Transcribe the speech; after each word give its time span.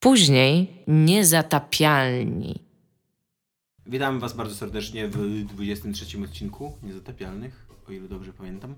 Później 0.00 0.82
niezatapialni. 0.88 2.58
Witamy 3.86 4.18
Was 4.20 4.32
bardzo 4.36 4.54
serdecznie 4.54 5.08
w 5.08 5.44
23 5.44 6.24
odcinku 6.24 6.72
Niezatapialnych, 6.82 7.66
o 7.88 7.92
ile 7.92 8.08
dobrze 8.08 8.32
pamiętam. 8.32 8.70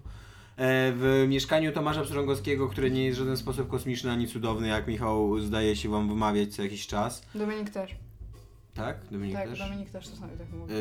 E, 0.56 0.92
W 0.96 1.26
mieszkaniu 1.28 1.72
Tomasza 1.72 2.02
Pstrągowskiego, 2.02 2.68
które 2.68 2.90
nie 2.90 3.04
jest 3.04 3.18
w 3.18 3.22
żaden 3.22 3.36
sposób 3.36 3.68
kosmiczny 3.68 4.10
ani 4.10 4.28
cudowny, 4.28 4.68
jak 4.68 4.86
Michał 4.86 5.40
zdaje 5.40 5.76
się 5.76 5.88
Wam 5.88 6.08
wymawiać 6.08 6.54
co 6.54 6.62
jakiś 6.62 6.86
czas. 6.86 7.26
Dominik 7.34 7.70
też. 7.70 7.94
Tak? 8.74 8.96
Dominik 9.10 9.36
tak, 9.36 9.48
też? 9.48 9.58
Dominik 9.58 9.90
też 9.90 10.10
czasami 10.10 10.38
tak 10.38 10.52
mówi. 10.52 10.74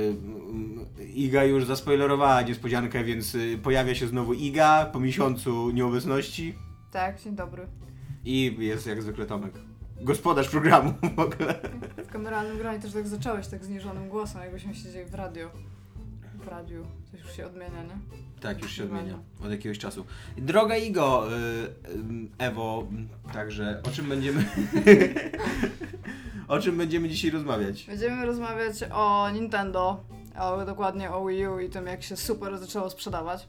E, 1.00 1.04
Iga 1.06 1.44
już 1.44 1.66
zaspoilerowała 1.66 2.42
niespodziankę, 2.42 3.04
więc 3.04 3.36
y, 3.36 3.60
pojawia 3.64 3.96
się 3.96 4.08
znowu 4.08 4.34
Iga 4.34 4.86
po 4.94 5.00
miesiącu 5.00 5.72
nieobecności 5.72 6.54
Tak, 6.92 7.22
dzień 7.24 7.36
dobry. 7.36 7.68
i 8.26 8.56
jest 8.60 8.88
jak 8.88 9.02
zwykle 9.02 9.26
Tomek. 9.26 9.54
Gospodarz 10.04 10.50
programu 10.50 10.94
w 11.16 11.20
ogóle. 11.20 11.60
W 11.98 12.12
kameralnym 12.12 12.58
gronie 12.58 12.80
też 12.80 12.94
tak 12.94 13.08
zacząłeś 13.08 13.48
tak 13.48 13.66
zniżonym 13.66 14.10
głosem, 14.10 14.42
jakbyśmy 14.42 14.76
siedzieli 14.76 15.10
w 15.10 15.14
radio. 15.14 15.50
W 16.44 16.48
radiu. 16.48 16.86
Coś 17.12 17.20
już 17.20 17.32
się 17.32 17.46
odmienia, 17.46 17.84
nie? 17.84 17.98
Tak, 18.42 18.62
już 18.62 18.72
się 18.72 18.84
odmienia 18.84 19.20
od 19.46 19.52
jakiegoś 19.52 19.80
czasu. 19.80 20.06
Droga 20.38 20.78
Igo, 20.78 21.28
y, 21.28 21.36
y, 21.36 21.68
Ewo, 22.38 22.88
także 23.34 23.82
o 23.84 23.92
czym 23.92 24.10
będziemy. 24.10 24.46
o 26.48 26.60
czym 26.60 26.78
będziemy 26.78 27.10
dzisiaj 27.10 27.32
rozmawiać? 27.32 27.84
Będziemy 27.84 28.26
rozmawiać 28.26 28.84
o 28.94 29.30
Nintendo, 29.34 30.04
o, 30.40 30.66
dokładnie 30.66 31.12
o 31.12 31.26
Wii 31.26 31.48
U 31.48 31.60
i 31.60 31.70
tym, 31.70 31.88
jak 31.88 32.04
się 32.04 32.18
super 32.18 32.58
zaczęło 32.58 32.90
sprzedawać. 32.90 33.48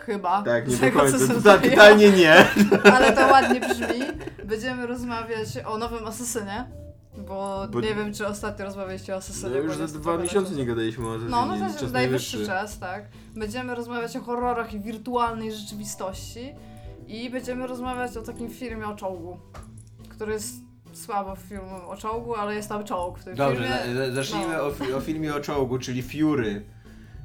Chyba. 0.00 0.42
Tak, 0.42 0.68
nie 0.68 0.76
Z 0.76 0.80
do 0.80 0.86
tego, 0.86 1.00
co 1.00 1.18
końca. 1.18 1.34
Tota-. 1.34 1.70
Totalnie 1.70 2.10
nie. 2.10 2.34
Ale 2.94 3.12
to 3.12 3.26
ładnie 3.26 3.60
brzmi. 3.60 4.00
Będziemy 4.44 4.86
rozmawiać 4.86 5.48
o 5.66 5.78
nowym 5.78 6.06
Asasynie, 6.06 6.64
bo, 7.18 7.66
Bo- 7.70 7.80
nie 7.80 7.94
wiem, 7.94 8.14
czy 8.14 8.26
ostatnio 8.26 8.64
rozmawialiście 8.64 9.14
o 9.14 9.16
Asasynie. 9.16 9.50
No 9.50 9.56
już 9.56 9.76
za 9.76 9.86
dwa 9.86 10.16
miesiące 10.18 10.54
nie 10.54 10.66
gadaliśmy 10.66 11.08
o 11.08 11.18
No, 11.18 11.28
no 11.28 11.38
Assassinie, 11.42 11.66
to 11.66 11.72
czas 11.72 11.82
jest 11.82 11.94
najwyższy 11.94 12.46
czas, 12.46 12.78
tak. 12.78 13.04
Będziemy 13.36 13.74
rozmawiać 13.74 14.16
o 14.16 14.20
horrorach 14.20 14.74
i 14.74 14.80
wirtualnej 14.80 15.52
rzeczywistości 15.52 16.54
i 17.06 17.30
będziemy 17.30 17.66
rozmawiać 17.66 18.16
o 18.16 18.22
takim 18.22 18.50
filmie 18.50 18.86
o 18.86 18.94
czołgu, 18.96 19.38
który 20.08 20.32
jest 20.32 20.54
słabo 20.92 21.36
filmem 21.36 21.80
o 21.88 21.96
czołgu, 21.96 22.34
ale 22.34 22.54
jest 22.54 22.68
tam 22.68 22.84
czołg 22.84 23.18
w 23.18 23.24
tym 23.24 23.34
Dobrze, 23.34 23.62
filmie. 23.84 24.06
za- 24.06 24.12
zacznijmy 24.12 24.56
No. 24.56 24.62
o, 24.66 24.70
fi- 24.70 24.92
o 24.94 25.00
filmie 25.00 25.34
o 25.34 25.40
czołgu, 25.40 25.78
czyli 25.78 26.02
Fury. 26.02 26.64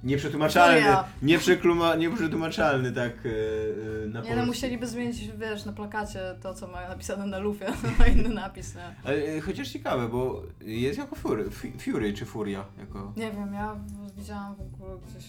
Nieprzetłumaczalny, 0.03 0.81
Furia. 0.81 1.03
nieprzekluma, 1.21 1.95
nieprzetłumaczalny 1.95 2.91
tak 2.91 3.11
e, 3.25 4.07
na 4.07 4.21
Nie 4.21 4.29
no, 4.29 4.35
polski. 4.35 4.47
musieliby 4.47 4.87
zmienić, 4.87 5.31
wiesz, 5.37 5.65
na 5.65 5.73
plakacie 5.73 6.19
to, 6.41 6.53
co 6.53 6.67
mają 6.67 6.89
napisane 6.89 7.25
na 7.25 7.39
lufie, 7.39 7.65
na 7.99 8.07
inny 8.07 8.29
napis, 8.29 8.75
nie? 8.75 8.95
Ale 9.03 9.15
e, 9.17 9.41
chociaż 9.41 9.69
ciekawe, 9.69 10.07
bo 10.09 10.43
jest 10.61 10.99
jako 10.99 11.15
Fury, 11.15 11.49
Fury 11.79 12.13
czy 12.13 12.25
Furia 12.25 12.65
jako... 12.79 13.13
Nie 13.17 13.31
wiem, 13.31 13.53
ja 13.53 13.75
widziałam 14.17 14.55
w 14.55 14.61
ogóle 14.61 14.97
gdzieś... 15.09 15.25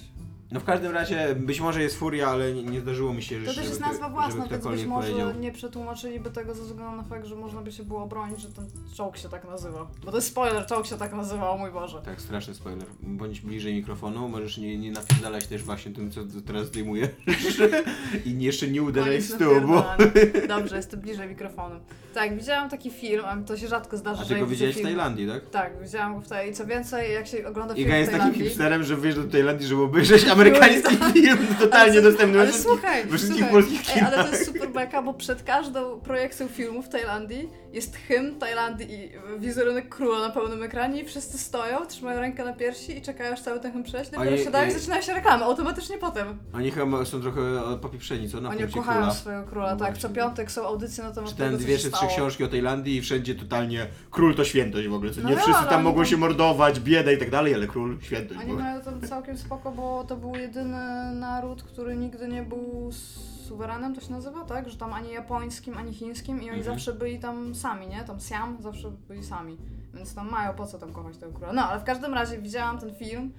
No 0.50 0.60
w 0.60 0.64
każdym 0.64 0.92
razie, 0.92 1.34
być 1.34 1.60
może 1.60 1.82
jest 1.82 1.96
Furia, 1.98 2.28
ale 2.28 2.52
nie, 2.52 2.62
nie 2.62 2.80
zdarzyło 2.80 3.14
mi 3.14 3.22
się, 3.22 3.34
To 3.36 3.40
żeby, 3.40 3.54
też 3.56 3.64
jest 3.68 3.80
nazwa 3.80 4.08
własna, 4.08 4.46
więc 4.46 4.66
być 4.66 4.84
może 4.84 5.08
powiedział. 5.08 5.40
nie 5.40 5.52
przetłumaczyliby 5.52 6.30
tego 6.30 6.54
ze 6.54 6.62
względu 6.62 6.96
na 6.96 7.02
fakt, 7.02 7.26
że 7.26 7.36
można 7.36 7.60
by 7.62 7.72
się 7.72 7.82
było 7.82 8.02
obronić, 8.02 8.40
że 8.40 8.48
ten 8.48 8.66
czołg 8.94 9.16
się 9.16 9.28
tak 9.28 9.44
nazywa. 9.44 9.86
Bo 10.04 10.10
to 10.10 10.16
jest 10.16 10.28
spoiler, 10.28 10.66
czołg 10.66 10.86
się 10.86 10.96
tak 10.96 11.12
nazywa, 11.12 11.50
o 11.50 11.58
mój 11.58 11.70
Boże. 11.70 12.02
Tak, 12.04 12.20
straszny 12.20 12.54
spoiler. 12.54 12.86
Bądź 13.02 13.40
bliżej 13.40 13.74
mikrofonu, 13.74 14.28
możesz 14.28 14.58
nie, 14.58 14.78
nie 14.78 14.90
napierdalać 14.92 15.46
też 15.46 15.62
właśnie 15.62 15.92
tym, 15.92 16.10
co 16.10 16.20
teraz 16.46 16.66
zdejmujesz. 16.66 17.10
I 18.26 18.42
jeszcze 18.42 18.68
nie 18.68 18.82
uderzaj 18.82 19.20
w 19.20 19.26
stół, 19.26 19.60
bo... 19.60 19.84
Dobrze, 20.48 20.76
jestem 20.76 21.00
bliżej 21.00 21.28
mikrofonu. 21.28 21.80
Tak, 22.14 22.36
widziałam 22.36 22.70
taki 22.70 22.90
film, 22.90 23.22
a 23.24 23.36
to 23.36 23.56
się 23.56 23.68
rzadko 23.68 23.96
zdarza, 23.96 24.22
A 24.22 24.24
że 24.24 24.34
ty 24.34 24.40
go 24.40 24.46
widziałeś 24.46 24.76
w. 24.76 24.82
Tajlandii, 24.82 25.28
tak? 25.28 25.50
Tak, 25.50 25.82
widziałam 25.82 26.14
go 26.14 26.20
w 26.20 26.28
Tajlandii. 26.28 26.54
Co 26.56 26.66
więcej, 26.66 27.12
jak 27.12 27.26
się 27.26 27.48
ogląda 27.48 27.74
film 27.74 27.86
Iga 27.88 27.96
jest 27.96 28.12
takim 28.12 28.34
hipsterem, 28.34 28.84
że 28.84 28.96
wyjeżdża 28.96 29.22
do 29.22 29.28
Tajlandii, 29.30 29.66
żeby 29.66 29.82
obejrzeć 29.82 30.24
amerykański 30.36 30.96
film 31.12 31.38
totalnie 31.60 32.02
dostępny 32.02 32.38
we 32.38 32.46
wszystkich, 32.46 32.72
słuchaj, 32.72 33.02
we 33.06 33.18
wszystkich 33.18 33.44
słuchaj. 33.44 33.52
polskich 33.52 33.96
Ej, 33.96 34.00
ale 34.02 34.24
to 34.24 34.30
jest 34.30 34.46
super 34.46 34.55
beka, 34.76 35.02
bo 35.02 35.14
przed 35.14 35.42
każdą 35.42 36.00
projekcją 36.00 36.48
filmu 36.48 36.82
w 36.82 36.88
Tajlandii 36.88 37.48
jest 37.72 37.96
hymn 37.96 38.38
Tajlandii 38.38 38.86
i 38.94 39.10
wizerunek 39.38 39.88
króla 39.88 40.18
na 40.20 40.30
pełnym 40.30 40.62
ekranie 40.62 41.00
i 41.02 41.04
wszyscy 41.04 41.38
stoją, 41.38 41.86
trzymają 41.86 42.20
rękę 42.20 42.44
na 42.44 42.52
piersi 42.52 42.98
i 42.98 43.02
czekają 43.02 43.32
aż 43.32 43.40
cały 43.42 43.60
ten 43.60 43.72
hymn 43.72 43.84
przejść. 43.84 44.10
Dopiero 44.10 44.36
siadają 44.36 44.68
i 44.68 44.72
zaczynają 44.72 45.02
się 45.02 45.14
reklamy, 45.14 45.44
automatycznie 45.44 45.98
potem. 45.98 46.38
Oni 46.54 46.70
chyba 46.70 47.04
są 47.04 47.20
trochę 47.20 47.40
e, 47.40 47.78
popieprzeni, 47.78 48.28
co? 48.28 48.40
Na 48.40 48.48
Oni 48.48 48.58
kochają 48.68 48.98
króla. 49.00 49.14
swojego 49.14 49.44
króla, 49.44 49.70
No 49.70 49.76
tak. 49.76 49.94
Co 49.98 50.00
właśnie. 50.08 50.22
piątek 50.22 50.50
są 50.52 50.66
audycje 50.66 51.04
na 51.04 51.10
temat 51.12 51.30
Czytałem 51.30 51.52
tego, 51.52 51.62
co 51.62 51.66
dwie 51.66 51.78
czy 51.78 51.90
trzy 51.90 52.06
książki 52.06 52.44
o 52.44 52.48
Tajlandii 52.48 52.96
i 52.96 53.00
wszędzie 53.02 53.34
totalnie 53.34 53.86
król 54.10 54.34
to 54.34 54.44
świętość 54.44 54.88
w 54.88 54.94
ogóle. 54.94 55.10
Co 55.12 55.20
No 55.20 55.28
nie 55.28 55.34
ja, 55.34 55.40
wszyscy 55.40 55.60
ale 55.60 55.70
tam 55.70 55.82
mogą 55.82 55.96
tam- 55.96 56.06
się 56.06 56.16
mordować, 56.16 56.80
bieda 56.80 57.12
i 57.12 57.18
tak 57.18 57.30
dalej, 57.30 57.54
ale 57.54 57.66
król 57.66 57.98
świętość. 58.00 58.40
Oni 58.40 58.52
mają 58.52 58.80
tam 58.80 59.00
całkiem 59.00 59.38
spoko, 59.38 59.70
bo 59.72 60.04
to 60.08 60.16
był 60.16 60.34
jedyny 60.36 61.12
naród, 61.14 61.62
który 61.62 61.96
nigdy 61.96 62.28
nie 62.28 62.42
był 62.42 62.90
suwerenem, 63.46 63.94
to 63.94 64.00
się 64.00 64.12
nazywa, 64.12 64.44
tak? 64.44 64.68
Że 64.68 64.76
tam 64.76 64.92
ani 64.92 65.12
japońskim, 65.12 65.76
ani 65.78 65.94
chińskim 65.94 66.36
i 66.36 66.50
oni 66.50 66.58
Mhm. 66.58 66.64
zawsze 66.64 66.92
byli 66.92 67.18
tam 67.18 67.54
sami, 67.54 67.86
nie? 67.88 68.04
Tam 68.04 68.20
Siam 68.20 68.56
zawsze 68.62 68.90
byli 69.08 69.24
sami. 69.24 69.56
Więc 69.94 70.14
tam 70.14 70.30
mają 70.30 70.54
po 70.54 70.66
co 70.66 70.78
tam 70.78 70.92
kochać 70.92 71.16
tego 71.16 71.32
króla. 71.32 71.52
No, 71.52 71.62
ale 71.62 71.80
w 71.80 71.84
każdym 71.84 72.14
razie 72.14 72.38
widziałam 72.38 72.78
ten 72.78 72.94
film 72.94 73.32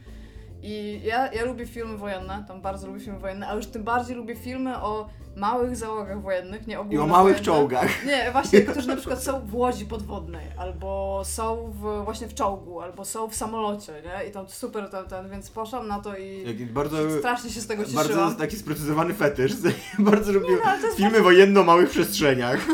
i 0.62 1.02
ja, 1.04 1.32
ja 1.34 1.46
lubię 1.46 1.66
filmy 1.66 1.98
wojenne, 1.98 2.46
tam 2.48 2.62
bardzo 2.62 2.88
lubię 2.88 3.00
filmy 3.00 3.20
wojenne, 3.20 3.48
a 3.48 3.56
już 3.56 3.66
tym 3.66 3.84
bardziej 3.84 4.16
lubię 4.16 4.36
filmy 4.36 4.82
o 4.82 5.10
małych 5.38 5.76
załogach 5.76 6.22
wojennych, 6.22 6.68
nie 6.68 6.78
I 6.92 6.98
o 6.98 7.08
małych 7.08 7.42
czołgach. 7.42 8.06
Nie, 8.06 8.32
właśnie, 8.32 8.62
którzy 8.72 8.88
na 8.88 8.96
przykład 8.96 9.24
są 9.24 9.48
w 9.48 9.56
łodzi 9.56 9.86
podwodnej, 9.86 10.48
albo 10.58 11.22
są 11.26 11.72
w, 11.72 12.04
właśnie 12.06 12.28
w 12.28 12.34
czołgu, 12.34 12.82
albo 12.82 13.06
są 13.06 13.30
w 13.30 13.36
samolocie, 13.36 13.94
nie? 14.06 14.30
I 14.30 14.32
tam 14.32 14.50
super 14.50 14.90
ten, 14.90 15.06
ten, 15.06 15.30
więc 15.30 15.50
poszłam 15.50 15.88
na 15.88 16.00
to 16.00 16.18
i 16.18 16.44
Jak 16.46 16.72
bardzo, 16.72 16.98
strasznie 17.20 17.50
się 17.50 17.62
z 17.62 17.68
tego 17.68 17.84
bardzo 17.84 18.10
cieszyłam. 18.10 18.36
taki 18.36 18.56
sprecyzowany 18.56 19.14
fetysz. 19.14 19.54
bardzo 20.00 20.32
lubię 20.32 20.58
no, 20.66 20.96
filmy 20.96 21.22
wojenne 21.22 21.62
o 21.62 21.64
małych 21.64 21.90
przestrzeniach. 21.90 22.68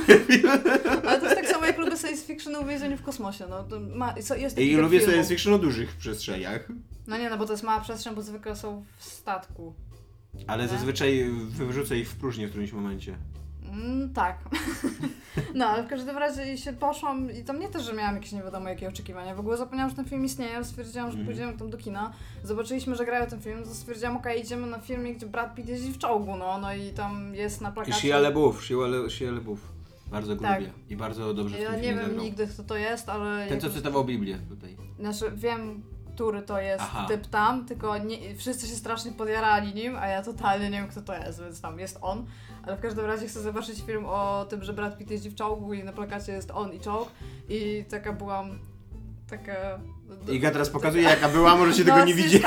Ale 1.07 1.19
to 1.19 1.25
jest 1.25 1.35
tak 1.35 1.47
samo 1.47 1.65
jak 1.65 1.77
lubię 1.77 1.97
science 1.97 2.25
fiction 2.25 2.55
o 2.55 2.59
uwięzieniu 2.59 2.97
w 2.97 3.03
kosmosie, 3.03 3.45
no 3.50 3.65
ma, 3.95 4.15
jest 4.38 4.57
I 4.57 4.75
lubię 4.75 5.00
science 5.00 5.29
fiction 5.29 5.53
o 5.53 5.57
dużych 5.57 5.95
przestrzeniach. 5.95 6.67
No 7.07 7.17
nie, 7.17 7.29
no 7.29 7.37
bo 7.37 7.45
to 7.45 7.53
jest 7.53 7.63
mała 7.63 7.81
przestrzeń, 7.81 8.15
bo 8.15 8.21
zwykle 8.21 8.55
są 8.55 8.83
w 8.97 9.03
statku. 9.03 9.73
Ale 10.47 10.63
Nie? 10.63 10.69
zazwyczaj 10.69 11.29
wyrzucę 11.49 11.97
ich 11.97 12.09
w 12.09 12.15
próżnię 12.15 12.47
w 12.47 12.49
którymś 12.49 12.71
momencie. 12.73 13.17
Mm, 13.71 14.13
tak. 14.13 14.37
no, 15.55 15.65
ale 15.67 15.83
w 15.83 15.87
każdym 15.87 16.17
razie 16.17 16.57
się 16.57 16.73
poszłam 16.73 17.31
i 17.31 17.43
tam 17.43 17.59
nie 17.59 17.67
też, 17.69 17.83
że 17.83 17.93
miałam 17.93 18.15
jakieś 18.15 18.31
nie 18.31 18.43
wiadomo 18.43 18.69
jakie 18.69 18.87
oczekiwania. 18.89 19.35
W 19.35 19.39
ogóle 19.39 19.57
zapomniałam, 19.57 19.89
że 19.89 19.95
ten 19.95 20.05
film 20.05 20.25
istnieje, 20.25 20.63
stwierdziłam, 20.63 21.07
że 21.11 21.17
Mhm. 21.17 21.25
pójdziemy 21.25 21.57
tam 21.57 21.69
do 21.69 21.77
kina. 21.77 22.13
Zobaczyliśmy, 22.43 22.95
że 22.95 23.05
grają 23.05 23.25
ten 23.25 23.41
film, 23.41 23.63
to 23.63 23.69
stwierdziłam, 23.75 24.17
okej, 24.17 24.41
idziemy 24.41 24.67
na 24.67 24.79
filmie, 24.79 25.13
gdzie 25.15 25.25
Brad 25.25 25.55
Pitt 25.55 25.69
jeździ 25.69 25.91
w 25.91 25.97
czołgu, 25.97 26.35
no, 26.37 26.57
no 26.57 26.73
i 26.75 26.89
tam 26.89 27.35
jest 27.35 27.61
na 27.61 27.69
I 27.69 27.73
plakacie... 27.73 27.97
Shia 27.97 28.19
LaBeouf, 28.19 28.63
Shia 28.65 28.75
Le- 28.87 29.09
Shia 29.09 29.31
LaBeouf. 29.31 29.59
Bardzo 30.11 30.35
Tak. 30.35 30.59
lubię. 30.59 30.73
I 30.89 30.95
bardzo 30.95 31.33
dobrze 31.33 31.57
w 31.57 31.61
Ja 31.61 31.75
nie 31.75 31.81
wiem 31.81 31.97
zagrał. 32.05 32.23
nigdy, 32.23 32.47
kto 32.47 32.63
to 32.63 32.77
jest, 32.77 33.09
ale... 33.09 33.47
Ten, 33.47 33.61
co 33.61 33.69
cytował 33.69 34.05
Biblię 34.05 34.37
tutaj. 34.49 34.77
Znaczy, 34.99 35.31
wiem, 35.35 35.83
który 36.16 36.41
to 36.41 36.59
jest 36.59 36.84
Aha. 36.84 37.06
typ 37.07 37.28
tam, 37.28 37.66
tylko 37.66 37.97
nie, 37.97 38.35
wszyscy 38.35 38.68
się 38.68 38.75
strasznie 38.75 39.12
podjarali 39.12 39.74
nim, 39.74 39.96
a 39.96 40.07
ja 40.07 40.24
totalnie 40.24 40.69
nie 40.69 40.78
wiem, 40.78 40.88
kto 40.88 41.01
to 41.01 41.13
jest, 41.13 41.41
więc 41.41 41.62
tam 41.62 41.79
jest 41.79 41.97
on. 42.01 42.25
Ale 42.66 42.78
w 42.78 42.79
każdym 42.79 43.06
razie 43.06 43.28
chcę 43.28 43.41
zobaczyć 43.41 43.81
film 43.81 44.06
o 44.06 44.46
tym, 44.50 44.63
że 44.63 44.74
Brad 44.74 44.97
Pitt 44.97 45.12
jeździ 45.12 45.29
w 45.29 45.35
czołgu 45.35 45.74
i 45.74 45.84
na 45.84 45.94
plakacie 45.94 46.31
jest 46.31 46.51
on 46.51 46.74
i 46.74 46.79
czołg. 46.79 47.09
I 47.50 47.85
taka 47.90 48.13
byłam... 48.13 48.59
Taka... 49.29 49.79
Iga 50.28 50.51
teraz 50.51 50.69
pokazuje 50.69 51.03
jaka 51.03 51.29
była, 51.29 51.56
możecie 51.56 51.84
No, 51.84 51.94
tego 51.94 52.06
nie 52.06 52.12
się 52.13 52.24
widzieć, 52.24 52.44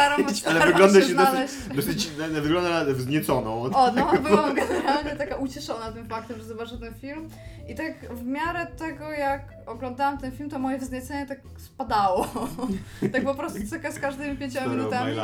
ale 0.46 0.66
wygląda 0.66 1.00
się 1.00 1.08
się 1.08 1.14
dosyć, 1.14 1.50
dosyć 1.74 2.06
wygląda 2.40 2.84
wznieconą. 2.84 3.62
O, 3.62 3.92
no, 3.92 4.12
byłam 4.22 4.54
generalnie 4.54 5.16
taka 5.16 5.36
ucieszona 5.36 5.92
tym 5.92 6.08
faktem, 6.08 6.38
że 6.38 6.44
zobaczę 6.44 6.78
ten 6.78 6.94
film. 6.94 7.28
I 7.68 7.74
tak 7.74 8.14
w 8.14 8.26
miarę 8.26 8.66
tego, 8.66 9.10
jak 9.10 9.55
oglądałam 9.66 10.18
ten 10.18 10.32
film, 10.32 10.50
to 10.50 10.58
moje 10.58 10.78
wzniecenie 10.78 11.26
tak 11.26 11.38
spadało. 11.58 12.28
tak 13.12 13.24
po 13.24 13.34
prostu 13.34 13.58
taka 13.70 13.92
z 13.92 13.98
każdymi 13.98 14.36
pięcioma 14.36 14.66
minutami. 14.66 15.16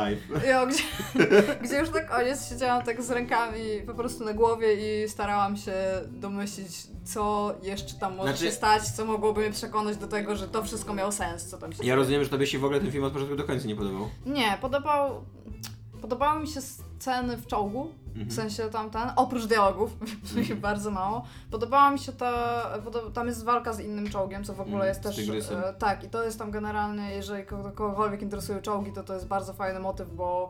Jo, 0.49 0.67
gdzie, 0.67 0.83
gdzie 1.63 1.79
już 1.79 1.91
na 1.91 2.01
koniec 2.01 2.49
siedziałam 2.49 2.83
tak 2.83 3.01
z 3.03 3.11
rękami 3.11 3.61
po 3.85 3.93
prostu 3.93 4.25
na 4.25 4.33
głowie 4.33 5.03
i 5.05 5.09
starałam 5.09 5.57
się 5.57 5.73
domyślić, 6.11 6.87
co 7.03 7.53
jeszcze 7.63 7.93
tam 7.95 8.15
może 8.15 8.29
Znaczy- 8.29 8.45
się 8.45 8.51
stać, 8.51 8.83
co 8.83 9.05
mogłoby 9.05 9.41
mnie 9.41 9.51
przekonać 9.51 9.97
do 9.97 10.07
tego, 10.07 10.35
że 10.35 10.47
to 10.47 10.63
wszystko 10.63 10.93
miało 10.93 11.11
sens, 11.11 11.45
co 11.45 11.57
tam 11.57 11.73
się 11.73 11.85
Ja 11.85 11.95
rozumiem, 11.95 12.23
że 12.23 12.29
tobie 12.29 12.47
się 12.47 12.59
w 12.59 12.65
ogóle 12.65 12.79
ten 12.79 12.91
film 12.91 13.03
od 13.03 13.13
początku 13.13 13.35
do 13.35 13.43
końca 13.43 13.67
nie 13.67 13.75
podobał. 13.75 14.09
Nie, 14.25 14.57
podobał, 14.61 15.25
podobały 16.03 16.39
mi 16.41 16.47
się 16.47 16.61
sceny 16.61 17.37
w 17.37 17.47
czołgu, 17.47 17.91
Mhm. 18.07 18.29
w 18.29 18.33
sensie 18.33 18.69
tamten, 18.69 19.09
oprócz 19.15 19.45
dialogów, 19.45 19.91
Mhm. 20.37 20.59
bardzo 20.61 20.91
mało. 20.91 21.23
Podobała 21.51 21.91
mi 21.91 21.99
się 21.99 22.11
ta, 22.11 22.63
tam 23.13 23.27
jest 23.27 23.43
walka 23.43 23.73
z 23.73 23.79
innym 23.79 24.09
czołgiem, 24.09 24.43
co 24.43 24.53
w 24.53 24.61
ogóle 24.61 24.75
Mhm, 24.75 24.89
jest 24.89 25.01
też, 25.01 25.51
e, 25.51 25.73
tak 25.79 26.03
i 26.03 26.09
to 26.09 26.23
jest 26.23 26.39
tam 26.39 26.51
generalnie, 26.51 27.11
jeżeli 27.11 27.43
kogo- 27.43 27.71
kogokolwiek 27.73 28.21
interesują 28.21 28.61
czołgi, 28.61 28.91
to 28.91 29.03
to 29.03 29.13
jest 29.13 29.27
bardzo 29.27 29.53
fajny 29.53 29.79
motyw, 29.79 30.15
bo 30.15 30.49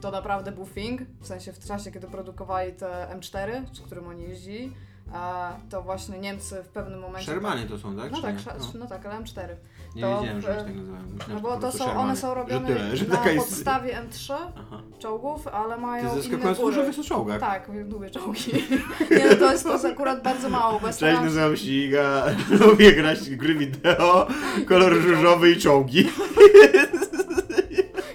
to 0.00 0.10
naprawdę 0.10 0.52
był 0.52 0.66
thing, 0.66 1.00
w 1.20 1.26
sensie 1.26 1.52
w 1.52 1.66
czasie, 1.66 1.90
kiedy 1.92 2.06
produkowali 2.06 2.72
te 2.72 3.08
M4, 3.18 3.62
z 3.72 3.80
którym 3.80 4.06
oni 4.08 4.22
jeździli, 4.22 4.72
a 5.12 5.52
to 5.70 5.82
właśnie 5.82 6.18
Niemcy 6.18 6.62
w 6.62 6.68
pewnym 6.68 7.00
momencie... 7.00 7.26
Shermany 7.32 7.66
to 7.66 7.78
są, 7.78 7.96
tak? 7.96 8.12
No 8.12 8.22
tak, 8.22 8.34
sz- 8.36 8.74
no. 8.74 8.86
tak, 8.86 9.06
ale 9.06 9.20
M4. 9.20 9.48
Nie 9.96 10.02
to 10.02 10.20
wiedziałem, 10.20 10.40
w- 10.40 10.42
że 10.44 10.48
tak 10.48 10.66
nazywają. 10.76 11.02
Myślałem, 11.12 11.34
No 11.34 11.40
bo 11.40 11.56
to 11.56 11.72
są, 11.72 11.92
one 11.92 12.16
są 12.16 12.34
robione 12.34 12.68
że 12.68 12.74
tyle, 12.74 12.96
że 12.96 13.04
na 13.06 13.30
jest... 13.30 13.48
podstawie 13.48 13.92
M3 14.10 14.32
Aha. 14.56 14.82
czołgów, 14.98 15.48
ale 15.48 15.74
Ty 15.74 15.80
mają 15.80 16.02
inne 16.12 16.22
zaskakując 16.22 16.58
góry. 16.58 16.70
różowych 16.76 16.98
na 16.98 17.04
czołgach. 17.04 17.40
Tak, 17.40 17.68
lubię 17.88 18.10
czołgi. 18.10 18.52
Nie 19.10 19.26
no, 19.30 19.36
to 19.36 19.52
jest, 19.52 19.64
to 19.64 19.72
jest 19.72 19.84
akurat 19.84 20.22
bardzo 20.22 20.48
mało, 20.48 20.80
bo 20.80 20.86
Cześć, 20.88 21.00
nazywam 21.20 21.56
się 21.56 21.70
Iga, 21.70 22.24
lubię 22.66 22.92
grać 22.92 23.30
gry 23.30 23.54
wideo, 23.54 24.26
kolor 24.68 24.92
różowy 25.02 25.50
i 25.50 25.56
czołgi. 25.56 26.08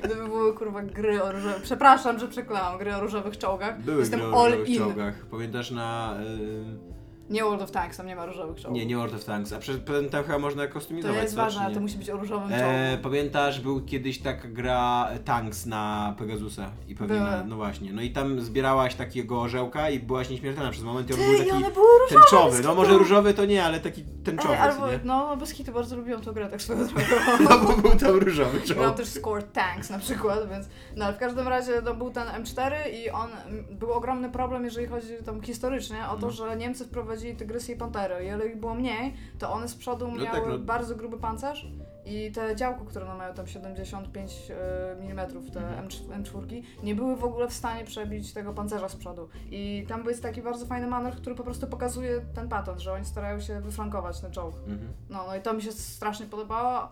Gdyby 0.03 0.25
były 0.27 0.53
kurwa 0.53 0.81
gry 0.81 1.23
o 1.23 1.31
różowych... 1.31 1.61
Przepraszam, 1.61 2.19
że 2.19 2.27
przeklałam, 2.27 2.77
gry 2.79 2.95
o 2.95 2.99
różowych 2.99 3.37
czołgach. 3.37 3.81
Były 3.81 3.99
Jestem 3.99 4.19
gry 4.19 4.29
o 4.29 4.43
all 4.43 4.51
różowych 4.51 4.69
in. 4.69 4.77
czołgach. 4.79 5.13
Pamiętasz 5.31 5.71
na... 5.71 6.17
y, 6.21 6.86
Nie 7.29 7.43
World 7.43 7.61
of 7.61 7.71
Tanks, 7.71 7.97
tam 7.97 8.07
nie 8.07 8.15
ma 8.15 8.25
różowych 8.25 8.55
czołgów. 8.57 8.73
Nie, 8.79 8.85
nie 8.85 8.97
World 8.97 9.13
of 9.15 9.25
Tanks, 9.25 9.53
a 9.53 9.59
przed 9.59 9.81
potem 9.83 10.09
tam 10.09 10.23
chyba 10.23 10.39
można 10.39 10.67
To 10.67 10.73
kustomizować, 10.73 11.21
jest 11.21 11.35
co, 11.35 11.41
ważne, 11.41 11.59
czy 11.59 11.63
ale 11.65 11.69
nie? 11.69 11.75
to 11.75 11.81
musi 11.81 11.97
być 11.97 12.09
o 12.09 12.17
różowym 12.17 12.49
czołgu. 12.49 12.63
E, 12.65 12.97
pamiętasz, 13.03 13.59
był 13.61 13.81
kiedyś 13.85 14.19
taka 14.19 14.47
gra 14.47 15.09
Tanks 15.25 15.65
na 15.65 16.15
Pegasusa 16.19 16.71
i 16.87 16.95
pewnie 16.95 17.19
na, 17.19 17.43
no 17.43 17.55
właśnie, 17.55 17.93
no 17.93 18.01
i 18.01 18.09
tam 18.11 18.41
zbierałaś 18.41 18.95
takiego 18.95 19.41
orzełka 19.41 19.89
i 19.89 19.99
byłaś 19.99 20.29
nieśmiertelna 20.29 20.71
przez 20.71 20.83
moment 20.83 21.09
i 21.09 21.13
on 21.13 21.19
Ty, 21.19 21.25
był 21.25 21.33
i 21.33 21.37
taki 21.37 21.51
one 21.51 21.71
były 21.71 21.85
różowe, 21.99 22.21
tęczowy, 22.21 22.55
no 22.63 22.69
kitu. 22.69 22.75
może 22.75 22.97
różowy 22.97 23.33
to 23.33 23.45
nie, 23.45 23.63
ale 23.63 23.79
taki 23.79 24.03
tęczowy, 24.23 24.53
Ej, 24.53 24.59
albo, 24.59 24.87
nie? 24.87 24.99
no, 25.03 25.37
bez 25.37 25.53
kitu 25.53 25.71
bardzo 25.71 25.95
lubiłam 25.95 26.21
tą 26.21 26.31
grę, 26.33 26.49
tak 26.49 26.61
swoją 26.61 26.85
drogą. 26.87 27.03
No 27.49 27.59
bo 27.59 27.81
był 27.81 27.99
tam 27.99 28.15
różowy 28.15 28.59
Grał 28.59 28.83
czołg. 28.85 28.97
też 28.97 29.07
Score 29.07 29.43
Tanks 29.43 29.89
na 29.89 29.99
przykład, 29.99 30.49
więc 30.49 30.67
no 30.95 31.05
ale 31.05 31.13
w 31.13 31.17
każdym 31.17 31.47
razie 31.47 31.81
no, 31.85 31.93
był 31.93 32.11
ten 32.11 32.27
M4 32.27 32.71
i 32.93 33.09
on, 33.09 33.29
m, 33.47 33.65
był 33.71 33.91
ogromny 33.93 34.29
problem, 34.29 34.65
jeżeli 34.65 34.87
chodzi 34.87 35.07
tam 35.25 35.41
historycznie 35.41 36.07
o 36.09 36.15
to, 36.17 36.25
No. 36.27 36.31
że 36.31 36.57
Niemcy 36.57 36.87
wprowadzili 37.17 37.35
tygrysy 37.35 37.71
i 37.71 37.75
pantery 37.75 38.25
i 38.25 38.27
ile 38.27 38.47
ich 38.47 38.57
było 38.57 38.75
mniej, 38.75 39.13
to 39.39 39.53
one 39.53 39.67
z 39.67 39.75
przodu 39.75 40.07
No 40.07 40.15
miały 40.23 40.39
tak, 40.39 40.47
no. 40.47 40.59
bardzo 40.59 40.95
gruby 40.95 41.17
pancerz 41.17 41.67
i 42.05 42.31
te 42.31 42.55
działko, 42.55 42.85
które 42.85 43.05
one 43.05 43.17
mają 43.17 43.33
tam 43.33 43.47
75 43.47 44.51
mm, 44.99 45.27
te 45.53 45.59
Mhm. 45.59 45.87
M4, 45.87 46.23
M4, 46.23 46.63
nie 46.83 46.95
były 46.95 47.15
w 47.15 47.23
ogóle 47.23 47.47
w 47.47 47.53
stanie 47.53 47.83
przebić 47.85 48.33
tego 48.33 48.53
pancerza 48.53 48.89
z 48.89 48.95
przodu. 48.95 49.29
I 49.51 49.85
tam 49.87 50.05
jest 50.05 50.23
taki 50.23 50.41
bardzo 50.41 50.65
fajny 50.65 50.87
manewr, 50.87 51.17
który 51.17 51.35
po 51.35 51.43
prostu 51.43 51.67
pokazuje 51.67 52.21
ten 52.35 52.49
patent, 52.49 52.79
że 52.79 52.93
oni 52.93 53.05
starają 53.05 53.39
się 53.39 53.61
wyflankować 53.61 54.21
ten 54.21 54.31
czołg. 54.31 54.55
Mhm. 54.55 54.93
No, 55.09 55.23
no 55.27 55.35
i 55.35 55.41
to 55.41 55.53
mi 55.53 55.61
się 55.61 55.71
strasznie 55.71 56.25
podobało. 56.25 56.89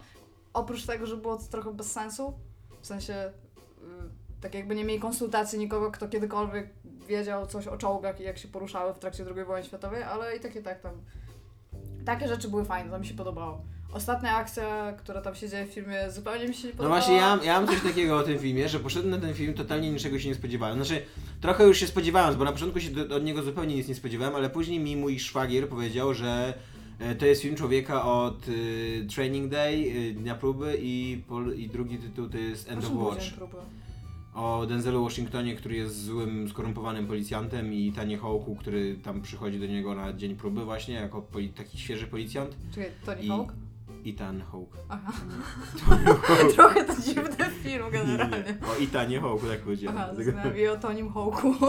Oprócz 0.54 0.86
tego, 0.86 1.06
że 1.06 1.18
było 1.18 1.38
to 1.38 1.44
trochę 1.44 1.74
bez 1.74 1.92
sensu, 1.92 2.34
w 2.82 2.88
sensie 2.88 3.14
y, 3.14 4.42
tak 4.42 4.54
jakby 4.56 4.76
nie 4.76 4.86
mieli 4.86 5.00
konsultacji 5.00 5.60
nikogo, 5.60 5.92
kto 5.92 6.08
kiedykolwiek 6.08 6.70
wiedział 7.08 7.48
coś 7.48 7.68
o 7.68 7.78
czołgach 7.78 8.20
i 8.20 8.24
jak 8.24 8.38
się 8.38 8.48
poruszały 8.48 8.94
w 8.94 9.00
trakcie 9.00 9.26
II 9.36 9.46
wojny 9.46 9.68
światowej, 9.68 10.04
ale 10.04 10.36
i 10.36 10.40
takie 10.40 10.62
tak 10.62 10.82
tam. 10.82 10.92
Takie 12.06 12.28
rzeczy 12.28 12.50
były 12.50 12.66
fajne, 12.66 12.92
to 12.92 13.00
mi 13.00 13.06
się 13.06 13.14
podobało. 13.14 13.62
Ostatnia 13.94 14.36
akcja, 14.36 14.94
która 14.98 15.22
tam 15.22 15.36
się 15.36 15.50
dzieje 15.50 15.66
w 15.66 15.70
filmie, 15.74 16.12
zupełnie 16.12 16.48
mi 16.48 16.54
się 16.54 16.68
nie 16.68 16.74
No 16.74 16.78
podobała. 16.78 17.00
właśnie, 17.00 17.16
ja, 17.16 17.40
ja 17.44 17.54
mam 17.62 17.68
coś 17.68 17.82
takiego 17.82 18.18
o 18.18 18.24
tym 18.24 18.40
filmie, 18.40 18.70
że 18.70 18.80
poszedłem 18.80 19.12
na 19.12 19.18
ten 19.18 19.34
film, 19.34 19.54
totalnie 19.54 19.92
niczego 19.92 20.20
się 20.20 20.30
nie 20.30 20.36
spodziewałem. 20.36 20.76
Znaczy, 20.76 21.02
trochę 21.42 21.64
już 21.64 21.78
się 21.80 21.88
spodziewałem, 21.88 22.36
bo 22.36 22.44
na 22.44 22.52
początku 22.52 22.80
się 22.80 22.90
do, 22.92 23.16
od 23.16 23.24
niego 23.24 23.44
zupełnie 23.44 23.76
nic 23.76 23.88
nie 23.88 23.96
spodziewałem, 23.96 24.36
ale 24.36 24.50
później 24.50 24.80
mi 24.80 24.96
mój 24.98 25.20
szwagier 25.20 25.70
powiedział, 25.70 26.14
że 26.14 26.54
e, 27.00 27.16
to 27.16 27.26
jest 27.26 27.42
film 27.42 27.56
człowieka 27.56 28.06
od 28.06 28.48
y, 28.48 29.08
Training 29.16 29.52
Day, 29.52 29.74
y, 29.74 30.14
Dnia 30.14 30.36
Próby 30.36 30.78
i, 30.82 31.24
pol, 31.28 31.56
i 31.56 31.70
drugi 31.70 31.98
tytuł 31.98 32.30
to 32.30 32.38
jest 32.38 32.70
End 32.72 32.86
of 32.86 32.92
Watch. 32.96 33.24
O 34.36 34.66
Denzelu 34.66 35.04
Washingtonie, 35.04 35.56
który 35.56 35.76
jest 35.76 36.04
złym, 36.04 36.50
skorumpowanym 36.50 37.08
policjantem 37.08 37.74
i 37.74 37.92
Tanie 37.92 38.18
Hawku, 38.18 38.56
który 38.56 38.96
tam 38.96 39.22
przychodzi 39.22 39.60
do 39.60 39.66
niego 39.66 39.96
na 39.96 40.14
dzień 40.14 40.36
próby 40.36 40.66
właśnie, 40.66 40.94
jako 40.96 41.22
poli, 41.22 41.50
taki 41.50 41.78
świeży 41.78 42.08
policjant. 42.08 42.56
Czekaj, 42.76 42.92
Tony 43.06 43.22
I- 43.22 43.28
Hawk? 43.28 43.54
Ethan 44.06 44.42
Hawke. 44.52 44.78
Aha. 44.90 45.12
Trochę 46.56 46.84
to 46.86 46.94
dziwny 47.02 47.46
film 47.64 47.86
generalnie. 47.92 48.58
O 48.70 48.84
Etanie 48.84 49.22
Hawke, 49.22 49.48
tak 49.50 49.60
powiedziałem. 49.60 49.98
Aha, 49.98 50.10
Dlatego- 50.16 50.56
się 50.58 50.72
o 50.72 50.78
Tonim 50.78 51.14
Hawku. 51.14 51.54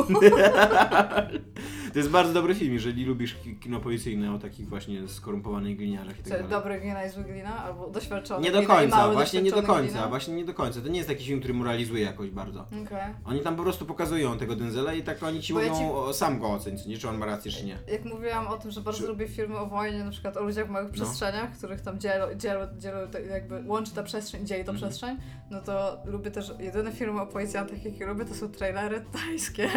To 1.93 1.99
jest 2.01 2.11
bardzo 2.11 2.33
dobry 2.33 2.55
film, 2.55 2.75
jeżeli 2.75 3.05
lubisz 3.05 3.35
ki- 3.35 3.57
kino 3.57 3.81
policyjne 3.81 4.35
o 4.35 4.39
takich 4.39 4.69
właśnie 4.69 5.09
skorumpowanych 5.09 5.77
gliniarzach 5.77 6.19
i 6.19 6.23
tak 6.23 6.33
dalej. 6.33 6.49
dobry 6.49 6.81
glina 6.81 7.05
i 7.07 7.11
zły 7.11 7.25
glina? 7.25 7.65
Albo 7.65 7.91
doświadczony 7.91 8.45
Nie 8.45 8.53
do 8.53 8.59
glina 8.59 8.75
i 8.75 8.77
końca, 8.81 9.13
właśnie 9.13 9.43
nie 9.43 9.51
do 9.51 9.63
końca, 9.63 9.93
glina? 9.93 10.09
właśnie 10.09 10.35
nie 10.35 10.45
do 10.45 10.55
końca. 10.55 10.81
To 10.81 10.89
nie 10.89 10.97
jest 10.97 11.09
taki 11.09 11.25
film, 11.25 11.39
który 11.39 11.55
moralizuje 11.55 12.03
jakoś 12.05 12.31
bardzo. 12.31 12.61
Okej. 12.61 13.15
Oni 13.25 13.41
tam 13.41 13.57
po 13.57 13.63
prostu 13.63 13.87
pokazują 13.87 14.39
tego 14.39 14.57
Denzela 14.57 14.93
i 14.95 15.03
tak 15.03 15.23
oni 15.23 15.41
ci 15.41 15.53
Bo 15.53 15.61
ja 15.61 15.73
mówią, 15.73 15.81
ci- 15.89 15.95
o, 15.95 16.13
sam 16.15 16.39
go 16.39 16.49
oceń, 16.49 16.77
nie 16.87 16.99
czy 16.99 17.09
on 17.09 17.19
ma 17.19 17.27
rację, 17.27 17.53
czy 17.53 17.65
nie. 17.67 17.79
Jak 17.93 18.05
mówiłam 18.05 18.47
o 18.47 18.57
tym, 18.57 18.71
że 18.71 18.81
bardzo 18.81 19.01
Czy- 19.01 19.07
lubię 19.07 19.29
filmy 19.29 19.59
o 19.59 19.67
wojnie, 19.67 20.05
na 20.05 20.11
przykład 20.11 20.37
o 20.37 20.43
ludziach 20.43 20.67
w 20.67 20.71
małych 20.71 20.89
No. 20.89 20.95
przestrzeniach, 20.95 21.53
których 21.59 21.81
tam 21.81 22.01
dzielą, 22.01 22.26
dzielą, 22.37 22.67
dzielą 22.79 23.09
te, 23.09 23.23
jakby 23.23 23.63
łączy 23.67 23.95
ta 23.95 24.03
przestrzeń, 24.03 24.47
dzieli 24.47 24.65
to 24.65 24.73
Mhm. 24.73 24.77
przestrzeń, 24.91 25.17
no 25.51 25.61
to 25.61 25.99
lubię 26.05 26.31
też, 26.31 26.53
jedyne 26.59 26.93
filmy 26.93 27.21
o 27.21 27.27
policjantach, 27.27 27.85
jakie 27.85 28.07
lubię, 28.07 28.25
to 28.25 28.35
są 28.35 28.49
trailery 28.49 29.05
tajskie 29.13 29.69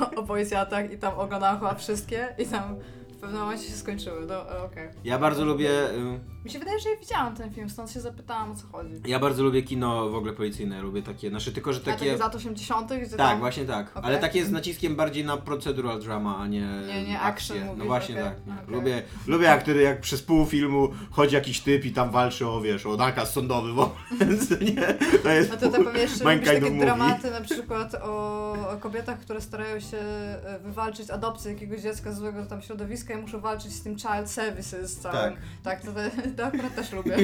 o, 0.00 0.04
o, 0.04 0.20
o 0.20 0.22
policjantach 0.22 0.92
i 0.92 0.98
tam 0.98 1.14
oglądałam 1.18 1.58
chyba 1.58 1.74
wszystkie 1.74 2.28
i 2.38 2.46
tam 2.46 2.76
w 3.12 3.16
pewnym 3.16 3.40
momencie 3.40 3.64
się 3.64 3.72
skończyły, 3.76 4.26
no 4.26 4.50
e, 4.58 4.62
okej. 4.62 4.88
Ja 5.04 5.18
bardzo 5.18 5.44
lubię, 5.44 5.70
y, 5.70 6.20
Mi 6.44 6.50
się 6.50 6.58
wydaje, 6.58 6.80
że 6.80 6.90
ja 6.90 6.96
widziałam 6.96 7.36
ten 7.36 7.50
film, 7.54 7.70
stąd 7.70 7.90
się 7.90 8.00
zapytałam 8.00 8.52
o 8.52 8.54
co 8.56 8.66
chodzi. 8.72 8.94
ja 9.06 9.18
bardzo 9.18 9.42
lubię 9.42 9.62
kino 9.62 10.08
w 10.08 10.14
ogóle 10.14 10.32
policyjne, 10.32 10.82
lubię 10.82 11.02
takie, 11.02 11.28
znaczy 11.30 11.52
tylko, 11.52 11.72
że 11.72 11.80
A 11.80 11.84
takie 11.84 11.98
takie... 11.98 12.16
z 12.16 12.20
lat 12.20 12.34
80 12.34 12.92
gdzie 12.92 13.06
Tak, 13.06 13.16
tam... 13.16 13.38
właśnie 13.38 13.64
tak. 13.64 13.90
Okej. 13.90 14.02
Ale 14.04 14.18
takie 14.18 14.44
z 14.44 14.50
naciskiem 14.50 14.96
bardziej 14.96 15.24
na 15.24 15.36
procedural 15.36 16.00
drama, 16.00 16.36
a 16.38 16.46
nie, 16.46 16.60
Nie, 16.88 17.04
nie, 17.04 17.20
action 17.20 17.58
No 17.60 17.66
mówisz, 17.66 17.86
właśnie 17.86 18.14
okej, 18.14 18.24
tak. 18.46 18.62
Okej. 18.62 18.74
Lubię, 18.74 19.02
lubię 19.26 19.44
jak, 19.44 19.62
wtedy, 19.62 19.82
jak 19.82 20.00
przez 20.00 20.22
pół 20.22 20.46
filmu 20.46 20.88
chodzi 21.10 21.34
jakiś 21.34 21.60
typ 21.60 21.84
i 21.84 21.92
tam 21.92 22.10
walczy 22.10 22.48
o, 22.48 22.60
wiesz, 22.60 22.86
o 22.86 22.96
nakaz 22.96 23.32
sądowy, 23.32 23.72
bo 23.72 23.94
więc 24.20 24.50
nie, 24.50 24.94
to 25.22 25.28
jest 25.28 25.52
A 25.52 25.56
to 25.56 25.68
tak 25.68 25.80
lubisz 25.80 26.18
kind 26.18 26.44
takie 26.44 26.60
movie. 26.60 26.80
dramaty 26.80 27.30
na 27.30 27.40
przykład 27.40 27.94
o, 27.94 28.52
o 28.72 28.76
kobietach, 28.80 29.18
które 29.18 29.40
starają 29.40 29.80
się 29.80 29.98
e, 29.98 30.58
wywalczyć 30.64 31.10
adopcję 31.10 31.52
jakiegoś 31.52 31.80
dziecka 31.80 32.12
z 32.12 32.18
złego 32.18 32.46
tam 32.46 32.62
środowiska 32.62 33.14
i 33.14 33.16
muszą 33.16 33.40
walczyć 33.40 33.72
z 33.72 33.82
tym 33.82 33.98
child 33.98 34.30
services 34.30 34.96
całym. 34.96 35.34
Tak. 35.34 35.42
Tak, 35.62 35.80
to, 35.82 35.92
to 35.92 36.00
akurat 36.40 36.74
też 36.74 36.92
lubię. 36.92 37.16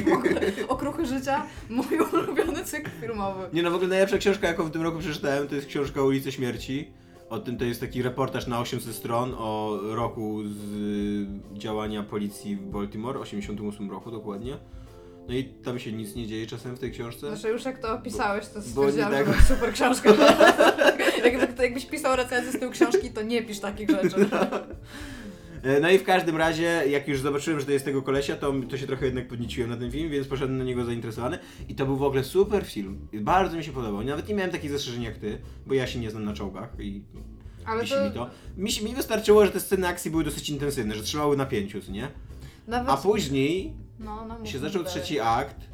Okruchy 0.69 1.07
życia, 1.07 1.47
mój 1.71 1.87
ulubiony 2.13 2.65
cykl 2.65 2.91
filmowy. 3.01 3.43
Nie 3.53 3.63
no, 3.63 3.71
w 3.71 3.75
ogóle 3.75 3.89
najlepsza 3.89 4.19
książka, 4.19 4.47
jaką 4.47 4.65
w 4.65 4.71
tym 4.71 4.83
roku 4.83 4.99
przeczytałem, 4.99 5.49
to 5.49 5.55
jest 5.55 5.67
książka 5.67 6.03
Ulice 6.03 6.33
Śmierci. 6.33 6.91
O 7.31 7.39
tym 7.39 7.59
to 7.59 7.65
jest 7.65 7.81
taki 7.81 8.03
reportaż 8.03 8.47
na 8.47 8.61
800 8.61 8.95
stron 8.95 9.35
o 9.39 9.79
roku 9.83 10.41
z 10.45 11.27
działania 11.53 12.03
policji 12.03 12.57
w 12.57 12.61
Baltimore, 12.67 13.21
88 13.21 13.91
roku 13.91 14.11
dokładnie. 14.11 14.57
No 15.29 15.35
i 15.35 15.45
tam 15.45 15.79
się 15.79 15.93
nic 15.93 16.15
nie 16.15 16.27
dzieje 16.27 16.47
czasem 16.47 16.77
w 16.77 16.79
tej 16.79 16.93
książce. 16.93 17.29
Znaczy 17.29 17.49
już 17.49 17.65
jak 17.65 17.79
to 17.79 17.95
opisałeś, 17.95 18.47
to 18.49 18.63
stwierdziłam, 18.63 19.13
że 19.13 19.25
tak- 19.25 19.37
to 19.37 19.43
super 19.43 19.73
książka. 19.73 20.11
To 21.57 21.63
jakbyś 21.63 21.87
pisał 21.87 22.17
recenzję 22.17 22.53
z 22.53 22.59
tej 22.61 22.71
książki, 22.71 23.11
to 23.11 23.23
nie 23.23 23.43
pisz 23.43 23.61
takich 23.61 23.91
rzeczy. 23.91 24.17
No 25.81 25.91
i 25.91 25.99
w 25.99 26.05
każdym 26.05 26.37
razie, 26.37 26.83
jak 26.89 27.09
już 27.09 27.21
zobaczyłem, 27.21 27.61
że 27.61 27.67
to 27.67 27.73
jest 27.73 27.85
tego 27.85 28.03
kolesia, 28.03 28.37
to, 28.37 28.53
to 28.71 28.79
się 28.79 28.87
trochę 28.87 29.07
jednak 29.07 29.29
podnieciłem 29.29 29.71
na 29.71 29.77
ten 29.77 29.91
film, 29.91 30.11
więc 30.11 30.27
poszedłem 30.27 30.59
na 30.59 30.65
niego 30.65 30.85
zainteresowany. 30.85 31.39
I 31.69 31.75
to 31.75 31.87
był 31.87 31.97
w 31.97 32.03
ogóle 32.03 32.25
super 32.25 32.67
film. 32.67 33.09
Bardzo 33.13 33.57
mi 33.57 33.65
się 33.65 33.73
podobał. 33.73 34.05
Nawet 34.05 34.29
nie 34.29 34.35
miałem 34.35 34.51
takich 34.53 34.71
zastrzeżeń 34.71 35.03
jak 35.03 35.19
ty, 35.19 35.39
bo 35.67 35.75
ja 35.75 35.87
się 35.87 35.99
nie 35.99 36.11
znam 36.11 36.25
na 36.25 36.33
czołgach 36.33 36.69
i 36.81 37.03
Ale 37.65 37.85
to, 37.87 38.05
mi 38.05 38.11
to. 38.11 38.31
Mi, 38.57 38.73
się- 38.73 38.85
mi 38.85 38.95
wystarczyło, 38.95 39.47
że 39.47 39.53
te 39.53 39.61
sceny 39.61 39.87
akcji 39.89 40.11
były 40.11 40.25
dosyć 40.25 40.51
intensywne, 40.51 40.95
że 40.95 41.03
trzymały 41.03 41.37
napięciu, 41.37 41.81
co 41.81 41.93
nie? 41.93 42.09
nawet... 42.69 42.91
A 42.91 42.97
później 42.97 43.73
no, 43.99 44.27
no, 44.29 44.47
się 44.47 44.59
dalej. 44.59 44.85
trzeci 44.87 45.21
akt. 45.21 45.68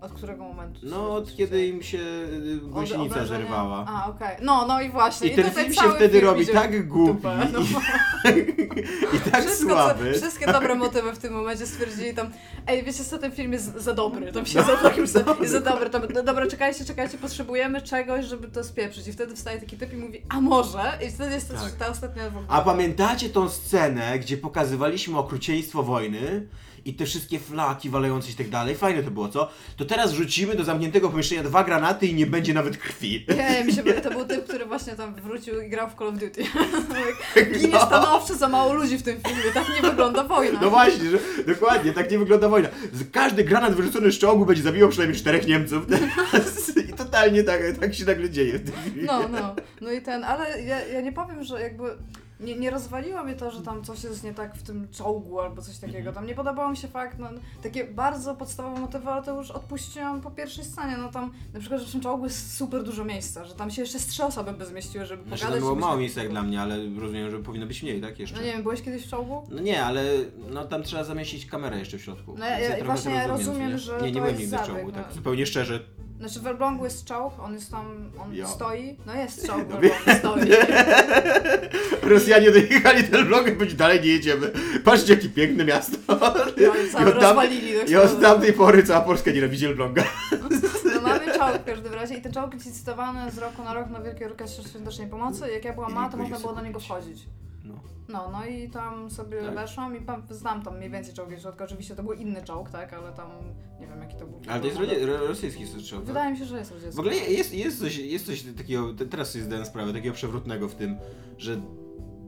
Od 0.00 0.12
którego 0.12 0.44
momentu? 0.44 0.80
No, 0.82 1.14
od 1.14 1.36
kiedy 1.36 1.66
im 1.66 1.82
się 1.82 1.98
y, 1.98 2.60
gąsienica 2.62 3.26
zerwała. 3.26 3.84
A, 3.88 4.08
okej. 4.08 4.36
No, 4.42 4.66
no 4.66 4.80
i 4.80 4.90
właśnie. 4.90 5.28
I 5.28 5.36
ten 5.36 5.48
tutaj 5.48 5.64
film 5.64 5.74
się 5.74 5.90
wtedy 5.96 6.18
film 6.20 6.24
robi 6.24 6.46
tak 6.46 6.88
głupi 6.88 7.10
dupę, 7.12 7.46
no. 7.52 7.60
i 9.16 9.30
tak 9.30 9.44
Wszystko, 9.44 9.70
słaby. 9.70 10.12
Co, 10.12 10.20
wszystkie 10.20 10.46
dobre 10.46 10.74
motywy 10.74 11.12
w 11.12 11.18
tym 11.18 11.32
momencie 11.32 11.66
stwierdzili 11.66 12.14
tam, 12.14 12.30
ej, 12.66 12.84
wiecie 12.84 13.04
co, 13.04 13.18
ten 13.18 13.32
film 13.32 13.52
jest 13.52 13.74
za 13.74 13.94
dobry, 13.94 14.32
tam 14.32 14.46
się 14.46 14.62
za, 14.62 14.76
takim, 14.76 15.06
za, 15.06 15.24
jest 15.40 15.52
za 15.52 15.60
dobry, 15.60 15.90
tam, 15.90 16.02
no 16.14 16.22
dobra, 16.22 16.46
czekajcie, 16.46 16.84
czekajcie, 16.84 17.18
potrzebujemy 17.18 17.82
czegoś, 17.82 18.24
żeby 18.24 18.48
to 18.48 18.64
spieprzyć 18.64 19.08
i 19.08 19.12
wtedy 19.12 19.36
wstaje 19.36 19.60
taki 19.60 19.76
typ 19.76 19.92
i 19.92 19.96
mówi, 19.96 20.22
a 20.28 20.40
może? 20.40 20.98
I 21.06 21.10
wtedy 21.10 21.34
jest 21.34 21.52
Tak. 21.54 21.72
ta 21.72 21.88
ostatnia 21.88 22.24
w 22.24 22.36
ogóle. 22.36 22.46
A 22.48 22.60
pamiętacie 22.60 23.30
tą 23.30 23.48
scenę, 23.48 24.18
gdzie 24.18 24.36
pokazywaliśmy 24.36 25.18
okrucieństwo 25.18 25.82
wojny 25.82 26.46
i 26.84 26.94
te 26.94 27.06
wszystkie 27.06 27.38
flaki 27.38 27.90
walające 27.90 28.28
się 28.28 28.32
i 28.32 28.36
tak 28.36 28.48
dalej? 28.48 28.74
Fajne 28.74 29.02
to 29.02 29.10
było, 29.10 29.28
co? 29.28 29.48
To 29.76 29.84
teraz 29.90 30.12
rzucimy 30.12 30.54
do 30.54 30.64
zamkniętego 30.64 31.10
pomieszczenia 31.10 31.42
dwa 31.42 31.64
granaty 31.64 32.06
i 32.06 32.14
nie 32.14 32.26
będzie 32.26 32.54
nawet 32.54 32.76
krwi. 32.76 33.26
Nie, 33.36 33.64
mi 33.64 33.72
się 33.72 33.82
to 33.82 34.10
był 34.10 34.24
typ, 34.24 34.44
który 34.44 34.66
właśnie 34.66 34.92
tam 34.92 35.14
wrócił 35.14 35.60
i 35.60 35.68
grał 35.68 35.90
w 35.90 35.94
Call 35.94 36.08
of 36.08 36.14
Duty. 36.14 36.42
Ginie 37.58 37.80
stanowczo 37.86 38.34
za 38.34 38.48
mało 38.48 38.72
ludzi 38.72 38.98
w 38.98 39.02
tym 39.02 39.20
filmie, 39.28 39.52
tak 39.54 39.66
nie 39.68 39.90
wygląda 39.90 40.24
wojna. 40.24 40.60
No 40.62 40.70
właśnie, 40.70 41.10
że, 41.10 41.18
dokładnie, 41.46 41.92
tak 41.92 42.10
nie 42.10 42.18
wygląda 42.18 42.48
wojna. 42.48 42.68
Każdy 43.12 43.44
granat 43.44 43.74
wyrzucony 43.74 44.12
z 44.12 44.18
czołgu 44.18 44.46
będzie 44.46 44.62
zabijał 44.62 44.88
przynajmniej 44.88 45.20
czterech 45.20 45.46
Niemców 45.46 45.86
teraz. 45.86 46.72
I 46.90 46.92
totalnie 46.92 47.44
tak, 47.44 47.60
tak 47.80 47.94
się 47.94 48.04
nagle 48.04 48.30
dzieje 48.30 48.58
w 48.58 48.64
tym 48.64 48.74
filmie. 48.84 49.02
No, 49.06 49.28
no. 49.28 49.56
No 49.80 49.92
i 49.92 50.00
ten, 50.02 50.24
ale 50.24 50.62
ja, 50.62 50.86
ja 50.86 51.00
nie 51.00 51.12
powiem, 51.12 51.44
że 51.44 51.60
jakby 51.60 51.84
nie, 52.40 52.54
nie 52.56 52.70
rozwaliło 52.70 53.24
mnie 53.24 53.34
to, 53.34 53.50
że 53.50 53.62
tam 53.62 53.84
coś 53.84 54.04
jest 54.04 54.24
nie 54.24 54.34
tak 54.34 54.54
w 54.56 54.62
tym 54.62 54.88
czołgu 54.92 55.40
albo 55.40 55.62
coś 55.62 55.78
takiego. 55.78 55.98
Mhm. 55.98 56.14
Tam 56.14 56.26
nie 56.26 56.34
podobał 56.34 56.70
mi 56.70 56.76
się 56.76 56.88
fakt, 56.88 57.18
no, 57.18 57.28
takie 57.62 57.84
bardzo 57.84 58.34
podstawowe 58.34 58.80
motywy, 58.80 59.08
ale 59.10 59.22
to 59.22 59.36
już 59.36 59.50
odpuściłam 59.50 60.20
po 60.20 60.30
pierwszej 60.30 60.64
scenie. 60.64 60.96
No 60.96 61.08
tam 61.08 61.32
na 61.54 61.60
przykład, 61.60 61.80
że 61.80 61.86
w 61.86 61.92
tym 61.92 62.00
czołgu 62.00 62.24
jest 62.24 62.56
super 62.56 62.82
dużo 62.84 63.04
miejsca, 63.04 63.44
że 63.44 63.54
tam 63.54 63.70
się 63.70 63.82
jeszcze 63.82 63.98
z 63.98 64.06
trzy 64.06 64.24
osoby 64.24 64.52
by 64.52 64.66
zmieściły, 64.66 65.06
żeby 65.06 65.22
Znaczy 65.22 65.40
pogadać. 65.42 65.60
tam 65.60 65.68
było 65.68 65.74
mało 65.80 65.92
się- 65.94 66.00
miejsca 66.00 66.20
jak 66.22 66.30
dla 66.30 66.42
mnie, 66.42 66.60
ale 66.60 66.76
rozumiem, 67.00 67.30
że 67.30 67.38
powinno 67.38 67.66
być 67.66 67.82
mniej, 67.82 68.00
tak? 68.00 68.18
Jeszcze. 68.18 68.36
No 68.36 68.42
nie 68.42 68.52
wiem, 68.52 68.62
byłeś 68.62 68.82
kiedyś 68.82 69.06
w 69.06 69.10
czołgu? 69.10 69.46
No 69.50 69.60
nie, 69.62 69.84
ale 69.84 70.04
no 70.50 70.64
tam 70.64 70.82
trzeba 70.82 71.04
zamieścić 71.04 71.46
kamerę 71.46 71.78
jeszcze 71.78 71.98
w 71.98 72.02
środku. 72.02 72.34
No 72.38 72.44
ja- 72.44 72.58
ja 72.76 72.84
właśnie 72.84 73.22
to 73.22 73.28
rozumiem, 73.28 73.70
nie? 73.70 73.78
że 73.78 73.92
Nie, 73.92 73.98
to 73.98 74.06
nie 74.06 74.12
byłem 74.12 74.38
nigdy 74.38 74.58
w 74.58 74.62
czołgu, 74.66 74.86
no. 74.86 74.92
tak 74.92 75.12
zupełnie 75.12 75.46
szczerze. 75.46 75.80
Znaczy 76.18 76.40
w 76.40 76.46
Elblągu 76.46 76.84
jest 76.84 77.04
czołg, 77.04 77.34
on 77.40 77.54
jest 77.54 77.70
tam, 77.70 78.10
on 78.18 78.34
Ja. 78.34 78.46
stoi. 78.46 78.96
No 79.06 79.14
jest 79.14 79.46
czołg, 79.46 79.64
No 80.06 80.14
stoi. 80.14 80.40
Rosjanie 82.02 82.29
dojechali 82.38 83.04
ten 83.04 83.26
vlog 83.26 83.48
i 83.48 83.52
być 83.52 83.74
dalej 83.74 84.00
nie 84.00 84.06
jedziemy. 84.06 84.50
Patrzcie, 84.84 85.14
jakie 85.14 85.28
piękne 85.28 85.64
miasto. 85.64 85.96
No 86.08 86.14
i 87.04 87.08
od 87.08 87.20
tam- 87.20 87.36
I 87.88 87.96
od 87.96 88.20
tamtej 88.20 88.52
pory 88.52 88.82
cała 88.82 89.00
Polska 89.00 89.30
nienawidzi 89.30 89.66
Elbląga. 89.66 90.04
No 90.94 91.00
mamy 91.00 91.24
czołg 91.38 91.58
w 91.62 91.64
każdym 91.64 91.94
razie 91.94 92.14
i 92.14 92.22
te 92.22 92.32
czołgi 92.32 92.58
ci 92.60 92.72
cytowane 92.72 93.30
z 93.30 93.38
roku 93.38 93.62
na 93.64 93.74
rok 93.74 93.90
na 93.90 94.00
Wielkiej 94.00 94.26
Orkiestrze 94.26 94.62
Świątecznej 94.62 95.08
Pomocy. 95.08 95.50
Jak 95.50 95.64
ja 95.64 95.72
byłam 95.72 95.92
mała, 95.92 96.08
to 96.08 96.16
można 96.16 96.38
było 96.38 96.52
do 96.54 96.60
niego 96.62 96.80
wchodzić. 96.80 97.18
No. 97.64 97.74
No, 98.08 98.30
no 98.32 98.46
i 98.46 98.70
tam 98.70 99.10
sobie 99.10 99.42
Tak. 99.42 99.54
weszłam 99.54 99.96
i 99.96 100.00
pan, 100.00 100.22
znam 100.30 100.62
tam 100.62 100.76
mniej 100.78 100.90
więcej 100.90 101.14
czołgi 101.14 101.36
w 101.36 101.40
środku. 101.40 101.64
Oczywiście 101.64 101.94
to 101.96 102.02
był 102.02 102.12
inny 102.12 102.42
czołg, 102.42 102.70
tak, 102.70 102.92
ale 102.92 103.12
tam 103.12 103.30
nie 103.80 103.86
wiem 103.86 104.00
jaki 104.00 104.16
to 104.16 104.26
był. 104.26 104.40
Ale 104.48 104.60
to 104.60 104.66
jest 104.66 104.78
rodzie- 104.78 105.06
rosyjski 105.06 105.64
tak? 105.90 106.00
Wydaje 106.00 106.32
mi 106.32 106.38
się, 106.38 106.44
że 106.44 106.58
jest 106.58 106.70
rodzicki. 106.70 106.96
W 106.96 106.98
ogóle 106.98 107.14
jest, 107.16 107.54
jest, 107.54 107.80
coś, 107.80 107.96
jest 107.96 108.26
coś 108.26 108.42
takiego, 108.42 108.94
te- 108.94 109.06
teraz 109.06 109.30
sobie 109.30 109.44
zdałem 109.44 109.64
sprawę, 109.66 109.92
takiego 109.92 110.14
przewrotnego 110.14 110.68
w 110.68 110.74
tym, 110.74 110.96
że 111.38 111.60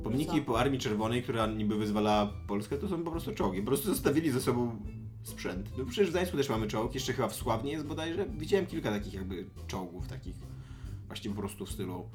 pomniki 0.02 0.42
po 0.42 0.58
Armii 0.58 0.80
Czerwonej, 0.80 1.22
która 1.22 1.46
niby 1.46 1.76
wyzwalała 1.76 2.32
Polskę, 2.46 2.78
to 2.78 2.88
są 2.88 3.04
po 3.04 3.10
prostu 3.10 3.34
czołgi. 3.34 3.60
Po 3.60 3.66
prostu 3.66 3.86
zostawili 3.86 4.30
ze 4.30 4.40
sobą 4.40 4.76
sprzęt. 5.22 5.78
No 5.78 5.84
przecież 5.84 6.08
w 6.08 6.10
Gdańsku 6.10 6.36
też 6.36 6.48
mamy 6.48 6.68
czołg, 6.68 6.94
jeszcze 6.94 7.12
chyba 7.12 7.28
w 7.28 7.34
Sławnie 7.34 7.72
jest 7.72 7.86
bodajże. 7.86 8.26
Widziałem 8.38 8.66
kilka 8.66 8.90
takich 8.90 9.14
jakby 9.14 9.46
czołgów, 9.66 10.08
takich 10.08 10.36
właśnie 11.06 11.30
po 11.30 11.36
prostu 11.36 11.66
w 11.66 11.70
stylu... 11.70 12.08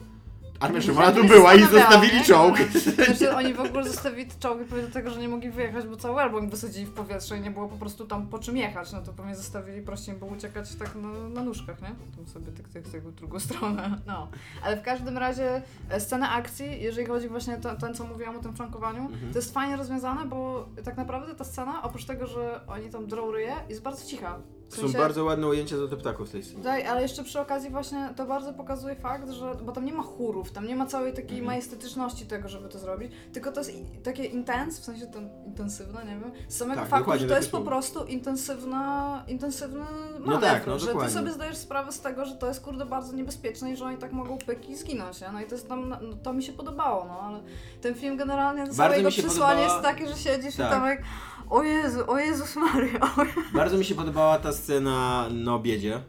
Armia 0.60 0.82
się 0.82 0.94
tu 1.16 1.24
była 1.28 1.54
i 1.56 1.62
zostawili 1.62 2.24
czołg. 2.24 2.58
Znaczy 3.06 3.36
oni 3.36 3.54
w 3.54 3.60
ogóle 3.60 3.84
zostawili 3.84 4.26
te 4.30 4.40
czołgi 4.40 4.66
pewnie 4.66 4.84
dlatego, 4.84 5.10
że 5.10 5.20
nie 5.20 5.30
mogli 5.30 5.50
wyjechać, 5.50 5.88
bo 5.88 5.98
cały 5.98 6.22
album 6.22 6.50
wysadzili 6.50 6.86
w 6.86 6.94
powietrze 6.94 7.38
i 7.38 7.42
nie 7.42 7.52
było 7.52 7.68
po 7.68 7.78
prostu 7.78 8.06
tam 8.06 8.28
po 8.28 8.40
czym 8.40 8.58
jechać, 8.58 8.92
no 8.92 9.02
to 9.02 9.14
pewnie 9.14 9.36
zostawili, 9.36 9.82
prościej 9.82 10.16
było 10.16 10.32
uciekać 10.32 10.76
tak 10.76 10.96
na, 10.96 11.10
na 11.30 11.44
nóżkach, 11.44 11.82
nie? 11.82 11.88
Tam 12.16 12.28
sobie 12.34 12.52
tych, 12.52 12.70
tych 12.92 13.04
w 13.04 13.12
drugą 13.16 13.40
stronę, 13.50 13.98
no. 14.08 14.28
Ale 14.64 14.78
w 14.78 14.82
każdym 14.82 15.18
razie 15.18 15.62
e, 15.90 16.00
scena 16.00 16.32
akcji, 16.32 16.82
jeżeli 16.82 17.08
chodzi 17.08 17.28
właśnie 17.30 17.58
o 17.74 17.76
ten, 17.76 17.94
co 17.94 18.04
mówiłam 18.04 18.36
o 18.36 18.40
tym 18.40 18.54
flankowaniu, 18.56 19.02
Mhm. 19.08 19.34
to 19.34 19.40
jest 19.40 19.54
fajnie 19.54 19.76
rozwiązane, 19.76 20.26
bo 20.26 20.66
tak 20.86 20.98
naprawdę 20.98 21.36
ta 21.36 21.44
scena, 21.44 21.84
oprócz 21.84 22.06
tego, 22.06 22.28
że 22.28 22.62
oni 22.68 22.90
tam 22.90 23.08
drą 23.08 23.32
ryje, 23.32 23.54
jest 23.70 23.82
bardzo 23.82 24.06
cicha. 24.06 24.38
Są 24.70 24.82
sensie- 24.82 24.98
bardzo 24.98 25.24
ładne 25.24 25.48
ujęcia 25.48 25.78
do 25.78 25.88
tych 25.88 26.00
ptaków 26.00 26.30
w 26.30 26.32
tej 26.32 26.44
scenie. 26.44 26.64
tak, 26.64 26.86
ale 26.88 27.02
jeszcze 27.02 27.24
przy 27.24 27.40
okazji 27.40 27.70
właśnie 27.70 28.10
to 28.16 28.26
bardzo 28.26 28.54
pokazuje 28.54 28.96
fakt, 28.96 29.30
że, 29.30 29.56
bo 29.66 29.72
tam 29.72 29.86
nie 29.86 29.94
ma 29.94 30.04
chórów, 30.04 30.52
tam 30.52 30.68
nie 30.68 30.76
ma 30.76 30.86
całej 30.86 31.12
takiej 31.14 31.30
Mhm. 31.40 31.46
majestetyczności 31.46 32.26
tego, 32.26 32.50
żeby 32.50 32.70
to 32.70 32.80
zrobić, 32.80 33.12
tylko 33.34 33.52
to 33.52 33.60
jest 33.60 33.76
i- 33.76 33.98
takie 34.04 34.24
intens, 34.26 34.80
w 34.80 34.84
sensie 34.84 35.08
ten 35.08 35.30
intensywne, 35.46 36.06
nie 36.06 36.12
wiem, 36.20 36.32
z 36.48 36.58
samego 36.58 36.82
Tak, 36.82 36.90
faktu, 36.90 37.02
dokładnie 37.04 37.22
że 37.22 37.28
to 37.28 37.34
takie 37.34 37.40
jest 37.44 37.52
po 37.52 37.58
słowo. 37.58 37.72
prostu 37.72 38.06
intensywna, 38.06 39.24
intensywny 39.28 39.86
No 40.20 40.26
manewr, 40.26 40.42
tak, 40.46 40.68
no 40.68 40.80
że 40.80 40.86
ty 40.88 40.94
dokładnie. 40.94 41.14
sobie 41.14 41.32
zdajesz 41.32 41.58
sprawę 41.58 41.92
z 41.92 42.02
tego, 42.02 42.26
że 42.26 42.36
to 42.36 42.48
jest 42.48 42.62
kurde 42.62 42.86
bardzo 42.86 43.14
niebezpieczne 43.14 43.72
i 43.72 43.76
że 43.78 43.86
oni 43.86 43.98
tak 43.98 44.12
mogą 44.14 44.38
pyki 44.38 44.72
i 44.72 44.76
zginąć, 44.76 45.22
nie? 45.22 45.30
No 45.34 45.42
i 45.42 45.46
to 45.46 45.56
jest 45.56 45.68
tam, 45.70 45.90
no, 45.90 45.98
to 46.24 46.34
mi 46.34 46.44
się 46.44 46.54
podobało, 46.54 47.06
no 47.06 47.20
ale 47.22 47.40
ten 47.82 47.96
film 47.96 48.18
generalnie, 48.18 48.64
całe 48.64 48.76
Bardzo 48.78 48.98
jego 48.98 49.12
się 49.12 49.24
przesłanie 49.24 49.62
podobała- 49.62 49.74
jest 49.88 50.00
takie, 50.00 50.08
że 50.08 50.18
siedzisz 50.18 50.56
Tak. 50.56 50.68
i 50.68 50.70
tam 50.70 50.86
jak 50.86 51.02
o 51.50 51.64
Jezu, 51.64 52.00
o 52.08 52.18
Jezus 52.18 52.58
o 52.58 52.80
Jezu. 52.80 52.98
Bardzo 53.54 53.78
mi 53.78 53.86
się 53.86 53.96
podobała 53.96 54.40
ta 54.40 54.54
scena 54.54 55.28
na 55.32 55.56
obiedzie. 55.56 56.02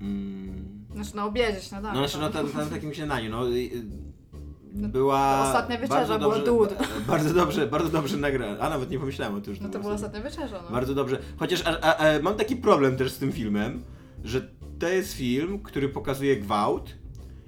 Mm. 0.00 0.86
Znaczy 0.94 1.16
na 1.16 1.24
obiedzie 1.24 1.60
śniadanie. 1.60 2.00
No 2.00 2.08
znaczy 2.08 2.18
no 2.18 2.30
tak. 2.30 2.52
tam, 2.52 2.62
tam 2.62 2.70
takim 2.70 2.94
śniadaniu, 2.94 3.30
no 3.30 3.48
y, 3.48 3.54
y, 3.54 3.82
była... 4.74 5.42
To 5.42 5.48
ostatnia 5.48 5.78
wieczerza, 5.78 6.18
było 6.18 6.38
dud. 6.38 6.74
Bardzo 7.08 7.34
dobrze, 7.34 7.66
bardzo 7.66 7.88
dobrze 7.88 8.16
nagrana. 8.16 8.58
A 8.60 8.70
nawet 8.70 8.90
nie 8.90 8.98
pomyślałem 8.98 9.34
o 9.34 9.40
tym, 9.40 9.54
że 9.54 9.62
No 9.62 9.68
to 9.68 9.78
była 9.78 9.94
ostatnia 9.94 10.20
wieczerza, 10.20 10.62
no. 10.62 10.70
Bardzo 10.70 10.94
dobrze. 10.94 11.18
Chociaż 11.36 11.62
a, 11.66 11.80
a, 11.80 11.96
a, 11.96 12.22
mam 12.22 12.34
taki 12.34 12.56
problem 12.56 12.96
też 12.96 13.12
z 13.12 13.18
tym 13.18 13.32
filmem, 13.32 13.82
że 14.24 14.48
to 14.78 14.88
jest 14.88 15.12
film, 15.12 15.58
który 15.58 15.88
pokazuje 15.88 16.36
gwałt 16.36 16.94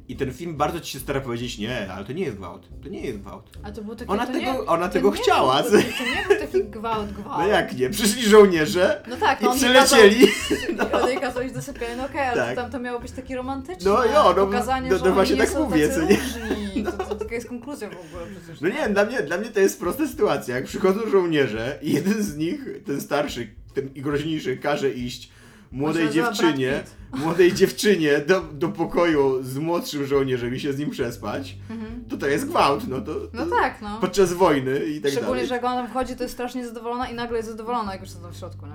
i 0.08 0.16
ten 0.16 0.32
film 0.32 0.56
bardzo 0.56 0.80
ci 0.80 0.92
się 0.92 0.98
stara 0.98 1.20
powiedzieć, 1.20 1.58
nie, 1.58 1.92
ale 1.92 2.04
to 2.04 2.12
nie 2.12 2.24
jest 2.24 2.36
gwałt. 2.36 2.68
To 2.82 2.88
nie 2.88 3.00
jest 3.00 3.18
gwałt. 3.18 3.58
A 3.62 3.70
to 3.72 3.82
był 3.82 3.94
taki, 3.96 4.10
Ona 4.10 4.26
to 4.26 4.32
tego- 4.32 4.52
nie, 4.52 4.60
ona 4.60 4.86
to 4.88 4.92
tego 4.92 5.10
nie 5.10 5.16
chciała. 5.16 5.62
Był, 5.62 5.70
to, 5.70 5.76
to 5.78 6.04
nie 6.04 6.24
był 6.28 6.46
taki 6.46 6.64
gwałt, 6.64 7.12
gwałt. 7.12 7.38
No 7.38 7.46
jak 7.46 7.76
nie? 7.78 7.90
Przyszli 7.90 8.22
żołnierze 8.28 9.02
No 9.08 9.16
tak, 9.16 9.40
i 9.40 9.44
no 9.44 9.50
on 9.50 9.56
przylecieli. 9.56 10.26
No. 10.76 11.08
I 11.10 11.14
on 11.14 11.20
kazał 11.20 11.42
iść 11.42 11.54
do 11.54 11.62
sypialni, 11.62 11.96
no 11.96 12.04
okej, 12.04 12.20
ale 12.20 12.36
Tak. 12.42 12.56
tam 12.56 12.70
to 12.70 12.78
miało 12.80 13.00
być 13.00 13.12
takie 13.12 13.36
romantyczne. 13.36 13.90
No 13.90 14.04
jo, 14.04 14.34
no, 14.36 14.46
pokazanie, 14.46 14.90
no, 14.90 14.96
że 14.96 15.00
no 15.02 15.06
oni 15.06 15.14
właśnie 15.14 15.36
nie 15.36 15.46
tak 15.46 15.54
mówię, 15.58 15.88
co 15.94 16.02
nie? 16.02 16.16
różni. 16.16 16.84
To, 16.84 16.92
to 16.92 17.14
taka 17.14 17.34
jest 17.34 17.48
konkluzja 17.48 17.88
w 17.90 17.92
ogóle 17.92 18.26
przecież. 18.40 18.60
No 18.60 18.68
nie 18.68 18.88
dla 18.88 19.04
mnie, 19.04 19.22
dla 19.22 19.38
mnie 19.38 19.48
to 19.50 19.60
jest 19.60 19.80
prosta 19.80 20.06
sytuacja. 20.08 20.54
Jak 20.56 20.64
przychodzą 20.64 21.00
żołnierze 21.10 21.78
i 21.82 21.92
jeden 21.92 22.22
z 22.22 22.36
nich, 22.36 22.60
ten 22.86 23.00
starszy, 23.00 23.48
ten 23.74 23.90
i 23.94 24.02
groźniejszy, 24.02 24.56
każe 24.56 24.90
iść 24.90 25.30
młodej 25.72 26.10
dziewczynie, 26.10 26.84
młodej 27.25 27.52
dziewczynie 27.52 28.18
do, 28.18 28.40
do 28.40 28.68
pokoju 28.68 29.42
z 29.42 29.58
młodszym 29.58 30.06
żołnierzem 30.06 30.54
i 30.54 30.60
się 30.60 30.72
z 30.72 30.78
nim 30.78 30.90
przespać, 30.90 31.56
Mhm. 31.70 32.04
to 32.08 32.16
to 32.16 32.26
jest 32.26 32.46
gwałt, 32.48 32.88
no 32.88 33.00
to, 33.00 33.14
to 33.14 33.28
No 33.32 33.46
tak, 33.46 33.82
no. 33.82 33.98
podczas 34.00 34.32
wojny 34.32 34.84
i 34.87 35.00
tak 35.00 35.10
Szczególnie, 35.12 35.34
dalej. 35.34 35.48
że 35.48 35.54
jak 35.54 35.64
ona 35.64 35.76
tam 35.76 35.88
wchodzi, 35.88 36.16
to 36.16 36.22
jest 36.22 36.34
strasznie 36.34 36.66
zadowolona 36.66 37.08
i 37.10 37.14
nagle 37.14 37.37
jest 37.37 37.48
zadowolona, 37.50 37.92
jak 37.92 38.00
już 38.00 38.10
są 38.10 38.20
tam 38.20 38.32
w 38.32 38.37
środku, 38.37 38.66
nie? 38.66 38.72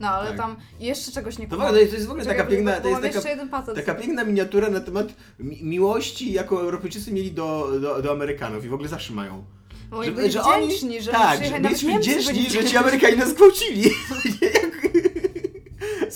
No 0.00 0.08
ale 0.08 0.28
Tak. 0.28 0.36
tam 0.36 0.56
jeszcze 0.80 1.12
czegoś 1.12 1.38
nie 1.38 1.46
To, 1.48 1.50
kumam. 1.56 1.68
ogóle, 1.70 1.86
to 1.86 1.94
jest 1.94 2.06
w 2.06 2.10
ogóle 2.10 2.24
Czekaj, 2.24 2.38
taka 2.38 2.50
piękna, 2.50 2.80
to 2.80 2.88
jest 2.88 3.02
taka, 3.02 3.74
taka 3.74 3.94
piękna 3.94 4.24
miniatura 4.24 4.70
na 4.70 4.80
temat 4.80 5.06
mi 5.38 5.64
miłości, 5.64 6.32
jaką 6.32 6.58
Europejczycy 6.58 7.12
mieli 7.12 7.32
do, 7.32 7.68
do, 7.80 8.02
do 8.02 8.12
Amerykanów 8.12 8.64
i 8.64 8.68
w 8.68 8.74
ogóle 8.74 8.88
zawsze 8.88 9.12
mają. 9.14 9.44
Bo 9.90 9.96
oni 9.98 10.06
Że- 10.08 10.12
byli 10.14 10.32
że 10.32 10.42
oni- 10.42 10.66
wdzięczni, 10.66 11.02
że 11.02 11.10
tak, 11.10 11.44
że 11.44 11.60
byliśmy 11.60 11.98
wdzięczni, 11.98 12.50
że 12.50 12.64
ci. 12.64 12.76
Amerykanie 12.76 13.16
nas 13.16 13.28
zgwałcili. 13.28 13.90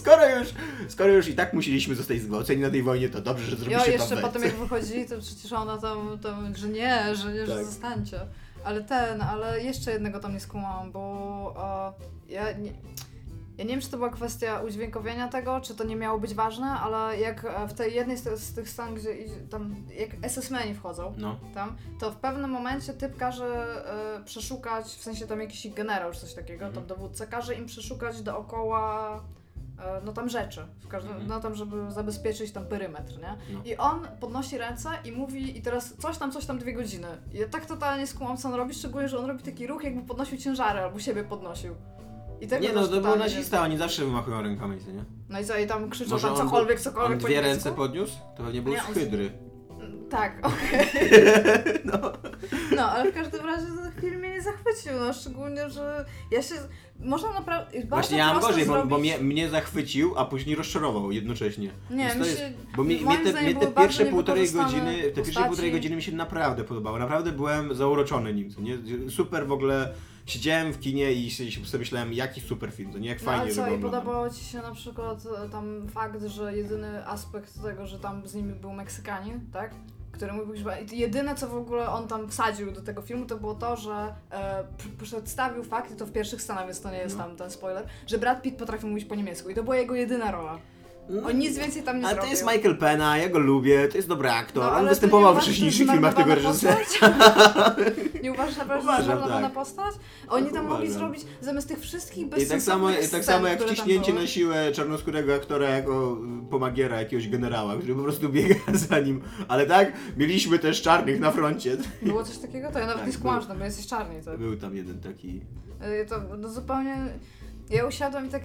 Skoro, 0.03 0.39
już, 0.39 0.49
skoro 0.89 1.13
już 1.13 1.29
i 1.29 1.35
tak 1.35 1.53
musieliśmy 1.53 1.95
zostać 1.95 2.21
zgwałceni 2.21 2.63
na 2.63 2.71
tej 2.71 2.83
wojnie, 2.83 3.09
to 3.09 3.21
dobrze, 3.21 3.45
że 3.45 3.53
Jo, 3.53 3.57
zrobiliście 3.59 3.93
jeszcze 3.93 4.17
to 4.17 4.23
potem 4.23 4.43
jak 4.43 4.55
wychodzili, 4.55 5.09
to 5.09 5.19
przecież 5.19 5.53
ona 5.53 5.79
tam, 5.79 6.19
tam 6.19 6.55
że 6.57 6.69
nie, 6.69 7.15
że 7.15 7.33
nie, 7.33 7.47
że 7.47 7.57
Tak. 7.57 7.65
zostańcie. 7.65 8.21
Ale 8.65 8.85
ten, 8.85 9.21
ale 9.23 9.61
jeszcze 9.63 9.93
jednego 9.93 10.21
tam 10.21 10.33
nie 10.33 10.41
skumałam, 10.41 10.93
bo 10.93 11.95
e, 12.29 12.33
ja 12.33 12.53
nie... 12.53 12.73
Ja 13.59 13.65
nie 13.65 13.71
wiem, 13.71 13.81
czy 13.81 13.91
to 13.91 13.97
była 13.97 14.11
kwestia 14.11 14.61
udźwiękowienia 14.61 15.29
tego, 15.29 15.61
czy 15.61 15.75
to 15.75 15.85
nie 15.85 15.97
miało 15.97 16.19
być 16.19 16.35
ważne, 16.35 16.67
ale 16.67 17.21
jak 17.21 17.45
e, 17.45 17.69
w 17.69 17.75
tej 17.75 17.95
jednej 17.95 18.17
z, 18.19 18.23
tych- 18.23 18.39
z 18.39 18.55
tych 18.55 18.69
scen, 18.69 18.95
gdzie 18.95 19.15
idzie- 19.15 19.49
tam, 19.51 19.75
jak 19.99 20.11
SS-meni 20.31 20.75
wchodzą 20.75 21.15
No, 21.19 21.37
tam, 21.55 21.77
to 22.01 22.11
w 22.11 22.17
pewnym 22.17 22.51
momencie 22.51 22.93
typ 22.93 23.17
każe 23.17 23.47
e, 24.21 24.25
przeszukać, 24.25 24.85
w 24.87 25.03
sensie 25.03 25.27
tam 25.27 25.41
jakiś 25.41 25.67
ich 25.67 25.75
generał 25.75 26.13
czy 26.13 26.21
coś 26.21 26.35
takiego, 26.35 26.65
Mhm. 26.67 26.73
tam 26.75 26.97
dowódca 26.97 27.27
każe 27.27 27.55
im 27.55 27.67
przeszukać 27.67 28.23
dookoła 28.23 29.21
no 30.05 30.13
tam 30.13 30.29
rzeczy, 30.29 30.61
w 30.81 30.89
każdym, 30.89 31.13
Mhm. 31.13 31.29
no 31.29 31.41
tam, 31.41 31.55
żeby 31.55 31.77
zabezpieczyć 31.93 32.53
tam 32.53 32.67
perymetr, 32.67 33.13
nie? 33.19 33.37
No. 33.55 33.61
I 33.65 33.77
on 33.77 34.01
podnosi 34.21 34.59
ręce 34.59 34.89
i 35.05 35.13
mówi 35.13 35.59
i 35.59 35.63
teraz 35.63 35.95
coś 35.97 36.19
tam, 36.19 36.33
coś 36.33 36.47
tam 36.47 36.59
dwie 36.59 36.73
godziny. 36.73 37.09
I 37.33 37.39
ja 37.39 37.49
tak 37.49 37.67
totalnie 37.67 38.07
skumam, 38.07 38.37
co 38.37 38.49
on 38.49 38.55
robi, 38.55 38.75
szczególnie, 38.75 39.09
że 39.09 39.19
on 39.19 39.25
robi 39.25 39.43
taki 39.43 39.67
ruch, 39.67 39.85
jakby 39.85 40.03
podnosił 40.03 40.39
ciężary 40.39 40.81
albo 40.81 40.99
siebie 40.99 41.25
podnosił. 41.25 41.75
I 42.41 42.47
tego 42.47 42.63
nie 42.67 42.73
no, 42.73 42.89
to 42.89 43.01
był 43.01 43.17
nazista, 43.17 43.63
oni 43.63 43.79
zawsze 43.79 44.05
wymachują 44.05 44.43
rękami, 44.43 44.77
nie? 44.77 45.05
No 45.29 45.41
i 45.41 45.45
co, 45.45 45.59
i 45.59 45.67
tam 45.67 45.91
krzyczą 45.91 46.11
Może 46.11 46.29
tam 46.29 46.37
on 46.37 46.43
cokolwiek, 46.45 46.79
On 46.79 46.83
cokolwiek 46.85 47.19
po 47.21 47.27
dwie 47.27 47.41
ręce 47.41 47.73
podniósł? 47.73 48.19
To 48.37 48.43
pewnie 48.43 48.63
był 48.63 48.73
Nie, 48.73 48.81
z 48.81 48.89
on- 48.89 48.95
hydry. 48.95 49.31
Tak, 50.11 50.39
okej. 50.47 50.87
No. 51.85 51.99
No, 52.77 52.83
ale 52.91 53.11
w 53.13 53.15
każdym 53.15 53.47
razie 53.47 53.67
ten 53.67 53.93
film 54.01 54.22
mnie 54.43 54.53
zachwycił, 54.53 54.93
no 55.01 55.13
szczególnie, 55.13 55.71
że 55.71 56.05
ja 56.31 56.43
się... 56.43 56.55
Można 57.01 57.33
naprawdę... 57.33 57.83
Właśnie 57.89 58.19
ja 58.19 58.33
mam 58.33 58.43
gorzej, 58.43 58.67
bo, 58.67 58.87
bo 58.87 58.99
mnie, 58.99 59.19
mnie 59.19 59.49
zachwycił, 59.49 60.19
a 60.19 60.25
później 60.25 60.57
rozczarował 60.57 61.13
jednocześnie. 61.13 61.71
Nie, 61.91 61.97
Więc 61.97 62.15
mi 62.15 62.21
to 62.21 62.25
się... 62.25 62.31
jest, 62.31 62.55
bo 62.77 62.85
mi, 62.85 63.01
moim 63.01 63.25
te, 63.25 63.31
zdaniem 63.31 63.51
mnie 63.51 63.61
te 63.61 63.67
bardzo 63.67 63.81
pierwsze 63.81 64.07
półtorej 64.07 64.43
niewykorzystane 64.43 64.85
godziny, 64.85 65.03
te 65.03 65.13
pierwsze 65.13 65.23
postaci. 65.25 65.47
półtorej 65.49 65.73
godziny 65.73 65.97
mi 65.97 66.03
się 66.03 66.13
naprawdę 66.13 66.65
podobały. 66.65 66.99
Naprawdę 66.99 67.33
byłem 67.33 67.75
zauroczony 67.75 68.35
nim. 68.35 68.51
co 68.51 68.61
Nie? 68.61 68.79
Super 69.11 69.47
w 69.47 69.53
ogóle. 69.53 69.93
Siedziałem 70.27 70.73
w 70.73 70.81
kinie 70.81 71.13
i 71.13 71.31
się- 71.31 71.65
sobie 71.67 71.79
myślałem, 71.79 72.13
jaki 72.13 72.41
super 72.41 72.73
film, 72.73 72.93
to 72.93 72.99
nie 72.99 73.09
jak 73.09 73.19
No, 73.19 73.25
fajnie, 73.25 73.41
ale 73.43 73.51
że 73.51 73.57
co, 73.57 73.63
go 73.63 73.71
i 73.71 73.75
oglądam. 73.75 74.01
podobało 74.01 74.31
Ci 74.31 74.45
się 74.45 74.59
na 74.59 74.73
przykład 74.75 75.25
e, 75.47 75.49
tam 75.49 75.89
fakt, 75.89 76.23
że 76.25 76.57
jedyny 76.57 77.07
aspekt 77.07 77.63
tego, 77.63 77.87
że 77.87 77.99
tam 77.99 78.29
z 78.29 78.35
nimi 78.35 78.53
był 78.53 78.73
Meksykanin, 78.73 79.41
tak? 79.53 79.75
Który 80.13 80.33
być... 80.47 80.93
i 80.93 80.99
Jedyne, 80.99 81.35
co 81.35 81.49
w 81.49 81.57
ogóle 81.57 81.89
on 81.91 82.09
tam 82.09 82.29
wsadził 82.29 82.73
do 82.73 82.83
tego 82.83 83.03
filmu, 83.03 83.27
to 83.27 83.37
było 83.37 83.55
to, 83.55 83.77
że 83.77 84.15
e, 84.31 84.65
przedstawił 85.03 85.65
fakt, 85.65 85.91
i 85.91 85.97
to 85.97 86.07
w 86.07 86.13
pierwszych 86.13 86.43
scenach, 86.43 86.65
więc 86.65 86.81
to 86.81 86.91
nie 86.91 86.99
jest 86.99 87.17
No. 87.19 87.25
tam 87.25 87.37
ten 87.37 87.51
spoiler, 87.51 87.87
że 88.07 88.19
Brad 88.19 88.43
Pitt 88.43 88.59
potrafił 88.59 88.89
mówić 88.89 89.05
po 89.05 89.15
niemiecku 89.15 89.51
i 89.51 89.55
to 89.55 89.63
była 89.63 89.77
jego 89.77 89.95
jedyna 89.95 90.31
rola. 90.31 90.59
No, 91.09 91.29
On 91.29 91.39
nic 91.39 91.59
więcej 91.59 91.83
tam 91.83 91.99
nie 92.01 92.07
A 92.07 92.09
zrobił. 92.09 92.25
to 92.25 92.31
jest 92.31 92.43
Michael 92.47 92.77
Pena, 92.79 93.19
ja 93.19 93.29
go 93.29 93.39
lubię, 93.39 93.89
to 93.89 93.97
jest 93.97 94.09
dobry 94.09 94.31
aktor. 94.31 94.63
No, 94.65 94.71
ale 94.71 94.79
On 94.79 94.85
to 94.85 94.91
występował 94.91 95.35
nie 95.35 95.41
w 95.41 95.43
uważasz, 95.43 95.47
że 95.47 95.53
wcześniejszych 95.53 95.87
to 95.87 95.93
filmach 95.93 96.15
tego 96.15 96.31
zmarnowana 96.41 96.75
reżysera. 96.75 96.77
postać? 96.77 98.23
Nie 98.23 98.33
uważasz 98.33 98.57
naprawdę, 98.57 98.83
że 98.83 98.89
Uważam, 98.89 99.05
zmarnowana 99.05 99.41
tak. 99.47 99.53
postać? 99.53 99.95
Oni 100.29 100.51
tam 100.51 100.67
mogli 100.67 100.85
Uważam. 100.89 100.99
zrobić 100.99 101.23
zamiast 101.41 101.69
tych 101.69 101.81
wszystkich 101.81 102.27
I 102.27 102.31
tak 102.31 102.39
bezsensownych 102.39 102.95
samo, 102.97 103.07
i 103.07 103.09
tak 103.11 103.25
samo 103.25 103.47
jak 103.47 103.57
które 103.57 103.69
tam 103.69 103.77
wciśnięcie 103.77 104.11
były. 104.13 104.23
na 104.23 104.29
siłę 104.29 104.73
czarnoskórego 104.73 105.35
aktora 105.35 105.69
jako 105.69 106.19
y, 106.47 106.51
pomagiera 106.51 106.99
jakiegoś 107.01 107.29
generała, 107.29 107.77
który 107.77 107.95
po 107.95 108.03
prostu 108.03 108.29
biega 108.29 108.55
za 108.89 108.99
nim. 109.01 109.21
Ale 109.49 109.67
tak, 109.67 109.93
mieliśmy 110.17 110.59
też 110.59 110.83
czarnych 110.83 111.21
na 111.21 111.31
froncie. 111.31 111.77
Było 112.03 112.25
coś 112.25 112.39
takiego? 112.39 112.71
To 112.73 112.79
ja 112.79 112.85
nawet 112.87 112.99
Tak, 112.99 113.07
nie 113.07 113.13
skłamam, 113.13 113.59
bo 113.59 113.65
jesteś 113.65 113.87
czarny. 113.87 114.23
To, 114.23 114.39
Był 114.39 114.57
tam 114.57 114.77
jeden 114.77 115.01
taki... 115.01 115.41
Y, 116.03 116.07
to 116.09 116.21
no 116.39 116.49
zupełnie... 116.49 116.97
Ja 117.71 117.87
usiadłam 117.87 118.27
i 118.27 118.29
tak... 118.29 118.43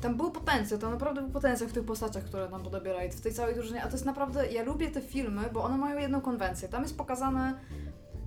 Tam 0.00 0.16
był 0.16 0.30
potencjał, 0.30 0.80
tam 0.80 0.90
naprawdę 0.90 1.20
był 1.20 1.30
potencjał 1.30 1.68
w 1.68 1.72
tych 1.72 1.84
postaciach, 1.84 2.24
które 2.24 2.48
nam 2.48 2.62
podobierali, 2.62 3.10
w 3.10 3.20
tej 3.20 3.34
całej 3.34 3.54
drużynie, 3.54 3.82
a 3.82 3.86
to 3.86 3.92
jest 3.92 4.04
naprawdę... 4.04 4.52
Ja 4.52 4.62
lubię 4.62 4.90
te 4.90 5.00
filmy, 5.00 5.42
bo 5.52 5.64
one 5.64 5.78
mają 5.78 5.98
jedną 5.98 6.20
konwencję. 6.20 6.68
Tam 6.68 6.82
jest 6.82 6.96
pokazane 6.96 7.54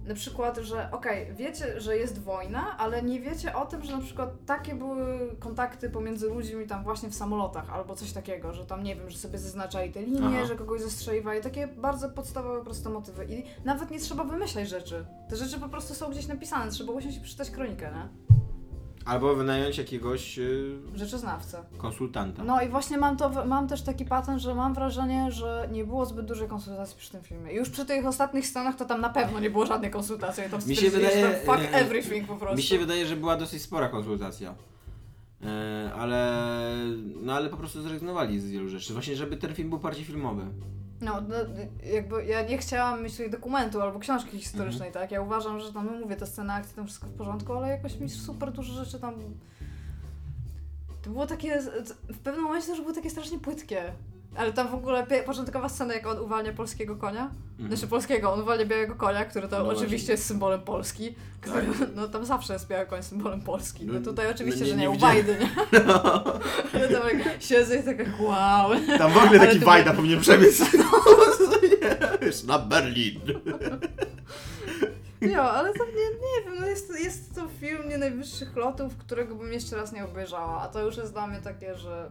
na 0.07 0.15
przykład, 0.15 0.57
że 0.57 0.91
okej, 0.91 1.33
wiecie, 1.33 1.81
że 1.81 1.97
jest 1.97 2.21
wojna, 2.21 2.77
ale 2.77 3.03
nie 3.03 3.19
wiecie 3.19 3.55
o 3.55 3.65
tym, 3.65 3.83
że 3.83 3.97
na 3.97 4.01
przykład 4.01 4.29
takie 4.45 4.75
były 4.75 5.35
kontakty 5.39 5.89
pomiędzy 5.89 6.29
ludźmi 6.29 6.67
tam 6.67 6.83
właśnie 6.83 7.09
w 7.09 7.15
samolotach 7.15 7.69
albo 7.69 7.95
coś 7.95 8.11
takiego, 8.11 8.53
że 8.53 8.65
tam 8.65 8.83
nie 8.83 8.95
wiem, 8.95 9.09
że 9.09 9.17
sobie 9.17 9.39
zaznaczali 9.39 9.91
te 9.91 10.01
linie, 10.01 10.37
Aha. 10.37 10.45
że 10.45 10.55
kogoś 10.55 10.81
zastrzeliwali, 10.81 11.41
takie 11.41 11.67
bardzo 11.67 12.09
podstawowe, 12.09 12.63
proste 12.63 12.89
motywy 12.89 13.25
i 13.25 13.43
nawet 13.65 13.91
nie 13.91 13.99
trzeba 13.99 14.23
wymyślać 14.23 14.69
rzeczy. 14.69 15.05
Te 15.29 15.35
rzeczy 15.35 15.59
po 15.59 15.69
prostu 15.69 15.93
są 15.93 16.11
gdzieś 16.11 16.27
napisane, 16.27 16.71
trzeba 16.71 16.93
usiąść 16.93 17.17
i 17.17 17.21
przeczytać 17.21 17.51
kronikę, 17.51 17.91
nie? 17.91 18.31
Albo 19.05 19.36
wynająć 19.36 19.77
jakiegoś 19.77 20.39
y, 20.39 20.75
Rzeczoznawcę. 20.96 21.63
konsultanta. 21.77 22.43
No 22.43 22.62
i 22.62 22.70
właśnie 22.70 22.98
mam 22.98 23.17
to, 23.17 23.46
mam 23.46 23.67
też 23.67 23.81
taki 23.81 24.05
patent, 24.05 24.41
że 24.41 24.55
mam 24.55 24.74
wrażenie, 24.74 25.31
że 25.31 25.70
nie 25.72 25.86
było 25.86 26.05
zbyt 26.05 26.25
dużej 26.25 26.48
konsultacji 26.48 26.98
przy 26.98 27.12
tym 27.12 27.22
filmie. 27.24 27.53
Już 27.53 27.70
przy 27.70 27.86
tych 27.86 28.05
ostatnich 28.05 28.48
scenach 28.48 28.75
to 28.75 28.86
tam 28.86 29.01
na 29.01 29.10
pewno 29.10 29.39
nie 29.39 29.50
było 29.50 29.65
żadnej 29.65 29.91
konsultacji. 29.91 30.43
Tam 30.51 30.60
Mi 30.67 30.75
się 30.75 30.86
że 30.89 30.98
wydaje- 30.98 31.24
tam 31.46 31.55
fuck 31.55 31.60
e, 31.74 31.74
everything 31.74 32.27
po 32.27 32.36
prostu. 32.36 32.58
Mi 32.58 32.63
się 32.63 32.79
wydaje, 32.79 33.05
że 33.05 33.15
była 33.15 33.38
dosyć 33.38 33.62
spora 33.62 33.89
konsultacja. 33.89 34.53
E, 35.43 35.91
ale, 35.96 36.41
no 37.22 37.34
ale 37.34 37.50
po 37.50 37.58
prostu 37.58 37.81
zrezygnowali 37.81 38.39
z 38.39 38.50
wielu 38.50 38.70
rzeczy. 38.70 38.93
Właśnie, 38.93 39.15
żeby 39.15 39.38
ten 39.38 39.55
film 39.55 39.70
był 39.70 39.79
bardziej 39.79 40.05
filmowy. 40.05 40.43
No, 41.01 41.22
no, 41.22 41.36
jakby 41.93 42.25
ja 42.25 42.41
nie 42.41 42.58
chciałam 42.58 43.03
mieć 43.03 43.13
tutaj 43.13 43.29
dokumentu 43.31 43.81
albo 43.81 44.00
książki 44.00 44.39
historycznej, 44.39 44.88
Mhm. 44.88 44.93
tak? 45.03 45.12
Ja 45.12 45.22
uważam, 45.22 45.60
że 45.60 45.74
tam, 45.74 45.86
no 45.86 45.91
mówię, 45.91 46.15
te 46.15 46.25
sceny 46.27 46.53
akcji, 46.53 46.75
tam 46.75 46.86
wszystko 46.86 47.08
w 47.08 47.13
porządku, 47.13 47.53
ale 47.53 47.70
jakoś 47.70 48.00
mi 48.00 48.10
super 48.10 48.51
dużo 48.51 48.74
rzeczy 48.74 49.00
tam... 49.00 49.15
To 51.01 51.10
było 51.10 51.27
takie, 51.27 51.62
w 52.08 52.20
pewnym 52.20 52.43
momencie 52.43 52.67
też 52.67 52.81
było 52.81 52.93
takie 52.93 53.10
strasznie 53.10 53.39
płytkie. 53.39 53.93
Ale 54.35 54.53
tam 54.53 54.67
w 54.67 54.73
ogóle 54.73 55.07
początkowa 55.25 55.69
scena, 55.69 55.93
jak 55.93 56.07
on 56.07 56.19
uwalnia 56.19 56.53
polskiego 56.53 56.95
konia, 56.95 57.29
Mhm. 57.59 57.67
znaczy 57.77 57.88
polskiego, 57.89 58.33
on 58.33 58.41
uwalnia 58.41 58.65
białego 58.65 58.95
konia, 58.95 59.25
który 59.25 59.47
to 59.47 59.59
No 59.59 59.69
oczywiście 59.69 59.97
właśnie. 59.97 60.11
jest 60.13 60.25
symbolem 60.25 60.61
Polski. 60.61 61.15
Który, 61.41 61.67
no 61.95 62.07
tam 62.07 62.25
zawsze 62.25 62.53
jest 62.53 62.67
biały 62.67 62.85
koń 62.85 63.03
symbolem 63.03 63.41
Polski. 63.41 63.85
No 63.85 63.93
No, 63.93 64.00
tutaj 64.01 64.31
oczywiście, 64.31 64.59
no 64.59 64.65
nie- 64.65 64.71
że 64.71 64.77
nie, 64.77 64.83
nie 64.83 64.89
u. 64.89 64.97
Wajdy, 65.00 65.38
nie? 65.39 65.50
Ale 66.73 66.88
tam 66.89 67.19
jak 67.19 67.41
siedzę 67.43 67.75
i 67.77 67.83
taka 67.83 68.03
wow. 68.19 68.71
Tam 68.97 69.11
w 69.11 69.17
ogóle 69.17 69.39
taki 69.39 69.59
to 69.59 69.65
Wajda 69.65 69.93
powinien 69.93 70.21
przebiec. 70.21 70.59
No, 70.77 72.17
Wiesz, 72.21 72.43
na 72.43 72.59
Berlin. 72.59 73.19
Jo, 75.21 75.41
ale 75.41 75.73
to 75.73 75.85
nie, 75.85 75.91
nie 75.91 76.45
wiem, 76.45 76.59
no 76.59 76.67
jest, 76.67 77.00
jest 77.00 77.35
to 77.35 77.41
film 77.59 77.89
nie 77.89 77.97
najwyższych 77.97 78.55
lotów, 78.55 78.97
którego 78.97 79.35
bym 79.35 79.53
jeszcze 79.53 79.75
raz 79.75 79.91
nie 79.93 80.05
obejrzała, 80.05 80.61
a 80.61 80.67
to 80.67 80.85
już 80.85 80.97
jest 80.97 81.13
dla 81.13 81.27
mnie 81.27 81.41
takie, 81.41 81.75
że... 81.75 82.09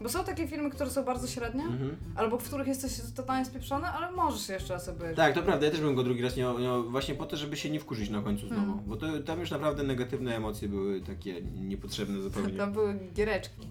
Bo 0.00 0.08
są 0.08 0.24
takie 0.24 0.48
filmy, 0.48 0.70
które 0.70 0.90
są 0.90 1.04
bardzo 1.04 1.26
średnie, 1.26 1.62
Mhm. 1.62 1.96
albo 2.16 2.38
w 2.38 2.44
których 2.44 2.66
jesteś 2.66 2.92
totalnie 3.16 3.44
spieprzony, 3.44 3.86
ale 3.86 4.12
możesz 4.12 4.48
jeszcze 4.48 4.74
raz 4.74 4.88
obejrzeć. 4.88 5.16
Tak, 5.16 5.34
to 5.34 5.42
prawda, 5.42 5.66
ja 5.66 5.72
też 5.72 5.80
bym 5.80 5.94
go 5.94 6.02
drugi 6.02 6.22
raz 6.22 6.36
nie, 6.36 6.42
nie 6.42 6.82
właśnie 6.88 7.14
po 7.14 7.26
to, 7.26 7.36
żeby 7.36 7.56
się 7.56 7.70
nie 7.70 7.80
wkurzyć 7.80 8.10
na 8.10 8.22
końcu 8.22 8.48
znowu. 8.48 8.72
Mm. 8.72 8.84
Bo 8.86 8.96
to, 8.96 9.06
tam 9.26 9.40
już 9.40 9.50
naprawdę 9.50 9.82
negatywne 9.82 10.36
emocje 10.36 10.68
były 10.68 11.00
takie 11.00 11.42
niepotrzebne 11.42 12.20
zupełnie. 12.22 12.52
Tam 12.58 12.72
były 12.72 12.98
giereczki. 13.14 13.66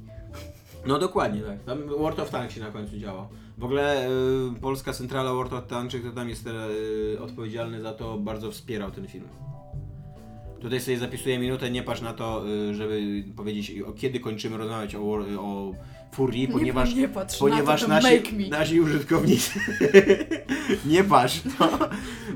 No 0.85 0.99
dokładnie, 0.99 1.41
tak. 1.41 1.63
Tam 1.63 1.87
World 1.87 2.19
of 2.19 2.29
Tanks 2.29 2.55
się 2.55 2.61
na 2.61 2.71
końcu 2.71 2.97
działo. 2.97 3.29
W 3.57 3.63
ogóle 3.63 4.07
y, 4.07 4.11
polska 4.61 4.93
centrala 4.93 5.33
World 5.33 5.53
of 5.53 5.67
Tanks, 5.67 5.95
kto 5.95 6.11
tam 6.11 6.29
jest 6.29 6.47
y, 6.47 7.21
odpowiedzialny 7.21 7.81
za 7.81 7.93
to, 7.93 8.17
bardzo 8.17 8.51
wspierał 8.51 8.91
ten 8.91 9.07
film. 9.07 9.27
Tutaj 10.59 10.79
sobie 10.79 10.97
zapisuję 10.97 11.39
minutę, 11.39 11.71
nie 11.71 11.83
patrz 11.83 12.01
na 12.01 12.13
to, 12.13 12.43
y, 12.69 12.75
żeby 12.75 13.23
powiedzieć, 13.35 13.81
o 13.81 13.93
kiedy 13.93 14.19
kończymy 14.19 14.57
rozmawiać 14.57 14.95
o, 14.95 15.01
o 15.39 15.73
Furii, 16.11 16.47
ponieważ, 16.47 16.95
nie, 16.95 17.07
patrz 17.07 17.37
ponieważ 17.37 17.87
na 17.87 18.01
to, 18.01 18.07
to 18.07 18.09
nasi, 18.09 18.49
nasi 18.49 18.81
użytkownicy 18.81 19.59
nie 20.85 21.03
patrz, 21.03 21.41
no. 21.59 21.69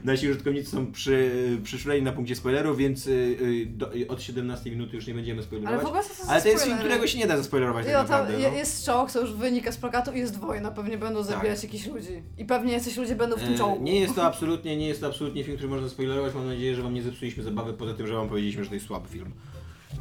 nasi 0.03 0.29
użytkownicy 0.29 0.71
są 0.71 0.91
przy, 0.91 1.31
przyszuleni 1.63 2.03
na 2.03 2.11
punkcie 2.11 2.35
spoilerów, 2.35 2.77
więc 2.77 3.07
y, 3.07 3.11
y, 3.11 3.65
do, 3.65 3.91
od 4.07 4.21
17 4.21 4.71
minuty 4.71 4.95
już 4.95 5.07
nie 5.07 5.13
będziemy 5.13 5.43
spoilerować. 5.43 5.79
Ale 5.79 5.85
w 5.85 5.87
ogóle 5.87 6.03
to 6.03 6.23
są 6.23 6.29
Ale 6.31 6.41
to 6.41 6.47
jest 6.47 6.63
film, 6.65 6.77
którego 6.77 7.07
się 7.07 7.19
nie 7.19 7.27
da 7.27 7.37
zaspoilerować 7.37 7.85
tak 7.85 7.93
Jo, 7.93 7.99
tam 7.99 8.09
naprawdę. 8.09 8.49
no. 8.49 8.57
jest 8.57 8.85
czołg, 8.85 9.11
co 9.11 9.21
już 9.21 9.33
wynika 9.33 9.71
z 9.71 9.77
plakatu 9.77 10.11
i 10.11 10.19
jest 10.19 10.39
wojna, 10.39 10.71
pewnie 10.71 10.97
będą 10.97 11.23
zabijać 11.23 11.63
jakichś 11.63 11.87
ludzi. 11.87 12.23
I 12.37 12.45
pewnie 12.45 12.73
jacyś 12.73 12.97
ludzie 12.97 13.15
będą 13.15 13.35
w 13.35 13.41
tym 13.43 13.53
E, 13.53 13.57
czołgu. 13.57 13.83
Nie 13.83 13.99
jest 13.99 14.15
to 14.15 14.23
absolutnie, 14.31 14.77
nie 14.77 14.87
jest 14.87 15.01
to 15.01 15.07
absolutnie 15.07 15.43
film, 15.43 15.57
który 15.57 15.69
można 15.69 15.89
spoilerować. 15.89 16.33
Mam 16.35 16.47
nadzieję, 16.47 16.75
że 16.75 16.83
wam 16.83 16.93
nie 16.93 17.03
zepsuliśmy 17.03 17.43
zabawy, 17.43 17.73
poza 17.73 17.93
tym, 17.93 18.07
że 18.07 18.13
wam 18.13 18.29
powiedzieliśmy, 18.29 18.63
że 18.63 18.69
to 18.69 18.75
jest 18.75 18.87
słaby 18.87 19.09
film. 19.09 19.31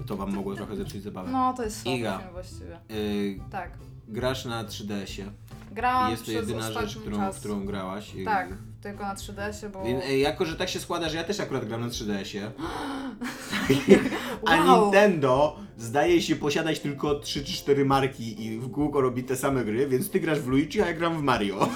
To 0.06 0.16
wam 0.16 0.32
mogło 0.34 0.54
trochę 0.54 0.76
zepsuć 0.76 1.02
zabawę. 1.02 1.30
No, 1.32 1.54
to 1.56 1.62
jest 1.64 1.82
słaby 1.82 1.98
Iga. 1.98 2.18
film 2.18 2.30
właściwie. 2.32 2.78
Y, 2.90 3.38
Tak. 3.50 3.70
grasz 4.08 4.44
na 4.44 4.64
3DS-ie. 4.64 5.26
Grałam 5.72 6.10
Jest 6.10 6.22
to 6.22 6.30
przez 6.30 6.40
jedyna 6.48 6.68
ostatni 6.68 6.88
rzecz, 6.88 6.98
którą, 7.00 7.16
czas. 7.16 7.38
którą 7.38 7.66
grałaś. 7.66 8.14
Y, 8.16 8.24
Tak, 8.24 8.48
tylko 8.82 9.02
na 9.02 9.14
3DS-ie, 9.14 9.72
bo... 9.72 9.86
y, 10.10 10.18
Jako, 10.18 10.44
że 10.44 10.56
tak 10.56 10.68
się 10.68 10.80
składa, 10.80 11.08
że 11.08 11.16
ja 11.16 11.24
też 11.24 11.40
akurat 11.40 11.64
gram 11.68 11.80
na 11.80 11.86
3DS-ie, 11.88 12.50
a 14.46 14.56
Wow. 14.56 14.82
Nintendo 14.82 15.56
zdaje 15.78 16.22
się 16.22 16.36
posiadać 16.36 16.80
tylko 16.80 17.14
3 17.20 17.44
czy 17.44 17.52
4 17.52 17.84
marki 17.84 18.44
i 18.46 18.58
w 18.58 18.70
kółko 18.70 19.00
robi 19.00 19.24
te 19.24 19.36
same 19.36 19.64
gry, 19.64 19.86
więc 19.88 20.10
ty 20.10 20.20
grasz 20.20 20.40
w 20.40 20.46
Luigi, 20.48 20.82
a 20.82 20.86
ja 20.86 20.92
gram 20.94 21.18
w 21.18 21.22
Mario. 21.22 21.68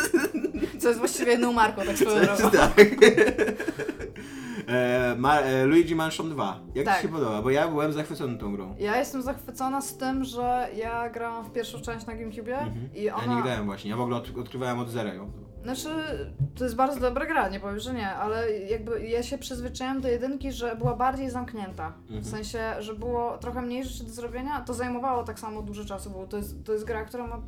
Co 0.80 0.88
jest 0.88 0.98
właściwie 0.98 1.30
jedną 1.32 1.52
marką, 1.52 1.82
tak 1.82 1.96
swoją 1.98 2.24
drogą. 2.26 2.50
tak. 2.50 2.74
E, 4.72 5.14
Ma, 5.18 5.40
e, 5.40 5.64
Luigi 5.66 5.94
Mansion 5.94 6.30
2. 6.30 6.60
Jak 6.74 6.84
Tak. 6.86 6.96
Ci 6.96 7.02
się 7.02 7.08
podoba? 7.08 7.42
Bo 7.42 7.50
ja 7.50 7.68
byłem 7.68 7.92
zachwycony 7.92 8.38
tą 8.38 8.52
grą. 8.56 8.74
Ja 8.78 8.96
jestem 8.96 9.22
zachwycona 9.22 9.80
z 9.80 9.96
tym, 9.96 10.24
że 10.24 10.68
ja 10.76 11.10
grałam 11.10 11.44
w 11.44 11.52
pierwszą 11.52 11.80
część 11.80 12.06
na 12.06 12.14
GameCube 12.14 12.58
Mhm. 12.58 12.88
i 12.94 13.02
Ja 13.02 13.16
ona... 13.16 13.36
nie 13.36 13.42
grałem 13.42 13.64
właśnie, 13.66 13.90
ja 13.90 13.96
w 13.96 14.00
ogóle 14.00 14.16
od, 14.16 14.38
odkrywałem 14.38 14.78
od 14.78 14.88
zera 14.88 15.14
ją. 15.14 15.30
Znaczy, 15.62 15.88
to 16.54 16.64
jest 16.64 16.76
bardzo 16.76 17.00
dobra 17.00 17.26
gra, 17.26 17.48
nie 17.48 17.60
powiem, 17.60 17.78
że 17.78 17.94
nie, 17.94 18.10
ale 18.14 18.50
jakby 18.60 19.06
ja 19.06 19.22
się 19.22 19.38
przyzwyczaiłam 19.38 20.00
do 20.00 20.08
jedynki, 20.08 20.52
że 20.52 20.76
była 20.76 20.96
bardziej 20.96 21.30
zamknięta. 21.30 21.92
Mhm. 22.02 22.20
W 22.22 22.26
sensie, 22.28 22.58
że 22.78 22.94
było 22.94 23.38
trochę 23.38 23.62
mniej 23.62 23.84
rzeczy 23.84 24.04
do 24.04 24.10
zrobienia, 24.10 24.60
to 24.60 24.74
zajmowało 24.74 25.22
tak 25.24 25.38
samo 25.40 25.62
dużo 25.62 25.84
czasu, 25.84 26.10
bo 26.10 26.26
to 26.26 26.36
jest, 26.36 26.64
to 26.64 26.72
jest 26.72 26.84
gra, 26.84 27.04
która 27.04 27.26
ma... 27.26 27.40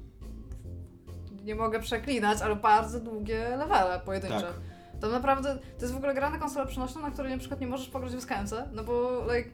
Nie 1.44 1.54
mogę 1.54 1.80
przeklinać, 1.80 2.42
ale 2.42 2.56
bardzo 2.56 3.00
długie 3.00 3.48
levele 3.56 4.00
pojedyncze. 4.04 4.40
Tak. 4.40 4.73
To 5.04 5.10
naprawdę, 5.10 5.58
to 5.78 5.80
jest 5.82 5.94
w 5.94 5.96
ogóle 5.96 6.14
gra 6.14 6.30
na 6.30 6.38
konsolę 6.38 6.66
przenośną, 6.66 7.02
na 7.02 7.10
której 7.10 7.32
na 7.32 7.38
przykład 7.38 7.60
nie 7.60 7.66
możesz 7.66 7.88
pograć 7.88 8.12
w 8.12 8.20
skęce, 8.20 8.68
no 8.72 8.84
bo 8.84 9.22
like... 9.34 9.50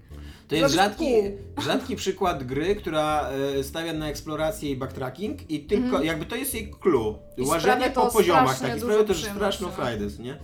To 0.48 0.54
jest 0.54 0.74
rzadki, 0.74 1.04
pół. 1.54 1.64
rzadki 1.66 1.96
przykład 1.96 2.44
gry, 2.44 2.76
która 2.76 3.28
e, 3.58 3.64
stawia 3.64 3.92
na 3.92 4.08
eksplorację 4.08 4.70
i 4.70 4.76
backtracking 4.76 5.50
i 5.50 5.60
tylko, 5.60 5.84
Mhm. 5.86 6.04
jakby 6.04 6.26
to 6.26 6.36
jest 6.36 6.54
jej 6.54 6.70
clue. 6.80 7.18
I 7.36 7.42
Łażenie 7.42 7.90
to 7.90 8.06
po 8.06 8.12
poziomach 8.12 8.44
takich, 8.60 8.82
sprawia 8.82 9.04
przyjemności, 9.04 9.34
straszną 9.34 9.70
frajdę, 9.70 10.06
nie? 10.18 10.38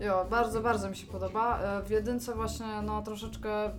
Jo, 0.00 0.26
bardzo, 0.30 0.60
bardzo 0.60 0.90
mi 0.90 0.96
się 0.96 1.06
podoba. 1.06 1.58
E, 1.60 1.82
W 1.82 1.90
jedynce 1.90 2.34
właśnie, 2.34 2.66
no 2.82 3.02
troszeczkę 3.02 3.70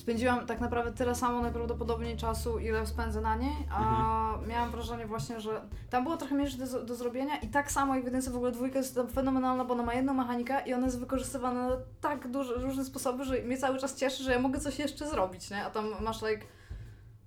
spędziłam 0.00 0.46
tak 0.46 0.60
naprawdę 0.60 0.92
tyle 0.92 1.14
samo 1.14 1.42
najprawdopodobniej 1.42 2.16
czasu, 2.16 2.58
ile 2.58 2.86
spędzę 2.86 3.20
na 3.20 3.36
niej, 3.36 3.56
a 3.70 4.38
miałam 4.48 4.70
wrażenie 4.70 5.06
właśnie, 5.06 5.40
że 5.40 5.60
tam 5.90 6.04
było 6.04 6.16
trochę 6.16 6.34
mniej 6.34 6.48
do, 6.50 6.82
do 6.82 6.94
zrobienia 6.94 7.36
i 7.36 7.48
tak 7.48 7.72
samo 7.72 7.94
jak 7.94 8.02
w 8.02 8.06
jedynce 8.06 8.30
w 8.30 8.36
ogóle 8.36 8.52
dwójka 8.52 8.78
jest 8.78 8.94
tam 8.94 9.08
fenomenalna, 9.08 9.64
bo 9.64 9.74
ona 9.74 9.82
ma 9.82 9.94
jedną 9.94 10.14
mechanikę 10.14 10.62
i 10.66 10.74
ona 10.74 10.86
jest 10.86 11.00
wykorzystywana 11.00 11.68
na 11.68 11.76
tak 12.00 12.28
duże, 12.28 12.54
różne 12.54 12.84
sposoby, 12.84 13.24
że 13.24 13.42
mnie 13.42 13.56
cały 13.56 13.78
czas 13.78 13.96
cieszy, 13.96 14.22
że 14.22 14.32
ja 14.32 14.38
mogę 14.38 14.60
coś 14.60 14.78
jeszcze 14.78 15.08
zrobić, 15.08 15.50
nie? 15.50 15.64
A 15.64 15.70
tam 15.70 15.92
masz 16.00 16.22
like 16.22 16.46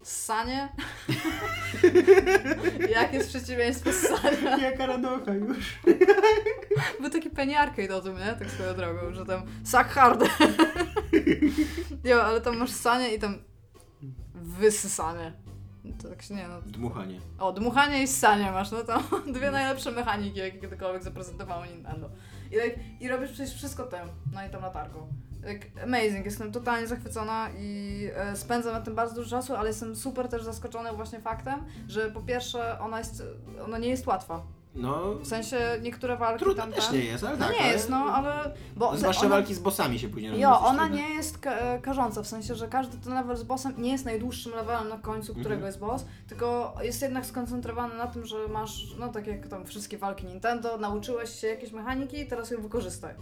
ssanie. 0.04 0.70
Jak 2.96 3.14
jest 3.14 3.30
przeciwieństwo 3.30 3.92
ssania? 3.92 4.58
Jaka 4.70 4.86
radocha 4.86 5.34
już. 5.34 5.80
Był 7.02 7.10
taki 7.10 7.30
penny 7.30 7.60
arcade 7.60 7.96
o 7.96 8.02
tym, 8.02 8.18
nie? 8.18 8.34
Tak 8.40 8.50
swoją 8.50 8.74
drogą, 8.74 9.14
że 9.14 9.26
tam 9.26 9.42
suck 9.64 9.90
hard. 9.90 10.24
jo, 12.10 12.22
ale 12.24 12.42
tam 12.42 12.58
masz 12.58 12.72
sanie 12.72 13.16
i 13.16 13.20
tam 13.20 13.38
wysysanie. 14.34 15.34
To 16.02 16.10
tak 16.10 16.22
się 16.22 16.36
nie 16.36 16.48
no. 16.48 16.62
Dmuchanie. 16.62 17.20
O, 17.40 17.52
dmuchanie 17.52 18.04
i 18.04 18.08
ssanie 18.08 18.52
masz, 18.52 18.72
no 18.72 18.84
to 18.84 19.00
dwie 19.34 19.52
najlepsze 19.52 19.92
mechaniki, 19.92 20.40
jakie 20.40 20.60
kiedykolwiek 20.60 21.04
zaprezentowało 21.04 21.66
Nintendo. 21.66 22.10
I, 22.52 22.56
like, 22.56 22.80
I 23.00 23.08
robisz 23.08 23.32
przecież 23.32 23.56
wszystko 23.56 23.84
tym, 23.84 24.10
no 24.34 24.46
i 24.46 24.50
tą 24.50 24.62
latarką. 24.62 25.08
like, 25.48 25.84
amazing, 25.84 26.26
jestem 26.26 26.52
totalnie 26.52 26.88
zachwycona 26.88 27.50
i 27.58 28.08
e, 28.16 28.36
spędzam 28.36 28.74
na 28.74 28.82
tym 28.82 28.96
bardzo 28.96 29.16
dużo 29.16 29.30
czasu, 29.30 29.56
ale 29.56 29.68
jestem 29.68 29.96
super 29.96 30.30
też 30.30 30.44
zaskoczona 30.44 30.94
właśnie 30.94 31.20
faktem, 31.20 31.66
że 31.88 32.12
po 32.12 32.22
pierwsze 32.22 32.80
ona 32.80 32.98
jest, 32.98 33.24
ona 33.66 33.78
nie 33.78 33.90
jest 33.90 34.08
łatwa. 34.08 34.44
No, 34.76 35.14
W 35.14 35.28
sensie 35.28 35.58
niektóre 35.82 36.18
walki 36.18 36.40
trudno 36.44 36.64
tam 36.64 36.74
też 36.74 36.92
nie 36.92 37.00
jest, 37.06 37.24
ale 37.24 37.38
No 37.38 37.46
tak. 37.46 37.54
nie 37.54 37.60
ale... 37.64 37.74
jest, 37.74 37.90
no 37.90 37.98
ale... 37.98 38.52
Bo 38.76 38.98
Zwłaszcza 38.98 39.22
ona, 39.26 39.30
walki 39.36 39.54
z 39.56 39.60
bossami 39.60 40.00
się 40.00 40.10
później 40.10 40.40
Jo, 40.40 40.60
ona 40.62 40.84
trudne. 40.88 40.98
nie 41.04 41.10
jest 41.16 41.38
ka- 41.38 41.78
karząca, 41.82 42.24
w 42.24 42.28
sensie, 42.28 42.56
że 42.56 42.68
każdy 42.68 42.98
ten 42.98 43.14
level 43.14 43.38
z 43.38 43.44
bossem 43.44 43.74
nie 43.78 43.92
jest 43.92 44.06
najdłuższym 44.06 44.52
levelem 44.52 44.90
na 44.90 44.98
końcu, 44.98 45.32
którego 45.34 45.54
Mhm. 45.54 45.66
jest 45.68 45.80
boss, 45.80 46.06
tylko 46.28 46.76
jest 46.82 47.02
jednak 47.02 47.26
skoncentrowany 47.26 47.96
na 47.98 48.08
tym, 48.08 48.26
że 48.26 48.48
masz, 48.48 48.96
no 49.00 49.08
tak 49.10 49.28
jak 49.28 49.48
tam 49.48 49.66
wszystkie 49.66 49.98
walki 49.98 50.26
Nintendo, 50.26 50.78
nauczyłeś 50.78 51.30
się 51.40 51.48
jakiejś 51.48 51.72
mechaniki 51.72 52.20
i 52.20 52.28
teraz 52.28 52.52
ją 52.52 52.62
wykorzystaj. 52.62 53.14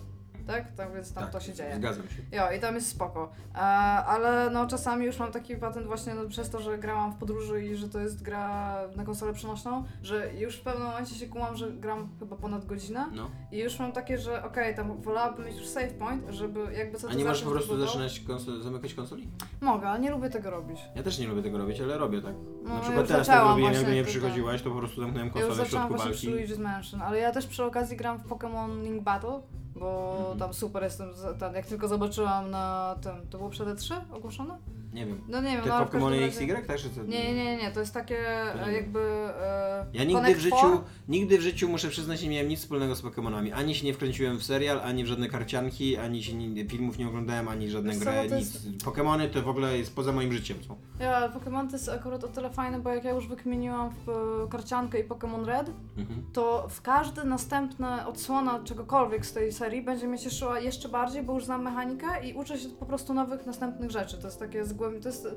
Tak? 0.48 0.72
Tak 0.72 0.94
więc 0.94 1.14
tam 1.14 1.24
Tak, 1.24 1.32
to 1.34 1.40
się 1.40 1.54
dzieje. 1.54 1.76
Zgadzam 1.76 2.04
się. 2.04 2.38
Jo, 2.38 2.52
i 2.58 2.60
tam 2.60 2.76
jest 2.76 2.88
spoko. 2.90 3.32
E, 3.56 3.58
ale 3.58 4.50
no 4.50 4.68
czasami 4.68 5.06
już 5.06 5.20
mam 5.20 5.32
taki 5.32 5.56
patent 5.56 5.88
właśnie 5.88 6.14
no, 6.16 6.26
przez 6.30 6.50
to, 6.50 6.60
że 6.62 6.78
grałam 6.78 7.12
w 7.14 7.16
podróży 7.16 7.66
i 7.66 7.76
że 7.76 7.90
to 7.90 8.00
jest 8.00 8.22
gra 8.24 8.76
na 8.96 9.04
konsolę 9.06 9.34
przenośną, 9.34 9.84
że 10.04 10.34
już 10.34 10.56
w 10.58 10.62
pewnym 10.62 10.88
momencie 10.88 11.16
się 11.16 11.28
kumam, 11.28 11.56
że 11.58 11.72
gram 11.72 12.10
chyba 12.20 12.36
ponad 12.36 12.66
godzinę 12.66 13.06
No. 13.16 13.30
i 13.52 13.58
już 13.60 13.80
mam 13.80 13.92
takie, 13.92 14.18
że 14.18 14.44
okej, 14.44 14.76
tam 14.76 15.02
wolałabym 15.02 15.46
mieć 15.46 15.58
już 15.58 15.68
save 15.68 15.94
point, 15.94 16.24
żeby 16.30 16.74
jakby 16.78 16.98
co 16.98 17.10
A 17.10 17.14
nie 17.14 17.26
możesz 17.26 17.44
po 17.44 17.52
prostu 17.52 17.78
zaczynać 17.80 18.22
konsol- 18.28 18.62
zamykać 18.62 18.94
konsoli? 18.94 19.28
Mogę, 19.62 19.90
ale 19.90 20.00
nie 20.00 20.12
lubię 20.12 20.30
tego 20.30 20.50
robić. 20.50 20.80
Ja 20.96 21.04
też 21.04 21.20
nie 21.20 21.28
lubię 21.28 21.44
tego 21.44 21.58
robić, 21.58 21.82
ale 21.82 21.98
robię 21.98 22.22
tak. 22.22 22.34
No, 22.64 22.70
Na 22.70 22.76
ja 22.76 22.82
przykład 22.82 23.00
już 23.02 23.08
teraz 23.08 23.28
tak 23.28 23.36
zaczęłam 23.36 23.50
robiłem, 23.50 23.74
jak 23.74 23.82
do 23.82 23.86
właśnie 23.86 24.02
mnie 24.02 24.12
tylko. 24.12 24.20
przychodziłaś, 24.20 24.62
to 24.62 24.70
po 24.72 24.78
prostu 24.78 25.02
zamknąłem 25.02 25.28
Ja 25.28 25.34
już 25.42 25.48
konsolę 25.48 25.68
w 25.68 25.72
zaczęłam 25.72 25.88
środku 25.90 26.04
właśnie 26.12 26.30
walki. 26.32 26.48
przy 26.48 26.56
Luigi's 26.56 26.64
Mansion, 26.64 27.02
ale 27.02 27.20
ja 27.20 27.32
też 27.32 27.48
przy 27.48 27.64
okazji 27.64 27.98
gram 27.98 28.18
w 28.20 28.28
Pokémon 28.28 28.84
Link 28.84 29.04
Battle, 29.04 29.42
bo 29.76 30.16
Mhm. 30.20 30.40
tam 30.40 30.54
super 30.54 30.84
jestem, 30.84 31.10
tam, 31.40 31.56
jak 31.56 31.66
tylko 31.66 31.88
zobaczyłam 31.88 32.52
na 32.52 32.96
tym, 33.02 33.28
to 33.30 33.38
było 33.38 33.50
przed 33.50 33.68
E3 33.68 33.94
ogłoszone? 34.12 34.58
Nie 34.94 35.06
wiem. 35.06 35.22
No 35.28 35.42
nie 35.42 35.52
wiem, 35.52 35.62
Te 35.62 35.70
no 35.70 35.76
ale 35.76 35.86
w 35.86 35.90
Pokémony 35.90 36.20
każdym 36.26 36.50
XY, 36.50 36.68
tak? 36.68 36.78
Czy 36.80 36.90
co? 36.90 37.04
Nie, 37.04 37.34
nie, 37.34 37.46
nie, 37.46 37.58
nie, 37.58 37.72
to 37.72 37.80
jest 37.80 37.94
takie 37.94 38.18
To 38.54 38.68
e, 38.68 38.74
jakby 38.74 39.00
e, 39.00 39.86
Ja 39.94 40.04
nigdy 40.04 40.14
Connect 40.22 40.40
w 40.40 40.42
życiu, 40.42 40.82
nigdy 41.08 41.38
w 41.38 41.42
życiu 41.42 41.70
muszę 41.70 41.88
przyznać, 41.90 42.22
nie 42.24 42.30
miałem 42.30 42.48
nic 42.48 42.60
wspólnego 42.60 42.96
z 42.96 43.04
Pokémonami. 43.04 43.52
Ani 43.54 43.76
się 43.76 43.86
nie 43.86 43.94
wkręciłem 43.94 44.38
w 44.38 44.44
serial, 44.44 44.80
ani 44.84 45.04
w 45.04 45.08
żadne 45.08 45.28
karcianki, 45.30 45.98
ani 45.98 46.24
się 46.24 46.34
nie, 46.34 46.66
filmów 46.66 46.98
nie 46.98 47.08
oglądałem, 47.08 47.48
ani 47.48 47.70
żadne 47.70 47.90
Wiesz 47.90 48.00
co, 48.00 48.06
gry, 48.06 48.14
no 48.24 48.30
to 48.30 48.36
nic. 48.36 48.54
jest- 48.54 48.68
Pokémony 48.86 49.30
to 49.30 49.42
w 49.42 49.48
ogóle 49.50 49.78
jest 49.78 49.96
poza 49.96 50.12
moim 50.12 50.34
życiem 50.34 50.58
są. 50.68 50.76
Ja, 51.00 51.30
Pokémon 51.30 51.68
to 51.68 51.74
jest 51.74 51.90
akurat 51.90 52.24
o 52.24 52.28
tyle 52.28 52.50
fajne, 52.50 52.80
bo 52.80 52.90
jak 52.90 53.04
ja 53.04 53.12
już 53.12 53.28
wykminiłam 53.28 53.90
w 54.06 54.10
e, 54.10 54.48
karciankę 54.50 55.00
i 55.00 55.04
Pokémon 55.04 55.46
Red, 55.46 55.72
Mhm. 55.98 56.24
to 56.34 56.68
w 56.70 56.82
każdy 56.82 57.24
następna 57.24 58.08
odsłona 58.08 58.60
czegokolwiek 58.64 59.26
z 59.26 59.34
tej 59.34 59.52
serii 59.52 59.82
będzie 59.82 60.08
mnie 60.08 60.20
cieszyła 60.20 60.60
jeszcze 60.60 60.90
bardziej, 60.90 61.24
bo 61.24 61.34
już 61.34 61.46
znam 61.46 61.62
mechanikę 61.64 62.08
i 62.28 62.34
uczę 62.34 62.60
się 62.60 62.70
po 62.70 62.86
prostu 62.86 63.14
nowych, 63.14 63.46
następnych 63.46 63.92
rzeczy. 63.92 64.18
To 64.18 64.28
jest 64.28 64.40
takie 64.40 64.66
zgłęb... 64.82 65.04
to 65.04 65.10
jest, 65.10 65.24
to 65.24 65.30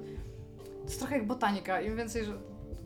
jest 0.84 0.98
trochę 0.98 1.16
jak 1.16 1.26
botanika. 1.26 1.80
Im 1.80 1.96
więcej, 1.96 2.24
że... 2.24 2.32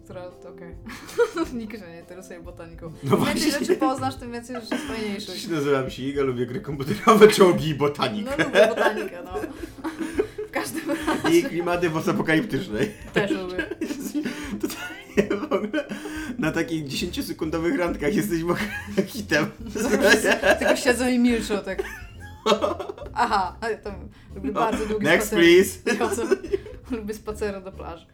Która, 0.04 0.30
to 0.30 0.48
okej. 0.48 0.74
Nikt 1.58 1.80
się 1.80 1.88
nie 1.88 1.98
interesuje 2.00 2.40
botaniką. 2.40 2.92
No 3.02 3.16
Im 3.16 3.24
więcej 3.24 3.50
właśnie. 3.50 3.66
rzeczy 3.66 3.76
poznasz, 3.76 4.16
tym 4.16 4.32
więcej 4.32 4.56
rzeczy 4.56 4.74
jest 4.74 4.86
fajniejszych. 4.86 5.34
Cześć, 5.34 5.48
nazywam 5.48 5.90
się 5.90 6.02
Iga, 6.02 6.22
lubię 6.22 6.46
gry 6.46 6.60
komputerowe, 6.60 7.28
czołgi 7.28 7.68
i 7.68 7.74
botanik. 7.74 8.26
No 8.26 8.44
lubię 8.44 8.66
botanikę, 8.68 9.22
no. 9.24 9.34
W 10.48 10.50
każdym 10.50 10.82
razie 10.90 11.38
I 11.38 11.42
klimaty 11.42 11.90
postapokaliptycznej. 11.90 12.94
też 13.12 13.30
lubię. 13.30 13.66
Totalnie 14.60 15.48
w 15.48 15.52
ogóle 15.52 15.84
na 16.38 16.52
takich 16.52 16.84
10-sekundowych 16.86 17.76
randkach 17.78 18.14
jesteś 18.14 18.42
hitem. 19.06 19.46
Tylko 20.58 20.76
siedzą 20.76 21.08
i 21.08 21.18
milczą 21.18 21.58
tak. 21.58 21.82
Aha, 23.14 23.56
ale 23.60 23.78
tam 23.78 24.08
lubię 24.34 24.52
bardzo 24.52 24.86
długie 24.86 25.04
Next 25.06 25.26
spacery. 25.26 25.46
please. 25.86 26.36
Lubię 26.96 27.14
spacery 27.14 27.60
do 27.60 27.72
plaży. 27.72 28.06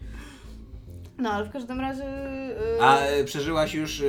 No, 1.19 1.31
ale 1.31 1.45
w 1.45 1.51
każdym 1.53 1.81
razie... 1.81 2.05
Yy, 2.05 2.83
A 2.83 2.99
e, 2.99 3.25
przeżyłaś 3.25 3.75
już 3.75 4.01
e, 4.01 4.05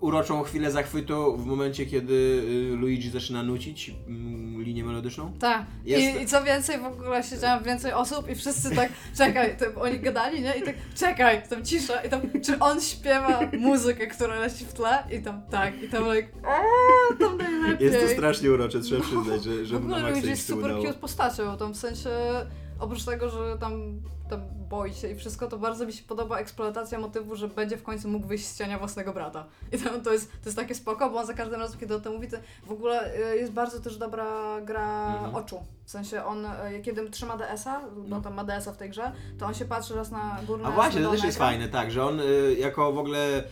uroczą 0.00 0.42
chwilę 0.42 0.70
zachwytu 0.70 1.36
w 1.36 1.46
momencie, 1.46 1.86
kiedy 1.86 2.42
e, 2.72 2.76
Luigi 2.76 3.10
zaczyna 3.10 3.42
nucić 3.42 3.94
mm, 4.08 4.62
linię 4.62 4.84
melodyczną? 4.84 5.32
Tak. 5.40 5.66
Jest- 5.84 6.20
I, 6.20 6.22
I 6.22 6.26
co 6.26 6.44
więcej, 6.44 6.78
w 6.78 6.84
ogóle 6.84 7.22
siedziałam 7.22 7.64
więcej 7.64 7.92
osób 7.92 8.30
i 8.30 8.34
wszyscy 8.34 8.76
tak, 8.76 8.92
czekaj, 9.18 9.56
tam 9.56 9.68
oni 9.80 9.98
gadali, 10.00 10.42
nie? 10.42 10.54
I 10.54 10.62
tak, 10.62 10.74
czekaj, 10.94 11.42
tam 11.50 11.64
cisza 11.64 12.00
i 12.00 12.08
tam, 12.08 12.20
czy 12.44 12.58
on 12.58 12.80
śpiewa 12.80 13.40
muzykę, 13.58 14.06
która 14.06 14.40
leci 14.40 14.64
w 14.64 14.72
tle? 14.72 15.04
I 15.12 15.22
tam, 15.22 15.42
tak, 15.50 15.82
i 15.82 15.88
tam 15.88 16.04
like, 16.14 16.28
aaa, 16.44 17.16
tam 17.18 17.36
najlepiej. 17.38 17.86
Jest 17.86 18.00
to 18.00 18.08
strasznie 18.08 18.50
urocze, 18.50 18.80
trzeba 18.80 19.00
przyznać, 19.02 19.44
że, 19.44 19.50
W 19.50 19.64
że 19.64 19.74
na 19.74 19.80
ogóle 19.80 19.96
maksa 19.96 20.10
Luigi 20.10 20.28
jest 20.28 20.46
super 20.46 20.64
udało. 20.64 20.82
cute 20.84 20.98
postacią, 20.98 21.56
tam 21.56 21.72
w 21.74 21.76
sensie, 21.76 22.10
oprócz 22.78 23.04
tego, 23.04 23.30
że 23.30 23.58
tam, 23.58 24.00
tam 24.30 24.40
boi 24.68 24.94
się 24.94 25.08
i 25.08 25.14
wszystko, 25.16 25.46
to 25.46 25.58
bardzo 25.58 25.86
mi 25.86 25.92
się 25.92 26.04
podoba 26.04 26.38
eksploatacja 26.38 26.98
motywu, 26.98 27.36
że 27.36 27.48
będzie 27.48 27.76
w 27.76 27.82
końcu 27.82 28.08
mógł 28.08 28.26
wyjść 28.26 28.46
z 28.46 28.58
cienia 28.58 28.78
własnego 28.78 29.12
brata. 29.12 29.46
I 29.72 29.78
to, 29.78 29.98
to, 30.00 30.12
jest, 30.12 30.32
to 30.32 30.38
jest 30.44 30.56
takie 30.56 30.74
spoko, 30.74 31.10
bo 31.10 31.18
on 31.18 31.26
za 31.26 31.34
każdym 31.34 31.60
razem, 31.60 31.80
kiedy 31.80 31.94
o 31.94 32.00
tym 32.00 32.12
mówi, 32.12 32.28
to 32.28 32.36
w 32.66 32.72
ogóle 32.72 33.14
y, 33.32 33.36
jest 33.36 33.52
bardzo 33.52 33.80
też 33.80 33.96
dobra 33.96 34.26
gra 34.64 35.14
Mhm. 35.14 35.34
oczu. 35.34 35.60
W 35.84 35.90
sensie 35.90 36.24
on, 36.24 36.46
y, 36.46 36.50
kiedy 36.84 37.10
trzyma 37.10 37.36
DS-a, 37.36 37.80
bo 37.96 38.02
No. 38.08 38.20
tam 38.20 38.34
ma 38.34 38.44
DS-a 38.44 38.72
w 38.72 38.76
tej 38.76 38.90
grze, 38.90 39.12
to 39.38 39.46
on 39.46 39.54
się 39.54 39.64
patrzy 39.64 39.94
raz 39.94 40.10
na 40.10 40.38
górny, 40.46 40.66
A 40.66 40.70
właśnie, 40.70 41.02
to 41.02 41.10
też 41.10 41.24
jest 41.24 41.38
fajne, 41.38 41.68
tak, 41.68 41.90
że 41.90 42.04
on 42.04 42.20
y, 42.20 42.56
jako 42.58 42.92
w 42.92 42.98
ogóle 42.98 43.44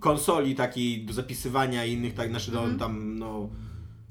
konsoli 0.00 0.54
takiej 0.54 1.04
do 1.06 1.12
zapisywania 1.12 1.84
i 1.84 1.92
innych, 1.92 2.14
tak, 2.14 2.28
znaczy 2.30 2.50
do 2.50 2.58
Mhm. 2.58 2.78
tam, 2.78 3.18
no, 3.18 3.48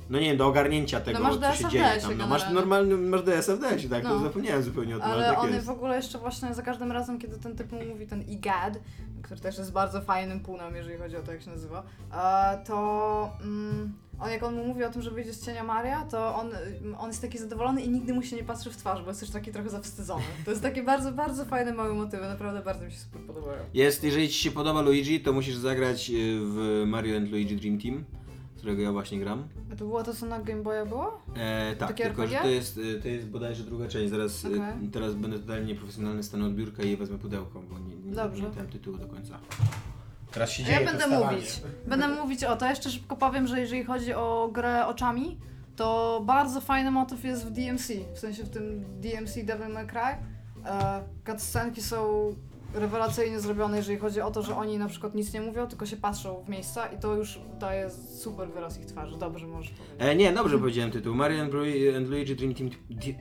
no 0.10 0.20
nie 0.20 0.26
wiem, 0.28 0.38
do 0.38 0.48
ogarnięcia 0.48 1.00
tego, 1.02 1.20
masz 1.20 1.38
co 1.38 1.54
się 1.64 1.70
dzieje 1.70 2.02
tam. 2.02 2.18
No, 2.18 2.28
masz 2.28 2.50
normalny, 2.52 2.98
masz 2.98 3.22
w 3.22 3.26
DS-ie, 3.26 3.58
tak, 3.90 4.04
to 4.04 4.10
No. 4.10 4.20
zapomniałem 4.20 4.64
zupełnie 4.64 4.96
o 4.96 5.00
tym, 5.00 5.08
ale, 5.12 5.26
Ale 5.26 5.36
tak 5.36 5.44
on 5.44 5.54
jest. 5.54 5.66
w 5.66 5.70
ogóle 5.70 5.96
jeszcze 5.96 6.18
właśnie 6.20 6.54
za 6.54 6.62
każdym 6.62 6.92
razem, 6.92 7.20
kiedy 7.20 7.38
ten 7.38 7.56
typ 7.56 7.72
mu 7.72 7.86
mówi, 7.86 8.08
ten 8.08 8.22
IGAD, 8.22 8.80
który 9.22 9.40
też 9.40 9.58
jest 9.58 9.72
bardzo 9.72 10.02
fajnym 10.02 10.40
punem, 10.40 10.76
jeżeli 10.76 10.98
chodzi 10.98 11.18
o 11.18 11.22
to, 11.22 11.32
jak 11.32 11.42
się 11.42 11.50
nazywa, 11.50 11.84
e, 12.14 12.64
to 12.66 13.30
mm, 13.42 13.94
on 14.20 14.30
jak 14.32 14.44
on 14.44 14.56
mu 14.56 14.68
mówi 14.68 14.84
o 14.84 14.90
tym, 14.90 15.02
że 15.02 15.12
wyjdzie 15.12 15.34
z 15.34 15.46
cienia 15.46 15.64
Maria, 15.64 16.06
to 16.12 16.36
on, 16.36 16.50
on 17.00 17.08
jest 17.08 17.22
taki 17.22 17.38
zadowolony 17.38 17.82
i 17.82 17.90
nigdy 17.90 18.14
mu 18.14 18.24
się 18.24 18.36
nie 18.36 18.44
patrzy 18.44 18.72
w 18.72 18.78
twarz, 18.78 19.02
bo 19.02 19.08
jest 19.08 19.20
też 19.20 19.30
taki 19.30 19.52
trochę 19.52 19.70
zawstydzony. 19.70 20.24
To 20.46 20.52
jest 20.52 20.64
takie 20.64 20.84
bardzo, 20.84 21.12
bardzo 21.12 21.46
fajne 21.46 21.74
małe 21.74 21.94
motywy, 21.94 22.24
naprawdę 22.24 22.62
bardzo 22.62 22.86
mi 22.86 22.92
się 22.92 22.98
super 22.98 23.22
podobają. 23.22 23.60
Jest, 23.74 24.04
jeżeli 24.04 24.30
Ci 24.30 24.40
się 24.44 24.52
podoba 24.52 24.82
Luigi, 24.82 25.20
to 25.20 25.34
musisz 25.34 25.56
zagrać 25.56 26.10
y, 26.10 26.14
w 26.42 26.84
Mario 26.88 27.18
and 27.18 27.32
Luigi 27.32 27.56
Dream 27.56 27.80
Team, 27.80 28.04
którego 28.68 28.82
ja 28.84 28.92
właśnie 28.92 29.20
gram. 29.20 29.48
A 29.74 29.76
to 29.76 29.86
było 29.86 30.04
to, 30.04 30.14
co 30.14 30.26
na 30.26 30.40
Game 30.40 30.64
Boya 30.64 30.86
było? 30.86 31.22
E, 31.36 31.76
tak, 31.76 31.88
Takie 31.90 32.04
tylko 32.04 32.28
że 32.28 32.36
to 32.36 32.48
jest, 32.48 32.78
y, 32.78 33.02
to 33.02 33.08
jest 33.08 33.28
bodajże 33.28 33.64
druga 33.64 33.88
część. 33.88 34.10
Zaraz, 34.10 34.46
y, 34.46 34.48
Okej. 34.48 34.90
teraz 34.92 35.16
będę 35.16 35.40
totalnie 35.40 35.66
nieprofesjonalny, 35.66 36.24
stanę 36.24 36.46
od 36.46 36.56
biurka 36.56 36.84
i 36.84 36.98
wezmę 36.98 37.18
pudełko, 37.18 37.62
bo 37.70 37.80
nie, 37.80 37.96
nie 37.96 38.12
Dobrze. 38.12 38.36
zapamiętałem 38.36 38.70
tytułu 38.72 38.98
do 38.98 39.08
końca. 39.08 39.40
Teraz 40.32 40.52
się 40.52 40.64
dzieje 40.64 40.80
ja 40.80 40.86
będę 40.86 41.08
mówić. 41.08 41.62
Będę 41.88 42.08
mówić 42.08 42.44
o 42.44 42.56
to. 42.56 42.70
Jeszcze 42.70 42.90
szybko 42.90 43.16
powiem, 43.16 43.48
że 43.48 43.60
jeżeli 43.60 43.84
chodzi 43.84 44.14
o 44.14 44.50
grę 44.54 44.88
oczami, 44.88 45.38
to 45.76 46.22
bardzo 46.26 46.62
fajny 46.62 46.92
motyw 46.92 47.24
jest 47.24 47.46
w 47.48 47.52
DMC. 47.52 47.94
W 48.14 48.20
sensie 48.20 48.44
w 48.44 48.50
tym 48.50 48.86
DMC 49.02 49.44
Devil 49.44 49.74
May 49.74 49.88
Cry. 49.88 50.00
E, 50.66 51.04
Cutscenki 51.26 51.82
są 51.82 52.34
rewelacyjnie 52.74 53.40
zrobione, 53.40 53.78
jeżeli 53.78 53.98
chodzi 53.98 54.22
o 54.22 54.32
to, 54.32 54.42
że 54.42 54.56
oni 54.56 54.78
na 54.78 54.88
przykład 54.88 55.16
nic 55.16 55.34
nie 55.34 55.42
mówią, 55.42 55.68
tylko 55.68 55.86
się 55.86 55.98
patrzą 55.98 56.44
w 56.46 56.50
miejsca 56.50 56.86
i 56.88 56.98
to 57.00 57.16
już 57.16 57.40
daje 57.60 57.90
super 58.16 58.50
wyraz 58.50 58.80
ich 58.80 58.86
twarzy. 58.86 59.18
Dobrze 59.18 59.48
powiedzieć. 59.48 59.74
E, 60.00 60.16
nie, 60.16 60.34
dobrze 60.34 60.60
powiedziałem 60.60 60.92
tytuł. 60.92 61.16
Mario 61.16 61.42
and, 61.44 61.54
and 61.98 62.10
Luigi 62.10 62.36
Dream 62.36 62.54
Team, 62.54 62.70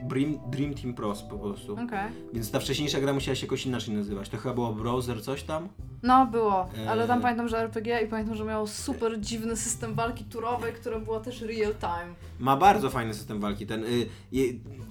Dream, 0.09 0.39
Dream 0.51 0.73
Team 0.73 0.93
Pros 0.93 1.21
po 1.21 1.39
prostu. 1.39 1.73
Okej. 1.73 2.09
Więc 2.33 2.51
ta 2.51 2.59
wcześniejsza 2.59 2.99
gra 2.99 3.13
musiała 3.13 3.35
się 3.35 3.45
jakoś 3.45 3.65
inaczej 3.65 3.93
nazywać. 3.95 4.29
To 4.29 4.37
chyba 4.37 4.53
było 4.55 4.73
Browser 4.73 5.23
coś 5.23 5.43
tam? 5.43 5.69
No, 6.03 6.25
było, 6.25 6.69
ale 6.89 7.07
tam 7.07 7.19
E. 7.19 7.21
pamiętam, 7.21 7.47
że 7.47 7.57
RPG 7.59 8.01
i 8.01 8.07
pamiętam, 8.07 8.35
że 8.35 8.43
miało 8.45 8.67
super 8.67 9.19
dziwny 9.19 9.55
system 9.55 9.93
walki 9.95 10.23
turowej, 10.23 10.73
które 10.73 10.99
było 10.99 11.19
też 11.19 11.41
real 11.41 11.73
time. 11.79 12.13
Ma 12.39 12.57
bardzo 12.57 12.89
fajny 12.89 13.13
system 13.13 13.39
walki. 13.39 13.67
Ten, 13.67 13.83
y, 13.83 14.05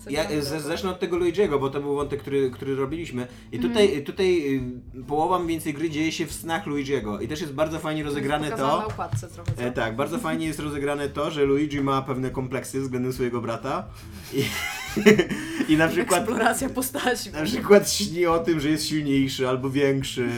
Co 0.04 0.10
ja, 0.10 0.22
zacznę 0.40 0.90
od 0.90 1.00
tego 1.00 1.16
Luigi'ego, 1.16 1.60
bo 1.60 1.70
to 1.70 1.80
był 1.80 1.94
wątek, 1.94 2.20
który, 2.20 2.50
który 2.50 2.74
robiliśmy. 2.76 3.26
I 3.52 3.56
Mhm. 3.56 3.72
tutaj, 3.74 4.04
tutaj 4.04 4.54
y, 4.55 4.55
połowa 5.08 5.38
mniej 5.38 5.48
więcej 5.48 5.74
gry 5.74 5.90
dzieje 5.90 6.12
się 6.12 6.26
w 6.26 6.32
snach 6.32 6.66
Luigi'ego. 6.66 7.22
I 7.22 7.28
też 7.28 7.40
jest 7.40 7.52
bardzo 7.52 7.78
fajnie 7.78 8.02
rozegrane 8.02 8.50
to. 8.50 8.56
na 8.56 8.86
okładce 8.86 9.28
trochę? 9.28 9.52
E, 9.56 9.72
tak, 9.72 9.96
bardzo 9.96 10.18
fajnie 10.18 10.46
jest 10.46 10.60
rozegrane 10.60 11.08
to, 11.08 11.30
że 11.30 11.44
Luigi 11.44 11.80
ma 11.80 12.02
pewne 12.02 12.30
kompleksy 12.30 12.80
względem 12.80 13.12
swojego 13.12 13.40
brata. 13.40 13.84
I, 14.32 14.44
i 15.68 15.76
na 15.76 15.88
przykład. 15.88 16.20
Eksploracja 16.20 16.68
postaci. 16.68 17.30
Na 17.30 17.42
przykład 17.42 17.92
śni 17.92 18.26
o 18.26 18.38
tym, 18.38 18.60
że 18.60 18.68
jest 18.68 18.86
silniejszy 18.86 19.48
albo 19.48 19.70
większy. 19.70 20.28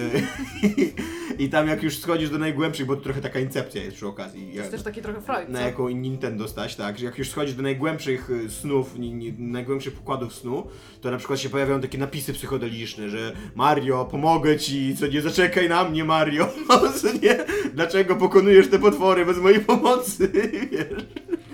I 1.39 1.49
tam 1.49 1.69
jak 1.69 1.83
już 1.83 1.99
schodzisz 1.99 2.31
do 2.31 2.39
najgłębszych, 2.39 2.87
bo 2.87 2.97
to 2.97 3.03
trochę 3.03 3.21
taka 3.21 3.41
incepcja 3.41 3.83
jest 3.83 3.97
przy 3.97 4.07
okazji. 4.07 4.51
To 4.53 4.59
jest 4.59 4.71
też 4.71 4.83
taki 4.83 5.03
trochę 5.03 5.21
Freud, 5.21 5.49
na 5.49 5.59
co? 5.59 5.65
jaką 5.65 5.89
Nintendo 5.89 6.49
stać, 6.49 6.77
tak, 6.77 6.99
że 6.99 7.05
jak 7.05 7.19
już 7.19 7.31
schodzisz 7.31 7.55
do 7.55 7.63
najgłębszych 7.63 8.31
y, 8.31 8.51
snów, 8.51 8.99
ni, 8.99 9.15
ni, 9.15 9.33
najgłębszych 9.33 9.95
pokładów 9.95 10.35
snu, 10.35 10.67
to 11.01 11.11
na 11.11 11.17
przykład 11.17 11.41
się 11.41 11.49
pojawiają 11.49 11.81
takie 11.81 11.99
napisy 11.99 12.33
psychodeliczne, 12.33 13.09
że 13.09 13.33
Mario, 13.55 14.05
pomogę 14.05 14.59
ci, 14.59 14.97
co 14.97 15.07
nie 15.07 15.23
zaczekaj 15.23 15.69
na 15.69 15.85
mnie 15.85 16.05
Mario, 16.05 16.49
co 17.01 17.13
nie, 17.13 17.45
dlaczego 17.75 18.17
pokonujesz 18.17 18.69
te 18.69 18.79
potwory 18.79 19.27
bez 19.27 19.39
mojej 19.39 19.61
pomocy, 19.61 20.29
wiesz. 20.73 21.07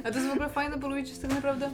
A 0.04 0.10
to 0.10 0.18
jest 0.18 0.28
w 0.28 0.32
ogóle 0.32 0.48
fajne, 0.48 0.76
bo 0.76 0.88
Luigi 0.88 1.08
jest 1.08 1.22
tak 1.22 1.30
naprawdę 1.30 1.70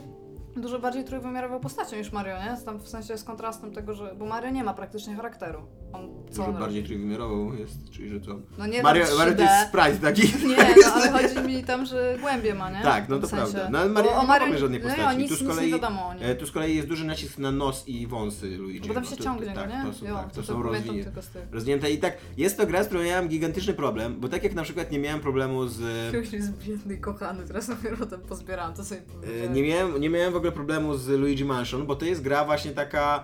dużo 0.55 0.79
bardziej 0.79 1.03
trójwymiarową 1.03 1.59
postacią 1.59 1.95
niż 1.97 2.11
Mario, 2.11 2.35
nie? 2.37 2.57
Tam 2.65 2.79
w 2.79 2.87
sensie 2.89 3.17
z 3.17 3.23
kontrastem 3.23 3.71
tego, 3.73 3.93
że... 3.93 4.15
Bo 4.19 4.25
Mario 4.25 4.49
nie 4.49 4.63
ma 4.63 4.73
praktycznie 4.73 5.15
charakteru. 5.15 5.59
On 5.93 6.01
co 6.31 6.35
Dużo 6.37 6.45
on 6.47 6.59
bardziej 6.59 6.83
trójwymiarową 6.83 7.53
jest, 7.53 7.89
czyli 7.91 8.09
że 8.09 8.19
co? 8.21 8.31
No 8.57 8.65
nie 8.67 8.83
Mario, 8.83 9.05
no, 9.11 9.17
Mario 9.17 9.33
to 9.35 9.39
3D. 9.43 9.49
jest 9.49 9.67
sprite 9.69 9.97
taki. 9.97 10.21
Nie, 10.49 10.57
no 10.85 10.93
ale 10.93 11.11
chodzi 11.11 11.47
mi 11.47 11.63
tam, 11.63 11.85
że 11.85 12.17
głębie 12.21 12.53
ma, 12.55 12.69
nie? 12.71 12.81
Tak, 12.83 13.09
no 13.09 13.17
W 13.17 13.21
to 13.21 13.27
sensie. 13.27 13.53
prawda. 13.53 13.69
No, 13.71 13.79
ale 13.79 13.89
Mario 13.89 14.11
nie 14.11 14.17
o 14.17 14.23
Mario 14.23 14.47
mamy 14.47 14.59
żadnej 14.59 14.81
No 14.83 14.89
postaci. 14.89 15.17
nie, 15.17 15.23
nic, 15.23 15.29
Tu 15.31 15.35
z 15.37 15.41
nic 15.41 15.49
kolei- 15.51 15.65
nie 15.65 15.71
wiadomo. 15.71 16.13
E, 16.19 16.35
tu 16.35 16.47
z 16.47 16.51
kolei 16.51 16.75
jest 16.75 16.87
duży 16.87 17.05
nacisk 17.05 17.37
na 17.37 17.51
nos 17.51 17.87
i 17.87 18.07
wąsy 18.07 18.57
Luigi. 18.57 18.87
Bo 18.87 18.93
tam 18.93 19.05
się 19.05 19.15
to- 19.15 19.23
ciągnie 19.23 19.53
tak, 19.53 19.69
nie? 19.69 19.83
To 19.85 19.93
są, 19.93 20.05
Jo, 20.05 20.15
tak, 20.15 20.29
to 20.31 20.41
to 20.41 20.43
są 20.47 20.63
rozwinie, 20.63 21.05
rozwinięte. 21.51 21.91
I 21.91 21.97
tak, 21.97 22.17
jest 22.37 22.57
to 22.57 22.67
gra, 22.67 22.83
z 22.83 22.87
którą 22.87 23.03
miałem 23.03 23.27
gigantyczny 23.27 23.73
problem, 23.73 24.19
bo 24.19 24.29
tak 24.29 24.43
jak 24.43 24.53
na 24.53 24.63
przykład 24.63 24.91
nie 24.91 24.99
miałem 24.99 25.19
problemu 25.19 25.67
z... 25.67 26.13
Już 26.13 26.33
jest 26.33 26.57
biedny 26.57 26.93
i 26.93 26.97
kochany, 26.97 27.43
teraz 27.47 27.67
dopiero 27.69 28.05
ten 28.05 28.21
pozbierałam, 28.21 28.73
to 28.73 28.83
sobie 28.85 29.01
E, 29.01 29.03
powiedziałem. 29.03 29.53
Nie 29.53 29.63
miałem, 29.63 30.01
nie 30.01 30.09
miałem 30.09 30.33
w 30.33 30.35
ogóle 30.41 30.51
problemu 30.51 30.97
z 30.97 31.07
Luigi 31.07 31.45
Mansion, 31.45 31.85
bo 31.85 31.95
to 31.95 32.05
jest 32.05 32.21
gra 32.21 32.45
właśnie 32.45 32.71
taka 32.71 33.23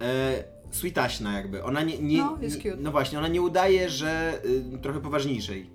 e, 0.00 0.44
sweetaśna 0.70 1.36
jakby. 1.36 1.64
Ona 1.64 1.82
nie, 1.82 1.98
nie, 1.98 2.18
No, 2.18 2.38
jest 2.40 2.56
cute. 2.56 2.76
no 2.78 2.90
właśnie, 2.90 3.18
ona 3.18 3.28
nie 3.28 3.42
udaje, 3.42 3.88
że 3.90 4.40
y, 4.74 4.78
trochę 4.82 5.00
poważniejszej. 5.00 5.70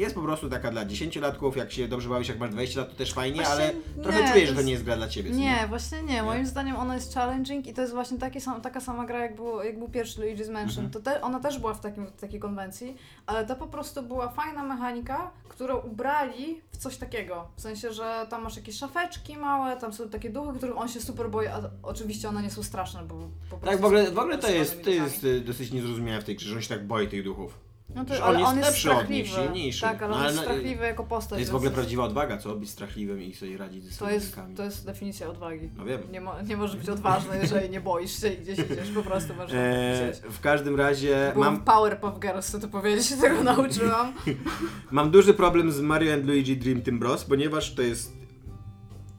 Jest 0.00 0.14
po 0.14 0.22
prostu 0.22 0.50
taka 0.50 0.70
dla 0.70 0.86
10-latków, 0.86 1.56
jak 1.56 1.72
się 1.72 1.88
dobrze 1.88 2.08
bawisz, 2.08 2.28
jak 2.28 2.38
masz 2.38 2.50
20 2.50 2.80
lat, 2.80 2.90
to 2.90 2.96
też 2.96 3.12
fajnie, 3.12 3.36
Właśnie 3.36 3.52
ale 3.52 3.72
trochę 4.02 4.22
nie, 4.22 4.32
czujesz, 4.32 4.48
to 4.48 4.54
że 4.54 4.60
to 4.60 4.66
nie 4.66 4.72
jest 4.72 4.84
gra 4.84 4.96
dla 4.96 5.08
ciebie. 5.08 5.30
Nie, 5.30 5.66
właśnie 5.68 6.02
nie. 6.02 6.20
Nie? 6.20 6.22
Moim 6.22 6.46
zdaniem 6.46 6.76
ona 6.76 6.94
jest 6.94 7.14
challenging 7.14 7.66
i 7.66 7.74
to 7.74 7.80
jest 7.80 7.94
właśnie 7.94 8.18
taki 8.18 8.40
sam, 8.40 8.60
taka 8.60 8.80
sama 8.80 9.06
gra, 9.06 9.18
jak, 9.18 9.36
było, 9.36 9.64
jak 9.64 9.78
był 9.78 9.88
pierwszy 9.88 10.20
Luigi's 10.20 10.50
Mansion. 10.50 10.84
Mhm. 10.84 10.90
To 10.90 11.00
te, 11.00 11.22
ona 11.22 11.40
też 11.40 11.58
była 11.58 11.74
w, 11.74 11.80
takim, 11.80 12.06
w 12.06 12.20
takiej 12.20 12.40
konwencji, 12.40 12.96
ale 13.26 13.46
to 13.46 13.56
po 13.56 13.66
prostu 13.66 14.02
była 14.02 14.28
fajna 14.28 14.64
mechanika, 14.64 15.30
którą 15.48 15.78
ubrali 15.78 16.60
w 16.72 16.76
coś 16.76 16.96
takiego. 16.96 17.48
W 17.56 17.60
sensie, 17.60 17.92
że 17.92 18.26
tam 18.30 18.42
masz 18.42 18.56
jakieś 18.56 18.76
szafeczki 18.76 19.36
małe, 19.36 19.76
tam 19.76 19.92
są 19.92 20.08
takie 20.08 20.30
duchy, 20.30 20.58
których 20.58 20.78
on 20.78 20.88
się 20.88 21.00
super 21.00 21.30
boi, 21.30 21.46
a 21.46 21.60
oczywiście 21.82 22.28
one 22.28 22.42
nie 22.42 22.50
są 22.50 22.62
straszne, 22.62 23.02
bo 23.02 23.14
po 23.50 23.56
prostu 23.56 23.66
Tak, 23.66 23.80
w 23.80 23.84
ogóle, 23.84 24.10
w 24.10 24.18
ogóle 24.18 24.38
to 24.38 24.50
jest, 24.50 24.84
to 24.84 24.90
jest 24.90 25.24
y, 25.24 25.40
dosyć 25.40 25.72
niezrozumiałe 25.72 26.20
w 26.20 26.24
tej 26.24 26.36
grze, 26.36 26.48
że 26.48 26.56
on 26.56 26.62
się 26.62 26.68
tak 26.68 26.86
boi 26.86 27.08
tych 27.08 27.24
duchów. 27.24 27.69
No 27.94 28.04
to, 28.04 28.24
on 28.26 28.38
jest 28.38 28.50
on 28.50 28.56
jest 28.58 28.68
lepszy 28.68 28.92
od 28.92 29.10
nich, 29.10 29.26
strachliwy. 29.28 29.52
silniejszy. 29.54 29.80
Tak, 29.80 30.02
ale 30.02 30.10
No, 30.10 30.14
on 30.14 30.20
ale 30.20 30.30
jest 30.32 30.36
no, 30.46 30.52
strachliwy 30.52 30.84
jako 30.84 31.04
postać. 31.04 31.30
To 31.30 31.38
jest 31.38 31.50
w 31.50 31.54
ogóle 31.54 31.70
prawdziwa 31.70 32.04
odwaga, 32.04 32.38
co? 32.38 32.56
Być 32.56 32.70
strachliwym 32.70 33.22
i 33.22 33.34
sobie 33.34 33.56
radzić 33.56 33.84
ze 33.84 33.92
swoimi 33.92 34.20
duchami. 34.20 34.54
to 34.54 34.64
jest 34.64 34.86
definicja 34.86 35.28
odwagi. 35.28 35.70
No 35.76 35.84
wiem. 35.84 36.00
Nie, 36.12 36.20
mo, 36.20 36.42
nie 36.42 36.56
możesz 36.56 36.76
być 36.76 36.88
odważny, 36.88 37.38
jeżeli 37.42 37.70
nie 37.70 37.80
boisz 37.80 38.20
się 38.20 38.28
i 38.28 38.36
gdzieś 38.38 38.58
idziesz, 38.58 38.90
po 38.94 39.02
prostu 39.02 39.34
masz 39.34 39.52
Eee, 39.54 40.12
w 40.30 40.40
każdym 40.40 40.76
razie 40.76 41.30
Byłam 41.34 41.54
mam, 41.54 41.64
Powerpuff 41.64 42.18
Girls, 42.20 42.50
co 42.50 42.58
to 42.58 42.68
powiedzieć, 42.68 43.06
się 43.06 43.16
tego 43.16 43.42
nauczyłam. 43.44 44.12
mam 44.90 45.10
duży 45.10 45.34
problem 45.34 45.72
z 45.72 45.80
Mario 45.80 46.14
and 46.14 46.26
Luigi 46.26 46.56
Dream 46.56 46.82
Team 46.82 46.98
Bros, 46.98 47.24
ponieważ 47.24 47.74
to 47.74 47.82
jest 47.82 48.20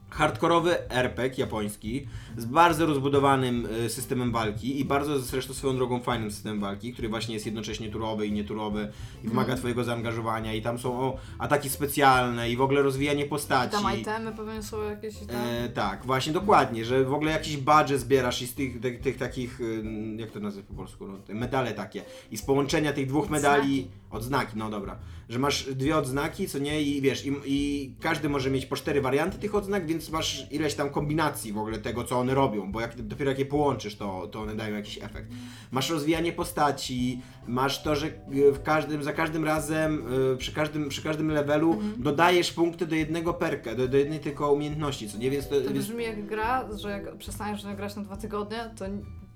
hardkorowy 0.10 0.90
RPG 0.90 1.44
japoński 1.44 2.08
z 2.38 2.46
bardzo 2.46 2.86
rozbudowanym 2.86 3.68
y, 3.86 3.90
systemem 3.90 4.32
walki 4.32 4.80
i 4.80 4.86
bardzo 4.86 5.20
zresztą 5.20 5.54
swoją 5.54 5.76
drogą 5.76 6.00
fajnym 6.00 6.32
systemem 6.32 6.60
walki, 6.60 6.94
który 6.94 7.10
właśnie 7.10 7.34
jest 7.34 7.46
jednocześnie 7.46 7.90
turowy 7.90 8.28
i 8.28 8.32
nieturowy 8.32 8.92
i 9.24 9.28
wymaga 9.28 9.42
Mhm. 9.42 9.58
twojego 9.58 9.84
zaangażowania 9.84 10.54
i 10.54 10.62
tam 10.62 10.80
są 10.80 11.00
o, 11.00 11.18
ataki 11.40 11.70
specjalne 11.70 12.50
i 12.52 12.56
w 12.58 12.62
ogóle 12.62 12.82
rozwijanie 12.82 13.26
postaci. 13.26 13.72
tam 13.72 14.00
itemy 14.00 14.32
pewnie 14.32 14.64
są 14.64 14.82
jakieś 14.84 15.16
tam. 15.18 15.36
E, 15.36 15.70
tak, 15.70 16.06
właśnie 16.06 16.34
dokładnie, 16.34 16.86
że 16.86 17.04
w 17.06 17.14
ogóle 17.14 17.32
jakiś 17.32 17.58
badże 17.58 18.00
zbierasz 18.00 18.42
i 18.42 18.48
z 18.48 18.54
tych, 18.54 18.80
tych, 18.82 19.00
tych 19.00 19.18
takich, 19.18 19.62
y, 19.62 19.84
jak 20.18 20.32
to 20.32 20.40
nazwać 20.40 20.66
po 20.66 20.74
polsku, 20.74 21.08
no, 21.08 21.36
medale 21.36 21.72
takie 21.72 22.04
i 22.32 22.38
z 22.38 22.42
połączenia 22.42 22.94
tych 22.94 23.08
dwóch 23.08 23.30
medali, 23.30 23.62
Odznaki. 23.62 23.88
odznaki, 24.12 24.52
no 24.58 24.70
dobra, 24.70 24.96
że 25.30 25.40
masz 25.40 25.64
dwie 25.76 25.98
odznaki, 25.98 26.48
co 26.48 26.60
nie, 26.60 26.82
i 26.82 27.02
wiesz, 27.02 27.26
i, 27.26 27.32
i 27.46 27.92
każdy 28.00 28.30
może 28.30 28.50
mieć 28.52 28.66
po 28.66 28.76
cztery 28.76 29.02
warianty 29.02 29.38
tych 29.38 29.56
odznak, 29.56 29.86
więc 29.88 30.10
masz 30.10 30.48
ileś 30.52 30.74
tam 30.76 30.90
kombinacji 30.90 31.54
w 31.54 31.58
ogóle 31.58 31.78
tego, 31.78 32.04
co 32.04 32.20
one 32.22 32.34
robią, 32.34 32.72
bo 32.72 32.82
jak, 32.82 33.02
dopiero 33.02 33.32
jak 33.32 33.40
je 33.40 33.46
połączysz, 33.46 33.96
to, 33.96 34.28
to 34.28 34.42
one 34.42 34.56
dają 34.56 34.76
jakiś 34.76 34.98
efekt. 34.98 35.32
Masz 35.72 35.90
rozwijanie 35.90 36.32
postaci, 36.34 37.22
masz 37.48 37.84
to, 37.84 37.96
że 37.96 38.08
y, 38.08 38.52
w 38.52 38.64
każdym, 38.64 39.04
za 39.04 39.14
każdym 39.14 39.46
razem, 39.46 40.04
y, 40.34 40.38
przy 40.38 40.52
każdym, 40.54 40.90
przy 40.90 41.02
każdym 41.04 41.32
levelu 41.32 41.74
Mhm. 41.74 41.94
dodajesz 42.04 42.52
punkty 42.54 42.86
do 42.86 42.96
jednego 42.96 43.34
perka, 43.34 43.76
do, 43.76 43.88
do 43.88 43.98
jednej 43.98 44.20
tylko 44.20 44.52
umiejętności, 44.54 45.10
co 45.10 45.18
nie, 45.18 45.32
więc 45.32 45.50
to, 45.50 45.62
To 45.62 45.70
brzmi 45.72 46.04
jak 46.04 46.26
gra, 46.26 46.68
że 46.78 46.90
jak 46.90 47.18
przestaniesz 47.18 47.66
grać 47.76 47.96
na 47.96 48.02
dwa 48.02 48.18
tygodnie, 48.18 48.70
to 48.78 48.86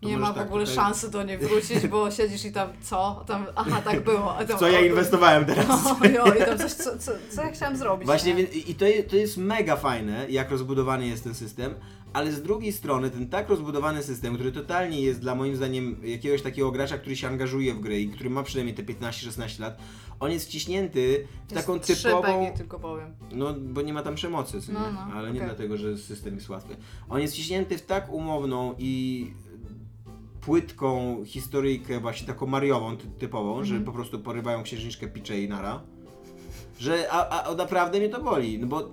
nie 0.02 0.18
ma 0.18 0.32
w 0.32 0.36
tak 0.36 0.48
ogóle 0.48 0.66
tutaj- 0.66 0.76
szansy 0.76 1.12
do 1.12 1.24
niej 1.24 1.38
wrócić, 1.38 1.88
bo 1.88 2.12
siedzisz 2.18 2.46
i 2.46 2.52
tam 2.52 2.70
co? 2.82 3.24
Tam, 3.28 3.46
aha, 3.56 3.82
tak 3.86 4.04
było. 4.04 4.34
Tam, 4.48 4.58
co 4.60 4.68
ja 4.68 4.86
inwestowałem 4.86 5.46
teraz. 5.46 5.68
No, 6.18 6.34
i 6.34 6.46
tam 6.46 6.58
coś, 6.58 6.72
co, 6.74 6.98
co, 6.98 7.12
co 7.36 7.42
ja 7.42 7.52
chciałam 7.52 7.78
zrobić. 7.78 8.06
Właśnie, 8.06 8.34
nie? 8.34 8.44
i 8.44 8.76
to, 8.76 8.86
to 9.10 9.16
jest 9.16 9.38
mega 9.38 9.76
fajne, 9.76 10.26
jak 10.30 10.52
rozbudowany 10.52 11.08
jest 11.08 11.24
ten 11.24 11.34
system, 11.36 11.74
ale 12.16 12.32
z 12.32 12.42
drugiej 12.42 12.72
strony 12.74 13.10
ten 13.10 13.30
tak 13.30 13.50
rozbudowany 13.50 14.04
system, 14.04 14.34
który 14.36 14.52
totalnie 14.52 15.02
jest 15.02 15.20
dla 15.20 15.36
moim 15.36 15.56
zdaniem 15.56 15.96
jakiegoś 16.04 16.42
takiego 16.42 16.72
gracza, 16.72 16.98
który 16.98 17.16
się 17.16 17.28
angażuje 17.28 17.74
w 17.74 17.80
gry 17.80 18.02
i 18.02 18.10
który 18.10 18.30
ma 18.30 18.44
przynajmniej 18.44 18.76
te 18.76 18.84
15-16 18.84 19.60
lat, 19.62 19.78
on 20.20 20.32
jest 20.32 20.46
wciśnięty 20.46 21.28
w 21.48 21.52
Jest 21.52 21.68
taką 21.68 21.80
typową... 21.80 22.22
pegi, 22.46 22.58
tylko 22.58 22.80
powiem. 22.80 23.14
No, 23.32 23.54
bo 23.54 23.82
nie 23.82 23.94
ma 23.94 24.02
tam 24.04 24.16
przemocy, 24.16 24.62
co 24.62 24.72
nie? 24.72 24.78
No, 24.80 24.92
no, 24.92 25.00
ale 25.16 25.32
nie 25.32 25.40
okej. 25.40 25.50
dlatego, 25.50 25.78
że 25.78 25.98
system 25.98 26.36
jest 26.36 26.50
łatwy. 26.50 26.76
On 27.10 27.22
jest 27.22 27.34
wciśnięty 27.34 27.78
w 27.78 27.82
tak 27.82 28.14
umowną 28.14 28.76
i 28.78 29.32
płytką 30.42 31.22
historyjkę, 31.26 32.00
właśnie 32.00 32.28
taką 32.28 32.46
mariową, 32.48 32.98
ty- 32.98 33.08
typową, 33.08 33.56
że 33.64 33.76
Mhm. 33.76 33.84
po 33.86 33.92
prostu 33.92 34.20
porywają 34.20 34.64
księżniczkę 34.64 35.08
Picze 35.08 35.42
i 35.42 35.50
Nara, 35.50 35.82
że 36.80 37.08
a, 37.12 37.44
a, 37.44 37.56
naprawdę 37.56 38.00
mnie 38.00 38.10
to 38.10 38.22
boli, 38.24 38.60
no 38.60 38.68
bo 38.68 38.90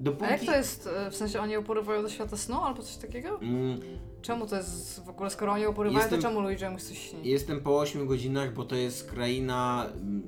dopóki... 0.00 0.24
A 0.24 0.30
jak 0.30 0.44
to 0.44 0.56
jest, 0.56 0.86
e, 0.86 1.10
w 1.10 1.16
sensie 1.16 1.40
oni 1.40 1.52
ją 1.52 1.64
porywają 1.64 2.02
do 2.02 2.08
świata 2.08 2.36
snu 2.36 2.60
albo 2.64 2.82
coś 2.82 2.96
takiego? 2.96 3.40
Mm, 3.40 3.80
Czemu 4.22 4.46
to 4.46 4.56
jest 4.56 5.04
w 5.04 5.08
ogóle, 5.08 5.30
skoro 5.30 5.52
oni 5.52 5.62
ją 5.62 5.74
porywają, 5.74 6.00
Jestem- 6.00 6.18
to 6.22 6.28
czemu 6.28 6.40
Luigi 6.40 6.68
mu 6.68 6.78
coś 6.78 6.98
śni? 6.98 7.20
Jestem 7.24 7.60
po 7.60 7.78
8 7.78 8.06
godzinach, 8.06 8.54
bo 8.54 8.64
to 8.64 8.76
jest 8.76 9.10
kraina 9.10 9.86
mm, 9.94 10.22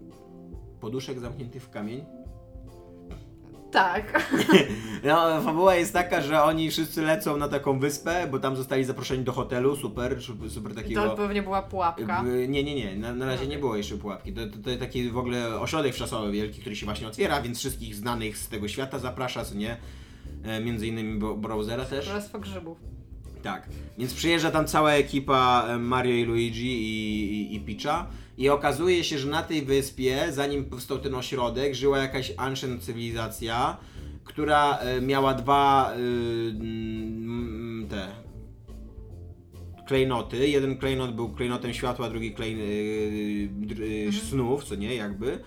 poduszek 0.81 1.19
zamkniętych 1.19 1.63
w 1.63 1.71
kamień. 1.71 2.05
Tak. 3.71 4.13
No, 5.05 5.43
fabuła 5.43 5.75
jest 5.75 5.93
taka, 5.93 6.21
że 6.23 6.43
oni 6.43 6.71
wszyscy 6.71 7.03
lecą 7.03 7.37
na 7.37 7.49
taką 7.49 7.79
wyspę, 7.79 8.27
bo 8.31 8.39
tam 8.39 8.57
zostali 8.57 8.85
zaproszeni 8.85 9.25
do 9.25 9.33
hotelu, 9.33 9.77
super, 9.77 10.17
super, 10.49 10.75
takiego... 10.75 11.03
to 11.03 11.17
pewnie 11.17 11.43
była 11.43 11.63
pułapka. 11.63 12.23
Nie, 12.49 12.65
nie, 12.65 12.75
nie, 12.75 12.97
na, 12.97 13.15
na 13.15 13.27
razie 13.27 13.47
nie 13.47 13.59
było 13.59 13.77
jeszcze 13.77 13.97
pułapki. 13.97 14.33
To, 14.33 14.41
to, 14.47 14.53
to 14.65 14.77
taki 14.81 15.11
w 15.11 15.19
ogóle 15.19 15.61
ośrodek 15.61 15.95
wczasowy 15.95 16.33
wielki, 16.33 16.61
który 16.61 16.77
się 16.77 16.87
właśnie 16.87 17.09
otwiera, 17.09 17.43
więc 17.43 17.59
wszystkich 17.59 17.95
znanych 17.95 18.39
z 18.39 18.49
tego 18.49 18.69
świata 18.69 18.99
zaprasza, 18.99 19.45
co 19.45 19.55
nie? 19.55 19.77
E, 20.45 20.61
między 20.61 20.87
innymi 20.87 21.21
Browsera 21.37 21.85
też. 21.85 22.05
Królestwo 22.05 22.39
grzybów. 22.39 22.98
Tak. 23.43 23.69
Więc 23.99 24.15
przyjeżdża 24.15 24.51
tam 24.51 24.67
cała 24.67 24.93
ekipa 24.93 25.69
Mario 25.79 26.15
i 26.15 26.25
Luigi 26.25 26.83
i, 26.83 27.33
i, 27.33 27.57
i 27.57 27.61
Peacha 27.61 28.07
i 28.39 28.49
okazuje 28.49 29.05
się, 29.05 29.19
że 29.19 29.29
na 29.29 29.43
tej 29.43 29.63
wyspie, 29.63 30.27
zanim 30.31 30.65
powstał 30.65 30.99
ten 30.99 31.15
ośrodek, 31.15 31.75
żyła 31.75 31.99
jakaś 31.99 32.33
ancient 32.37 32.83
cywilizacja, 32.83 33.77
która 34.25 34.77
e, 34.77 35.01
miała 35.01 35.35
dwa 35.35 35.93
y, 35.93 36.01
mm, 36.51 37.87
te 37.91 38.09
klejnoty. 39.87 40.49
Jeden 40.49 40.77
klejnot 40.77 41.15
był 41.15 41.29
klejnotem 41.29 41.75
światła, 41.75 42.11
drugi 42.11 42.33
klejn 42.33 42.59
y, 42.61 42.63
y, 43.81 44.13
snów, 44.13 44.65
co 44.65 44.75
nie, 44.75 44.95
jakby. 44.95 45.39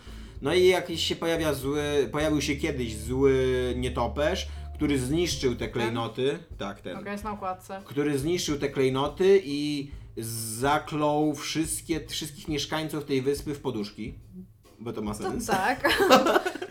No 0.41 0.53
i 0.53 0.67
jakiś 0.67 1.03
się 1.03 1.15
pojawia 1.15 1.53
zły, 1.53 2.09
pojawił 2.11 2.41
się 2.41 2.55
kiedyś 2.55 2.97
zły 2.97 3.33
nietoperz, 3.77 4.47
który 4.81 4.99
zniszczył 4.99 5.55
te 5.55 5.67
klejnoty. 5.67 6.39
Tak, 6.57 6.81
ten 6.81 6.97
Okej, 6.97 7.11
jest 7.11 7.23
na 7.23 7.31
okładce. 7.31 7.81
który 7.85 8.19
zniszczył 8.19 8.57
te 8.59 8.69
klejnoty 8.69 9.41
i 9.45 9.91
zaklął 10.57 11.35
wszystkie, 11.35 12.07
wszystkich 12.07 12.47
mieszkańców 12.47 13.05
tej 13.05 13.21
wyspy 13.21 13.53
w 13.53 13.59
poduszki. 13.59 14.13
Bo 14.79 14.93
to 14.93 15.01
ma 15.01 15.15
To 15.15 15.23
sens. 15.23 15.45
tak. 15.45 15.79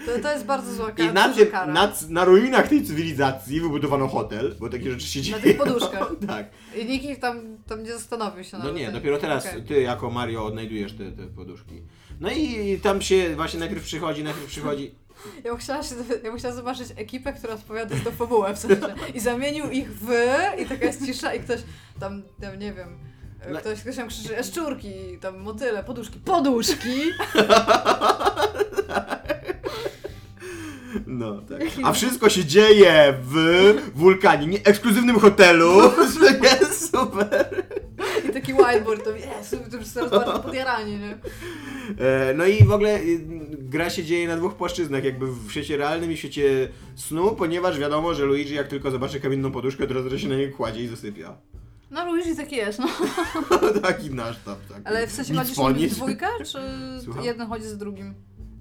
To, 0.07 0.19
to 0.23 0.33
jest 0.33 0.45
bardzo 0.45 0.75
zła 0.75 0.93
kara. 0.93 1.11
I 1.11 1.15
na, 1.15 1.29
duża 1.29 1.41
tym, 1.41 1.51
kara. 1.53 1.73
na, 1.73 1.93
na 2.09 2.25
ruinach 2.25 2.69
tej 2.69 2.85
cywilizacji 2.85 3.61
wybudowano 3.61 4.09
hotel, 4.09 4.55
bo 4.61 4.69
takie 4.69 4.91
rzeczy 4.91 5.07
się 5.07 5.23
dzieje. 5.23 5.37
Na 5.37 5.43
tych 5.43 5.57
poduszkach. 5.59 6.13
tak. 6.27 6.51
I 6.77 6.85
nikt 6.85 7.05
ich 7.05 7.19
tam, 7.19 7.41
tam 7.67 7.83
nie 7.83 7.93
zastanowił 7.93 8.45
się 8.45 8.59
No 8.59 8.65
nawet. 8.65 8.77
nie, 8.79 8.93
dopiero 8.93 9.19
teraz 9.19 9.47
Okej. 9.47 9.63
ty 9.63 9.81
jako 9.81 10.11
Mario 10.11 10.45
odnajdujesz 10.47 10.93
te, 10.93 11.13
te 11.13 11.27
poduszki. 11.27 11.83
No 12.21 12.31
i 12.31 12.79
tam 12.83 13.03
się 13.03 13.37
właśnie 13.37 13.61
najpierw 13.61 13.85
przychodzi, 13.85 14.25
najpierw 14.25 14.47
przychodzi. 14.47 14.95
Ja 15.45 15.57
chciała 15.57 15.83
się, 15.83 15.95
ja 16.25 16.37
chciała 16.37 16.55
zobaczyć 16.55 16.89
ekipę, 16.97 17.33
która 17.33 17.55
odpowiada 17.55 17.97
za 18.05 18.11
fabułę 18.11 18.55
w 18.55 18.59
sensie. 18.59 18.77
I 19.15 19.21
zamienił 19.21 19.71
ich 19.71 19.93
w 19.93 20.09
i 20.59 20.67
taka 20.67 20.85
jest 20.87 21.07
cisza 21.07 21.35
i 21.35 21.41
ktoś 21.41 21.61
tam, 22.01 22.23
tam 22.41 22.59
nie 22.59 22.73
wiem, 22.73 22.99
No. 23.51 23.59
ktoś, 23.61 23.81
ktoś 23.81 23.97
tam 23.97 24.09
krzyczy 24.09 24.33
jaszczurki, 24.33 25.19
tam 25.21 25.39
motyle, 25.39 25.85
poduszki. 25.85 26.19
Poduszki! 26.19 27.01
No 31.07 31.39
tak. 31.43 31.61
A 31.85 31.93
wszystko 31.93 32.29
się 32.31 32.45
dzieje 32.45 33.15
w 33.23 33.75
wulkanie, 33.95 34.47
nie 34.47 34.59
ekskluzywnym 34.65 35.19
hotelu. 35.21 35.71
To 36.41 36.65
jest 36.65 36.91
super. 36.91 37.63
I 38.31 38.33
taki 38.33 38.55
whiteboard, 38.55 39.05
to 39.05 39.11
jest, 39.11 39.57
to 39.71 39.77
już 39.77 40.11
bardziej 40.11 40.43
podjaranie, 40.43 40.99
nie? 40.99 41.19
E, 41.99 42.35
No 42.35 42.47
i 42.47 42.65
w 42.65 42.73
ogóle 42.73 43.01
y, 43.01 43.21
gra 43.59 43.91
się 43.91 44.05
dzieje 44.05 44.29
na 44.29 44.37
dwóch 44.37 44.55
płaszczyznach, 44.55 45.05
jakby 45.05 45.27
w 45.33 45.51
świecie 45.51 45.77
realnym 45.77 46.13
i 46.13 46.17
w 46.17 46.19
świecie 46.19 46.69
snu, 46.97 47.37
ponieważ 47.37 47.79
wiadomo, 47.79 48.15
że 48.15 48.25
Luigi 48.25 48.55
jak 48.55 48.69
tylko 48.69 48.91
zobaczy 48.91 49.21
kamienną 49.21 49.53
poduszkę, 49.53 49.87
to 49.87 49.95
razu 49.95 50.19
się 50.19 50.29
na 50.29 50.37
niej 50.37 50.53
kładzie 50.53 50.83
i 50.83 50.89
zasypia. 50.89 51.37
No 51.91 52.05
Luigi 52.05 52.37
taki 52.37 52.57
jest, 52.57 52.79
no. 52.79 52.89
Taki 53.83 54.11
nasz 54.11 54.39
tam. 54.45 54.57
Tak. 54.69 54.81
Ale 54.85 55.07
w 55.07 55.13
sensie 55.13 55.35
w 55.35 55.95
dwójkę, 55.95 56.27
czy 56.39 56.59
Słucham? 57.05 57.25
jeden 57.25 57.49
chodzi 57.49 57.65
z 57.65 57.79
drugim? 57.79 58.15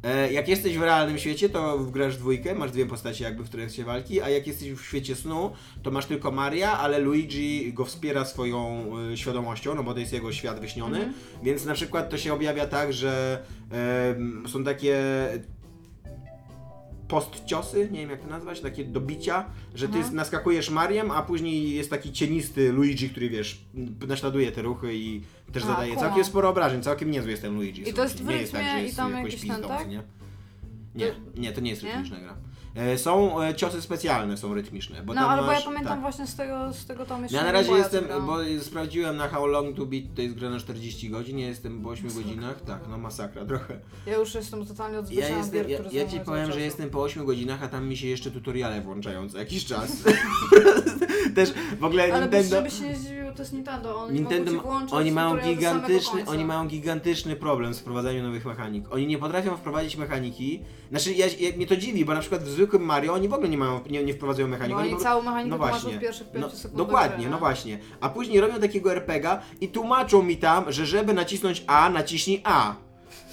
E, 0.03 0.31
Jak 0.33 0.47
jesteś 0.47 0.77
w 0.77 0.81
realnym 0.81 1.17
świecie, 1.17 1.49
to 1.49 1.79
grasz 1.79 2.15
w 2.15 2.19
dwójkę, 2.19 2.55
masz 2.55 2.71
dwie 2.71 2.85
postacie 2.85 3.23
jakby 3.23 3.43
w 3.43 3.49
trakcie 3.49 3.83
walki, 3.83 4.21
a 4.21 4.29
jak 4.29 4.47
jesteś 4.47 4.71
w 4.71 4.81
świecie 4.85 5.15
snu, 5.15 5.51
to 5.83 5.91
masz 5.91 6.05
tylko 6.05 6.31
Maria, 6.31 6.71
ale 6.79 6.99
Luigi 6.99 7.73
go 7.73 7.85
wspiera 7.85 8.25
swoją 8.25 8.85
y, 9.13 9.17
świadomością, 9.17 9.75
no 9.75 9.83
bo 9.83 9.93
to 9.93 9.99
jest 9.99 10.13
jego 10.13 10.31
świat 10.31 10.59
wyśniony, 10.59 10.97
Mhm. 10.97 11.13
więc 11.43 11.65
na 11.65 11.73
przykład 11.73 12.09
to 12.09 12.17
się 12.17 12.33
objawia 12.33 12.65
tak, 12.67 12.93
że 12.93 13.39
em, 13.71 14.43
są 14.47 14.63
takie 14.63 14.97
postciosy, 17.09 17.89
nie 17.91 17.99
wiem 17.99 18.09
jak 18.09 18.21
to 18.21 18.27
nazwać, 18.27 18.61
takie 18.61 18.85
dobicia, 18.85 19.45
że 19.75 19.87
ty 19.89 19.97
jest, 19.97 20.11
naskakujesz 20.11 20.69
Mariem, 20.69 21.11
a 21.11 21.21
później 21.21 21.75
jest 21.75 21.89
taki 21.89 22.11
cienisty 22.11 22.71
Luigi, 22.71 23.09
który 23.09 23.29
wiesz, 23.29 23.61
naśladuje 24.07 24.51
te 24.51 24.61
ruchy 24.61 24.95
i 24.95 25.21
też 25.53 25.63
A, 25.63 25.67
zadaje 25.67 25.97
całkiem 25.97 26.23
sporo 26.23 26.49
obrażeń, 26.49 26.83
całkiem 26.83 27.11
niezły 27.11 27.31
jest 27.31 27.43
ten 27.43 27.55
Luigi. 27.55 27.89
I 27.89 27.93
to 27.93 28.03
jest 28.03 28.23
w 28.23 28.27
nie 28.27 28.35
jest 28.35 28.51
tak, 28.51 28.61
rytmie 28.61 28.81
że 28.81 28.87
i 28.87 28.95
tam 28.95 29.11
jakiś 29.13 29.41
ten, 29.41 29.49
pizdą, 29.49 29.67
tak? 29.67 29.81
co 29.81 29.87
nie? 29.87 30.03
Nie, 30.95 31.11
nie, 31.35 31.51
to 31.51 31.61
nie 31.61 31.69
jest 31.69 31.83
rytmiczna 31.83 32.19
gra. 32.19 32.35
E, 32.75 32.97
Są 32.97 33.41
e, 33.41 33.55
ciosy 33.55 33.81
specjalne, 33.81 34.37
są 34.37 34.53
rytmiczne. 34.53 35.03
Bo 35.03 35.13
No, 35.13 35.21
tam 35.21 35.29
ale 35.29 35.41
bo 35.41 35.47
ja 35.47 35.53
masz, 35.53 35.63
pamiętam 35.65 35.87
tak. 35.87 36.01
właśnie 36.01 36.27
z 36.27 36.35
tego, 36.35 36.73
z 36.73 36.85
tego 36.85 37.05
tam 37.05 37.21
jeszcze 37.23 37.37
Ja 37.37 37.43
na 37.43 37.51
razie 37.51 37.71
ja 37.71 37.77
jestem, 37.77 38.03
grałam. 38.05 38.25
bo 38.25 38.37
sprawdziłem 38.61 39.17
na 39.17 39.27
How 39.27 39.47
Long 39.47 39.75
to 39.77 39.85
Beat, 39.85 40.03
to 40.15 40.21
jest 40.21 40.35
gra 40.35 40.49
na 40.49 40.59
40 40.59 41.09
godzin, 41.09 41.39
ja 41.39 41.47
jestem 41.47 41.81
po 41.81 41.89
8 41.89 42.13
godzinach, 42.13 42.61
tak, 42.61 42.79
no 42.89 42.97
masakra 42.97 43.45
trochę. 43.45 43.79
Ja 44.05 44.17
już 44.17 44.35
jestem 44.35 44.65
totalnie 44.65 44.93
Ja, 44.93 44.99
odzwyczajona 44.99 45.37
jestem, 45.37 45.67
gier, 45.67 45.93
ja, 45.93 46.03
ja 46.03 46.09
ci 46.09 46.19
powiem, 46.19 46.51
że 46.51 46.61
jestem 46.61 46.89
po 46.89 47.01
8 47.01 47.25
godzinach, 47.25 47.63
a 47.63 47.67
tam 47.67 47.87
mi 47.87 47.97
się 47.97 48.07
jeszcze 48.07 48.31
tutoriale 48.31 48.81
włączają 48.81 49.29
co 49.29 49.37
jakiś 49.37 49.65
czas. 49.65 49.91
Też 51.35 51.53
w 51.79 51.83
ogóle 51.83 52.03
Ale 52.03 52.21
Nintendo... 52.21 52.55
Żeby 52.55 52.71
się 52.71 52.83
nie 52.83 52.95
zdziwiło, 52.95 53.31
to 53.31 53.41
jest 53.41 53.53
Nintendo, 53.53 53.99
oni 53.99 54.13
Nintendo, 54.13 54.51
włączyć 54.51 54.93
oni 54.93 55.11
mają 55.11 55.37
gigantyczny, 55.37 56.25
oni 56.25 56.45
mają 56.45 56.67
gigantyczny 56.67 57.35
problem 57.35 57.73
z 57.73 57.79
wprowadzaniem 57.79 58.25
nowych 58.25 58.45
mechanik. 58.45 58.85
Oni 58.91 59.07
nie 59.07 59.17
potrafią 59.17 59.57
wprowadzić 59.57 59.97
mechaniki. 59.97 60.61
Znaczy, 60.89 61.13
ja, 61.13 61.25
ja, 61.39 61.55
mnie 61.55 61.67
to 61.67 61.75
dziwi, 61.75 62.05
bo 62.05 62.13
na 62.13 62.19
przykład 62.19 62.43
w 62.43 62.49
zwykłym 62.49 62.83
Mario 62.83 63.13
oni 63.13 63.27
w 63.27 63.33
ogóle 63.33 63.49
nie 63.49 63.57
mają, 63.57 63.79
nie, 63.89 64.03
nie 64.03 64.13
wprowadzają 64.13 64.47
mechanik. 64.47 64.75
Bo 64.75 64.81
oni 64.81 64.91
po- 64.91 64.97
całą 64.97 65.23
mechanikę 65.23 65.49
no 65.49 65.57
właśnie. 65.57 65.97
w 65.97 65.99
pierwszych 65.99 66.31
5 66.31 66.45
no, 66.45 66.49
sekundach 66.51 66.87
Dokładnie, 66.87 67.17
gry, 67.17 67.29
no 67.29 67.35
nie? 67.35 67.39
właśnie. 67.39 67.79
A 68.01 68.09
później 68.09 68.41
robią 68.41 68.59
takiego 68.59 68.91
RPGa 68.91 69.41
i 69.61 69.67
tłumaczą 69.67 70.23
mi 70.23 70.37
tam, 70.37 70.71
że 70.71 70.85
żeby 70.85 71.13
nacisnąć 71.13 71.63
A, 71.67 71.89
naciśnij 71.89 72.41
A. 72.43 72.75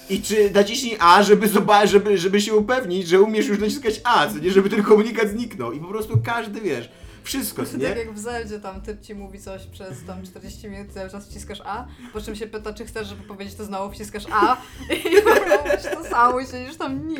I 0.09 0.21
czy 0.21 0.51
naciśnij 0.51 0.97
A, 0.99 1.23
żeby, 1.23 1.47
zoba- 1.47 1.87
żeby, 1.87 2.17
żeby 2.17 2.41
się 2.41 2.55
upewnić, 2.55 3.07
że 3.07 3.21
umiesz 3.21 3.47
już 3.47 3.59
naciskać 3.59 4.01
A, 4.03 4.27
co 4.27 4.37
nie, 4.37 4.51
żeby 4.51 4.69
ten 4.69 4.83
komunikat 4.83 5.29
zniknął. 5.29 5.71
I 5.71 5.79
po 5.79 5.87
prostu 5.87 6.19
każdy, 6.23 6.61
wiesz, 6.61 6.89
wszystko, 7.27 7.65
co 7.65 7.77
nie? 7.77 7.87
Tak 7.87 7.97
jak 7.97 8.13
w 8.13 8.19
Zeldzie 8.19 8.59
tam 8.59 8.81
typ 8.81 9.01
ci 9.01 9.15
mówi 9.15 9.39
coś 9.39 9.65
przez 9.65 10.03
tam 10.03 10.23
40 10.23 10.69
minut, 10.69 10.93
cały 10.93 11.09
czas 11.09 11.25
wciskasz 11.25 11.61
A, 11.65 11.87
po 12.13 12.21
czym 12.21 12.35
się 12.35 12.47
pyta, 12.47 12.73
czy 12.73 12.85
chcesz, 12.85 13.07
żeby 13.07 13.23
powiedzieć 13.23 13.55
to 13.55 13.65
znowu, 13.65 13.93
wciskasz 13.93 14.23
A 14.31 14.57
i 14.93 15.15
robisz 15.25 15.83
to 15.93 16.03
samo 16.09 16.39
i 16.39 16.45
siedzisz 16.45 16.77
tam, 16.77 17.07
nie. 17.07 17.19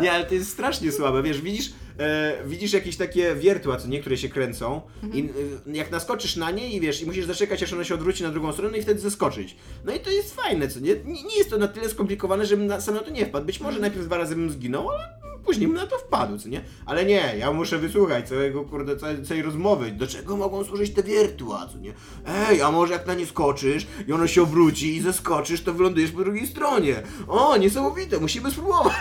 Nie, 0.00 0.12
ale 0.12 0.24
to 0.24 0.34
jest 0.34 0.50
strasznie 0.50 0.92
słabe, 0.92 1.22
wiesz, 1.22 1.40
widzisz, 1.40 1.72
e, 1.98 2.32
widzisz 2.46 2.72
jakieś 2.72 2.96
takie 2.96 3.34
wiertła, 3.34 3.76
co 3.76 3.88
niektóre 3.88 4.16
się 4.16 4.28
kręcą 4.28 4.80
i 5.12 5.30
e, 5.68 5.76
jak 5.76 5.90
naskoczysz 5.90 6.36
na 6.36 6.50
nie 6.50 6.70
i 6.70 6.80
wiesz, 6.80 7.02
i 7.02 7.06
musisz 7.06 7.26
zaczekać, 7.26 7.62
aż 7.62 7.72
ona 7.72 7.84
się 7.84 7.94
odwróci 7.94 8.22
na 8.22 8.30
drugą 8.30 8.52
stronę 8.52 8.78
i 8.78 8.82
wtedy 8.82 9.00
zeskoczyć. 9.00 9.56
No 9.84 9.94
i 9.94 10.00
to 10.00 10.10
jest 10.10 10.34
fajne, 10.34 10.68
co 10.68 10.80
nie? 10.80 10.94
Nie, 11.04 11.22
nie 11.22 11.38
jest 11.38 11.50
to 11.50 11.58
na 11.58 11.68
tyle 11.68 11.88
skomplikowane, 11.88 12.46
żebym 12.46 12.66
na, 12.66 12.80
sam 12.80 12.94
na 12.94 13.00
to 13.00 13.10
nie 13.10 13.26
wpadł. 13.26 13.46
Być 13.46 13.60
może 13.60 13.80
najpierw 13.80 14.06
dwa 14.06 14.18
razy 14.18 14.36
bym 14.36 14.50
zginął, 14.50 14.90
ale 14.90 15.23
później 15.44 15.68
bym 15.68 15.76
na 15.76 15.86
to 15.86 15.98
wpadł, 15.98 16.38
co 16.38 16.48
nie? 16.48 16.64
Ale 16.86 17.04
nie, 17.04 17.34
ja 17.38 17.52
muszę 17.52 17.78
wysłuchać 17.78 18.28
całego, 18.28 18.64
kurde, 18.64 18.96
całej, 18.96 19.24
całej 19.24 19.42
rozmowy. 19.42 19.90
Do 19.90 20.06
czego 20.06 20.36
mogą 20.36 20.64
służyć 20.64 20.94
te 20.94 21.02
wiertła, 21.02 21.68
co 21.72 21.78
nie? 21.78 21.92
Ej, 22.26 22.62
a 22.62 22.70
może 22.70 22.92
jak 22.92 23.06
na 23.06 23.14
nie 23.14 23.26
skoczysz 23.26 23.86
i 24.06 24.12
ono 24.12 24.26
się 24.26 24.42
obróci 24.42 24.96
i 24.96 25.00
zeskoczysz, 25.00 25.62
to 25.62 25.74
wylądujesz 25.74 26.10
po 26.10 26.18
drugiej 26.18 26.46
stronie. 26.46 27.02
O, 27.28 27.56
niesamowite, 27.56 28.20
musimy 28.20 28.50
spróbować. 28.50 28.94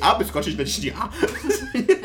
Aby 0.00 0.24
skoczyć 0.24 0.56
na 0.58 0.64
A. 1.02 1.08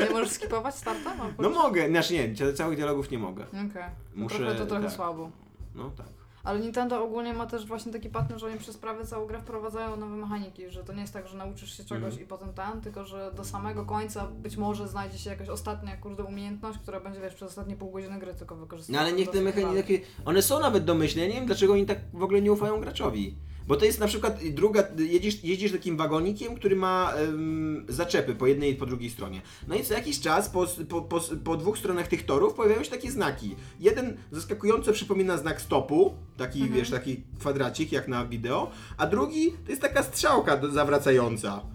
Nie 0.04 0.10
możesz 0.10 0.30
skipować 0.30 0.74
starta? 0.74 1.16
No 1.38 1.50
mogę, 1.50 1.88
znaczy 1.88 2.14
nie, 2.14 2.34
ca- 2.34 2.52
całych 2.52 2.76
dialogów 2.76 3.10
nie 3.10 3.18
mogę. 3.18 3.46
Okej, 3.48 3.70
okay. 3.70 3.90
Muszę- 4.14 4.36
trochę, 4.36 4.54
to 4.54 4.66
trochę 4.66 4.84
tak. 4.84 4.94
słabo. 4.94 5.30
No 5.74 5.90
tak. 5.96 6.23
Ale 6.44 6.60
Nintendo 6.60 7.04
ogólnie 7.04 7.34
ma 7.34 7.46
też 7.46 7.66
właśnie 7.66 7.92
taki 7.92 8.08
pattern, 8.08 8.38
że 8.38 8.46
oni 8.46 8.58
przez 8.58 8.76
prawie 8.76 9.06
całą 9.06 9.26
grę 9.26 9.40
wprowadzają 9.40 9.96
nowe 9.96 10.16
mechaniki, 10.16 10.70
że 10.70 10.84
to 10.84 10.92
nie 10.92 11.00
jest 11.00 11.12
tak, 11.12 11.28
że 11.28 11.36
nauczysz 11.36 11.76
się 11.76 11.84
czegoś 11.84 12.04
Mhm. 12.04 12.22
i 12.22 12.26
potem 12.26 12.52
ten, 12.52 12.80
tylko 12.80 13.04
że 13.04 13.32
do 13.36 13.44
samego 13.44 13.84
końca 13.84 14.26
być 14.26 14.56
może 14.56 14.88
znajdzie 14.88 15.18
się 15.18 15.30
jakaś 15.30 15.48
ostatnia, 15.48 15.96
kurde, 15.96 16.24
umiejętność, 16.24 16.78
która 16.78 17.00
będzie, 17.00 17.20
wiesz, 17.20 17.34
przez 17.34 17.48
ostatnie 17.48 17.76
pół 17.76 17.90
godziny 17.90 18.18
gry 18.18 18.34
tylko 18.34 18.54
No 18.54 18.60
wykorzystywana. 18.60 19.06
ale 19.06 19.12
niech 19.16 19.30
te 19.30 19.40
mechaniki, 19.40 19.76
takie- 19.76 20.00
one 20.24 20.42
są 20.42 20.60
nawet 20.60 20.84
domyślne, 20.84 21.28
nie 21.28 21.34
wiem 21.34 21.46
dlaczego 21.46 21.72
oni 21.72 21.86
tak 21.86 21.98
w 22.12 22.22
ogóle 22.22 22.42
nie 22.42 22.52
ufają 22.52 22.80
graczowi. 22.80 23.36
Bo 23.66 23.76
to 23.76 23.84
jest 23.84 24.00
na 24.00 24.06
przykład 24.06 24.38
druga, 24.44 24.84
jedziesz, 24.98 25.44
jedziesz 25.44 25.72
takim 25.72 25.96
wagonikiem, 25.96 26.54
który 26.54 26.76
ma 26.76 27.12
em, 27.12 27.84
zaczepy 27.88 28.34
po 28.34 28.46
jednej 28.46 28.72
i 28.72 28.74
po 28.74 28.86
drugiej 28.86 29.10
stronie. 29.10 29.42
No 29.68 29.74
i 29.74 29.82
co 29.84 29.94
jakiś 29.94 30.20
czas 30.20 30.48
po, 30.48 30.66
po, 30.88 31.02
po, 31.02 31.20
po 31.44 31.56
dwóch 31.56 31.78
stronach 31.78 32.08
tych 32.08 32.26
torów 32.26 32.54
pojawiają 32.54 32.84
się 32.84 32.90
takie 32.90 33.10
znaki. 33.10 33.56
Jeden 33.80 34.16
zaskakująco 34.30 34.92
przypomina 34.92 35.36
znak 35.38 35.60
stopu, 35.60 36.14
taki 36.36 36.60
Mhm. 36.60 36.78
wiesz, 36.78 36.90
taki 36.90 37.22
kwadracik 37.40 37.92
jak 37.92 38.08
na 38.08 38.26
wideo, 38.26 38.70
a 38.96 39.06
drugi 39.06 39.52
to 39.64 39.70
jest 39.70 39.82
taka 39.82 40.02
strzałka 40.02 40.56
do, 40.56 40.70
zawracająca. 40.70 41.73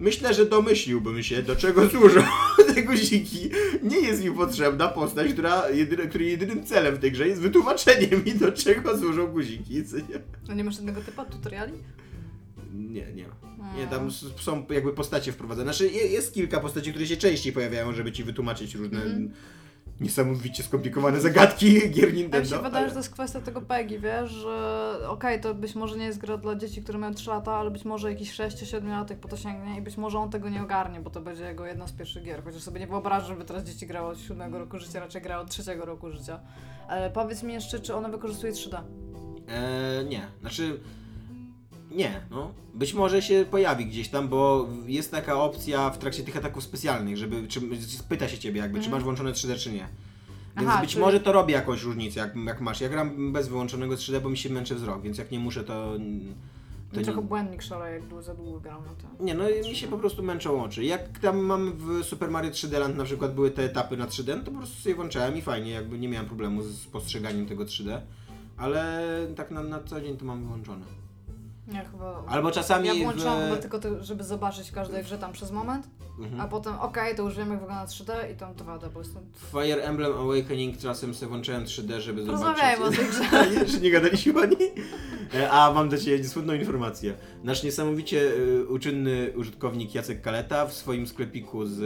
Myślę, 0.00 0.34
że 0.34 0.46
domyśliłbym 0.46 1.22
się, 1.22 1.42
do 1.42 1.56
czego 1.56 1.88
służą 1.90 2.20
te 2.74 2.82
guziki. 2.82 3.50
Nie 3.82 4.00
jest 4.00 4.24
mi 4.24 4.30
potrzebna 4.30 4.88
postać, 4.88 5.32
która 5.32 5.70
jedyny, 5.70 6.08
której 6.08 6.30
jedynym 6.30 6.64
celem 6.64 6.94
w 6.96 6.98
tej 6.98 7.12
grze 7.12 7.28
jest 7.28 7.40
wytłumaczenie 7.40 8.08
mi, 8.26 8.34
do 8.34 8.52
czego 8.52 8.98
służą 8.98 9.26
guziki. 9.26 9.82
No 10.48 10.54
nie 10.54 10.64
masz 10.64 10.76
żadnego 10.76 11.00
typu 11.00 11.22
tutoriali? 11.30 11.72
Nie, 12.74 13.12
nie. 13.12 13.24
Mm. 13.24 13.76
Nie, 13.78 13.86
tam 13.86 14.10
są 14.40 14.66
jakby 14.70 14.92
postacie 14.92 15.32
wprowadzone. 15.32 15.72
Znaczy 15.72 15.92
je- 15.92 16.06
jest 16.06 16.34
kilka 16.34 16.60
postaci, 16.60 16.90
które 16.90 17.06
się 17.06 17.16
częściej 17.16 17.52
pojawiają, 17.52 17.92
żeby 17.94 18.12
ci 18.12 18.24
wytłumaczyć 18.24 18.74
różne 18.74 19.02
Mhm. 19.02 19.30
Niesamowicie 20.00 20.62
skomplikowane 20.62 21.20
zagadki 21.20 21.90
gier 21.90 22.08
Ja 22.08 22.14
mi 22.14 22.18
Nintendo. 22.22 22.48
się 22.48 22.56
wydaje, 22.56 22.76
ale- 22.76 22.88
że 22.88 22.92
to 22.94 22.98
jest 23.00 23.10
kwestia 23.12 23.40
tego 23.40 23.60
PEGI, 23.60 23.98
wiesz, 23.98 24.30
że 24.30 24.98
okej, 25.08 25.40
to 25.40 25.54
być 25.54 25.74
może 25.74 25.96
nie 25.96 26.04
jest 26.04 26.18
gra 26.18 26.36
dla 26.36 26.54
dzieci, 26.54 26.82
które 26.82 26.98
mają 26.98 27.14
3 27.14 27.30
lata, 27.30 27.52
ale 27.52 27.70
być 27.70 27.84
może 27.84 28.10
jakiś 28.12 28.32
6-7 28.32 28.88
latek 28.90 29.18
po 29.18 29.28
to 29.28 29.36
sięgnie 29.36 29.78
i 29.78 29.82
być 29.82 29.96
może 29.96 30.18
on 30.18 30.30
tego 30.30 30.48
nie 30.48 30.62
ogarnie, 30.62 31.00
bo 31.00 31.10
to 31.10 31.20
będzie 31.20 31.44
jego 31.44 31.66
jedna 31.66 31.86
z 31.86 31.92
pierwszych 31.92 32.22
gier. 32.24 32.44
Chociaż 32.44 32.62
sobie 32.62 32.80
nie 32.80 32.86
wyobrażam, 32.86 33.28
żeby 33.28 33.44
teraz 33.44 33.64
dzieci 33.64 33.86
grało 33.86 34.08
od 34.08 34.18
7 34.18 34.54
roku 34.54 34.78
życia, 34.78 35.00
raczej 35.00 35.22
grało 35.22 35.42
od 35.42 35.50
3 35.50 35.74
roku 35.84 36.10
życia. 36.10 36.40
Ale 36.88 37.10
powiedz 37.10 37.42
mi 37.42 37.54
jeszcze, 37.54 37.80
czy 37.80 37.94
one 37.94 38.10
wykorzystuje 38.10 38.52
3D? 38.52 38.76
Eee, 39.48 40.06
nie, 40.08 40.26
znaczy. 40.40 40.80
Nie, 41.90 42.20
no. 42.30 42.52
Być 42.74 42.94
może 42.94 43.22
się 43.22 43.44
pojawi 43.50 43.86
gdzieś 43.86 44.08
tam, 44.08 44.28
bo 44.28 44.68
jest 44.86 45.10
taka 45.10 45.42
opcja 45.42 45.90
w 45.90 45.98
trakcie 45.98 46.22
tych 46.22 46.36
ataków 46.36 46.62
specjalnych, 46.64 47.16
żeby. 47.16 47.48
Czy, 47.48 47.60
pyta 48.08 48.28
się 48.28 48.38
ciebie, 48.38 48.60
jakby, 48.60 48.78
czy 48.78 48.84
Mhm. 48.84 48.92
masz 48.92 49.04
włączone 49.04 49.32
3D, 49.32 49.58
czy 49.58 49.72
nie. 49.72 49.88
Więc 50.56 50.68
Aha, 50.68 50.80
być 50.80 50.90
czyli- 50.90 51.04
może 51.04 51.20
to 51.20 51.32
robi 51.32 51.52
jakąś 51.52 51.82
różnicę, 51.82 52.20
jak, 52.20 52.36
jak 52.46 52.60
masz. 52.60 52.80
Ja 52.80 52.88
gram 52.88 53.32
bez 53.32 53.48
wyłączonego 53.48 53.94
3D, 53.94 54.20
bo 54.20 54.28
mi 54.30 54.36
się 54.38 54.50
męczy 54.50 54.74
wzrok, 54.74 55.02
więc 55.02 55.18
jak 55.18 55.30
nie 55.30 55.38
muszę, 55.38 55.64
to. 55.64 55.92
to 55.92 56.94
To 56.94 56.98
nie, 57.00 57.04
trochę 57.04 57.22
błędnik 57.22 57.62
szaleje, 57.62 57.94
jak 57.94 58.06
długo, 58.06 58.22
za 58.22 58.34
długo 58.34 58.60
gram 58.60 58.82
na 58.84 58.90
to. 58.90 59.24
nie, 59.24 59.34
no 59.34 59.44
mi 59.68 59.76
się 59.76 59.88
po 59.88 59.98
prostu 59.98 60.22
męczą 60.22 60.64
oczy. 60.64 60.84
Jak 60.84 61.18
tam 61.18 61.38
mam 61.38 61.72
w 61.72 62.04
Super 62.04 62.30
Mario 62.30 62.50
3D 62.50 62.78
Land 62.80 62.96
na 62.96 63.04
przykład 63.04 63.34
były 63.34 63.50
te 63.50 63.64
etapy 63.64 63.96
na 63.96 64.06
3D, 64.06 64.36
no 64.36 64.44
to 64.44 64.50
po 64.50 64.58
prostu 64.58 64.82
sobie 64.82 64.94
włączałem 64.94 65.36
i 65.36 65.42
fajnie, 65.42 65.70
jakby 65.70 65.98
nie 65.98 66.08
miałem 66.08 66.26
problemu 66.26 66.62
z 66.62 66.84
postrzeganiem 66.86 67.46
tego 67.46 67.64
3D. 67.64 68.00
Ale 68.56 69.04
tak 69.36 69.50
na, 69.50 69.62
na 69.62 69.80
co 69.82 70.00
dzień 70.00 70.16
to 70.16 70.24
mam 70.24 70.44
wyłączone. 70.44 70.84
Ja 71.74 71.84
chyba... 71.90 72.24
Albo 72.28 72.50
czasami 72.50 72.88
ja 72.88 72.94
w- 72.94 72.98
włączyłam 72.98 73.40
chyba 73.40 73.56
tylko 73.56 73.78
to, 73.78 74.04
żeby 74.04 74.24
zobaczyć 74.24 74.70
w 74.70 74.72
każdej 74.72 75.04
grze 75.04 75.18
tam 75.18 75.32
przez 75.32 75.50
moment, 75.50 75.86
Mhm. 76.18 76.40
a 76.40 76.48
potem 76.48 76.74
okej, 76.80 77.14
to 77.16 77.22
już 77.22 77.36
wiem 77.36 77.50
jak 77.50 77.60
wygląda 77.60 77.84
3D 77.84 78.12
i 78.32 78.36
tam 78.36 78.54
2D, 78.54 78.90
bo 78.94 79.00
jestem... 79.00 79.22
Fire 79.52 79.82
Emblem 79.84 80.12
Awakening 80.12 80.78
czasem 80.78 81.14
sobie 81.14 81.28
włączyłem 81.30 81.64
3D, 81.64 82.00
żeby 82.00 82.24
zobaczyć. 82.24 82.64
O 82.82 82.90
tej 82.90 83.06
grze. 83.08 83.24
Jeszcze 83.60 83.80
nie 83.80 83.90
gadaliśmy 83.90 84.40
ani. 84.42 84.56
E, 85.34 85.50
A 85.50 85.72
mam 85.72 85.88
do 85.88 85.98
Ciebie 85.98 86.24
smutną 86.24 86.52
informację. 86.54 87.14
Nasz 87.44 87.62
niesamowicie 87.62 88.32
e, 88.60 88.64
uczynny 88.64 89.32
użytkownik 89.36 89.94
Jacek 89.94 90.22
Kaleta 90.22 90.66
w 90.66 90.72
swoim 90.72 91.06
sklepiku 91.06 91.66
z 91.66 91.78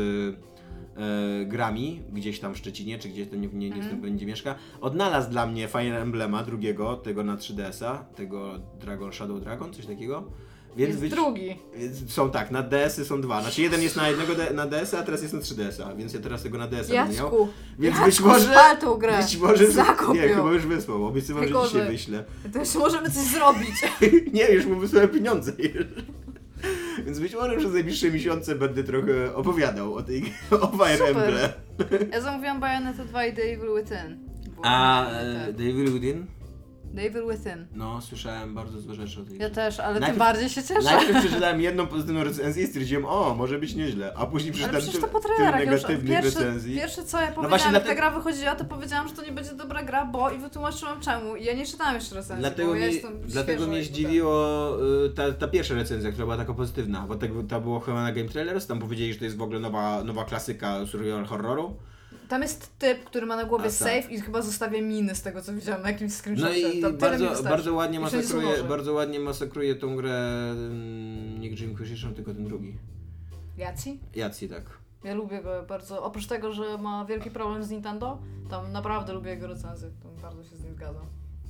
e, 0.97 1.45
grami, 1.47 2.03
gdzieś 2.13 2.41
tam 2.41 2.55
w 2.55 2.59
Szczecinie, 2.59 2.99
czy 2.99 3.09
gdzieś 3.09 3.29
tam 3.29 3.41
nie, 3.41 3.49
nie, 3.49 3.71
nie 3.71 3.77
Mhm. 3.77 4.01
będzie 4.01 4.27
mieszka, 4.27 4.55
odnalazł 4.81 5.31
dla 5.31 5.47
mnie 5.47 5.69
Fire 5.69 6.01
Emblema 6.03 6.43
drugiego, 6.43 6.97
tego 6.97 7.25
na 7.25 7.37
3DS-a, 7.37 7.99
tego 7.99 8.59
Dragon 8.81 9.13
Shadow 9.13 9.41
Dragon, 9.41 9.73
coś 9.73 9.87
takiego. 9.87 10.25
Więc 10.77 10.89
Jest 10.89 11.01
być- 11.01 11.11
drugi. 11.11 11.57
Są 12.09 12.31
tak, 12.31 12.51
na 12.51 12.63
DS-y 12.63 13.05
są 13.05 13.21
dwa. 13.21 13.43
Znaczy 13.43 13.63
jeden 13.63 13.83
jest 13.83 13.97
na 13.97 14.09
jednego 14.09 14.33
na 14.55 14.67
DS-a, 14.67 14.99
a 14.99 15.03
teraz 15.03 15.23
jest 15.23 15.35
na 15.35 15.41
3DS-a, 15.41 15.95
więc 15.95 16.15
ja 16.15 16.21
teraz 16.21 16.43
tego 16.43 16.59
na 16.59 16.67
DS-a 16.67 16.95
będę 16.95 17.17
miał. 17.19 17.49
Więc 17.79 17.95
Jacku, 17.97 18.07
być 18.07 18.21
może. 18.21 18.55
tą 18.81 18.95
grę. 18.95 19.19
Być 19.23 19.37
może. 19.37 19.71
Zakup 19.71 20.15
nie, 20.15 20.21
chyba 20.29 20.53
już 20.53 20.67
wysłał. 20.67 21.07
Obiecywam, 21.07 21.49
że 21.49 21.55
dzisiaj 21.67 21.87
wyślę. 21.87 22.25
To 22.53 22.59
jeszcze 22.59 22.79
możemy 22.79 23.11
coś 23.11 23.23
zrobić. 23.25 23.71
nie, 24.35 24.49
już 24.51 24.67
mu 24.67 24.77
wysłałem 24.77 25.09
pieniądze. 25.09 25.53
Więc 27.05 27.21
być 27.21 27.35
może 27.35 27.57
przez 27.57 27.73
najbliższe 27.73 28.11
miesiące 28.11 28.55
będę 28.55 28.85
trochę 28.85 29.35
opowiadał 29.35 29.95
o 29.95 30.03
tej 30.03 30.23
o 30.51 30.67
Fire 30.69 30.97
Super. 31.09 31.17
Emblem. 31.17 31.51
Ja 32.13 32.21
zamówiłam 32.21 32.61
Bayonetta 32.61 33.05
2 33.05 33.27
i 33.27 33.33
The 33.33 33.43
Evil 33.43 33.69
Within. 33.77 34.19
Bo- 34.57 34.63
A 34.65 35.07
tak. 35.11 35.49
e? 35.49 35.55
The 35.55 35.63
Evil 35.63 35.93
Within. 35.93 36.27
No, 37.75 38.01
słyszałem 38.01 38.55
bardzo 38.55 38.81
złe 38.81 38.95
rzeczy 38.95 39.21
o 39.21 39.25
tej 39.25 39.33
Ja 39.39 39.39
grze. 39.39 39.51
też, 39.51 39.81
ale 39.81 39.93
tym 39.95 40.01
Najpierw- 40.01 40.19
bardziej 40.19 40.49
się 40.49 40.63
cieszę. 40.63 40.83
Najpierw 40.83 41.21
przeczytałem 41.25 41.61
jedną 41.61 41.87
pozytywną 41.87 42.25
recenzję 42.25 42.65
i 42.65 42.67
stwierdziłem, 42.67 43.05
o, 43.07 43.35
może 43.35 43.59
być 43.59 43.75
nieźle, 43.75 44.13
a 44.17 44.27
później 44.27 44.51
Ale 44.51 44.55
przeczytałem 44.59 44.83
przecież 44.83 45.01
to 45.01 45.07
tyle, 45.07 45.13
po 45.13 45.29
tyle 45.29 45.35
trailerach 45.37 45.61
już 45.73 45.83
negatywnych 45.83 46.23
pierwsze, 46.23 46.39
recenzji. 46.41 46.77
pierwsze 46.77 47.03
co 47.05 47.17
ja 47.21 47.27
powiedziałam, 47.27 47.49
właśnie 47.49 47.65
jak 47.73 47.73
dlatego- 47.85 48.01
ta 48.01 48.11
gra 48.11 48.11
wychodziła, 48.11 48.55
to 48.55 48.65
powiedziałam, 48.65 49.09
że 49.09 49.15
to 49.15 49.23
nie 49.25 49.33
będzie 49.33 49.53
dobra 49.53 49.83
gra, 49.83 50.05
bo 50.05 50.31
i 50.31 50.39
wytłumaczyłam 50.39 51.01
czemu. 51.01 51.37
I 51.37 51.45
ja 51.45 51.55
nie 51.55 51.67
czytałam 51.67 51.95
jeszcze 51.95 52.15
recenzji, 52.15 52.41
Dlatego, 52.41 52.69
bo 52.69 52.75
ja 52.75 52.81
mnie, 52.87 52.93
jestem 52.95 53.21
dlatego 53.27 53.53
świeża 53.59 53.67
mnie 53.71 53.79
jakby 53.79 53.95
zdziwiło 53.95 54.77
y, 55.07 55.11
ta, 55.11 55.33
ta 55.33 55.49
pierwsza 55.49 55.75
recenzja, 55.75 56.11
która 56.13 56.25
była 56.27 56.37
taka 56.37 56.55
pozytywna, 56.55 57.05
bo 57.09 57.15
tego, 57.15 57.43
ta 57.43 57.61
było 57.61 57.81
chyba 57.81 58.03
na 58.03 58.13
Game 58.13 58.29
Trailers, 58.29 58.67
tam 58.67 58.79
powiedzieli, 58.79 59.13
że 59.13 59.19
to 59.19 59.25
jest 59.25 59.37
w 59.37 59.43
ogóle 59.43 59.61
nowa, 59.61 60.05
nowa 60.05 60.25
klasyka 60.25 60.87
survival 60.87 61.25
horroru. 61.25 61.77
Tak. 62.35 62.41
Tam 62.41 62.43
jest 62.43 62.79
typ, 62.79 63.05
który 63.05 63.27
ma 63.27 63.37
na 63.37 63.45
głowie 63.45 63.65
A, 63.65 63.69
tak. 63.69 63.77
safe 63.77 64.01
i 64.11 64.21
chyba 64.21 64.43
zostawia 64.43 64.83
miny 64.83 65.15
z 65.15 65.23
tego, 65.23 65.43
co 65.43 65.55
widziałam 65.55 65.83
na 65.83 65.91
jakimś 65.91 66.13
No 66.13 66.19
screenshocie. 66.19 66.73
i 66.73 66.81
tyle 66.81 66.93
mi 66.93 66.99
bardzo, 66.99 67.43
bardzo, 67.43 67.75
ładnie 67.75 67.99
I 67.99 68.01
masakruje, 68.01 68.65
bardzo 68.69 68.93
ładnie 68.93 69.21
masakruje 69.21 69.75
tą 69.75 69.97
grę 69.97 70.51
mm, 70.51 71.41
nie 71.41 71.49
Jim 71.49 71.71
Inquisition, 71.71 72.15
tylko 72.15 72.35
ten 72.35 72.45
drugi. 72.45 72.77
Jaci? 73.59 74.01
Jacji, 74.15 74.49
tak. 74.49 74.63
Ja 75.05 75.15
lubię 75.15 75.43
go 75.43 75.63
bardzo. 75.69 76.05
Oprócz 76.05 76.27
tego, 76.27 76.53
że 76.53 76.79
ma 76.79 77.05
wielki 77.05 77.31
problem 77.31 77.65
z 77.65 77.71
Nintendo, 77.71 78.19
tam 78.51 78.73
naprawdę 78.73 79.13
lubię 79.13 79.31
jego 79.31 79.47
recenzje. 79.47 79.91
To 80.03 80.09
bardzo 80.23 80.45
się 80.45 80.57
z 80.57 80.65
nim 80.65 80.75
zgadzam. 80.75 81.07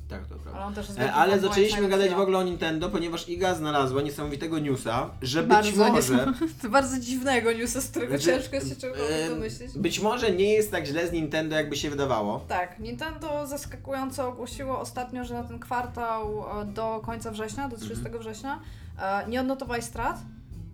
Tak, 0.09 0.27
to 0.27 0.35
prawda. 0.35 0.53
Ale 0.59 0.65
on 0.67 0.75
też 0.75 0.87
jest 0.87 0.99
E, 0.99 1.03
wielkim 1.03 1.21
Ale 1.21 1.31
fanboyem 1.31 1.51
zaczęliśmy 1.51 1.77
Silent 1.77 1.91
gadać 1.91 2.07
Hilla. 2.07 2.19
w 2.19 2.21
ogóle 2.21 2.39
o 2.39 2.43
Nintendo, 2.43 2.91
ponieważ 2.91 3.29
Iga 3.29 3.55
znalazła 3.55 4.03
niesamowitego 4.03 4.59
newsa, 4.59 5.11
że 5.23 5.41
być 5.43 5.49
Bardzo 5.51 5.93
może... 5.93 6.27
To 6.63 6.69
bardzo 6.69 7.01
dziwnego 7.01 7.53
newsa, 7.53 7.81
z 7.81 7.89
którego 7.91 8.19
Znaczy, 8.19 8.25
ciężko 8.51 8.69
się 8.69 8.77
czegoś 8.77 8.99
e, 9.11 9.29
domyślić. 9.31 9.73
Być 9.79 10.01
może 10.01 10.31
nie 10.33 10.53
jest 10.53 10.71
tak 10.71 10.87
źle 10.87 11.09
z 11.09 11.13
Nintendo, 11.13 11.57
jakby 11.57 11.77
się 11.77 11.91
wydawało. 11.91 12.45
Tak, 12.49 12.79
Nintendo 12.79 13.47
zaskakująco 13.47 14.29
ogłosiło 14.29 14.81
ostatnio, 14.81 15.25
że 15.25 15.35
na 15.35 15.45
ten 15.45 15.59
kwartał 15.59 16.45
e, 16.63 16.65
do 16.65 17.01
końca 17.07 17.31
września, 17.31 17.69
do 17.69 17.77
30 17.77 17.99
Mhm. 18.05 18.19
września, 18.23 18.61
e, 19.03 19.29
nie 19.29 19.41
odnotowali 19.41 19.83
strat, 19.83 20.17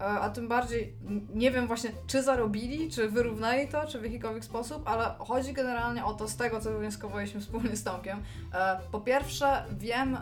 a 0.07 0.30
tym 0.30 0.48
bardziej 0.48 0.94
nie 1.34 1.51
wiem 1.51 1.66
właśnie, 1.66 1.90
czy 2.07 2.22
zarobili, 2.22 2.90
czy 2.90 3.09
wyrównali 3.09 3.68
to, 3.68 3.86
czy 3.86 4.01
w 4.01 4.05
jakikolwiek 4.05 4.44
sposób, 4.44 4.88
ale 4.88 5.14
chodzi 5.18 5.53
generalnie 5.53 6.05
o 6.05 6.14
to, 6.14 6.28
z 6.28 6.36
tego 6.36 6.61
co 6.61 6.70
wywnioskowaliśmy 6.72 7.40
wspólnie 7.40 7.76
z 7.76 7.84
Tomkiem. 7.84 8.22
E, 8.55 8.80
Po 8.92 9.01
pierwsze, 9.01 9.64
wiem, 9.78 10.14
e, 10.14 10.20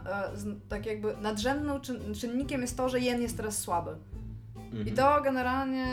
tak 0.68 0.86
jakby 0.86 1.16
nadrzędnym 1.16 1.76
czyn- 1.80 2.14
czynnikiem 2.20 2.60
jest 2.60 2.76
to, 2.76 2.88
że 2.88 3.00
jen 3.00 3.22
jest 3.22 3.36
teraz 3.36 3.58
słaby. 3.58 3.96
Mhm. 4.56 4.88
I 4.88 4.92
to 4.92 5.20
generalnie 5.22 5.86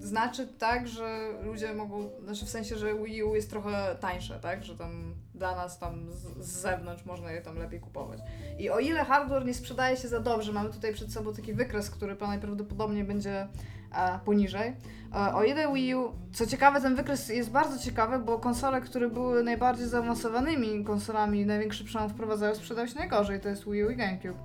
znaczy 0.00 0.46
tak, 0.58 0.88
że 0.88 1.18
ludzie 1.44 1.74
mogą, 1.74 2.10
znaczy 2.24 2.46
w 2.46 2.48
sensie, 2.50 2.76
że 2.76 2.94
Wii 2.94 3.22
U 3.22 3.34
jest 3.34 3.50
trochę 3.50 3.96
tańsze, 4.00 4.38
tak? 4.40 4.64
Że 4.64 4.76
tam 4.76 5.14
dla 5.42 5.56
nas 5.56 5.78
tam 5.78 6.12
z, 6.12 6.46
z 6.46 6.60
zewnątrz 6.60 7.04
można 7.04 7.32
je 7.32 7.42
tam 7.42 7.58
lepiej 7.58 7.80
kupować. 7.80 8.18
I 8.58 8.70
o 8.70 8.78
ile 8.78 9.04
hardware 9.04 9.44
nie 9.44 9.54
sprzedaje 9.54 9.96
się 9.96 10.08
za 10.08 10.20
dobrze, 10.20 10.52
mamy 10.52 10.70
tutaj 10.70 10.94
przed 10.94 11.12
sobą 11.12 11.34
taki 11.34 11.52
wykres, 11.52 11.90
który 11.90 12.16
najprawdopodobniej 12.20 13.04
będzie 13.04 13.48
e, 13.94 14.18
poniżej. 14.24 14.72
E, 15.14 15.34
o 15.34 15.44
ile 15.44 15.72
Wii 15.74 15.94
U, 15.94 16.12
co 16.32 16.46
ciekawe, 16.46 16.80
ten 16.80 16.96
wykres 16.96 17.28
jest 17.28 17.50
bardzo 17.50 17.78
ciekawy, 17.78 18.18
bo 18.18 18.38
konsole, 18.38 18.80
które 18.80 19.10
były 19.10 19.42
najbardziej 19.42 19.86
zaawansowanymi 19.86 20.84
konsolami, 20.84 21.46
największy 21.46 21.84
przełom 21.84 22.08
wprowadzają, 22.08 22.54
sprzedały 22.54 22.88
się 22.88 22.98
najgorzej, 22.98 23.40
to 23.40 23.48
jest 23.48 23.64
Wii 23.64 23.84
U 23.84 23.90
i 23.90 23.96
GameCube. 23.96 24.38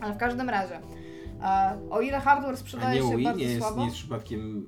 Ale 0.00 0.14
w 0.14 0.18
każdym 0.18 0.50
razie, 0.50 0.80
e, 1.42 1.78
o 1.90 2.00
ile 2.00 2.20
hardware 2.20 2.54
A 2.54 2.56
sprzedaje 2.56 3.00
nie 3.00 3.10
się 3.10 3.16
Wii 3.16 3.24
bardzo 3.24 3.40
nie 3.40 3.46
jest, 3.46 3.58
słabo, 3.58 3.78
nie 3.78 3.84
jest 3.84 3.96
przypadkiem 3.96 4.66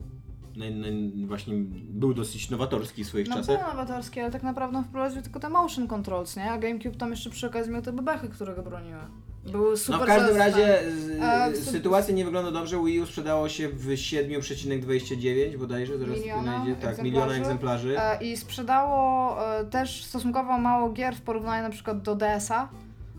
naj, 0.59 0.75
naj, 0.75 1.13
właśnie 1.27 1.55
był 1.91 2.15
dosyć 2.15 2.51
nowatorski 2.51 3.05
w 3.05 3.07
swoich 3.07 3.29
no 3.29 3.37
czasach. 3.37 3.59
był 3.59 3.69
nowatorskie, 3.69 4.23
ale 4.23 4.33
tak 4.33 4.43
naprawdę 4.43 4.83
wprowadził 4.83 5.23
tylko 5.23 5.41
te 5.41 5.49
motion 5.49 5.89
controls, 5.89 6.37
nie? 6.37 6.51
A 6.51 6.59
GameCube 6.59 6.97
tam 6.97 7.11
jeszcze 7.11 7.31
przy 7.31 7.47
okazji 7.47 7.73
miał 7.73 7.83
te 7.83 7.93
bebechy, 7.93 8.29
które 8.29 8.55
go 8.55 8.63
broniły. 8.63 9.01
Były 9.53 9.77
super 9.77 10.01
No 10.01 10.07
w 10.07 10.09
każdym 10.09 10.37
razie 10.37 10.81
z, 10.91 11.09
E, 11.23 11.57
sytuacja 11.57 12.15
nie 12.15 12.25
wygląda 12.25 12.51
dobrze. 12.51 12.85
Wii 12.85 13.01
U 13.01 13.07
sprzedało 13.07 13.49
się 13.49 13.69
w 13.69 13.87
7,29 13.87 15.57
bodajże, 15.57 15.99
zaraz 15.99 16.17
Miliona 16.17 16.43
znajdzie, 16.43 16.73
tak, 16.73 16.91
egzemplarzy. 16.91 17.03
miliona 17.03 17.35
egzemplarzy. 17.35 18.01
E, 18.01 18.23
I 18.23 18.37
sprzedało 18.37 19.37
e, 19.59 19.65
też 19.65 20.05
stosunkowo 20.05 20.59
mało 20.59 20.91
gier 20.91 21.17
w 21.17 21.21
porównaniu 21.21 21.63
na 21.63 21.71
przykład 21.71 22.03
do 22.03 22.15
DS-a, 22.17 22.69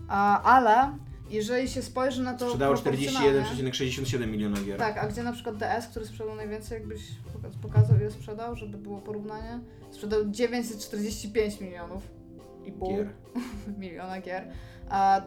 a, 0.08 0.42
ale 0.42 0.92
jeżeli 1.30 1.68
się 1.68 1.82
spojrzy 1.82 2.22
na 2.22 2.34
to 2.34 2.46
Sprzedało 2.46 2.74
proporcjonalnie- 2.74 3.42
41,67 3.42 4.26
miliona 4.30 4.60
gier. 4.60 4.78
Tak, 4.78 4.98
a 4.98 5.06
gdzie 5.08 5.22
na 5.22 5.32
przykład 5.32 5.56
DS, 5.56 5.86
który 5.86 6.06
sprzedał 6.06 6.34
najwięcej, 6.36 6.78
jakbyś 6.78 7.00
poka- 7.00 7.50
pokazał 7.62 7.96
ile 8.00 8.10
sprzedał, 8.10 8.56
żeby 8.56 8.78
było 8.78 9.00
porównanie? 9.00 9.60
Sprzedał 9.90 10.30
945 10.30 11.60
milionów 11.60 12.02
i 12.64 12.72
pół 12.72 12.88
Gier. 12.96 13.08
miliona 13.80 14.20
gier. 14.20 14.48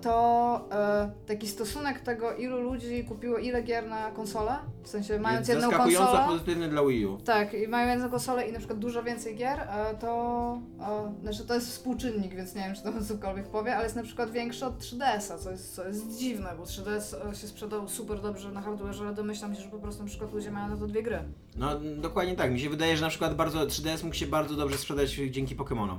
To 0.01 0.61
e, 0.71 1.11
taki 1.27 1.47
stosunek 1.47 1.99
tego, 1.99 2.35
ilu 2.35 2.61
ludzi 2.61 3.03
kupiło 3.03 3.37
ile 3.37 3.63
gier 3.63 3.87
na 3.87 4.11
konsolę, 4.11 4.55
w 4.83 4.87
sensie 4.89 5.19
mając 5.19 5.47
Jest 5.47 5.61
jedną 5.61 5.77
konsolę. 5.77 6.25
pozytywny 6.27 6.69
dla 6.69 6.85
Wii 6.85 7.05
U. 7.05 7.17
Tak, 7.17 7.53
i 7.53 7.67
mają 7.67 7.89
jedną 7.89 8.09
konsolę 8.09 8.47
i 8.47 8.51
na 8.51 8.57
przykład 8.59 8.79
dużo 8.79 9.03
więcej 9.03 9.35
gier, 9.35 9.59
e, 9.59 9.95
to 9.99 10.61
e, 10.81 11.21
znaczy 11.21 11.47
to 11.47 11.53
jest 11.53 11.67
współczynnik, 11.67 12.35
więc 12.35 12.55
nie 12.55 12.61
wiem, 12.61 12.75
czy 12.75 12.83
to 12.83 12.91
cokolwiek 13.13 13.47
powie, 13.47 13.75
ale 13.75 13.83
jest 13.83 13.95
na 13.95 14.03
przykład 14.03 14.31
większy 14.31 14.65
od 14.65 14.79
3DS-a, 14.79 15.37
co 15.37 15.51
jest, 15.51 15.75
co 15.75 15.87
jest 15.87 16.17
dziwne, 16.17 16.49
bo 16.57 16.63
3DS 16.63 17.35
się 17.41 17.47
sprzedał 17.47 17.87
super 17.87 18.21
dobrze 18.21 18.51
na 18.51 18.61
hardware, 18.61 18.95
ale 19.01 19.13
domyślam 19.13 19.55
się, 19.55 19.61
że 19.61 19.69
po 19.69 19.79
prostu 19.79 20.03
na 20.03 20.09
przykład 20.09 20.33
ludzie 20.33 20.51
mają 20.51 20.67
na 20.67 20.77
to 20.77 20.87
dwie 20.87 21.03
gry. 21.03 21.19
No 21.55 21.79
dokładnie 21.97 22.35
tak. 22.35 22.51
Mi 22.51 22.59
się 22.59 22.69
wydaje, 22.69 22.97
że 22.97 23.03
na 23.03 23.09
przykład 23.09 23.35
bardzo 23.35 23.59
3DS 23.65 24.03
mógł 24.03 24.15
się 24.15 24.27
bardzo 24.27 24.55
dobrze 24.55 24.77
sprzedać 24.77 25.09
dzięki 25.11 25.55
Pokémonom. 25.55 25.97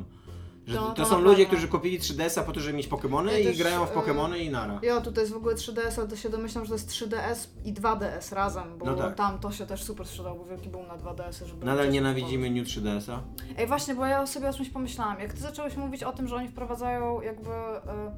Że 0.67 0.75
No, 0.77 0.87
to, 0.89 0.95
to 0.95 1.05
są 1.07 1.21
ludzie, 1.21 1.37
pewno. 1.37 1.47
którzy 1.53 1.69
kupili 1.69 2.01
3DS-a 2.01 2.43
po 2.43 2.53
to, 2.53 2.61
żeby 2.61 2.77
mieć 2.77 2.89
Pokémony 2.89 3.27
Ja 3.31 3.39
i 3.39 3.45
też, 3.45 3.59
grają 3.59 3.87
w 3.87 3.93
Pokémony 3.93 4.39
i 4.39 4.51
nara. 4.51 4.79
Jo, 4.83 5.01
tutaj 5.01 5.23
jest 5.23 5.33
w 5.35 5.37
ogóle 5.37 5.55
3DS, 5.55 5.99
ale 5.99 6.09
to 6.09 6.17
się 6.17 6.29
domyślam, 6.31 6.65
że 6.65 6.69
to 6.69 6.75
jest 6.75 6.91
3DS 6.91 7.47
i 7.65 7.75
2DS 7.75 8.35
razem, 8.35 8.79
bo 8.79 8.87
No 8.87 8.95
tak. 8.95 9.15
tam 9.15 9.39
to 9.39 9.53
się 9.53 9.67
też 9.67 9.83
super 9.85 10.07
sprzedało, 10.07 10.37
bo 10.39 10.45
wielki 10.45 10.69
boom 10.69 10.87
na 10.87 10.97
2DS, 10.97 11.47
żeby 11.47 11.67
Nadal 11.67 11.91
nienawidzimy 11.91 12.51
New 12.51 12.67
3DS-a. 12.69 13.17
kupować. 13.17 13.59
Ej, 13.59 13.67
właśnie, 13.67 13.95
bo 13.95 14.07
ja 14.07 14.27
sobie 14.27 14.49
o 14.49 14.53
czymś 14.53 14.71
pomyślałam. 14.71 15.21
Jak 15.21 15.33
ty 15.33 15.41
zacząłeś 15.41 15.77
mówić 15.77 16.03
o 16.03 16.12
tym, 16.12 16.29
że 16.29 16.37
oni 16.37 16.49
wprowadzają 16.49 17.21
jakby 17.21 17.51
e, 17.51 18.15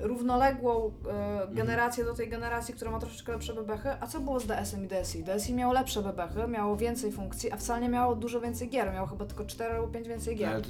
równoległą 0.00 0.92
e, 1.10 1.48
generację 1.54 2.04
do 2.04 2.14
tej 2.14 2.28
generacji, 2.28 2.74
która 2.74 2.90
ma 2.90 2.98
troszeczkę 3.00 3.32
lepsze 3.32 3.54
bebechy, 3.54 3.88
a 4.00 4.06
co 4.06 4.20
było 4.20 4.40
z 4.40 4.46
DS-em 4.46 4.84
i 4.84 4.88
DSi? 4.88 5.24
DSi 5.24 5.54
miało 5.54 5.72
lepsze 5.72 6.02
bebechy, 6.02 6.48
miało 6.48 6.76
więcej 6.76 7.12
funkcji, 7.12 7.52
a 7.52 7.56
wcale 7.56 7.80
nie 7.82 7.88
miało 7.88 8.14
dużo 8.16 8.40
więcej 8.40 8.68
gier, 8.68 8.92
miało 8.92 9.06
chyba 9.06 9.24
tylko 9.24 9.44
4 9.44 9.74
albo 9.74 9.88
5 9.88 10.08
więcej 10.08 10.36
gier. 10.36 10.62
To, 10.62 10.68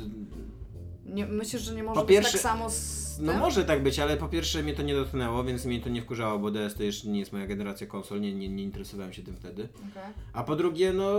Nie, 1.05 1.27
myślisz, 1.27 1.63
że 1.63 1.75
nie 1.75 1.83
może 1.83 2.01
Po 2.01 2.07
być 2.07 2.17
pierwsze- 2.17 2.33
tak 2.33 2.41
samo 2.41 2.71
z 2.71 3.09
no 3.21 3.33
tym? 3.33 3.41
może 3.41 3.65
tak 3.65 3.83
być, 3.83 3.99
ale 3.99 4.17
po 4.17 4.29
pierwsze 4.29 4.63
mnie 4.63 4.75
to 4.75 4.83
nie 4.83 4.95
dotknęło, 4.95 5.45
więc 5.45 5.65
mnie 5.65 5.81
to 5.81 5.89
nie 5.89 6.03
wkurzało, 6.03 6.39
bo 6.39 6.51
DS 6.51 6.75
to 6.75 6.83
jeszcze 6.83 7.09
nie 7.09 7.19
jest 7.21 7.33
moja 7.33 7.47
generacja 7.47 7.87
konsol, 7.87 8.21
nie, 8.21 8.35
nie, 8.35 8.49
nie 8.49 8.63
interesowałem 8.63 9.13
się 9.13 9.23
tym 9.23 9.37
wtedy. 9.37 9.69
Okej. 9.75 10.13
A 10.33 10.43
po 10.45 10.57
drugie, 10.57 10.93
no 10.93 11.13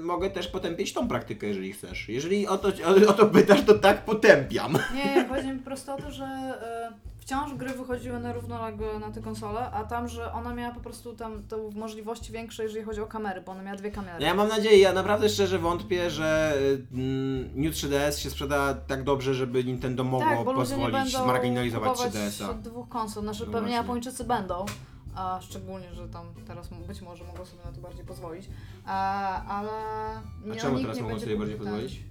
mogę 0.00 0.30
też 0.30 0.48
potępić 0.48 0.92
tą 0.92 1.08
praktykę, 1.08 1.46
jeżeli 1.46 1.72
chcesz. 1.72 2.08
Jeżeli 2.08 2.46
o 2.46 2.58
to, 2.58 2.68
o, 2.68 3.10
o 3.10 3.12
to 3.12 3.26
pytasz, 3.26 3.64
to 3.64 3.74
tak 3.74 4.04
potępiam. 4.04 4.78
Nie, 4.94 5.04
nie, 5.14 5.28
chodzi 5.28 5.48
mi 5.48 5.58
po 5.58 5.64
prostu 5.64 5.92
o 5.92 5.96
to, 5.96 6.10
że 6.10 6.24
e, 6.24 7.07
wciąż 7.28 7.54
gry 7.54 7.68
wychodziły 7.74 8.20
na 8.20 8.32
równolegle 8.32 8.98
na 8.98 9.10
te 9.10 9.22
konsole, 9.22 9.70
a 9.70 9.84
tam, 9.84 10.08
że 10.08 10.32
ona 10.32 10.54
miała 10.54 10.74
po 10.74 10.80
prostu 10.80 11.14
tam 11.14 11.42
to 11.48 11.70
możliwości 11.74 12.32
większe, 12.32 12.62
jeżeli 12.62 12.84
chodzi 12.84 13.00
o 13.00 13.06
kamery, 13.06 13.40
bo 13.40 13.52
ona 13.52 13.62
miała 13.62 13.76
dwie 13.76 13.90
kamery. 13.90 14.24
Ja 14.24 14.34
mam 14.34 14.48
nadzieję, 14.48 14.78
ja 14.78 14.92
naprawdę 14.92 15.28
szczerze 15.28 15.58
wątpię, 15.58 16.10
że 16.10 16.58
mm, 16.92 17.50
New 17.62 17.74
3DS 17.74 18.18
się 18.18 18.30
sprzeda 18.30 18.74
tak 18.74 19.04
dobrze, 19.04 19.34
żeby 19.34 19.64
Nintendo 19.64 20.04
mogło 20.04 20.28
tak, 20.28 20.44
bo 20.44 20.54
pozwolić 20.54 21.12
zmarginalizować 21.12 21.90
kupować 21.90 22.12
3DS-a. 22.12 22.54
dwóch 22.54 22.88
konsol, 22.88 23.22
znaczy 23.22 23.40
No 23.40 23.46
pewnie 23.46 23.60
właśnie. 23.60 23.76
Japończycy 23.76 24.24
będą, 24.24 24.66
a 25.14 25.38
szczególnie, 25.42 25.94
że 25.94 26.08
tam 26.08 26.26
teraz 26.46 26.68
być 26.68 27.02
może 27.02 27.24
mogą 27.24 27.44
sobie 27.44 27.64
na 27.64 27.72
to 27.72 27.80
bardziej 27.80 28.04
pozwolić, 28.04 28.48
a, 28.86 29.44
ale 29.44 29.70
A 29.70 30.22
nie, 30.46 30.56
czemu 30.56 30.74
nikt 30.74 30.82
teraz 30.82 30.96
nie 30.96 31.02
mogą 31.02 31.20
sobie 31.20 31.36
bardziej 31.36 31.56
pozwolić? 31.56 32.07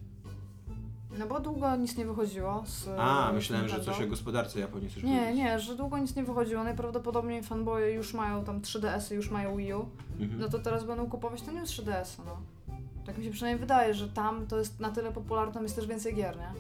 No 1.20 1.28
bo 1.28 1.40
długo 1.40 1.76
nic 1.76 1.98
nie 1.98 2.06
wychodziło 2.06 2.64
z 2.66 2.88
A, 2.98 3.32
z 3.32 3.36
myślałem, 3.36 3.68
że 3.68 3.80
coś 3.80 4.02
o 4.02 4.08
gospodarce 4.08 4.60
Japonii 4.60 4.90
chcesz 4.90 5.04
Nie, 5.04 5.20
powiedzieć. 5.20 5.38
nie, 5.38 5.60
że 5.60 5.76
długo 5.76 5.98
nic 5.98 6.16
nie 6.16 6.24
wychodziło. 6.24 6.64
Najprawdopodobniej 6.64 7.44
fanboye 7.44 7.92
już 7.92 8.14
mają 8.14 8.44
tam 8.44 8.62
3DS-y, 8.62 9.16
już 9.16 9.32
mają 9.32 9.58
Wii 9.58 9.74
U. 9.74 9.86
Mhm. 10.20 10.40
No 10.40 10.50
to 10.50 10.60
teraz 10.60 10.84
będą 10.84 11.10
kupować 11.10 11.42
ten 11.42 11.56
już 11.56 11.70
3DS, 11.70 12.18
no. 12.26 12.38
Tak 13.06 13.18
mi 13.18 13.26
się 13.26 13.32
przynajmniej 13.32 13.60
wydaje, 13.60 13.94
że 13.94 14.10
tam 14.10 14.48
to 14.48 14.60
jest 14.60 14.80
na 14.80 14.90
tyle 14.90 15.12
popularne, 15.12 15.54
tam 15.54 15.64
jest 15.64 15.76
też 15.76 15.88
więcej 15.88 16.16
gier, 16.16 16.38
nie? 16.38 16.52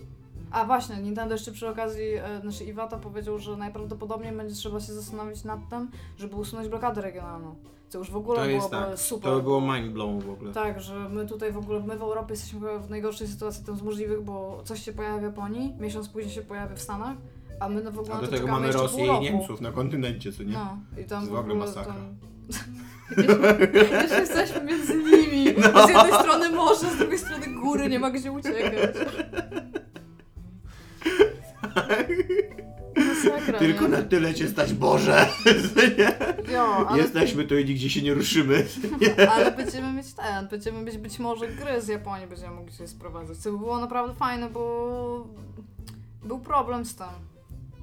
A 0.52 0.66
właśnie, 0.66 0.96
Nintendo 0.98 1.36
jeszcze 1.36 1.52
przy 1.52 1.68
okazji, 1.70 2.04
e, 2.14 2.42
znaczy 2.42 2.64
Iwata 2.64 2.98
powiedział, 2.98 3.40
że 3.40 3.58
najprawdopodobniej 3.58 4.32
będzie 4.32 4.56
trzeba 4.56 4.80
się 4.80 4.94
zastanowić 4.94 5.44
nad 5.44 5.60
tym, 5.70 5.92
żeby 6.18 6.36
usunąć 6.36 6.70
blokadę 6.70 7.02
regionalną. 7.02 7.56
Co 7.90 7.98
już 7.98 8.12
w 8.12 8.16
ogóle 8.16 8.40
To 8.40 8.46
byłoby 8.48 8.70
tak. 8.70 9.00
super. 9.00 9.32
To 9.32 9.36
by 9.36 9.44
było 9.44 9.62
mind 9.62 9.94
blown 9.94 10.20
w 10.20 10.30
ogóle. 10.30 10.54
Tak, 10.54 10.82
że 10.82 11.10
my 11.10 11.26
tutaj 11.26 11.52
w 11.52 11.58
ogóle, 11.58 11.80
my 11.80 11.98
w 11.98 12.02
Europie 12.02 12.34
jesteśmy 12.34 12.80
w 12.80 12.90
najgorszej 12.90 13.28
sytuacji 13.28 13.66
tam 13.66 13.78
z 13.78 13.82
możliwych, 13.82 14.22
bo 14.24 14.62
coś 14.66 14.84
się 14.84 14.94
pojawia 14.94 15.18
w 15.18 15.22
Japonii, 15.22 15.76
miesiąc 15.80 16.10
później 16.10 16.34
się 16.34 16.42
pojawia 16.42 16.76
w 16.76 16.82
Stanach, 16.82 17.18
a 17.60 17.70
my 17.70 17.84
no 17.84 17.92
w 17.92 18.00
ogóle 18.00 18.14
A 18.16 18.22
na 18.22 18.28
do 18.28 18.28
tego 18.28 18.48
mamy 18.48 18.68
jeszcze 18.68 18.82
Rosję 18.82 19.18
i. 19.18 19.20
Niemców 19.20 19.62
na 19.62 19.72
kontynencie, 19.72 20.32
co 20.32 20.44
nie? 20.44 20.54
No, 20.54 20.78
i 21.02 21.04
tam 21.06 21.26
w 21.26 21.30
w 21.30 21.36
ogóle 21.36 21.56
masakra. 21.56 21.94
tam... 21.94 22.18
Już 24.04 24.12
jesteśmy 24.12 24.64
między 24.64 24.98
nimi. 24.98 25.38
No. 25.74 25.88
Z 25.88 25.90
jednej 25.90 26.14
strony 26.14 26.50
morze, 26.50 26.90
z 26.90 26.98
drugiej 26.98 27.20
strony 27.20 27.48
góry, 27.48 27.90
nie 27.90 28.00
ma 28.00 28.12
gdzie 28.12 28.32
uciekać. 28.32 28.74
Tylko 33.54 33.88
na 33.88 34.02
tyle 34.02 34.34
cię 34.34 34.48
stać 34.48 34.74
Boże! 34.74 35.28
Jo, 36.54 36.88
ale, 36.88 37.02
Jesteśmy 37.02 37.44
tu 37.44 37.58
i 37.58 37.66
nigdzie 37.66 37.90
się 37.90 38.02
nie 38.02 38.14
ruszymy. 38.14 38.66
ale 39.32 39.52
będziemy 39.52 39.94
mieć 39.94 40.14
ten, 40.14 40.48
będziemy 40.48 40.82
mieć 40.82 40.98
być 40.98 41.20
może 41.20 41.48
gry 41.48 41.82
z 41.82 41.88
Japonii, 41.88 42.28
będziemy 42.28 42.56
mogli 42.56 42.74
się 42.74 42.88
sprowadzać, 42.88 43.38
co 43.38 43.52
by 43.52 43.58
było 43.58 43.80
naprawdę 43.80 44.14
fajne, 44.14 44.50
bo 44.50 45.28
był 46.24 46.40
problem 46.40 46.86
z 46.86 46.96
tym. 46.96 47.08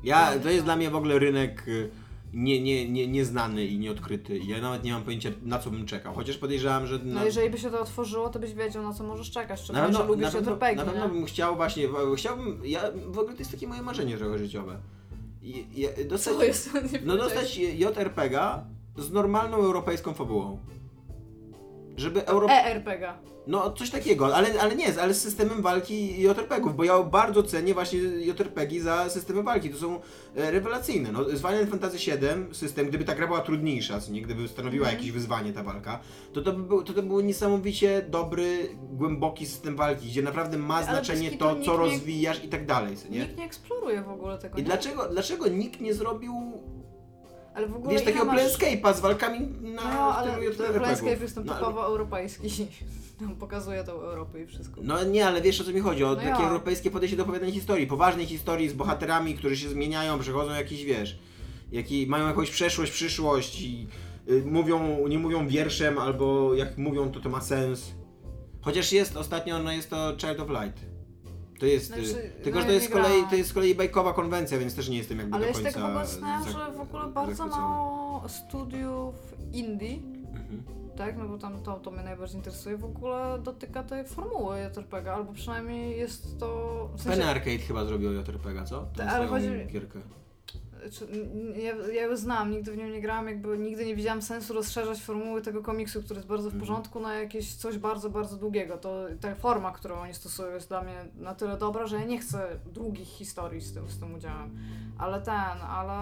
Ja, 0.05 0.39
to 0.39 0.51
jest 0.51 0.65
dla 0.65 0.77
mnie 0.77 0.91
w 0.91 0.97
ogóle 0.97 1.19
rynek 1.19 1.69
y, 1.69 1.91
nie, 2.35 2.63
nie, 2.63 2.89
nie, 2.89 3.09
nieznany 3.09 3.67
i 3.67 3.79
nieodkryty. 3.79 4.39
Ja 4.39 4.61
nawet 4.61 4.85
nie 4.85 4.93
mam 4.93 5.03
pojęcia 5.03 5.31
na 5.43 5.59
co 5.59 5.71
bym 5.71 5.87
czekał. 5.87 6.15
Chociaż 6.15 6.39
podejrzewam, 6.39 6.87
że 6.87 6.99
No 7.05 7.15
na, 7.15 7.25
jeżeli 7.25 7.51
by 7.51 7.59
się 7.59 7.71
to 7.71 7.81
otworzyło, 7.81 8.29
to 8.29 8.39
byś 8.39 8.55
wiedział, 8.55 8.83
na 8.83 8.93
co 8.93 9.05
możesz 9.05 9.31
czekać, 9.31 9.67
że 9.67 9.73
lubisz 10.09 10.33
na 10.33 10.41
pewno, 10.41 10.85
na 10.85 10.93
pewno 10.93 11.09
bym 11.09 11.25
chciał 11.25 11.57
właśnie, 11.57 11.89
chciałbym, 12.17 12.61
ja 12.65 12.81
w 13.07 13.19
ogóle 13.19 13.35
to 13.35 13.39
jest 13.39 13.51
takie 13.51 13.69
moje 13.69 13.83
marzenie 13.83 14.17
trochę 14.17 14.39
życiowe. 14.39 14.79
Ja, 15.75 15.89
dostać, 16.05 16.35
no 17.07 17.17
dostać 17.17 17.59
JRPG 17.59 18.65
z 18.97 19.13
normalną 19.13 19.57
europejską 19.57 20.15
fabułą. 20.15 20.59
Żeby 21.97 22.27
Euro... 22.27 22.49
ERPG. 22.51 23.15
No 23.47 23.71
coś 23.73 23.91
takiego, 23.91 24.37
ale, 24.37 24.61
ale 24.61 24.77
nie, 24.77 25.01
ale 25.03 25.15
z 25.15 25.23
systemem 25.23 25.63
walki 25.63 26.21
JRPG-ów, 26.23 26.77
bo 26.77 26.85
ja 26.85 27.03
bardzo 27.03 27.43
cenię 27.43 27.75
właśnie 27.75 27.99
JRPG 27.99 28.81
za 28.81 29.09
systemy 29.11 29.43
walki, 29.43 29.71
to 29.71 29.77
są 29.79 30.01
e, 30.37 30.51
rewelacyjne. 30.51 31.13
No, 31.13 31.25
z 31.25 31.37
Final 31.41 31.67
Fantasy 31.67 31.97
VII 31.99 32.55
system, 32.55 32.89
gdyby 32.89 33.05
ta 33.05 33.15
gra 33.15 33.27
była 33.27 33.41
trudniejsza, 33.41 34.01
nie, 34.11 34.23
gdyby 34.23 34.49
stanowiła 34.49 34.85
Mhm. 34.87 34.97
jakieś 34.99 35.13
wyzwanie 35.13 35.53
ta 35.53 35.63
walka, 35.63 36.01
to 36.33 36.43
to 36.43 36.53
by 36.53 36.63
był, 36.63 36.83
to, 36.83 36.93
to 36.93 37.03
był 37.03 37.21
niesamowicie 37.21 38.07
dobry, 38.09 38.69
głęboki 38.93 39.47
system 39.47 39.77
walki, 39.77 40.07
gdzie 40.09 40.23
naprawdę 40.23 40.59
ma 40.59 40.75
Ale 40.77 40.85
znaczenie 40.87 41.31
to, 41.31 41.57
co 41.65 41.73
nie- 41.73 41.79
rozwijasz 41.79 42.45
i 42.45 42.49
tak 42.49 42.67
dalej, 42.67 42.97
nie? 43.11 43.21
Nikt 43.21 43.39
nie 43.39 43.45
eksploruje 43.45 44.03
w 44.03 44.09
ogóle 44.09 44.39
tego, 44.39 44.55
I 44.59 44.61
nie? 44.61 44.65
dlaczego, 44.67 45.09
dlaczego 45.09 45.49
nikt 45.49 45.81
nie 45.81 45.95
zrobił, 45.95 46.33
Ale 47.55 47.67
w 47.67 47.77
ogóle 47.77 47.93
wiesz, 47.95 48.05
takiego 48.05 48.25
masz... 48.25 48.41
Planescape'a 48.41 48.95
z 48.95 49.01
walkami 49.01 49.41
na 49.63 49.95
No, 49.95 50.17
ale? 50.17 50.39
Planescape 50.75 51.23
jest 51.23 51.35
tam 51.35 51.45
No, 51.45 51.53
ale- 51.53 51.61
typowo 51.61 51.87
europejski. 51.87 52.49
Tam 53.19 53.37
pokazuje 53.37 53.85
tą 53.85 53.93
Europę 53.93 54.43
i 54.43 54.47
wszystko. 54.47 54.81
No 54.85 55.05
nie, 55.05 55.27
ale 55.27 55.43
wiesz 55.43 55.61
o 55.61 55.65
co 55.65 55.73
mi 55.73 55.81
chodzi, 55.81 56.05
o 56.05 56.09
No 56.09 56.17
takie 56.17 56.29
ja. 56.29 56.39
europejskie 56.49 56.91
podejście 56.91 57.17
do 57.17 57.23
opowiadania 57.23 57.53
historii, 57.53 57.87
poważnej 57.87 58.27
historii 58.27 58.69
z 58.69 58.73
bohaterami, 58.73 59.35
którzy 59.35 59.57
się 59.57 59.69
zmieniają, 59.69 60.19
przechodzą 60.19 60.51
jakiś, 60.53 60.85
wiesz, 60.85 61.19
jaki, 61.73 62.07
mają 62.07 62.27
jakąś 62.27 62.51
przeszłość, 62.51 62.93
przyszłość 62.93 63.61
i 63.61 63.87
y, 64.29 64.43
mówią, 64.47 65.09
nie 65.09 65.19
mówią 65.19 65.49
wierszem, 65.49 65.99
albo 65.99 66.55
jak 66.55 66.79
mówią, 66.79 67.11
to 67.11 67.21
to 67.21 67.29
ma 67.29 67.41
sens. 67.41 67.91
Chociaż 68.61 68.93
jest, 68.93 69.17
ostatnio, 69.17 69.59
no 69.59 69.73
jest 69.73 69.91
to 69.91 70.15
Child 70.19 70.41
of 70.41 70.49
Light. 70.49 70.94
To 71.61 71.67
jest, 71.67 71.87
Znaczy, 71.87 72.31
tylko 72.43 72.59
no 72.59 72.61
że 72.63 72.67
to 72.67 72.73
ja 72.73 72.75
jest, 72.75 72.87
z 72.87 72.93
kolei, 72.93 73.23
to 73.31 73.37
jest 73.37 73.51
z 73.51 73.53
kolei 73.53 73.75
bajkowa 73.75 74.13
konwencja, 74.13 74.59
więc 74.59 74.75
też 74.75 74.89
nie 74.89 74.97
jestem 74.99 75.19
jakby 75.19 75.37
Ale 75.37 75.47
do 75.47 75.53
końca 75.53 75.71
tak 75.73 75.83
w 75.83 75.85
ogóle 75.87 76.07
zastanawiam, 76.07 76.45
zak- 76.45 76.53
że 76.53 76.73
w 76.73 76.81
ogóle 76.81 77.07
bardzo 77.07 77.47
mało 77.47 78.29
studiów 78.29 79.15
indie, 79.53 79.97
Mhm. 80.29 80.63
tak, 80.97 81.17
no 81.19 81.29
bo 81.29 81.39
tam 81.39 81.63
to, 81.63 81.73
to 81.75 81.91
mnie 81.91 82.03
najbardziej 82.03 82.37
interesuje, 82.37 82.77
w 82.77 82.85
ogóle 82.85 83.39
dotyka 83.43 83.83
tej 83.83 84.05
formuły 84.05 84.57
JRPG, 84.61 85.15
albo 85.15 85.33
przynajmniej 85.33 85.99
jest 85.99 86.39
to... 86.39 86.89
W 86.97 87.03
sensie, 87.03 87.25
Arcade 87.25 87.59
chyba 87.59 87.85
zrobił 87.85 88.13
JRPG, 88.13 88.65
co? 88.65 88.87
Tą 88.97 89.03
ale 89.03 89.13
swoją 89.13 89.29
chodzi- 89.29 89.73
gierkę. 89.73 89.99
Ja, 91.57 91.93
ja 91.93 92.03
ją 92.03 92.17
znam, 92.17 92.51
nigdy 92.51 92.73
w 92.73 92.77
nią 92.77 92.87
nie 92.87 93.01
grałam, 93.01 93.29
jakby 93.29 93.59
nigdy 93.59 93.87
nie 93.87 93.97
widziałam 93.97 94.23
sensu 94.23 94.55
rozszerzać 94.55 95.03
formuły 95.03 95.43
tego 95.43 95.63
komiksu, 95.63 96.03
który 96.03 96.19
jest 96.19 96.29
bardzo 96.29 96.51
w 96.51 96.53
Mhm. 96.55 96.61
porządku, 96.61 97.01
na 97.01 97.15
jakieś 97.15 97.55
coś 97.55 97.79
bardzo, 97.79 98.11
bardzo 98.11 98.37
długiego. 98.37 98.79
To 98.79 99.07
ta 99.21 99.35
forma, 99.35 99.73
którą 99.73 100.01
oni 100.01 100.15
stosują 100.15 100.55
jest 100.55 100.69
dla 100.69 100.83
mnie 100.83 101.05
na 101.17 101.35
tyle 101.35 101.57
dobra, 101.59 101.87
że 101.87 101.97
ja 101.97 102.05
nie 102.05 102.19
chcę 102.19 102.61
długich 102.73 103.09
historii 103.09 103.61
z 103.61 103.75
tym, 103.75 103.89
z 103.91 103.99
tym 103.99 104.15
udziałem. 104.15 104.59
Ale 104.99 105.21
ten, 105.23 105.61
ale... 105.69 105.93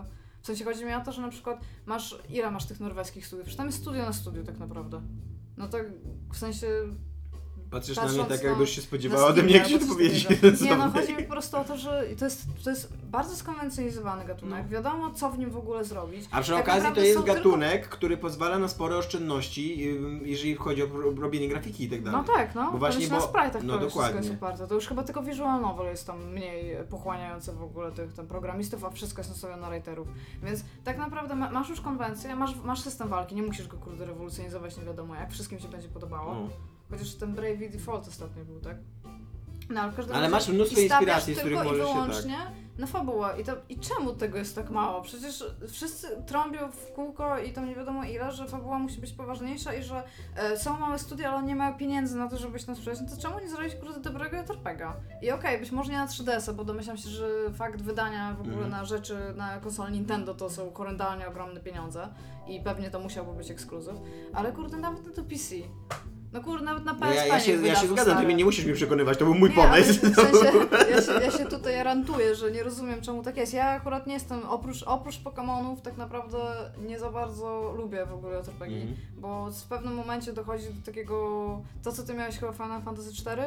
E, 0.00 0.24
w 0.42 0.46
sensie 0.46 0.64
chodzi 0.64 0.84
mi 0.84 0.94
o 0.94 1.00
to, 1.00 1.12
że 1.12 1.22
na 1.22 1.28
przykład 1.28 1.60
masz, 1.86 2.18
ile 2.28 2.50
masz 2.50 2.66
tych 2.66 2.80
norweskich 2.80 3.26
studiów? 3.26 3.44
Przecież 3.44 3.56
tam 3.56 3.66
jest 3.66 3.78
studio 3.78 4.02
na 4.04 4.12
studiu 4.12 4.44
tak 4.44 4.58
naprawdę. 4.58 5.02
No 5.56 5.68
tak 5.68 5.86
w 6.32 6.36
sensie 6.36 6.66
Patrzysz 7.74 7.96
na 7.96 8.04
mnie 8.04 8.24
tak, 8.24 8.42
na- 8.42 8.48
jakbyś 8.48 8.70
się 8.70 8.82
spodziewała 8.82 9.26
ode 9.26 9.42
mnie, 9.42 9.54
jak 9.54 9.64
albo 9.64 9.72
się 9.74 9.78
coś 9.78 9.88
powiedzieć. 9.88 10.26
takiego. 10.26 10.64
Nie, 10.64 10.76
no 10.76 10.90
chodzi 10.90 11.16
mi 11.16 11.22
po 11.22 11.30
prostu 11.30 11.56
o 11.56 11.64
to, 11.64 11.76
że 11.76 12.04
to 12.18 12.24
jest, 12.24 12.44
to 12.64 12.70
jest 12.70 12.92
bardzo 13.10 13.36
skonwencjonalizowany 13.36 14.24
gatunek. 14.24 14.62
No. 14.64 14.68
Wiadomo, 14.70 15.10
co 15.10 15.30
w 15.30 15.38
nim 15.38 15.50
w 15.50 15.56
ogóle 15.56 15.84
zrobić. 15.84 16.24
A 16.30 16.40
przy 16.40 16.52
Tak 16.52 16.60
okazji 16.60 16.90
to 16.94 17.00
jest 17.00 17.18
są 17.18 17.22
tylko- 17.24 17.36
gatunek, 17.36 17.88
który 17.88 18.16
pozwala 18.16 18.58
na 18.58 18.68
spore 18.68 18.96
oszczędności, 18.96 19.88
ym, 19.90 20.20
jeżeli 20.24 20.54
chodzi 20.54 20.82
o 20.82 20.86
ro- 20.86 21.14
robienie 21.20 21.48
grafiki 21.48 21.84
i 21.84 21.90
tak 21.90 22.02
dalej. 22.02 22.20
No 22.26 22.34
tak, 22.34 22.54
no. 22.54 22.64
Bo 22.66 22.72
Bo 22.72 22.78
właśnie, 22.78 23.06
właśnie 23.06 23.26
na 23.26 23.32
bo- 23.32 23.38
sprite'ach 23.58 23.62
no 23.64 23.78
dokładnie. 23.78 24.20
jest 24.20 24.34
oparte. 24.34 24.66
To 24.68 24.74
już 24.74 24.86
chyba 24.86 25.02
tylko 25.02 25.22
visual 25.22 25.60
novel 25.60 25.86
jest 25.86 26.06
tam 26.06 26.24
mniej 26.32 26.76
pochłaniające 26.90 27.52
w 27.52 27.62
ogóle 27.62 27.92
tych 27.92 28.12
tam 28.12 28.26
programistów, 28.26 28.84
a 28.84 28.90
wszystko 28.90 29.20
jest 29.20 29.30
nastawione 29.30 29.62
na 29.62 29.70
writerów. 29.70 30.08
Więc 30.42 30.64
tak 30.84 30.98
naprawdę 30.98 31.34
ma, 31.34 31.50
masz 31.50 31.68
już 31.68 31.80
konwencję, 31.80 32.36
masz, 32.36 32.56
masz 32.64 32.80
system 32.80 33.08
walki, 33.08 33.34
nie 33.34 33.42
musisz 33.42 33.68
go 33.68 33.76
kurde 33.76 34.06
rewolucjonizować, 34.06 34.76
nie 34.76 34.84
wiadomo 34.84 35.14
jak, 35.14 35.30
wszystkim 35.32 35.58
się 35.58 35.68
będzie 35.68 35.88
podobało. 35.88 36.34
No. 36.34 36.48
Chociaż 36.90 37.14
ten 37.14 37.34
Bravey 37.34 37.70
Default 37.70 38.08
ostatnio 38.08 38.44
był, 38.44 38.60
tak? 38.60 38.76
No, 39.70 39.80
ale 39.80 39.92
Ale 40.14 40.28
masz 40.28 40.48
mnóstwo 40.48 40.80
inspiracji, 40.80 41.34
z 41.34 41.38
tylko 41.38 41.60
których 41.60 41.78
i 41.78 41.80
możesz 41.80 41.88
się, 41.88 41.94
tak. 41.94 42.06
wyłącznie 42.06 42.36
na 42.78 42.86
fabułę. 42.86 43.40
I, 43.40 43.44
to, 43.44 43.52
I 43.68 43.78
czemu 43.78 44.12
tego 44.12 44.38
jest 44.38 44.54
tak 44.54 44.70
mało? 44.70 45.02
Przecież 45.02 45.44
wszyscy 45.68 46.08
trąbią 46.26 46.70
w 46.70 46.92
kółko 46.92 47.38
i 47.38 47.52
tam 47.52 47.66
nie 47.68 47.74
wiadomo 47.74 48.04
ile, 48.04 48.32
że 48.32 48.48
fabuła 48.48 48.78
musi 48.78 49.00
być 49.00 49.12
poważniejsza 49.12 49.74
i 49.74 49.82
że 49.82 50.02
e, 50.36 50.56
są 50.58 50.78
małe 50.78 50.98
studia, 50.98 51.32
ale 51.32 51.42
nie 51.42 51.56
mają 51.56 51.74
pieniędzy 51.74 52.16
na 52.16 52.28
to, 52.28 52.38
żeby 52.38 52.58
się 52.58 52.66
nas 52.66 52.78
sprzedać. 52.78 53.00
No 53.00 53.16
to 53.16 53.22
czemu 53.22 53.40
nie 53.40 53.48
zrobić 53.48 53.74
kurde 53.74 54.00
dobrego 54.00 54.36
JRPGa? 54.36 54.96
I 55.22 55.30
okej, 55.30 55.58
być 55.60 55.72
może 55.72 55.92
nie 55.92 55.98
na 55.98 56.06
3DS-a, 56.06 56.52
bo 56.52 56.64
domyślam 56.64 56.96
się, 56.96 57.08
że 57.08 57.26
fakt 57.54 57.82
wydania 57.82 58.34
w 58.34 58.40
ogóle 58.40 58.54
Mhm. 58.54 58.70
na 58.70 58.84
rzeczy 58.84 59.16
na 59.36 59.60
konsolę 59.60 59.90
Nintendo 59.90 60.34
to 60.34 60.50
są 60.50 60.72
horrendalnie 60.72 61.28
ogromne 61.28 61.60
pieniądze 61.60 62.08
i 62.48 62.60
pewnie 62.60 62.90
to 62.90 63.00
musiałby 63.00 63.32
być 63.32 63.50
ekskluzyw, 63.50 63.94
ale 64.32 64.52
kurde 64.52 64.76
nawet 64.76 65.06
na 65.06 65.12
to 65.12 65.22
PC. 65.24 65.54
No 66.34 66.40
kurde, 66.42 66.64
nawet 66.64 66.84
na 66.84 66.94
PSP 66.94 67.06
No 67.08 67.14
ja, 67.14 67.26
ja, 67.26 67.34
nie 67.34 67.40
się, 67.40 67.52
ja 67.52 67.58
wyda 67.58 67.74
się 67.74 67.86
zgadzam, 67.86 68.04
ty 68.04 68.10
stare. 68.10 68.26
mnie 68.26 68.34
nie 68.34 68.44
musisz 68.44 68.64
mnie 68.64 68.74
przekonywać, 68.74 69.18
to 69.18 69.24
był 69.24 69.34
mój 69.34 69.50
Nie, 69.50 69.56
pomysł. 69.56 69.92
W 69.92 70.14
sensie, 70.14 70.58
ja, 70.94 71.02
się, 71.02 71.12
ja 71.12 71.30
się 71.30 71.44
tutaj 71.46 71.84
rantuję, 71.84 72.34
że 72.34 72.50
nie 72.50 72.62
rozumiem 72.62 73.00
czemu 73.02 73.22
tak 73.22 73.36
jest. 73.36 73.54
Ja 73.54 73.66
akurat 73.70 74.06
nie 74.06 74.14
jestem, 74.14 74.40
oprócz, 74.48 74.82
oprócz 74.82 75.18
Pokemonów 75.18 75.80
tak 75.82 75.96
naprawdę 75.96 76.38
nie 76.86 76.98
za 76.98 77.10
bardzo 77.10 77.74
lubię 77.76 78.06
w 78.06 78.14
ogóle 78.14 78.36
JRPG, 78.36 78.74
Mhm. 78.74 78.96
bo 79.18 79.50
w 79.50 79.62
pewnym 79.64 79.94
momencie 79.94 80.32
dochodzi 80.32 80.64
do 80.64 80.86
takiego, 80.86 81.16
to 81.82 81.92
co 81.92 82.02
ty 82.02 82.14
miałeś 82.14 82.38
chyba 82.38 82.52
Final 82.52 82.82
Fantasy 82.82 83.14
4, 83.14 83.42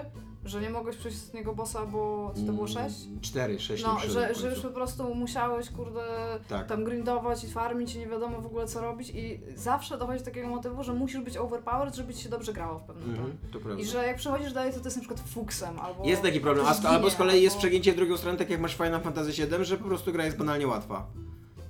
że 0.45 0.61
nie 0.61 0.69
mogłeś 0.69 0.95
przejść 0.97 1.17
ostatniego 1.17 1.53
bossa, 1.55 1.85
bo 1.85 2.31
co 2.35 2.41
to 2.45 2.51
było 2.53 2.67
6? 2.67 2.95
4, 3.21 3.59
6 3.59 3.83
No, 3.83 3.97
że, 4.07 4.35
że 4.35 4.49
już 4.49 4.59
po 4.59 4.69
prostu 4.69 5.15
musiałeś, 5.15 5.69
kurde, 5.69 6.01
Tak. 6.49 6.67
tam 6.67 6.83
grindować 6.83 7.43
i 7.43 7.47
farmić 7.47 7.95
i 7.95 7.99
nie 7.99 8.07
wiadomo 8.07 8.41
w 8.41 8.45
ogóle 8.45 8.67
co 8.67 8.81
robić 8.81 9.09
i 9.09 9.39
zawsze 9.55 9.97
dochodzi 9.97 10.19
do 10.19 10.25
takiego 10.25 10.47
motywu, 10.47 10.83
że 10.83 10.93
musisz 10.93 11.21
być 11.21 11.37
overpowered, 11.37 11.95
żeby 11.95 12.13
ci 12.13 12.23
się 12.23 12.29
dobrze 12.29 12.53
grało 12.53 12.76
w 12.79 12.83
pewnym 12.83 13.37
to 13.51 13.59
prawda. 13.59 13.81
I 13.83 13.85
że 13.85 14.07
jak 14.07 14.17
przechodzisz 14.17 14.53
dalej, 14.53 14.73
to 14.73 14.79
to 14.79 14.85
jest 14.85 14.97
na 14.97 15.01
przykład 15.01 15.19
fuksem 15.29 15.79
albo... 15.79 16.05
Jest 16.05 16.21
taki 16.21 16.39
problem, 16.39 16.65
a 16.65 16.71
ktoś 16.71 16.83
z, 16.83 16.85
albo 16.85 17.09
z 17.09 17.15
kolei 17.15 17.43
jest 17.43 17.55
albo- 17.55 17.59
przegięcie 17.59 17.93
w 17.93 17.95
drugą 17.95 18.17
stronę, 18.17 18.37
tak 18.37 18.49
jak 18.49 18.59
masz 18.59 18.75
Final 18.75 19.01
Fantasy 19.01 19.31
VII, 19.31 19.65
że 19.65 19.77
po 19.77 19.83
prostu 19.83 20.11
gra 20.11 20.25
jest 20.25 20.37
banalnie 20.37 20.67
łatwa. 20.67 21.07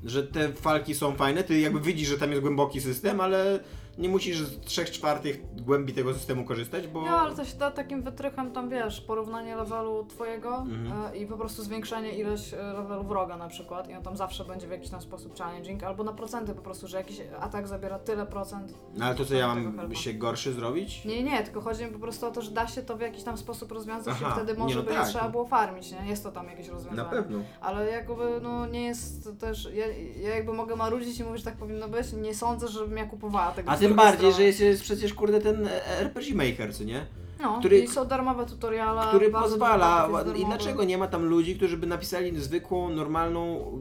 Że 0.04 0.24
te 0.28 0.50
walki 0.50 0.96
są 0.96 1.16
fajne, 1.16 1.44
ty 1.44 1.60
jakby 1.60 1.82
widzisz, 1.82 2.08
że 2.10 2.18
tam 2.18 2.30
jest 2.30 2.42
głęboki 2.42 2.82
system, 2.82 3.22
ale 3.22 3.60
nie 3.98 4.10
musisz 4.10 4.38
z 4.42 4.60
3 4.60 4.86
czwartych 4.86 5.40
głębi 5.66 5.94
tego 5.94 6.14
systemu 6.14 6.44
korzystać, 6.46 6.88
bo... 6.88 7.02
No, 7.02 7.20
ale 7.20 7.36
to 7.36 7.46
się 7.46 7.58
da 7.58 7.72
takim 7.72 8.02
wytrychem 8.02 8.52
tam, 8.52 8.70
wiesz, 8.70 9.02
porównanie 9.02 9.56
levelu 9.56 10.06
twojego 10.06 10.58
Mhm. 10.58 11.14
e, 11.14 11.18
i 11.18 11.26
po 11.28 11.38
prostu 11.38 11.64
zwiększenie 11.64 12.18
ilość 12.18 12.54
e, 12.54 12.58
levelu 12.58 13.04
wroga 13.04 13.38
na 13.38 13.48
przykład 13.48 13.90
i 13.90 13.94
on 13.94 14.04
tam 14.04 14.18
zawsze 14.18 14.46
będzie 14.46 14.68
w 14.68 14.72
jakiś 14.72 14.90
tam 14.90 15.02
sposób 15.02 15.38
challenging, 15.38 15.84
albo 15.84 16.04
na 16.04 16.14
procenty 16.14 16.54
po 16.54 16.62
prostu, 16.62 16.88
że 16.88 16.98
jakiś 16.98 17.22
atak 17.40 17.68
zabiera 17.68 18.00
tyle 18.00 18.26
procent. 18.26 18.74
No 18.94 19.06
ale 19.06 19.16
to 19.16 19.26
co, 19.26 19.34
ja 19.36 19.56
mam 19.56 19.96
się 19.96 20.14
gorszy 20.14 20.54
zrobić? 20.54 21.06
Nie, 21.06 21.24
nie, 21.24 21.44
tylko 21.44 21.62
chodzi 21.62 21.86
mi 21.86 21.92
po 21.92 22.00
prostu 22.00 22.28
o 22.28 22.32
to, 22.32 22.42
że 22.42 22.52
da 22.52 22.68
się 22.68 22.82
to 22.82 22.98
w 22.98 23.02
jakiś 23.02 23.24
tam 23.24 23.38
sposób 23.38 23.72
rozwiązać 23.72 24.16
Aha, 24.22 24.30
i 24.30 24.34
wtedy 24.38 24.54
nie, 24.54 24.60
może 24.60 24.80
no 24.80 24.86
by 24.86 24.92
nie 24.92 24.98
tak. 24.98 25.08
trzeba 25.08 25.30
było 25.30 25.46
farmić, 25.46 25.92
nie? 25.92 26.10
Jest 26.10 26.24
to 26.24 26.32
tam 26.32 26.48
jakieś 26.48 26.68
Na 26.68 26.74
rozwiązanie. 26.74 27.10
pewno. 27.10 27.40
Ale 27.62 27.90
jakby, 27.92 28.40
no 28.42 28.66
nie 28.68 28.84
jest 28.84 29.30
też, 29.40 29.70
ja, 29.74 29.88
ja 30.22 30.36
jakby 30.36 30.54
mogę 30.54 30.76
marudzić 30.76 31.20
i 31.20 31.24
mówić, 31.24 31.40
że 31.40 31.46
tak 31.46 31.58
powinno 31.58 31.88
być, 31.88 32.14
nie 32.14 32.36
sądzę, 32.36 32.68
żebym 32.68 32.98
ja 32.98 33.06
kupowała 33.06 33.52
tego 33.52 33.72
A 33.72 33.78
ty 33.78 33.87
tym 33.88 33.96
bardziej, 33.98 34.34
że 34.34 34.44
jest, 34.44 34.60
jest 34.60 34.82
przecież 34.84 35.14
kurde 35.14 35.42
ten 35.42 35.70
RPG 36.00 36.36
Maker, 36.36 36.76
co 36.76 36.84
nie? 36.84 37.06
No, 37.42 37.60
który- 37.60 37.80
i 37.80 37.88
są 37.88 38.06
darmowe 38.06 38.46
tutoriale. 38.46 39.02
Który 39.08 39.30
pozwala. 39.32 40.10
I 40.36 40.46
dlaczego 40.46 40.84
nie 40.84 40.98
ma 40.98 41.08
tam 41.08 41.26
ludzi, 41.26 41.56
którzy 41.56 41.78
by 41.78 41.88
napisali 41.88 42.40
zwykłą, 42.40 42.90
normalną, 42.90 43.72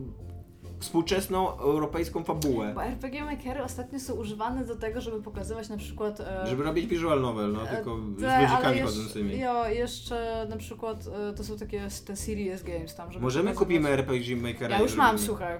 współczesną, 0.81 1.59
europejską 1.59 2.25
fabułę? 2.25 2.73
Bo 2.75 2.85
RPG 2.85 3.25
Makery 3.25 3.63
ostatnio 3.63 4.01
są 4.01 4.15
używane 4.15 4.65
do 4.65 4.77
tego, 4.77 5.01
żeby 5.01 5.23
pokazywać 5.23 5.69
na 5.69 5.77
przykład... 5.77 6.21
E, 6.21 6.47
Żeby 6.47 6.63
robić 6.63 6.87
visual 6.87 7.21
novel, 7.21 7.53
no 7.53 7.69
e, 7.71 7.75
tylko 7.77 7.97
z 8.17 8.21
te, 8.21 8.37
ale 8.37 8.49
ludzikami 8.49 8.77
jeszcze- 8.79 8.93
chodzącymi. 8.93 9.39
Jo, 9.39 9.69
jeszcze 9.69 10.47
na 10.51 10.57
przykład 10.57 11.05
e, 11.31 11.33
to 11.33 11.45
są 11.45 11.59
takie 11.59 11.89
te 12.07 12.17
serious 12.17 12.63
games 12.63 12.95
tam, 12.95 13.13
żeby 13.13 13.25
Możemy 13.25 13.53
kupimy 13.55 13.89
RPG 13.89 14.37
Makera 14.37 14.77
Ja 14.77 14.83
już 14.83 14.95
mam, 14.97 15.07
robimy- 15.07 15.27
słuchaj. 15.27 15.59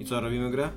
I 0.00 0.04
co, 0.04 0.20
robimy 0.20 0.50
grę? 0.50 0.70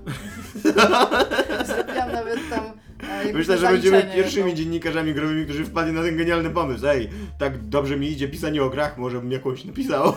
Zrobiłam 1.65 2.11
nawet 2.11 2.39
tam 2.49 2.63
e, 3.09 3.34
Myślę, 3.34 3.57
że 3.57 3.67
będziemy 3.67 4.11
pierwszymi 4.15 4.55
dziennikarzami 4.55 5.13
growymi, 5.13 5.43
którzy 5.45 5.65
wpadli 5.65 5.93
na 5.93 6.01
ten 6.03 6.17
genialny 6.17 6.49
pomysł. 6.49 6.88
Ej, 6.88 7.09
tak 7.38 7.67
dobrze 7.69 7.97
mi 7.97 8.07
idzie 8.07 8.28
pisanie 8.28 8.63
o 8.63 8.69
grach, 8.69 8.97
może 8.97 9.19
bym 9.22 9.32
jakąś 9.32 9.65
napisał. 9.65 10.13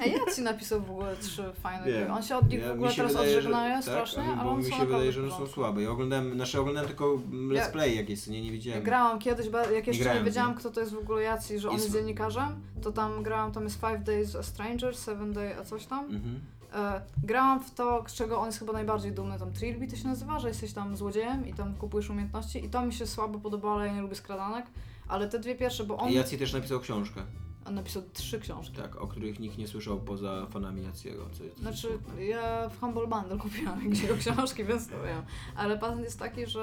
Ej, 0.00 0.12
ja 0.12 0.34
ci 0.34 0.42
napisał 0.42 0.80
w 0.82 0.90
ogóle 0.90 1.16
trzy 1.16 1.42
fajne 1.62 1.84
gry. 1.84 2.10
On 2.12 2.22
się 2.22 2.36
od 2.36 2.48
nich 2.50 2.64
w 2.66 2.70
ogóle 2.70 2.92
teraz 2.94 3.16
odżegnaje 3.16 3.74
tak, 3.74 3.82
strasznie, 3.82 4.22
ale 4.22 4.44
bo 4.44 4.50
one 4.50 4.58
mi 4.58 4.64
są 4.64 4.70
się 4.70 4.74
naprawdę 4.76 4.94
wydaje, 4.94 5.12
że 5.12 5.20
one 5.20 5.28
są 5.30 5.34
porządku. 5.36 5.54
słabe. 5.54 5.82
Ja 5.82 5.90
oglądałem, 5.90 6.34
znaczy 6.34 6.60
oglądałem 6.60 6.88
tylko 6.88 7.14
mm, 7.32 7.48
let's 7.58 7.72
play 7.72 7.96
jakieś, 7.96 8.26
nie, 8.26 8.40
nie 8.40 8.46
Ja 8.46 8.52
widziałem. 8.52 8.82
grałam 8.82 9.18
kiedyś, 9.18 9.48
ba- 9.48 9.70
jak 9.70 9.86
jeszcze 9.86 10.02
grałem 10.02 10.18
nie 10.18 10.22
w 10.22 10.26
wiedziałam, 10.26 10.50
nie. 10.50 10.56
kto 10.58 10.70
to 10.70 10.80
jest 10.80 10.92
w 10.92 10.98
ogóle 10.98 11.22
Jaci, 11.22 11.58
że 11.58 11.68
on 11.68 11.74
jest 11.74 11.86
sw- 11.86 11.94
dziennikarzem, 11.98 12.48
to 12.82 12.92
tam 12.92 13.22
grałam, 13.22 13.52
tam 13.52 13.64
jest 13.64 13.80
Five 13.80 14.02
Days 14.04 14.36
a 14.36 14.42
Stranger, 14.42 14.96
Seven 14.96 15.32
Day 15.32 15.58
a 15.60 15.64
coś 15.64 15.86
tam. 15.86 16.04
Mhm. 16.04 16.40
E, 16.74 17.00
grałam 17.22 17.60
w 17.60 17.70
to, 17.74 18.04
z 18.06 18.12
czego 18.14 18.38
on 18.40 18.46
jest 18.46 18.58
chyba 18.58 18.72
najbardziej 18.72 19.12
dumny, 19.12 19.38
tam 19.38 19.52
Trilby 19.52 19.86
to 19.86 19.96
się 19.96 20.08
nazywa, 20.08 20.38
że 20.38 20.48
jesteś 20.48 20.72
tam 20.72 20.96
złodziejem 20.96 21.46
i 21.48 21.54
tam 21.54 21.74
kupujesz 21.74 22.10
umiejętności 22.10 22.64
i 22.64 22.68
to 22.68 22.86
mi 22.86 22.92
się 22.92 23.06
słabo 23.06 23.38
podobało, 23.38 23.74
ale 23.74 23.86
ja 23.86 23.92
nie 23.94 24.02
lubię 24.02 24.14
skradanek, 24.14 24.66
ale 25.08 25.28
te 25.28 25.38
dwie 25.38 25.54
pierwsze, 25.54 25.84
bo 25.84 25.96
on, 25.96 26.10
I 26.10 26.14
Jacy 26.14 26.38
też 26.38 26.52
napisał 26.52 26.80
książkę, 26.80 27.20
on 27.66 27.74
napisał 27.74 28.02
trzy 28.12 28.40
książki. 28.40 28.76
tak, 28.76 28.96
o 28.96 29.06
których 29.06 29.40
nikt 29.40 29.58
nie 29.58 29.68
słyszał 29.68 30.00
poza 30.00 30.46
fanami 30.46 30.82
Jaciego. 30.84 31.26
Co 31.32 31.44
jest 31.44 31.58
Znaczy, 31.58 31.98
ja 32.18 32.68
w 32.68 32.80
Humble 32.80 33.06
Bundle 33.06 33.38
kupiłam 33.38 33.84
jakieś 33.84 34.02
jego 34.02 34.16
książki, 34.16 34.64
więc 34.64 34.88
to 34.88 35.02
wiem. 35.02 35.22
Ale 35.56 35.78
patent 35.78 36.00
jest 36.02 36.18
taki, 36.18 36.46
że, 36.46 36.62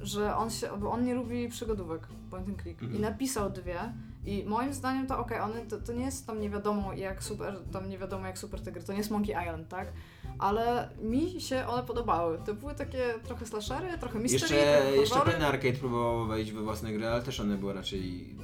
e, 0.00 0.06
że 0.06 0.36
on 0.36 0.50
się, 0.50 0.68
bo 0.80 0.90
on 0.90 1.04
nie 1.04 1.14
lubi 1.14 1.48
przygodówek, 1.48 2.08
point 2.30 2.48
and 2.48 2.62
click. 2.62 2.82
I 2.82 2.84
Mhm. 2.84 3.02
napisał 3.02 3.50
dwie. 3.50 3.92
I 4.28 4.44
moim 4.46 4.74
zdaniem 4.74 5.06
to 5.06 5.18
okej, 5.18 5.40
one 5.40 5.60
to, 5.66 5.78
to 5.80 5.92
nie 5.92 6.04
jest 6.04 6.26
tam 6.26 6.40
nie 6.40 6.50
wiadomo 6.50 6.92
jak 6.92 7.22
super, 7.22 7.58
tam 7.72 7.88
nie 7.88 7.98
wiadomo 7.98 8.26
jak 8.26 8.38
super 8.38 8.60
te 8.60 8.72
gry, 8.72 8.82
to 8.82 8.92
nie 8.92 8.98
jest 8.98 9.10
Monkey 9.10 9.32
Island, 9.42 9.68
tak? 9.68 9.92
Ale 10.38 10.88
mi 11.02 11.40
się 11.40 11.66
one 11.66 11.82
podobały. 11.82 12.38
To 12.46 12.54
były 12.54 12.74
takie 12.74 13.14
trochę 13.24 13.46
slashery, 13.46 13.98
trochę 13.98 14.18
mystery, 14.18 14.54
Jeszcze, 14.56 14.76
trochę 14.82 14.96
jeszcze. 14.96 15.20
Penny 15.20 15.46
Arcade 15.46 15.72
próbował 15.78 16.26
wejść 16.26 16.52
we 16.52 16.60
własne 16.62 16.92
gry, 16.92 17.06
ale 17.08 17.22
też 17.22 17.40
one 17.40 17.56
były 17.56 17.72
raczej 17.72 18.34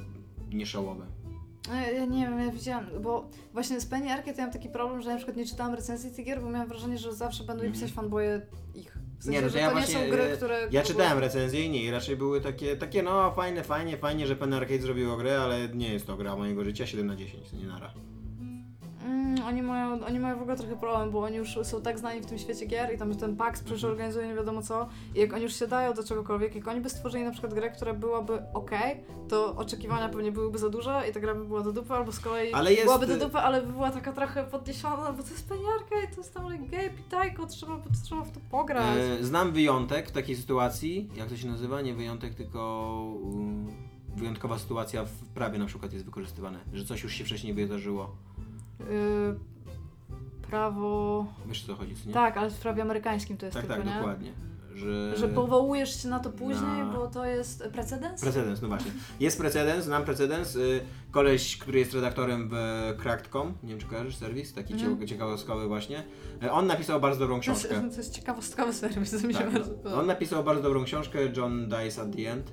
nieszałowe. 0.53 1.05
E, 1.71 1.93
Ja 1.93 2.05
nie 2.05 2.25
wiem, 2.27 2.39
ja 2.39 2.51
widziałam, 2.51 2.85
bo 3.01 3.29
właśnie 3.53 3.81
z 3.81 3.85
Penny 3.85 4.11
Arcade 4.13 4.37
ja 4.37 4.43
mam 4.43 4.53
taki 4.53 4.69
problem, 4.69 5.01
że 5.01 5.09
na 5.09 5.15
przykład 5.15 5.37
nie 5.37 5.45
czytałam 5.45 5.73
recenzji 5.73 6.11
tych 6.11 6.25
gier, 6.25 6.41
bo 6.41 6.49
miałam 6.49 6.67
wrażenie, 6.67 6.97
że 6.97 7.13
zawsze 7.13 7.43
będą 7.43 7.63
mi 7.63 7.67
Mhm. 7.67 7.73
pisać 7.81 7.95
fanboje 7.95 8.41
ich. 8.75 8.97
W 9.25 9.27
sensie, 9.27 9.39
Nie, 9.39 9.41
no 9.41 9.47
to 9.47 9.53
że 9.53 9.59
ja 9.59 9.67
to 9.67 9.75
właśnie, 9.75 9.95
nie 9.95 10.05
są 10.05 10.11
gry, 10.11 10.23
e, 10.23 10.37
które... 10.37 10.67
Ja 10.71 10.83
czytałem 10.83 11.19
recenzje 11.19 11.65
i 11.65 11.69
nie, 11.69 11.91
raczej 11.91 12.15
były 12.15 12.41
takie, 12.41 12.77
takie 12.77 13.03
no 13.03 13.31
fajne, 13.31 13.63
fajnie, 13.63 13.97
fajnie, 13.97 14.27
że 14.27 14.35
Penny 14.35 14.55
Arcade 14.55 14.81
zrobiło 14.81 15.17
grę, 15.17 15.41
ale 15.41 15.69
nie 15.69 15.93
jest 15.93 16.07
to 16.07 16.17
gra 16.17 16.35
mojego 16.35 16.63
życia, 16.63 16.87
7 16.87 17.07
na 17.07 17.15
10, 17.15 17.49
to 17.49 17.57
nie 17.57 17.67
nara. 17.67 17.93
Mm, 19.05 19.43
oni, 19.45 19.61
mają, 19.61 20.05
oni 20.05 20.19
mają 20.19 20.37
w 20.39 20.41
ogóle 20.41 20.57
trochę 20.57 20.75
problem, 20.75 21.11
bo 21.11 21.19
oni 21.19 21.35
już 21.35 21.59
są 21.63 21.81
tak 21.81 21.99
znani 21.99 22.21
w 22.21 22.25
tym 22.25 22.37
świecie 22.37 22.65
gier 22.65 22.93
i 22.95 22.97
tam 22.97 23.15
ten 23.15 23.35
PAX 23.35 23.59
przecież 23.59 23.83
Mhm. 23.83 23.93
organizuje 23.93 24.27
nie 24.27 24.35
wiadomo 24.35 24.61
co 24.61 24.87
i 25.15 25.19
jak 25.19 25.33
oni 25.33 25.43
już 25.43 25.55
się 25.59 25.67
dają 25.67 25.93
do 25.93 26.03
czegokolwiek, 26.03 26.55
jak 26.55 26.67
oni 26.67 26.81
by 26.81 26.89
stworzyli 26.89 27.23
na 27.23 27.31
przykład 27.31 27.53
grę, 27.53 27.69
która 27.69 27.93
byłaby 27.93 28.41
ok, 28.53 28.71
to 29.29 29.55
oczekiwania 29.55 30.09
pewnie 30.09 30.31
byłyby 30.31 30.57
za 30.57 30.69
duże 30.69 31.03
i 31.09 31.13
ta 31.13 31.19
gra 31.19 31.35
by 31.35 31.45
była 31.45 31.61
do 31.61 31.71
dupy, 31.73 31.93
albo 31.93 32.11
z 32.11 32.19
kolei 32.19 32.51
jest- 32.71 32.83
byłaby 32.85 33.07
do 33.07 33.17
dupy, 33.17 33.37
ale 33.37 33.61
by 33.61 33.73
była 33.73 33.91
taka 33.91 34.13
trochę 34.13 34.43
podniesiona, 34.43 35.11
bo 35.11 35.23
to 35.23 35.29
jest 35.29 35.49
peniarka 35.49 35.95
i 36.11 36.15
to 36.15 36.21
jest 36.21 36.33
tam 36.33 36.51
like 36.53 36.65
gay, 36.77 36.89
pitajko, 36.89 37.45
trzeba, 37.47 37.77
trzeba 38.03 38.23
w 38.23 38.31
to 38.31 38.39
pograć. 38.51 38.97
E, 38.97 39.23
znam 39.23 39.51
wyjątek 39.51 40.09
w 40.09 40.11
takiej 40.11 40.35
sytuacji, 40.35 41.09
jak 41.15 41.29
to 41.29 41.37
się 41.37 41.47
nazywa? 41.47 41.81
Nie 41.81 41.93
wyjątek, 41.93 42.35
tylko 42.35 42.59
um, 43.23 43.67
wyjątkowa 44.15 44.59
sytuacja 44.59 45.05
w 45.05 45.11
prawie 45.11 45.59
na 45.59 45.65
przykład 45.65 45.93
jest 45.93 46.05
wykorzystywane, 46.05 46.59
że 46.73 46.85
coś 46.85 47.03
już 47.03 47.13
się 47.13 47.23
wcześniej 47.25 47.53
wydarzyło. 47.53 48.15
Y, 48.81 50.45
prawo... 50.49 51.25
Wiesz 51.47 51.63
o 51.63 51.67
co 51.67 51.75
chodzi, 51.75 51.95
co 51.95 52.07
nie? 52.07 52.13
Tak, 52.13 52.37
ale 52.37 52.49
w 52.49 52.57
prawie 52.57 52.81
amerykańskim 52.81 53.37
to 53.37 53.45
jest 53.45 53.57
tak, 53.57 53.65
tylko, 53.65 53.83
tak 53.83 53.93
nie? 53.93 53.97
dokładnie. 53.99 54.33
Że... 54.75 55.17
Że 55.17 55.27
powołujesz 55.27 56.01
się 56.03 56.07
na 56.09 56.19
to 56.19 56.29
później, 56.29 56.77
Na- 56.77 56.93
bo 56.93 57.07
to 57.07 57.25
jest 57.25 57.63
precedens? 57.73 58.21
Precedens, 58.21 58.61
no 58.61 58.67
właśnie. 58.67 58.91
Jest 59.19 59.37
precedens, 59.37 59.85
znam 59.85 60.03
precedens. 60.03 60.55
Y, 60.55 60.81
Koleś, 61.11 61.57
który 61.57 61.79
jest 61.79 61.93
redaktorem 61.93 62.49
w 62.51 62.55
Cracked.com, 63.01 63.53
nie 63.63 63.69
wiem 63.69 63.79
czy 63.79 63.85
kojarzysz 63.87 64.15
serwis, 64.15 64.53
taki 64.53 64.73
mhm. 64.73 65.07
ciekawostkowy 65.07 65.67
właśnie. 65.67 66.03
Y, 66.43 66.51
On 66.51 66.67
napisał 66.67 67.01
bardzo 67.01 67.19
dobrą 67.19 67.39
To 67.41 67.51
jest, 67.51 67.65
książkę. 67.67 67.89
to 67.89 67.97
jest 67.97 68.13
ciekawostkowy 68.13 68.73
serwis, 68.73 69.21
to 69.21 69.27
mi 69.27 69.33
się 69.33 69.39
Tak. 69.39 69.53
bardzo 69.53 69.71
podoba. 69.71 69.99
On 69.99 70.05
napisał 70.05 70.43
bardzo 70.43 70.63
dobrą 70.63 70.83
książkę, 70.83 71.19
John 71.37 71.69
Dies 71.69 71.99
at 71.99 72.15
the 72.15 72.31
End. 72.31 72.51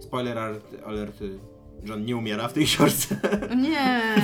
Spoiler 0.00 0.38
alert, 0.38 0.74
alert 0.86 1.20
y, 1.84 1.88
John 1.88 2.04
nie 2.04 2.16
umiera 2.16 2.48
w 2.48 2.52
tej 2.52 2.64
książce. 2.64 3.16
Nie! 3.56 4.00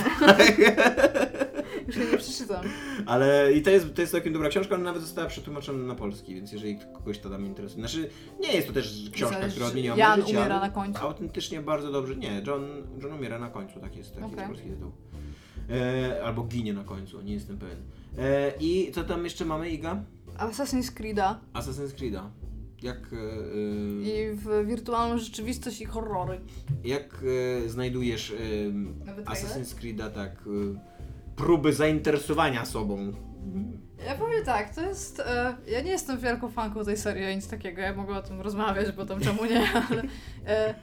Już 1.86 1.96
jej 1.96 2.10
nie 2.12 2.18
przeczytam. 2.18 2.64
Ale 3.06 3.52
i 3.52 3.62
to 3.62 3.70
jest, 3.70 3.94
to 3.94 4.00
jest 4.00 4.12
całkiem 4.12 4.32
dobra 4.32 4.48
książka, 4.48 4.74
ona 4.74 4.84
nawet 4.84 5.02
została 5.02 5.28
przetłumaczona 5.28 5.78
na 5.86 5.94
polski, 5.94 6.34
więc 6.34 6.52
jeżeli 6.52 6.78
kogoś 6.78 7.18
to 7.18 7.30
tam 7.30 7.46
interesuje. 7.46 7.80
Znaczy, 7.80 8.10
nie 8.40 8.52
jest 8.52 8.66
to 8.66 8.72
też 8.72 9.10
książka, 9.12 9.34
Zależy, 9.34 9.54
która 9.54 9.66
odmieniła 9.66 9.96
Jan 9.96 10.10
moje 10.10 10.22
życie, 10.22 10.38
umiera 10.38 10.54
ale 10.56 10.66
na 10.68 10.74
końcu. 10.74 11.00
Autentycznie 11.00 11.60
bardzo 11.60 11.92
dobrze. 11.92 12.16
Nie, 12.16 12.42
John, 12.46 12.62
John 13.02 13.12
umiera 13.12 13.38
na 13.38 13.48
końcu, 13.48 13.80
tak 13.80 13.96
jest, 13.96 14.14
taki 14.14 14.24
Okej. 14.26 14.36
jest 14.38 14.48
polski 14.48 14.70
tytuł. 14.70 14.90
E, 15.70 16.24
albo 16.24 16.42
ginie 16.42 16.72
na 16.72 16.84
końcu, 16.84 17.22
nie 17.22 17.34
jestem 17.34 17.58
pewien. 17.58 17.78
E, 18.18 18.52
I 18.60 18.92
co 18.92 19.04
tam 19.04 19.24
jeszcze 19.24 19.44
mamy, 19.44 19.70
Iga? 19.70 20.02
Assassin's 20.38 20.92
Creed'a 20.92 21.34
Assassin's 21.54 21.94
Creed'a. 21.94 22.22
Jak, 22.82 22.96
e, 23.12 23.16
e, 23.16 24.32
i 24.32 24.36
w 24.36 24.66
wirtualną 24.66 25.18
rzeczywistość 25.18 25.80
i 25.80 25.84
horrory. 25.84 26.40
jak 26.84 27.24
e, 27.64 27.68
znajdujesz 27.68 28.30
e? 28.30 28.34
Assassin's 29.24 29.74
Creed'a 29.80 30.10
tak 30.10 30.30
e, 30.30 30.80
próby 31.36 31.72
zainteresowania 31.72 32.64
sobą? 32.64 33.12
Ja 34.06 34.14
powiem 34.14 34.44
tak, 34.44 34.74
to 34.74 34.80
jest... 34.80 35.20
E, 35.20 35.56
ja 35.66 35.80
nie 35.80 35.90
jestem 35.90 36.18
wielką 36.18 36.48
fanką 36.48 36.84
tej 36.84 36.96
serii, 36.96 37.36
nic 37.36 37.48
takiego, 37.48 37.80
ja 37.80 37.94
mogę 37.94 38.16
o 38.16 38.22
tym 38.22 38.40
rozmawiać, 38.40 38.92
bo 38.92 39.06
tam 39.06 39.20
czemu 39.20 39.44
nie, 39.44 39.72
ale... 39.90 40.02
E, 40.46 40.74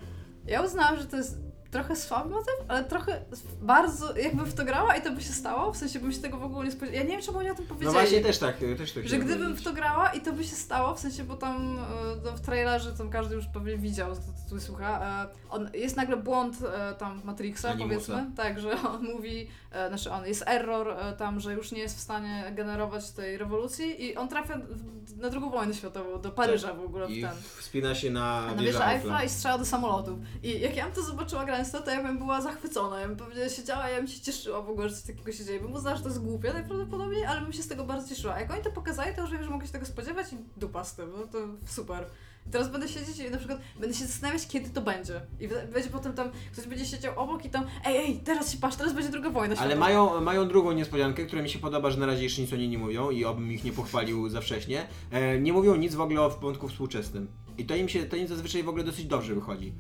ja 0.47 0.61
uznałam, 0.61 0.97
że 0.97 1.05
to 1.05 1.17
jest 1.17 1.37
trochę 1.73 1.95
słaby 1.95 2.29
motyw, 2.29 2.53
ale 2.67 2.83
trochę 2.83 3.21
bardzo... 3.61 4.17
Jakbym 4.17 4.45
w 4.45 4.53
to 4.53 4.63
grała 4.65 4.95
i 4.95 5.01
to 5.01 5.11
by 5.11 5.23
się 5.23 5.33
stało, 5.33 5.73
w 5.73 5.77
sensie 5.77 5.99
bym 5.99 6.11
się 6.11 6.19
tego 6.21 6.37
w 6.37 6.43
ogóle 6.43 6.65
nie 6.65 6.71
spodziewała. 6.71 6.97
Ja 6.97 7.03
nie 7.03 7.11
wiem, 7.11 7.21
czemu 7.21 7.37
oni 7.37 7.49
o 7.49 7.55
tym 7.55 7.65
No 7.69 7.75
powiedzieli. 7.75 7.93
właśnie 7.99 8.21
też 8.21 8.37
tak, 8.39 8.57
też 8.77 8.91
tak 8.91 9.07
Że 9.07 9.17
gdybym 9.17 9.37
powiedzieć. 9.39 9.61
w 9.61 9.63
to 9.63 9.73
grała 9.73 10.09
i 10.13 10.21
to 10.21 10.33
by 10.33 10.43
się 10.43 10.55
stało, 10.55 10.95
w 10.95 10.99
sensie, 10.99 11.23
bo 11.23 11.35
tam 11.35 11.77
e, 11.79 11.81
no, 12.25 12.31
w 12.31 12.41
trailerze 12.41 12.93
tam 12.93 13.09
każdy 13.09 13.35
już 13.35 13.45
pewnie 13.45 13.77
widział, 13.77 14.15
to 14.15 14.21
tytuł 14.43 14.59
słucha, 14.59 15.23
e, 15.23 15.49
on, 15.49 15.69
jest 15.73 15.95
nagle 15.97 16.17
błąd 16.17 16.57
e, 16.75 16.93
tam 16.93 17.21
Matrixa, 17.23 17.69
Animusa. 17.69 17.89
powiedzmy, 18.13 18.35
tak, 18.35 18.59
że 18.59 18.71
on 18.95 19.03
mówi, 19.03 19.47
znaczy 19.87 20.11
on, 20.11 20.25
jest 20.25 20.43
error 20.47 20.89
e, 20.89 21.13
tam, 21.13 21.39
że 21.39 21.53
już 21.53 21.71
nie 21.71 21.79
jest 21.79 21.97
w 21.97 21.99
stanie 21.99 22.51
generować 22.55 23.11
tej 23.11 23.37
rewolucji 23.37 24.05
i 24.05 24.15
on 24.15 24.27
trafia 24.29 24.57
w, 24.57 25.17
na 25.17 25.29
drugą 25.29 25.49
wojnę 25.49 25.73
światową, 25.73 26.21
do 26.21 26.31
Paryża 26.31 26.73
w 26.73 26.81
ogóle 26.81 27.07
w 27.07 27.09
I 27.11 27.21
ten. 27.21 27.31
wspina 27.59 27.95
się 27.95 28.11
na, 28.11 28.45
Na 28.55 28.61
wieżę 28.61 28.87
Eiffla. 28.87 29.23
I 29.23 29.29
strzela 29.29 29.57
do 29.57 29.65
samolotów. 29.65 30.19
I 30.43 30.59
jak 30.59 30.75
ja 30.75 30.85
bym 30.85 30.93
to 30.95 31.01
zobaczyła 31.01 31.45
grając 31.45 31.71
to, 31.71 31.81
to 31.81 31.91
ja 31.91 32.03
bym 32.03 32.17
była 32.17 32.41
zachwycona. 32.41 32.99
Ja 32.99 33.07
bym 33.07 33.17
pewnie 33.17 33.49
siedziała, 33.49 33.89
ja 33.89 33.97
bym 33.97 34.07
się 34.07 34.21
cieszyła 34.21 34.61
w 34.61 34.69
ogóle, 34.69 34.89
że 34.89 34.95
coś 34.95 35.03
takiego 35.03 35.31
się 35.31 35.45
dzieje. 35.45 35.59
Bym 35.59 35.73
uznała, 35.73 35.95
że 35.97 36.03
to 36.03 36.09
jest 36.09 36.21
głupie 36.23 36.53
najprawdopodobniej, 36.53 37.25
ale 37.25 37.41
bym 37.41 37.53
się 37.53 37.63
z 37.63 37.67
tego 37.67 37.83
bardzo 37.83 38.09
cieszyła. 38.09 38.39
Jak 38.39 38.51
oni 38.53 38.61
to 38.61 38.71
pokazali, 38.71 39.15
to 39.15 39.21
już 39.21 39.31
wiem, 39.31 39.43
że 39.43 39.49
mogę 39.49 39.65
się 39.67 39.73
tego 39.73 39.85
spodziewać 39.85 40.33
i 40.33 40.37
dupa 40.57 40.83
z 40.83 40.95
tym. 40.95 41.11
No 41.17 41.27
to 41.27 41.37
super. 41.67 42.05
I 42.47 42.49
teraz 42.49 42.69
będę 42.69 42.87
siedzieć 42.87 43.19
i 43.19 43.31
na 43.31 43.37
przykład 43.37 43.59
będę 43.79 43.95
się 43.95 44.05
zastanawiać, 44.05 44.47
kiedy 44.47 44.69
to 44.69 44.81
będzie. 44.81 45.21
I 45.39 45.47
będzie 45.47 45.89
potem 45.89 46.13
tam, 46.13 46.29
ktoś 46.51 46.67
będzie 46.67 46.85
siedział 46.85 47.19
obok 47.19 47.45
i 47.45 47.49
tam, 47.49 47.65
ej, 47.85 47.97
ej, 47.97 48.19
teraz 48.19 48.51
się 48.51 48.57
patrz, 48.57 48.77
teraz 48.77 48.93
będzie 48.93 49.09
druga 49.09 49.29
wojna 49.29 49.55
Ale 49.57 49.75
mają, 49.75 50.21
mają 50.21 50.47
drugą 50.47 50.71
niespodziankę, 50.71 51.25
która 51.25 51.41
mi 51.41 51.49
się 51.49 51.59
podoba, 51.59 51.91
że 51.91 51.99
na 51.99 52.05
razie 52.05 52.23
jeszcze 52.23 52.41
nic 52.41 52.53
o 52.53 52.55
niej 52.55 52.69
nie 52.69 52.77
mówią 52.77 53.09
i 53.09 53.25
obym 53.25 53.51
ich 53.51 53.63
nie 53.63 53.71
pochwalił 53.73 54.29
za 54.29 54.41
wcześnie. 54.41 54.87
E, 55.11 55.39
nie 55.39 55.53
mówią 55.53 55.75
nic 55.75 55.95
w 55.95 56.01
ogóle 56.01 56.21
o 56.21 56.29
wątku 56.29 56.67
współczesnym. 56.67 57.27
I 57.57 57.65
to 57.65 57.75
im 57.75 57.89
się, 57.89 58.03
to 58.03 58.15
im 58.15 58.27
zazwyczaj 58.27 58.63
w 58.63 58.69
ogóle 58.69 58.83
dosyć 58.83 59.05
dobrze 59.05 59.35
wychodzi. 59.35 59.73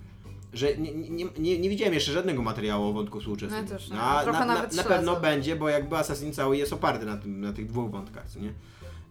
Że 0.53 0.77
nie, 0.77 0.93
nie, 0.93 1.25
nie, 1.39 1.59
nie 1.59 1.69
widziałem 1.69 1.93
jeszcze 1.93 2.11
żadnego 2.11 2.41
materiału 2.41 2.87
o 2.87 2.93
wątku 2.93 3.19
współczesnym. 3.19 3.65
No 3.65 3.71
ja 3.71 3.77
też 3.77 4.23
Trochę 4.23 4.39
na, 4.39 4.45
na, 4.45 4.61
na 4.63 4.69
śledzę. 4.69 4.83
pewno 4.83 5.15
będzie, 5.15 5.55
bo 5.55 5.69
jakby 5.69 5.97
Assassin 5.97 6.33
cały 6.33 6.57
jest 6.57 6.73
oparty 6.73 7.05
na, 7.05 7.17
tym, 7.17 7.41
na 7.41 7.53
tych 7.53 7.67
dwóch 7.67 7.91
wątkach, 7.91 8.29
co 8.29 8.39
nie? 8.39 8.53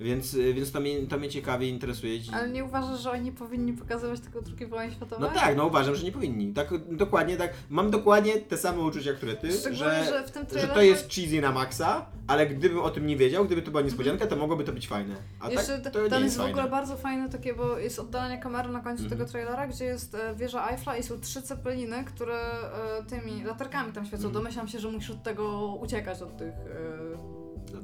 Więc, 0.03 0.35
y, 0.35 0.55
więc 0.55 0.73
to, 0.73 0.81
mnie, 0.81 1.07
to 1.07 1.19
mnie 1.19 1.29
ciekawie 1.29 1.69
interesuje. 1.69 2.21
Ale 2.33 2.49
nie 2.51 2.65
uważasz, 2.65 3.01
że 3.01 3.11
oni 3.11 3.33
powinni 3.33 3.73
pokazywać 3.73 4.21
tylko 4.21 4.41
II 4.59 4.67
wojny 4.67 4.93
światowej? 4.95 5.29
No 5.29 5.41
tak, 5.41 5.57
no 5.57 5.67
uważam, 5.67 5.95
że 5.95 6.05
nie 6.05 6.13
powinni. 6.13 6.53
Tak, 6.55 6.69
dokładnie 6.91 7.37
tak. 7.37 7.53
Mam 7.71 7.91
dokładnie 7.91 8.33
te 8.41 8.57
same 8.57 8.79
uczucia, 8.83 9.13
które 9.13 9.37
ty, 9.37 9.53
że, 9.53 10.05
że 10.05 10.25
w 10.27 10.31
tym 10.31 10.43
że 10.43 10.67
to 10.69 10.75
trailerze- 10.75 10.81
jest 10.85 11.15
cheesy 11.15 11.41
na 11.41 11.53
maksa, 11.53 12.07
ale 12.27 12.47
gdybym 12.47 12.79
o 12.81 12.91
tym 12.91 13.07
nie 13.07 13.17
wiedział, 13.17 13.45
gdyby 13.45 13.63
to 13.63 13.71
była 13.71 13.83
niespodzianka, 13.83 14.27
to 14.27 14.37
mogłoby 14.37 14.65
to 14.65 14.73
być 14.73 14.89
fajne. 14.89 15.15
A 15.41 15.51
Jeszcze 15.51 15.79
tak, 15.79 15.93
to 15.93 15.99
tam 15.99 16.05
jest 16.11 16.23
jest 16.25 16.37
w 16.37 16.41
ogóle 16.41 16.55
fajne. 16.55 16.71
bardzo 16.71 16.97
fajne 16.97 17.29
takie, 17.31 17.55
bo 17.55 17.79
jest 17.79 17.99
oddalenie 17.99 18.39
kamery 18.43 18.69
na 18.69 18.81
końcu 18.81 19.03
Mhm. 19.03 19.19
tego 19.21 19.31
trailera, 19.31 19.67
gdzie 19.67 19.85
jest 19.85 20.15
e, 20.15 20.35
wieża 20.35 20.69
Eiffla 20.71 20.97
i 20.97 21.03
są 21.03 21.21
trzy 21.21 21.43
cepeliny, 21.43 22.05
które 22.05 22.41
e, 22.41 23.05
tymi 23.09 23.45
latarkami 23.45 23.93
tam 23.93 24.05
świecą. 24.07 24.25
Mhm. 24.27 24.35
Domyślam 24.45 24.69
się, 24.69 24.79
że 24.79 24.89
musisz 24.91 25.11
od 25.11 25.23
tego 25.23 25.75
uciekać, 25.83 26.23
od 26.23 26.37
tych, 26.37 26.53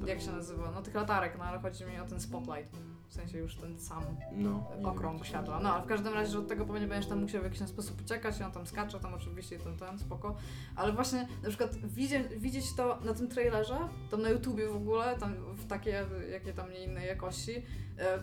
e, 0.05 0.09
jak 0.09 0.21
się 0.21 0.33
nazywa, 0.33 0.71
no 0.75 0.83
tych 0.83 0.95
latarek, 0.95 1.39
no 1.39 1.45
ale 1.45 1.59
chodzi 1.59 1.85
mi 1.85 1.99
o 2.01 2.05
ten 2.05 2.21
spotlight. 2.21 2.77
W 3.09 3.15
sensie 3.15 3.39
już 3.39 3.57
ten 3.57 3.79
sam 3.79 4.03
No, 4.33 4.71
okrąg 4.85 5.25
światła. 5.25 5.61
No, 5.63 5.73
ale 5.75 5.85
w 5.85 5.87
każdym 5.87 6.15
razie, 6.15 6.33
że 6.33 6.39
od 6.39 6.49
tego 6.49 6.67
pewnie 6.67 6.87
będziesz 6.87 7.09
tam 7.09 7.21
musiał 7.21 7.41
w 7.41 7.45
jakiś 7.45 7.69
sposób 7.69 8.01
uciekać 8.01 8.41
i 8.41 8.43
on 8.43 8.53
tam 8.53 8.67
skacze, 8.67 9.01
tam 9.01 9.15
oczywiście 9.15 9.59
ten, 9.59 9.77
ten, 9.77 9.99
spoko. 9.99 10.37
Ale 10.77 10.93
właśnie 10.93 11.29
na 11.43 11.49
przykład 11.49 11.77
widzieć, 11.77 12.23
widzieć 12.37 12.75
to 12.75 12.99
na 13.05 13.15
tym 13.15 13.29
trailerze, 13.29 13.79
tam 14.11 14.23
na 14.23 14.29
YouTubie 14.29 14.69
w 14.69 14.77
ogóle, 14.77 15.17
tam 15.19 15.35
w 15.55 15.67
takie, 15.67 16.07
jakie 16.33 16.53
tam 16.53 16.71
nie 16.71 16.85
innej 16.85 17.07
jakości, 17.07 17.63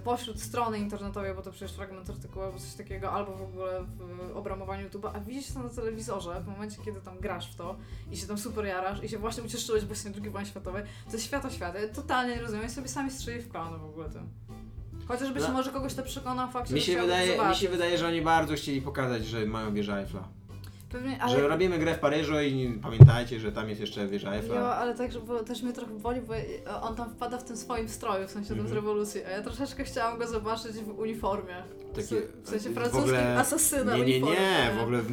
pośród 0.03 0.41
strony 0.41 0.79
internetowej, 0.79 1.33
bo 1.33 1.41
to 1.41 1.51
przecież 1.51 1.71
fragment 1.71 2.09
artykułu 2.09 2.45
albo 2.45 2.59
coś 2.59 2.73
takiego, 2.73 3.11
albo 3.11 3.35
w 3.35 3.41
ogóle 3.41 3.85
w 4.31 4.37
obramowaniu 4.37 4.89
YouTube'a, 4.89 5.09
a 5.13 5.19
widzieć 5.19 5.51
to 5.53 5.63
na 5.63 5.69
telewizorze 5.69 6.41
w 6.41 6.47
momencie, 6.47 6.77
kiedy 6.85 7.01
tam 7.01 7.19
grasz 7.19 7.51
w 7.51 7.55
to 7.55 7.75
i 8.11 8.17
się 8.17 8.27
tam 8.27 8.37
super 8.37 8.65
jarasz 8.65 9.03
i 9.03 9.09
się 9.09 9.17
właśnie 9.17 9.43
ucieszyłeś 9.43 9.85
właśnie 9.85 10.11
II 10.21 10.29
wojny 10.29 10.49
światowej, 10.49 10.83
to 11.05 11.11
jest 11.11 11.25
świata 11.25 11.49
świata. 11.49 11.79
Ja 11.79 11.87
totalnie 11.87 12.35
nie 12.35 12.41
rozumiem, 12.41 12.69
sobie 12.69 12.87
sami 12.87 13.11
strzeli 13.11 13.41
w 13.41 13.51
kolano 13.51 13.79
w 13.79 13.85
ogóle 13.85 14.09
tym. 14.09 14.29
Chociażby 15.07 15.39
się 15.39 15.47
No. 15.47 15.53
może 15.53 15.71
kogoś 15.71 15.93
to 15.93 16.03
przekona 16.03 16.47
fakcie, 16.47 16.73
Mi 16.73 16.81
się, 16.81 17.01
wydaje, 17.01 17.49
mi 17.49 17.55
się 17.55 17.69
wydaje, 17.69 17.97
że 17.97 18.07
oni 18.07 18.21
bardzo 18.21 18.53
chcieli 18.55 18.81
pokazać, 18.81 19.25
że 19.25 19.45
mają 19.45 19.73
wieżę 19.73 19.99
Eiffla. 19.99 20.27
Pewnie, 20.95 21.21
ale... 21.21 21.35
Że 21.39 21.47
robimy 21.47 21.79
grę 21.79 21.95
w 21.95 21.99
Paryżu 21.99 22.39
i 22.41 22.79
pamiętajcie, 22.83 23.39
że 23.39 23.51
tam 23.51 23.69
jest 23.69 23.81
jeszcze 23.81 24.07
wieża 24.07 24.33
Eiffla. 24.33 24.55
Jo, 24.55 24.75
ale 24.75 24.95
tak, 24.95 25.11
bo 25.27 25.43
też 25.43 25.63
mnie 25.63 25.73
trochę 25.73 25.93
boli, 25.93 26.21
bo 26.21 26.33
on 26.81 26.95
tam 26.95 27.09
wpada 27.09 27.37
w 27.37 27.43
tym 27.43 27.57
swoim 27.57 27.89
stroju, 27.89 28.27
w 28.27 28.31
sensie 28.31 28.49
tam 28.49 28.57
z 28.57 28.59
Mhm. 28.61 28.75
rewolucji, 28.75 29.23
a 29.25 29.29
ja 29.29 29.41
troszeczkę 29.41 29.83
chciałam 29.83 30.17
go 30.19 30.27
zobaczyć 30.27 30.71
w 30.71 30.99
uniformie. 30.99 31.63
Takie- 31.95 32.21
w 32.43 32.49
sensie 32.49 32.69
francuskim 32.73 33.03
ogóle- 33.03 33.39
asasyna 33.39 33.97
Nie, 33.97 34.05
nie, 34.05 34.19
nie, 34.21 34.71
w 34.77 34.81
ogóle 34.81 35.01
w, 35.01 35.11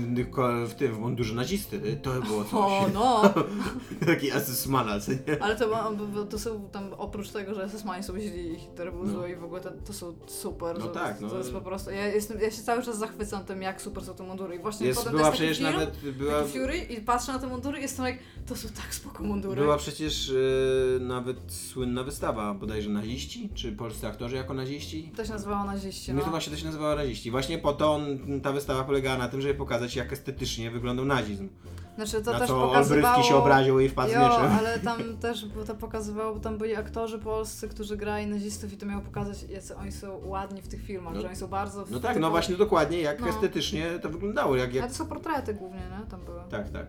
w 0.70 0.74
tym 0.74 0.94
w 0.94 0.98
mundurze 0.98 1.34
nazisty. 1.34 1.98
To 2.02 2.10
było 2.12 2.44
coś. 2.44 2.52
O, 2.54 2.86
no! 2.94 3.22
Taki 4.06 4.32
asysmana, 4.32 5.00
co 5.00 5.12
nie? 5.12 5.18
Ale 5.42 5.56
to, 5.56 5.92
to 6.30 6.38
są 6.38 6.68
tam, 6.72 6.90
oprócz 6.98 7.30
tego, 7.30 7.54
że 7.54 7.68
SS-mani 7.68 8.02
są 8.02 8.18
źli 8.20 8.52
i 8.52 8.56
Hitler 8.58 8.92
był 8.92 9.04
No. 9.06 9.26
i 9.26 9.36
w 9.36 9.44
ogóle 9.44 9.60
to, 9.60 9.70
to 9.86 9.92
są 9.92 10.14
super. 10.26 10.78
No 10.78 10.86
to, 10.86 10.92
tak, 10.92 11.20
no. 11.20 11.28
to 11.30 11.38
jest 11.38 11.52
po 11.52 11.60
prostu, 11.60 11.90
ja, 11.90 12.06
jestem, 12.06 12.40
ja 12.40 12.50
się 12.50 12.62
cały 12.62 12.82
czas 12.82 12.98
zachwycam 12.98 13.44
tym, 13.44 13.62
jak 13.62 13.82
super 13.82 14.04
są 14.04 14.14
te 14.14 14.22
mundury 14.22 14.54
i 14.56 14.58
właśnie 14.58 14.86
Jest, 14.86 14.98
potem 14.98 15.12
była 15.12 15.22
to 15.22 15.28
jest 15.28 15.38
przecież 15.40 15.60
nawet, 15.72 16.10
była, 16.18 16.44
Fury 16.44 16.76
i 16.78 17.00
patrzę 17.00 17.32
na 17.32 17.38
te 17.38 17.46
mundury 17.46 17.78
i 17.78 17.82
jestem 17.82 18.06
jak, 18.06 18.18
to 18.46 18.56
są 18.56 18.68
tak 18.68 18.94
spoko 18.94 19.24
mundury. 19.24 19.62
była 19.62 19.76
przecież 19.76 20.30
e, 20.30 21.00
nawet 21.00 21.36
słynna 21.52 22.02
wystawa, 22.04 22.54
bodajże 22.54 22.90
naziści, 22.90 23.48
czy 23.54 23.72
polscy 23.72 24.06
aktorzy 24.06 24.36
jako 24.36 24.54
naziści. 24.54 25.12
To 25.16 25.24
się 25.24 25.32
nazywało 25.32 25.64
naziści, 25.64 26.12
No 26.12 26.18
no. 26.18 26.24
to 26.24 26.30
właśnie 26.30 26.52
to 26.52 26.58
się 26.58 26.64
nazywało 26.66 26.96
naziści. 26.96 27.30
Właśnie 27.30 27.58
po 27.58 27.72
to 27.72 27.94
on, 27.94 28.18
ta 28.42 28.52
wystawa 28.52 28.84
polegała 28.84 29.18
na 29.18 29.28
tym, 29.28 29.40
żeby 29.40 29.54
pokazać 29.54 29.96
jak 29.96 30.12
estetycznie 30.12 30.70
wyglądał 30.70 31.04
nazizm. 31.04 31.48
Znaczy 31.94 32.22
to 32.22 32.32
na 32.32 32.38
też 32.38 32.48
co 32.48 32.66
pokazywało... 32.68 33.22
Się 33.22 33.36
obraził 33.36 33.80
i 33.80 33.88
wpadł 33.88 34.12
Jo, 34.12 34.40
ale 34.58 34.78
tam 34.78 35.16
też 35.16 35.46
bo 35.46 35.64
to 35.64 35.74
pokazywało, 35.74 36.34
bo 36.34 36.40
tam 36.40 36.58
byli 36.58 36.76
aktorzy 36.76 37.18
polscy, 37.18 37.68
którzy 37.68 37.96
grali 37.96 38.26
nazistów 38.26 38.72
i 38.72 38.76
to 38.76 38.86
miało 38.86 39.02
pokazać, 39.02 39.42
jacy 39.42 39.76
oni 39.76 39.92
są 39.92 40.20
ładni 40.24 40.62
w 40.62 40.68
tych 40.68 40.82
filmach, 40.82 41.14
No. 41.14 41.20
że 41.20 41.26
oni 41.26 41.36
są 41.36 41.46
bardzo... 41.46 41.84
No 41.90 42.00
tak, 42.00 42.10
typu- 42.16 42.20
no 42.20 42.30
właśnie 42.30 42.56
dokładnie 42.56 43.00
jak 43.00 43.20
No. 43.20 43.28
estetycznie 43.28 43.98
to 44.02 44.08
wyglądało. 44.08 44.56
Jak, 44.56 44.70
Ale 44.70 44.78
jak... 44.78 44.88
to 44.88 44.94
są 44.94 45.06
portrety 45.06 45.54
głównie, 45.54 45.80
nie? 46.00 46.06
Tam 46.10 46.24
były. 46.24 46.40
Tak, 46.50 46.70
tak. 46.70 46.86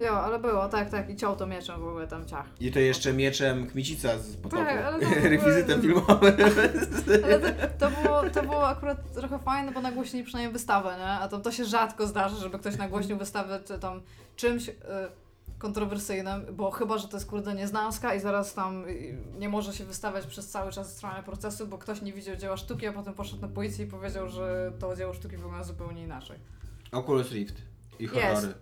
Jo, 0.00 0.10
ale 0.20 0.38
było, 0.38 0.68
tak, 0.68 0.90
tak. 0.90 1.10
I 1.10 1.16
ciął 1.16 1.36
to 1.36 1.46
mieczem 1.46 1.80
w 1.80 1.88
ogóle 1.88 2.06
tam 2.08 2.26
ciach. 2.26 2.46
I 2.60 2.72
to 2.72 2.78
jeszcze 2.78 3.12
mieczem 3.12 3.66
Kmicica 3.66 4.18
z 4.18 4.36
potopu. 4.36 4.62
Tak, 4.64 4.84
ale 4.84 5.00
to 5.00 5.06
w 5.06 5.12
ogóle- 5.12 5.28
Rekwizytem 5.28 5.82
filmowym. 5.82 6.34
Ale 7.24 7.38
to, 7.40 7.48
to, 7.78 8.02
było, 8.02 8.30
to 8.30 8.42
było 8.42 8.68
akurat 8.68 9.12
trochę 9.12 9.38
fajne, 9.38 9.72
bo 9.72 9.80
nagłośnili 9.80 10.24
przynajmniej 10.24 10.52
wystawę, 10.52 10.96
nie? 10.98 11.04
A 11.08 11.28
tam 11.28 11.42
to 11.42 11.52
się 11.52 11.64
rzadko 11.64 12.06
zdarza, 12.06 12.36
żeby 12.36 12.58
ktoś 12.58 12.76
nagłośnił 12.76 13.16
wystawę 13.18 13.60
czy 13.66 13.78
tam 13.78 14.00
czymś 14.36 14.68
y, 14.68 14.72
kontrowersyjnym, 15.58 16.46
bo 16.52 16.70
chyba, 16.70 16.98
że 16.98 17.08
to 17.08 17.16
jest 17.16 17.26
kurde 17.30 17.54
nieznanska 17.54 18.14
i 18.14 18.20
zaraz 18.20 18.54
tam 18.54 18.84
y, 18.84 19.16
nie 19.38 19.48
może 19.48 19.72
się 19.72 19.84
wystawiać 19.84 20.26
przez 20.26 20.48
cały 20.50 20.72
czas 20.72 20.94
trwania 20.94 21.22
procesu, 21.22 21.66
bo 21.66 21.78
ktoś 21.78 22.02
nie 22.02 22.12
widział 22.12 22.36
dzieła 22.36 22.56
sztuki, 22.56 22.86
a 22.86 22.92
potem 22.92 23.14
poszedł 23.14 23.42
na 23.42 23.48
policję 23.48 23.84
i 23.84 23.88
powiedział, 23.88 24.28
że 24.28 24.72
to 24.78 24.96
dzieło 24.96 25.14
sztuki 25.14 25.36
wygląda 25.36 25.64
zupełnie 25.64 26.02
inaczej. 26.02 26.38
Oculus 26.92 27.30
Rift. 27.30 27.56
I 27.98 28.06
horrory. 28.06 28.54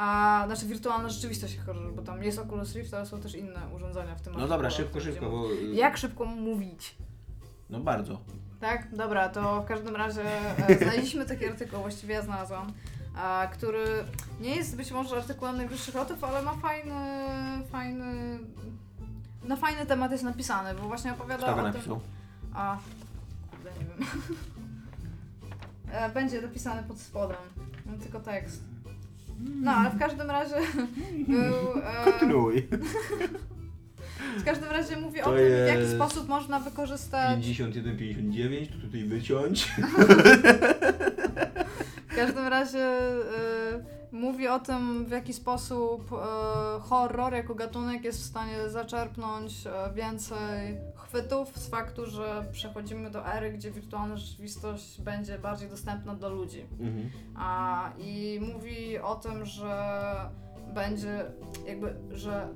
A 0.00 0.42
znaczy 0.46 0.66
wirtualna 0.66 1.08
rzeczywistość 1.08 1.58
horror, 1.58 1.92
bo 1.92 2.02
tam 2.02 2.22
jest 2.22 2.38
Oculus 2.38 2.74
Rift, 2.74 2.94
ale 2.94 3.06
są 3.06 3.20
też 3.20 3.34
inne 3.34 3.60
urządzenia 3.76 4.14
w 4.14 4.20
tym 4.20 4.32
No 4.32 4.48
dobra, 4.48 4.70
szybko, 4.70 5.00
szybko, 5.00 5.30
bo... 5.30 5.44
Jak 5.72 5.96
szybko 5.96 6.24
mówić? 6.24 6.96
No 7.70 7.80
bardzo. 7.80 8.20
Tak, 8.60 8.96
dobra, 8.96 9.28
to 9.28 9.62
w 9.62 9.66
każdym 9.66 9.96
razie 9.96 10.22
e, 10.68 10.78
znaleźliśmy 10.84 11.26
taki 11.26 11.46
artykuł, 11.46 11.80
właściwie 11.80 12.14
ja 12.14 12.22
znalazłam, 12.22 12.72
a, 13.16 13.48
który 13.52 13.84
nie 14.40 14.56
jest 14.56 14.76
być 14.76 14.92
może 14.92 15.16
artykułem 15.16 15.56
najwyższych 15.56 15.94
lotów, 15.94 16.24
ale 16.24 16.42
ma 16.42 16.54
fajny, 16.54 16.94
fajny, 17.72 18.38
na 19.44 19.56
fajny 19.56 19.86
temat 19.86 20.12
jest 20.12 20.24
napisany, 20.24 20.74
bo 20.74 20.88
właśnie 20.88 21.12
opowiada 21.12 21.42
Kto 21.42 21.52
o 21.52 21.54
tym... 21.54 21.64
napisał? 21.64 22.00
A, 22.54 22.78
kurde, 23.50 23.70
nie 23.70 23.86
wiem. 23.86 24.08
E, 25.92 26.10
Będzie 26.10 26.42
napisany 26.42 26.82
pod 26.82 27.00
spodem, 27.00 27.36
mam 27.86 27.98
tylko 27.98 28.20
tekst. 28.20 28.62
No, 29.40 29.70
ale 29.70 29.90
w 29.90 29.98
każdym 29.98 30.30
razie 30.30 30.54
był... 31.28 31.82
E, 31.82 32.04
Kontynuuj. 32.04 32.68
w 34.38 34.44
każdym 34.44 34.70
razie 34.70 34.96
mówi 34.96 35.20
o 35.20 35.24
To 35.24 35.30
tym, 35.30 35.46
w 35.64 35.68
jaki 35.68 35.88
sposób 35.88 36.28
można 36.28 36.60
wykorzystać 36.60 37.38
51-59, 37.46 38.66
to 38.66 38.78
tutaj 38.86 39.04
wyciąć. 39.04 39.72
W 42.08 42.16
każdym 42.16 42.46
razie 42.46 42.98
y, 43.18 43.22
mówi 44.12 44.48
o 44.48 44.58
tym, 44.58 45.04
w 45.06 45.10
jaki 45.10 45.32
sposób 45.32 46.12
y, 46.12 46.80
horror 46.80 47.32
jako 47.32 47.54
gatunek 47.54 48.04
jest 48.04 48.20
w 48.22 48.26
stanie 48.26 48.68
zaczerpnąć 48.70 49.54
więcej 49.94 50.76
chwytów 51.08 51.58
z 51.58 51.68
faktu, 51.68 52.06
że 52.06 52.44
przechodzimy 52.52 53.10
do 53.10 53.26
ery, 53.26 53.52
gdzie 53.52 53.70
wirtualna 53.70 54.16
rzeczywistość 54.16 55.00
będzie 55.00 55.38
bardziej 55.38 55.68
dostępna 55.68 56.14
dla 56.14 56.28
ludzi. 56.28 56.66
Mhm. 56.80 57.10
A, 57.36 57.90
I 57.98 58.40
mówi 58.52 58.98
o 58.98 59.14
tym, 59.14 59.46
że 59.46 60.04
będzie 60.74 61.24
jakby, 61.66 61.96
że 62.10 62.48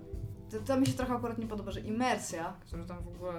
to, 0.51 0.59
to 0.61 0.81
mi 0.81 0.87
się 0.87 0.93
trochę 0.93 1.15
akurat 1.15 1.39
nie 1.39 1.47
podoba, 1.47 1.71
że 1.71 1.81
imersja, 1.81 2.53
która 2.61 2.85
tam 2.85 3.03
w 3.05 3.09
ogóle, 3.09 3.33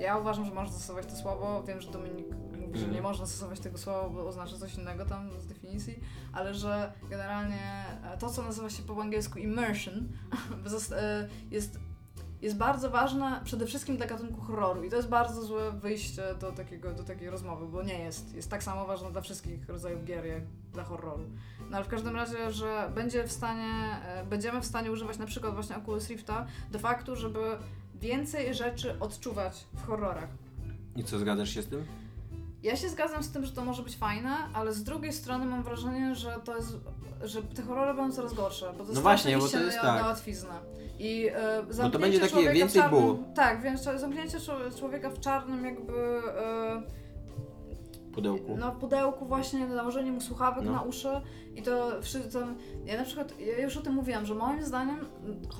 ja 0.00 0.16
uważam, 0.18 0.44
że 0.44 0.54
można 0.54 0.72
stosować 0.72 1.06
to 1.06 1.16
słowo, 1.16 1.62
wiem, 1.62 1.80
że 1.80 1.90
Dominik 1.90 2.26
mówi, 2.60 2.78
że 2.78 2.84
Mhm. 2.84 2.92
nie 2.92 3.02
można 3.02 3.26
stosować 3.26 3.60
tego 3.60 3.78
słowa, 3.78 4.08
bo 4.08 4.26
oznacza 4.26 4.56
coś 4.56 4.74
innego 4.74 5.04
tam 5.04 5.40
z 5.40 5.46
definicji, 5.46 6.00
ale 6.32 6.54
że 6.54 6.92
generalnie 7.10 7.84
to, 8.18 8.30
co 8.30 8.42
nazywa 8.42 8.70
się 8.70 8.82
po 8.82 9.02
angielsku 9.02 9.38
immersion, 9.38 10.08
jest 11.50 11.78
jest 12.42 12.56
bardzo 12.56 12.90
ważne 12.90 13.40
przede 13.44 13.66
wszystkim 13.66 13.96
dla 13.96 14.06
gatunku 14.06 14.40
horroru 14.40 14.84
i 14.84 14.90
to 14.90 14.96
jest 14.96 15.08
bardzo 15.08 15.42
złe 15.42 15.72
wyjście 15.72 16.22
do, 16.40 16.52
takiego, 16.52 16.92
do 16.92 17.04
takiej 17.04 17.30
rozmowy, 17.30 17.66
bo 17.66 17.82
nie 17.82 17.98
jest. 17.98 18.34
Jest 18.34 18.50
tak 18.50 18.62
samo 18.62 18.86
ważne 18.86 19.12
dla 19.12 19.20
wszystkich 19.20 19.68
rodzajów 19.68 20.04
gier 20.04 20.26
jak 20.26 20.42
dla 20.72 20.84
horroru. 20.84 21.24
No 21.70 21.76
ale 21.76 21.84
w 21.84 21.88
każdym 21.88 22.16
razie, 22.16 22.52
że 22.52 22.90
będzie 22.94 23.24
w 23.24 23.32
stanie, 23.32 23.96
e, 24.04 24.26
będziemy 24.26 24.60
w 24.60 24.66
stanie 24.66 24.92
używać 24.92 25.18
na 25.18 25.26
przykład 25.26 25.54
właśnie 25.54 25.76
Oculus 25.76 26.08
Rifta 26.08 26.46
do 26.70 26.78
faktu, 26.78 27.16
żeby 27.16 27.40
więcej 28.00 28.54
rzeczy 28.54 29.00
odczuwać 29.00 29.66
w 29.74 29.86
horrorach. 29.86 30.28
I 30.96 31.04
co, 31.04 31.18
zgadzasz 31.18 31.50
się 31.50 31.62
z 31.62 31.66
tym? 31.66 31.84
Ja 32.62 32.76
się 32.76 32.88
zgadzam 32.88 33.22
z 33.22 33.30
tym, 33.32 33.44
że 33.44 33.52
to 33.52 33.64
może 33.64 33.82
być 33.82 33.96
fajne, 33.96 34.30
ale 34.54 34.72
z 34.72 34.82
drugiej 34.84 35.12
strony 35.12 35.46
mam 35.46 35.62
wrażenie, 35.62 36.14
że 36.14 36.36
to 36.44 36.56
jest, 36.56 36.76
że 37.24 37.42
te 37.42 37.62
horrory 37.62 37.94
będą 37.94 38.12
coraz 38.16 38.34
gorsze, 38.34 38.72
bo 38.78 38.84
to 38.84 38.92
No 38.92 39.00
właśnie, 39.00 39.38
bo 39.38 39.48
to 39.48 39.58
jest 39.60 39.76
tak. 39.80 40.00
na 40.02 40.06
łatwiznę. 40.08 40.54
I 40.98 41.30
to 41.66 41.72
zamknięcie 41.72 41.98
będzie 41.98 42.18
takie 42.20 42.30
człowieka 42.32 42.52
więcej 42.54 42.82
w 42.82 42.84
czarnym. 42.84 43.24
Tak, 43.34 43.62
więc 43.62 43.82
zamknięcie 43.82 44.38
czł- 44.38 44.78
człowieka 44.78 45.10
w 45.10 45.20
czarnym 45.20 45.64
jakby 45.64 45.92
e, 46.38 46.82
Pudełku. 48.14 48.56
no, 48.60 48.72
w 48.72 48.76
pudełku 48.78 49.26
właśnie, 49.26 49.66
nałożenie 49.66 50.12
mu 50.12 50.20
słuchawek 50.20 50.64
No. 50.64 50.72
na 50.72 50.82
uszy 50.82 51.08
i 51.54 51.62
to 51.62 52.02
wszystko. 52.02 52.38
Ja 52.84 52.96
na 52.98 53.04
przykład, 53.04 53.40
ja 53.40 53.58
już 53.62 53.76
o 53.76 53.80
tym 53.80 53.94
mówiłam, 53.94 54.26
że 54.26 54.34
moim 54.34 54.64
zdaniem 54.64 55.06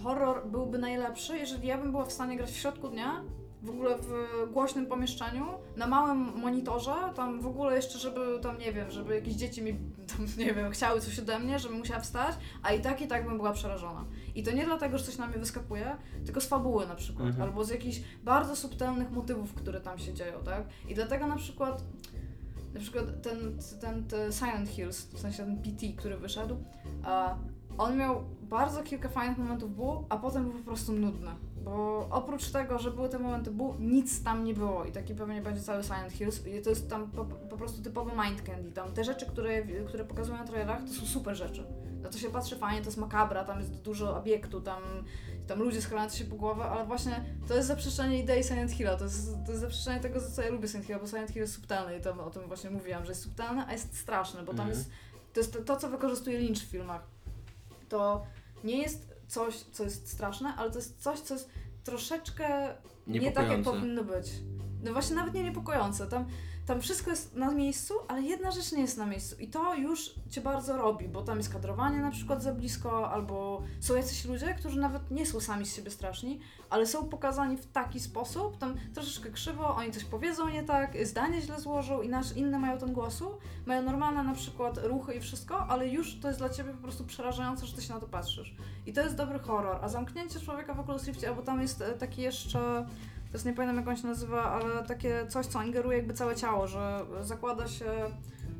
horror 0.02 0.46
byłby 0.46 0.78
najlepszy, 0.78 1.38
jeżeli 1.38 1.68
ja 1.68 1.78
bym 1.78 1.90
była 1.90 2.04
w 2.04 2.12
stanie 2.12 2.36
grać 2.36 2.50
w 2.50 2.56
środku 2.56 2.88
dnia 2.88 3.22
w 3.62 3.70
ogóle 3.70 3.98
w 3.98 4.12
głośnym 4.52 4.86
pomieszczeniu, 4.86 5.46
na 5.76 5.86
małym 5.86 6.18
monitorze, 6.18 6.94
tam 7.16 7.40
w 7.40 7.46
ogóle 7.46 7.76
jeszcze, 7.76 7.98
żeby 7.98 8.38
tam, 8.42 8.58
nie 8.58 8.72
wiem, 8.72 8.90
żeby 8.90 9.14
jakieś 9.14 9.34
dzieci 9.34 9.62
mi, 9.62 9.72
tam, 10.06 10.26
nie 10.46 10.54
wiem, 10.54 10.70
chciały 10.70 11.00
coś 11.00 11.18
ode 11.18 11.38
mnie, 11.38 11.58
żebym 11.58 11.78
musiała 11.78 12.00
wstać, 12.00 12.36
a 12.62 12.72
i 12.72 12.80
tak, 12.80 13.00
i 13.00 13.06
tak 13.06 13.24
bym 13.26 13.36
była 13.36 13.52
przerażona. 13.52 14.04
I 14.34 14.42
to 14.42 14.50
nie 14.52 14.64
dlatego, 14.64 14.98
że 14.98 15.04
coś 15.04 15.18
na 15.18 15.26
mnie 15.26 15.38
wyskakuje, 15.38 15.96
tylko 16.26 16.40
z 16.40 16.46
fabuły 16.46 16.86
na 16.86 16.94
przykład, 16.94 17.26
Mhm. 17.28 17.48
albo 17.48 17.64
z 17.64 17.68
jakichś 17.70 18.00
bardzo 18.24 18.56
subtelnych 18.56 19.10
motywów, 19.10 19.54
które 19.54 19.80
tam 19.80 19.98
się 19.98 20.14
dzieją, 20.14 20.38
tak? 20.44 20.64
I 20.88 20.94
dlatego 20.94 21.26
na 21.26 21.36
przykład, 21.36 21.84
na 22.74 22.80
przykład 22.80 23.22
ten, 23.22 23.58
ten, 23.80 24.04
ten 24.04 24.32
Silent 24.32 24.68
Hills, 24.68 25.06
w 25.06 25.18
sensie 25.20 25.38
ten 25.38 25.62
PT, 25.62 25.86
który 25.96 26.16
wyszedł, 26.16 26.56
a 27.04 27.36
on 27.78 27.96
miał 27.96 28.24
bardzo 28.42 28.82
kilka 28.82 29.08
fajnych 29.08 29.38
momentów 29.38 29.76
bu, 29.76 30.04
a 30.08 30.16
potem 30.16 30.44
był 30.44 30.52
po 30.52 30.64
prostu 30.64 30.92
nudny. 30.92 31.30
Bo 31.64 32.06
oprócz 32.10 32.50
tego, 32.50 32.78
że 32.78 32.90
były 32.90 33.08
te 33.08 33.18
momenty 33.18 33.50
bu, 33.50 33.74
nic 33.78 34.22
tam 34.24 34.44
nie 34.44 34.54
było 34.54 34.84
i 34.84 34.92
taki 34.92 35.14
pewnie 35.14 35.42
będzie 35.42 35.62
cały 35.62 35.82
Silent 35.82 36.12
Hills. 36.12 36.46
I 36.46 36.62
to 36.62 36.70
jest 36.70 36.90
tam 36.90 37.10
po, 37.10 37.24
po 37.24 37.56
prostu 37.56 37.82
typowy 37.82 38.10
mind 38.24 38.42
candy. 38.42 38.72
Tam 38.72 38.92
te 38.92 39.04
rzeczy, 39.04 39.26
które, 39.26 39.62
które 39.62 40.04
pokazują 40.04 40.38
na 40.38 40.44
trailerach, 40.44 40.84
to 40.84 40.92
są 40.92 41.06
super 41.06 41.36
rzeczy. 41.36 41.66
Na 42.02 42.08
to 42.08 42.18
się 42.18 42.30
patrzy 42.30 42.56
fajnie, 42.56 42.80
to 42.80 42.86
jest 42.86 42.98
makabra, 42.98 43.44
tam 43.44 43.58
jest 43.58 43.82
dużo 43.82 44.16
obiektu, 44.16 44.60
tam, 44.60 44.82
tam 45.46 45.58
ludzie 45.58 45.82
schylający 45.82 46.18
się 46.18 46.24
po 46.24 46.36
głowę, 46.36 46.64
ale 46.64 46.86
właśnie 46.86 47.24
to 47.48 47.54
jest 47.54 47.68
zaprzeczenie 47.68 48.18
idei 48.18 48.44
Silent 48.44 48.70
Hilla. 48.72 48.96
To 48.96 49.04
jest, 49.04 49.36
to 49.46 49.50
jest 49.50 49.60
zaprzeczenie 49.60 50.00
tego, 50.00 50.20
co 50.20 50.42
ja 50.42 50.50
lubię 50.50 50.68
Silent 50.68 50.86
Hilla, 50.86 50.98
bo 50.98 51.06
Silent 51.06 51.30
Hill 51.30 51.42
jest 51.42 51.54
subtelny 51.54 51.98
i 51.98 52.00
to, 52.00 52.26
o 52.26 52.30
tym 52.30 52.42
właśnie 52.48 52.70
mówiłam, 52.70 53.04
że 53.04 53.10
jest 53.10 53.22
subtelny, 53.22 53.64
a 53.66 53.72
jest 53.72 53.98
straszny, 53.98 54.42
bo 54.42 54.54
tam 54.54 54.60
Mhm. 54.60 54.68
jest 54.68 54.90
to 55.32 55.40
jest 55.40 55.52
to, 55.52 55.60
to, 55.60 55.76
co 55.76 55.88
wykorzystuje 55.88 56.38
Lynch 56.38 56.58
w 56.58 56.70
filmach. 56.70 57.02
To 57.88 58.26
nie 58.64 58.82
jest 58.82 59.14
coś, 59.28 59.54
co 59.56 59.84
jest 59.84 60.12
straszne, 60.12 60.54
ale 60.56 60.70
to 60.70 60.78
jest 60.78 61.02
coś, 61.02 61.20
co 61.20 61.34
jest 61.34 61.50
troszeczkę 61.84 62.74
nie 63.06 63.32
tak, 63.32 63.50
jak 63.50 63.62
powinno 63.62 64.04
być. 64.04 64.26
No 64.82 64.92
właśnie 64.92 65.16
nawet 65.16 65.34
nie 65.34 65.42
niepokojące. 65.42 66.06
Tam, 66.06 66.24
tam 66.66 66.80
wszystko 66.80 67.10
jest 67.10 67.34
na 67.34 67.50
miejscu, 67.50 67.94
ale 68.08 68.22
jedna 68.22 68.50
rzecz 68.50 68.72
nie 68.72 68.80
jest 68.80 68.98
na 68.98 69.06
miejscu. 69.06 69.36
I 69.38 69.48
to 69.48 69.74
już 69.74 70.14
cię 70.30 70.40
bardzo 70.40 70.76
robi, 70.76 71.08
bo 71.08 71.22
tam 71.22 71.38
jest 71.38 71.52
kadrowanie 71.52 71.98
na 71.98 72.10
przykład 72.10 72.42
za 72.42 72.54
blisko, 72.54 73.10
albo 73.10 73.62
są 73.80 73.94
jacyś 73.94 74.24
ludzie, 74.24 74.54
którzy 74.54 74.80
nawet 74.80 75.10
nie 75.10 75.26
są 75.26 75.40
sami 75.40 75.66
z 75.66 75.76
siebie 75.76 75.90
straszni, 75.90 76.40
ale 76.70 76.86
są 76.86 77.08
pokazani 77.08 77.56
w 77.56 77.66
taki 77.66 78.00
sposób, 78.00 78.58
tam 78.58 78.74
troszeczkę 78.94 79.30
krzywo, 79.30 79.76
oni 79.76 79.92
coś 79.92 80.04
powiedzą 80.04 80.48
nie 80.48 80.62
tak, 80.62 81.06
zdanie 81.06 81.42
źle 81.42 81.60
złożą 81.60 82.02
i 82.02 82.08
nasz, 82.08 82.36
inne 82.36 82.58
mają 82.58 82.78
ten 82.78 82.92
głosu, 82.92 83.38
mają 83.66 83.82
normalne 83.82 84.22
na 84.22 84.34
przykład 84.34 84.78
ruchy 84.82 85.14
i 85.14 85.20
wszystko, 85.20 85.66
ale 85.66 85.88
już 85.88 86.20
to 86.20 86.28
jest 86.28 86.40
dla 86.40 86.48
ciebie 86.48 86.72
po 86.72 86.82
prostu 86.82 87.04
przerażające, 87.04 87.66
że 87.66 87.76
ty 87.76 87.82
się 87.82 87.94
na 87.94 88.00
to 88.00 88.06
patrzysz. 88.06 88.56
I 88.86 88.92
to 88.92 89.00
jest 89.00 89.16
dobry 89.16 89.38
horror. 89.38 89.78
A 89.82 89.88
zamknięcie 89.88 90.40
człowieka 90.40 90.74
w 90.74 90.80
Oculus 90.80 91.06
Riftie, 91.06 91.28
albo 91.28 91.42
tam 91.42 91.60
jest 91.60 91.82
e, 91.82 91.92
taki 91.92 92.22
jeszcze, 92.22 92.86
teraz 93.32 93.44
nie 93.44 93.52
pamiętam 93.52 93.76
jak 93.76 93.88
on 93.88 93.96
się 93.96 94.06
nazywa, 94.06 94.42
ale 94.42 94.82
takie 94.86 95.26
coś, 95.28 95.46
co 95.46 95.62
ingeruje 95.62 95.96
jakby 95.98 96.14
całe 96.14 96.36
ciało, 96.36 96.66
że 96.66 97.00
zakłada 97.20 97.68
się 97.68 97.86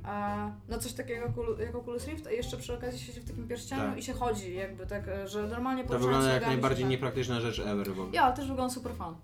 e, 0.04 0.52
na 0.68 0.78
coś 0.78 0.92
takiego 0.92 1.20
jak 1.26 1.60
jak 1.60 1.74
Oculus 1.74 2.06
Rift, 2.06 2.26
a 2.26 2.30
jeszcze 2.30 2.56
przy 2.56 2.74
okazji 2.74 2.98
siedzi 3.00 3.20
w 3.20 3.24
takim 3.30 3.48
pierścieniu 3.48 3.82
Tak. 3.82 3.98
i 3.98 4.02
się 4.02 4.12
chodzi 4.12 4.54
jakby 4.54 4.86
tak, 4.86 5.04
że 5.26 5.42
normalnie 5.46 5.84
To 5.84 5.98
wygląda 5.98 6.32
jak 6.32 6.46
najbardziej 6.46 6.84
tak- 6.84 6.90
niepraktyczna 6.90 7.40
rzecz 7.40 7.58
ever 7.58 7.88
w 7.88 7.92
ogóle. 8.00 8.08
Ja, 8.12 8.22
ale 8.22 8.36
też 8.36 8.48
wygląda 8.48 8.74
super 8.74 8.92
fan. 8.94 9.14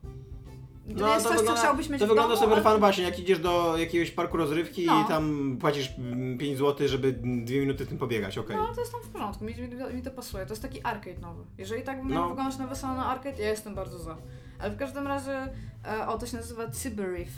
To 0.88 0.94
No, 1.00 1.14
jest 1.14 1.24
to 1.24 1.28
coś, 1.28 1.36
co 1.38 1.42
wygląda- 1.42 1.60
chciałbyś 1.60 1.88
mieć 1.88 2.00
To 2.00 2.06
wygląda 2.06 2.28
domu, 2.34 2.40
super 2.40 2.54
ale- 2.58 2.62
fan 2.64 2.78
właśnie, 2.78 3.04
jak 3.04 3.18
idziesz 3.18 3.38
do 3.38 3.76
jakiegoś 3.78 4.10
parku 4.10 4.36
rozrywki 4.36 4.86
No. 4.86 5.02
i 5.02 5.04
tam 5.08 5.56
płacisz 5.60 5.94
5 6.38 6.58
zł, 6.58 6.88
żeby 6.88 7.12
2 7.12 7.60
minuty 7.60 7.86
tym 7.86 7.98
pobiegać, 7.98 8.38
okej. 8.38 8.56
No, 8.56 8.62
ale 8.66 8.74
to 8.74 8.80
jest 8.80 8.92
tam 8.92 9.00
w 9.02 9.08
porządku, 9.08 9.44
mi, 9.44 9.54
mi, 9.54 9.94
mi 9.96 10.02
to 10.02 10.10
pasuje. 10.10 10.46
To 10.46 10.52
jest 10.52 10.62
taki 10.62 10.82
arcade 10.82 11.18
nowy. 11.20 11.42
Jeżeli 11.58 11.82
tak 11.82 12.02
by 12.02 12.08
miał 12.08 12.22
No. 12.22 12.28
wyglądać 12.28 12.58
nowy 12.58 12.76
salon 12.76 12.96
na 12.96 13.06
arcade, 13.06 13.42
ja 13.42 13.48
jestem 13.48 13.74
bardzo 13.74 13.98
za. 13.98 14.16
Ale 14.58 14.70
w 14.70 14.76
każdym 14.76 15.06
razie, 15.06 15.48
e, 15.86 16.06
o, 16.08 16.18
to 16.18 16.26
się 16.26 16.36
nazywa 16.36 16.70
Cyberreef. 16.70 17.28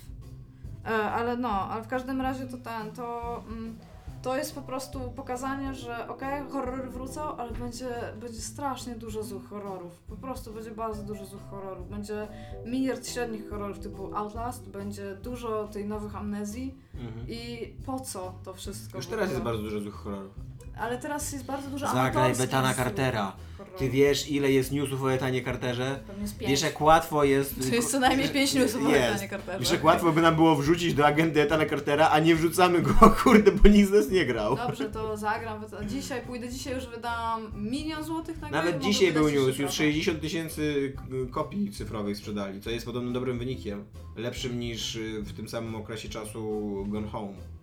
E, 0.85 0.89
ale 0.89 1.37
no, 1.37 1.49
ale 1.51 1.83
w 1.83 1.89
każdym 1.89 2.21
razie 2.21 2.47
to 2.47 2.57
ten, 2.57 2.93
to... 2.93 3.43
Mm, 3.49 3.79
to 4.23 4.37
jest 4.37 4.55
po 4.55 4.63
prostu 4.63 5.01
pokazanie, 5.17 5.75
że 5.75 6.09
okej, 6.09 6.51
horrory 6.51 6.83
wrócą, 6.91 7.37
ale 7.37 7.51
będzie, 7.53 7.89
będzie 8.21 8.41
strasznie 8.41 8.95
dużo 8.95 9.23
złych 9.23 9.49
horrorów. 9.49 9.93
Po 10.09 10.17
prostu 10.17 10.53
będzie 10.53 10.71
bardzo 10.71 11.03
dużo 11.03 11.25
złych 11.27 11.43
horrorów. 11.51 11.91
Będzie 11.91 12.29
miliard 12.65 13.09
średnich 13.09 13.51
horrorów 13.51 13.79
typu 13.79 14.17
Outlast, 14.17 14.69
będzie 14.69 15.15
dużo 15.23 15.69
tej 15.69 15.85
nowych 15.85 16.17
amnezji 16.17 16.75
Mhm. 16.95 17.27
i 17.29 17.73
po 17.87 18.01
co 18.01 18.35
to 18.45 18.55
wszystko? 18.55 18.99
Już 18.99 19.07
teraz 19.07 19.31
jest 19.31 19.43
bardzo 19.43 19.63
dużo 19.63 19.81
złych 19.81 19.95
horrorów. 19.95 20.33
Ale 20.81 20.99
teraz 20.99 21.33
jest 21.33 21.45
bardzo 21.45 21.71
dużo 21.71 21.87
Zagraj 21.87 22.07
amatorskich 22.09 22.47
Betana 22.47 22.75
Cartera. 22.75 23.37
Ty 23.79 23.91
wiesz, 23.91 24.31
ile 24.31 24.53
jest 24.53 24.73
newsów 24.73 25.03
o 25.03 25.13
Etanie 25.13 25.45
Carterze? 25.45 26.01
Jest 26.21 26.39
pięć. 26.39 26.51
Wiesz, 26.51 26.63
jak 26.63 26.81
łatwo 26.81 27.25
jest... 27.25 27.69
To 27.71 27.75
jest 27.75 27.91
co 27.91 28.01
najmniej 28.01 28.29
pięć 28.29 28.55
newsów 28.55 28.87
o 28.87 28.89
Jest. 28.91 29.15
Etanie 29.15 29.29
Carterze. 29.29 29.59
Wiesz, 29.59 29.71
jak 29.71 29.85
łatwo 29.85 30.13
by 30.13 30.23
nam 30.23 30.35
było 30.37 30.57
wrzucić 30.57 30.95
do 30.95 31.07
agendy 31.07 31.43
Etana 31.43 31.67
Cartera, 31.67 32.09
a 32.09 32.19
nie 32.21 32.35
wrzucamy 32.35 32.83
go, 32.83 32.93
kurde, 33.23 33.53
bo 33.53 33.69
nikt 33.69 33.89
z 33.89 33.93
nas 33.93 34.11
nie 34.11 34.27
grał. 34.27 34.57
Dobrze, 34.57 34.91
to 34.91 35.17
zagram. 35.17 35.65
Dzisiaj 35.87 36.23
pójdę, 36.23 36.49
dzisiaj 36.49 36.75
już 36.75 36.87
wydam 36.87 37.53
milion 37.55 38.05
złotych 38.05 38.41
na. 38.41 38.51
Nawet 38.51 38.75
mogę 38.75 38.85
dzisiaj 38.87 39.07
wydać 39.13 39.21
był 39.23 39.29
jeszcze 39.29 39.39
news, 39.47 39.49
już 39.49 39.57
trochę. 39.57 39.73
60 39.73 40.21
tysięcy 40.21 40.93
k- 40.97 41.03
kopii 41.31 41.71
cyfrowych 41.71 42.17
sprzedali, 42.17 42.61
co 42.61 42.71
jest 42.71 42.87
podobno 42.87 43.11
dobrym 43.13 43.39
wynikiem. 43.39 43.85
Lepszym 44.17 44.61
niż 44.61 44.97
y, 44.97 45.23
w 45.23 45.33
tym 45.33 45.49
samym 45.49 45.75
okresie 45.77 46.09
czasu 46.09 46.85
Gone 46.89 47.09
Home. 47.09 47.56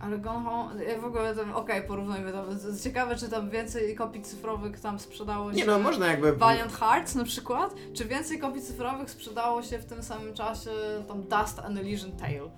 Ale 0.00 0.18
Gone 0.18 0.44
Home, 0.44 0.84
ja 0.84 1.00
w 1.00 1.04
ogóle 1.04 1.34
tam, 1.36 1.52
okej, 1.52 1.82
porównajmy 1.82 2.32
to. 2.32 2.44
Ciekawe, 2.84 3.16
czy 3.16 3.28
tam 3.28 3.50
więcej 3.50 3.94
kopii 3.94 4.22
cyfrowych 4.22 4.80
tam 4.80 4.98
sprzedało 4.98 5.52
się. 5.52 5.58
Nie 5.58 5.64
no, 5.66 5.78
można 5.78 6.06
jakby... 6.06 6.32
Valiant 6.32 6.72
Hearts 6.72 7.14
na 7.14 7.24
przykład? 7.24 7.74
Czy 7.94 8.04
więcej 8.04 8.38
kopii 8.38 8.62
cyfrowych 8.62 9.10
sprzedało 9.10 9.62
się 9.62 9.78
w 9.78 9.84
tym 9.84 10.02
samym 10.02 10.34
czasie 10.34 10.70
tam 11.08 11.22
Dust 11.22 11.58
and 11.58 11.78
Elysian 11.78 12.12
Tale? 12.12 12.50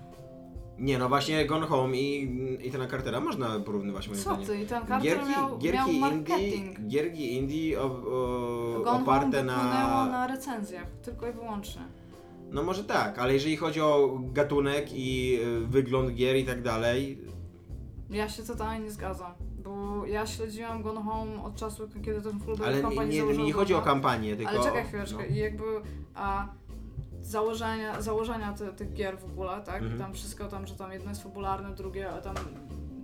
Nie 0.78 0.98
no, 0.98 1.08
właśnie 1.08 1.46
Gone 1.46 1.66
Home 1.66 1.96
i, 1.96 2.22
i 2.64 2.68
Etana 2.68 2.86
Cartera 2.86 3.20
można 3.20 3.60
porównywać 3.60 4.08
moim 4.08 4.20
Co 4.20 4.30
zdaniem. 4.30 4.46
ty? 4.46 4.62
I 4.62 4.66
ten 4.66 4.86
Carter 4.86 5.02
Gierki, 5.02 5.30
miał, 5.30 5.48
miał 5.48 5.58
gierki, 5.58 6.00
marketing. 6.00 6.78
indie, 6.78 6.88
gierki 6.88 7.36
indie 7.36 7.80
o, 7.80 7.84
o, 7.84 8.80
Gone 8.84 8.84
Home 8.84 9.02
oparte 9.02 9.26
wypłynęło 9.26 9.54
na... 9.64 10.06
na 10.06 10.26
recenzjach, 10.26 10.86
tylko 11.02 11.28
i 11.28 11.32
wyłącznie. 11.32 11.82
No 12.50 12.62
może 12.62 12.84
tak, 12.84 13.18
ale 13.18 13.34
jeżeli 13.34 13.56
chodzi 13.56 13.80
o 13.80 14.18
gatunek 14.32 14.86
i 14.92 15.38
y, 15.42 15.66
wygląd 15.66 16.14
gier 16.14 16.36
i 16.36 16.44
tak 16.44 16.62
dalej, 16.62 17.18
Ja 18.10 18.28
się 18.28 18.42
totalnie 18.42 18.84
nie 18.84 18.90
zgadzam, 18.90 19.32
bo 19.64 20.06
ja 20.06 20.26
śledziłam 20.26 20.82
Gone 20.82 21.02
Home 21.02 21.42
od 21.42 21.56
czasu, 21.56 21.88
kiedy 22.04 22.22
ten 22.22 22.40
Full 22.40 22.56
ale 22.64 22.76
nie, 22.76 22.82
kampanii 22.82 23.22
nie, 23.22 23.44
nie 23.44 23.52
chodzi 23.52 23.74
o 23.74 23.82
kampanię, 23.82 24.36
tylko... 24.36 24.52
Ale 24.52 24.62
czekaj 24.62 24.84
chwileczkę, 24.84 25.24
no. 25.30 25.36
jakby 25.36 25.64
a, 26.14 26.48
założenia, 27.22 28.02
założenia 28.02 28.52
ty, 28.52 28.72
tych 28.72 28.92
gier 28.92 29.18
w 29.18 29.24
ogóle, 29.24 29.62
tak? 29.64 29.82
Mhm. 29.82 29.96
I 29.96 29.98
tam 29.98 30.14
wszystko 30.14 30.48
tam, 30.48 30.66
że 30.66 30.74
tam 30.74 30.92
jedno 30.92 31.08
jest 31.10 31.22
fabularne, 31.22 31.74
drugie 31.74 32.10
a 32.10 32.20
tam... 32.20 32.34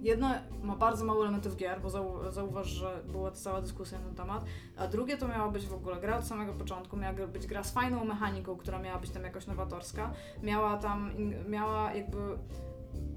Jedno 0.07 0.31
ma 0.63 0.77
bardzo 0.77 1.05
mało 1.05 1.23
elementów 1.23 1.57
gier, 1.57 1.81
bo 1.81 1.91
zau, 1.91 2.33
zauważ, 2.33 2.69
że 2.69 3.03
była 3.13 3.31
cała 3.31 3.61
dyskusja 3.61 3.99
na 3.99 4.05
ten 4.05 4.15
temat, 4.15 4.45
a 4.77 4.87
drugie 4.87 5.17
to 5.17 5.29
miała 5.29 5.51
być 5.51 5.67
w 5.67 5.75
ogóle 5.75 5.97
gra 6.01 6.19
od 6.19 6.25
samego 6.25 6.53
początku, 6.53 6.97
miała 6.97 7.27
być 7.27 7.47
gra 7.47 7.65
z 7.65 7.73
fajną 7.73 8.05
mechaniką, 8.05 8.57
która 8.57 8.79
miała 8.79 8.99
być 8.99 9.11
tam 9.11 9.23
jakoś 9.23 9.47
nowatorska, 9.47 10.13
miała 10.43 10.77
tam, 10.77 11.11
miała 11.49 11.95
jakby 11.95 12.19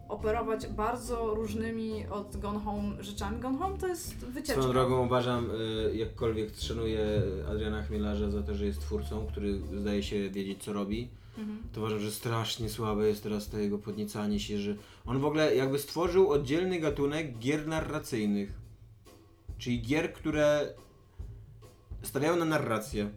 operować 0.07 0.67
bardzo 0.67 1.35
różnymi 1.35 2.07
od 2.07 2.37
Gone 2.37 2.59
Home 2.59 3.03
rzeczami. 3.03 3.39
Gone 3.39 3.57
Home 3.57 3.77
to 3.77 3.87
jest 3.87 4.15
wycieczka. 4.15 4.53
Swoją 4.53 4.73
drogą 4.73 5.05
uważam, 5.05 5.51
y, 5.51 5.95
jakkolwiek 5.95 6.55
szanuję 6.55 7.21
Adriana 7.51 7.83
Chmielarza 7.83 8.31
za 8.31 8.43
to, 8.43 8.53
że 8.55 8.65
jest 8.65 8.79
twórcą, 8.81 9.25
który 9.25 9.59
zdaje 9.79 10.03
się 10.03 10.29
wiedzieć 10.29 10.63
co 10.63 10.73
robi, 10.73 11.09
Mhm. 11.39 11.59
to 11.73 11.81
uważam, 11.81 11.99
że 11.99 12.11
strasznie 12.11 12.69
słabe 12.69 13.07
jest 13.07 13.23
teraz 13.23 13.49
to 13.49 13.57
jego 13.57 13.77
podniecanie 13.77 14.39
się, 14.39 14.57
że 14.57 14.75
on 15.05 15.19
w 15.19 15.25
ogóle 15.25 15.55
jakby 15.55 15.79
stworzył 15.79 16.31
oddzielny 16.31 16.79
gatunek 16.79 17.39
gier 17.39 17.67
narracyjnych. 17.67 18.53
Czyli 19.57 19.81
gier, 19.81 20.13
które 20.13 20.73
stawiają 22.01 22.35
na 22.35 22.45
narrację. 22.45 23.09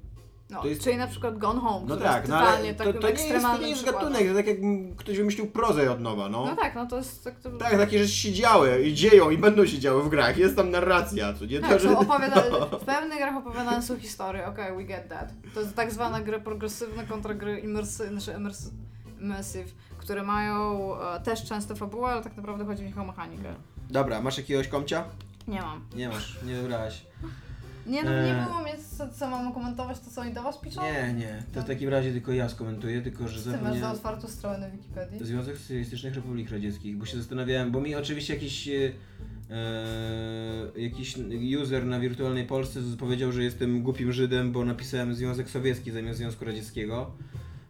No, 0.51 0.63
To 0.63 0.69
jest- 0.69 0.83
czyli 0.83 0.97
na 0.97 1.07
przykład 1.07 1.39
Gone 1.39 1.61
Home, 1.61 1.87
No 1.89 1.97
tak, 1.97 2.29
no 2.29 2.37
ale 2.37 2.75
to, 2.75 2.85
to 2.85 3.11
nie 3.11 3.27
jest, 3.29 3.47
to 3.47 3.59
nie 3.59 3.69
jest 3.69 3.85
gatunek, 3.85 4.29
to 4.29 4.35
tak 4.35 4.47
jak 4.47 4.57
ktoś 4.97 5.17
wymyślił 5.17 5.47
prozę 5.47 5.93
od 5.93 6.01
nowa, 6.01 6.29
no. 6.29 6.47
No 6.47 6.57
tak, 6.57 6.75
no 6.75 6.87
to 6.87 6.97
jest 6.97 7.25
tak... 7.25 7.41
To... 7.41 7.51
Tak, 7.51 7.77
takie 7.77 7.99
rzeczy 7.99 8.13
się 8.15 8.33
działy 8.33 8.83
i 8.83 8.95
dzieją 8.95 9.31
i 9.31 9.39
będą 9.39 9.67
się 9.67 9.79
działy 9.79 10.03
w 10.03 10.09
grach, 10.09 10.39
jest 10.39 10.57
tam 10.57 10.71
narracja, 10.71 11.35
co 11.35 11.45
nie? 11.45 11.61
Tak, 11.61 11.71
To, 11.71 11.79
że... 11.79 11.99
opowiada... 11.99 12.43
w 12.83 12.85
pewnych 12.85 13.19
grach 13.19 13.37
opowiadane 13.37 13.83
są 13.83 13.99
historie, 13.99 14.47
okej, 14.47 14.77
we 14.77 14.85
get 14.85 15.09
that. 15.09 15.33
To 15.55 15.61
jest 15.61 15.75
tak 15.75 15.93
zwane 15.93 16.23
gry 16.23 16.41
progresywne 16.41 17.07
kontra 17.07 17.35
gry 17.35 17.59
immersy... 17.59 18.09
znaczy 18.09 18.33
immers... 18.33 18.71
immersive, 19.21 19.75
które 19.99 20.23
mają 20.23 20.95
e, 21.01 21.21
też 21.21 21.45
często 21.45 21.77
fabułę, 21.77 22.09
ale 22.11 22.23
tak 22.23 22.37
naprawdę 22.37 22.65
chodzi 22.65 22.83
nich 22.83 22.99
o 22.99 23.05
mechanikę. 23.05 23.55
Dobra, 23.91 24.21
masz 24.21 24.39
jakiegoś 24.39 24.69
komcia? 24.69 25.05
Nie 25.49 25.63
mam. 25.63 25.85
Nie 25.97 26.09
masz, 26.09 26.39
nie 26.43 26.55
wybrałaś. 26.55 27.07
Nie, 27.87 28.03
no 28.05 28.11
nie 28.11 28.17
Eee. 28.39 28.47
było 28.47 28.61
mnie, 28.63 28.73
co, 28.99 29.09
co 29.09 29.31
mam 29.31 29.53
komentować, 29.55 29.99
to 30.01 30.11
co 30.11 30.21
oni 30.21 30.35
do 30.35 30.43
was 30.43 30.59
piszą? 30.59 30.83
Nie, 30.83 31.13
nie, 31.13 31.43
to 31.55 31.63
w 31.63 31.65
takim 31.65 31.89
razie 31.89 32.13
tylko 32.13 32.33
ja 32.33 32.49
skomentuję, 32.49 33.03
tylko 33.03 33.29
że 33.29 33.53
Ty 33.53 33.63
masz 33.63 33.79
za 33.79 33.93
otwartą 33.93 34.29
stronę 34.29 34.59
na 34.59 34.71
Wikipedii. 34.71 35.25
Związek 35.27 35.59
Socjalistycznych 35.59 36.15
Republik 36.15 36.51
Radzieckich, 36.51 36.97
bo 36.99 37.07
się 37.07 37.17
zastanawiałem, 37.17 37.71
bo 37.71 37.81
mi 37.81 37.95
oczywiście 37.95 38.35
jakiś, 38.35 38.69
e, 38.69 38.93
e, 40.77 40.81
jakiś 40.81 41.15
user 41.63 41.87
na 41.87 42.01
wirtualnej 42.01 42.47
Polsce 42.47 42.83
z- 42.83 42.97
powiedział, 42.97 43.33
że 43.33 43.43
jestem 43.45 43.83
głupim 43.83 44.13
Żydem, 44.13 44.53
bo 44.53 44.65
napisałem 44.65 45.15
Związek 45.15 45.51
Sowiecki 45.51 45.91
zamiast 45.91 46.19
Związku 46.19 46.45
Radzieckiego. 46.45 47.11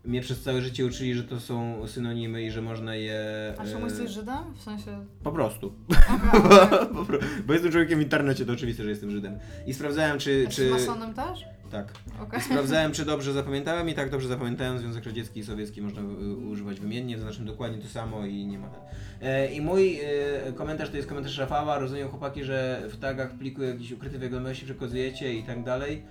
Mnie 0.05 0.20
przez 0.20 0.42
całe 0.42 0.61
życie 0.61 0.86
uczyli, 0.86 1.14
że 1.14 1.24
to 1.24 1.40
są 1.40 1.86
synonimy 1.86 2.42
i 2.42 2.50
że 2.50 2.62
można 2.62 2.94
je... 2.94 3.20
A 3.59 3.64
czemu 3.64 3.80
e, 3.80 3.88
jesteś 3.88 4.11
Żydem? 4.11 4.55
W 4.55 4.62
sensie... 4.62 5.07
Po 5.22 5.32
prostu. 5.32 5.72
Okej. 5.88 6.88
Po 6.94 7.05
pro- 7.05 7.18
Bo 7.46 7.53
jestem 7.53 7.72
człowiekiem 7.72 7.98
w 7.98 8.03
internecie, 8.03 8.46
to 8.46 8.53
oczywiste, 8.53 8.82
że 8.82 8.90
jestem 8.90 9.11
Żydem. 9.11 9.38
I 9.66 9.74
sprawdzałem, 9.74 10.18
czy... 10.18 10.44
A 10.48 10.50
czy... 10.50 10.70
masonem 10.70 11.14
też? 11.14 11.44
Tak. 11.72 11.92
Okej. 12.22 12.40
Sprawdzałem, 12.40 12.92
czy 12.92 13.05
dobrze 13.05 13.32
zapamiętałem 13.32 13.88
i 13.88 13.94
tak 13.94 14.11
dobrze 14.11 14.28
zapamiętałem. 14.28 14.78
Związek 14.78 15.05
Radziecki 15.05 15.40
i 15.40 15.44
Sowiecki 15.44 15.82
można 15.82 16.00
y, 16.00 16.05
używać 16.34 16.80
wymiennie, 16.80 17.16
to 17.16 17.22
znaczy 17.22 17.42
dokładnie 17.42 17.78
to 17.78 17.88
samo 17.88 18.26
i 18.26 18.46
nie 18.46 18.59
ma 18.59 18.68
ten. 18.68 18.80
E, 19.28 19.53
I 19.53 19.61
mój 19.61 20.00
e, 20.00 20.53
komentarz 20.53 20.90
to 20.90 20.96
jest 20.96 21.09
komentarz 21.09 21.38
Rafała. 21.38 21.78
Rozumiem 21.78 22.09
chłopaki, 22.09 22.44
że 22.44 22.82
w 22.88 22.96
tagach 22.96 23.30
pliku 23.30 23.62
jakiś 23.62 23.92
ukryty 23.92 24.18
wiadomości 24.18 24.64
przekazujecie 24.64 25.34
i 25.34 25.42
tak 25.42 25.64
dalej. 25.64 26.03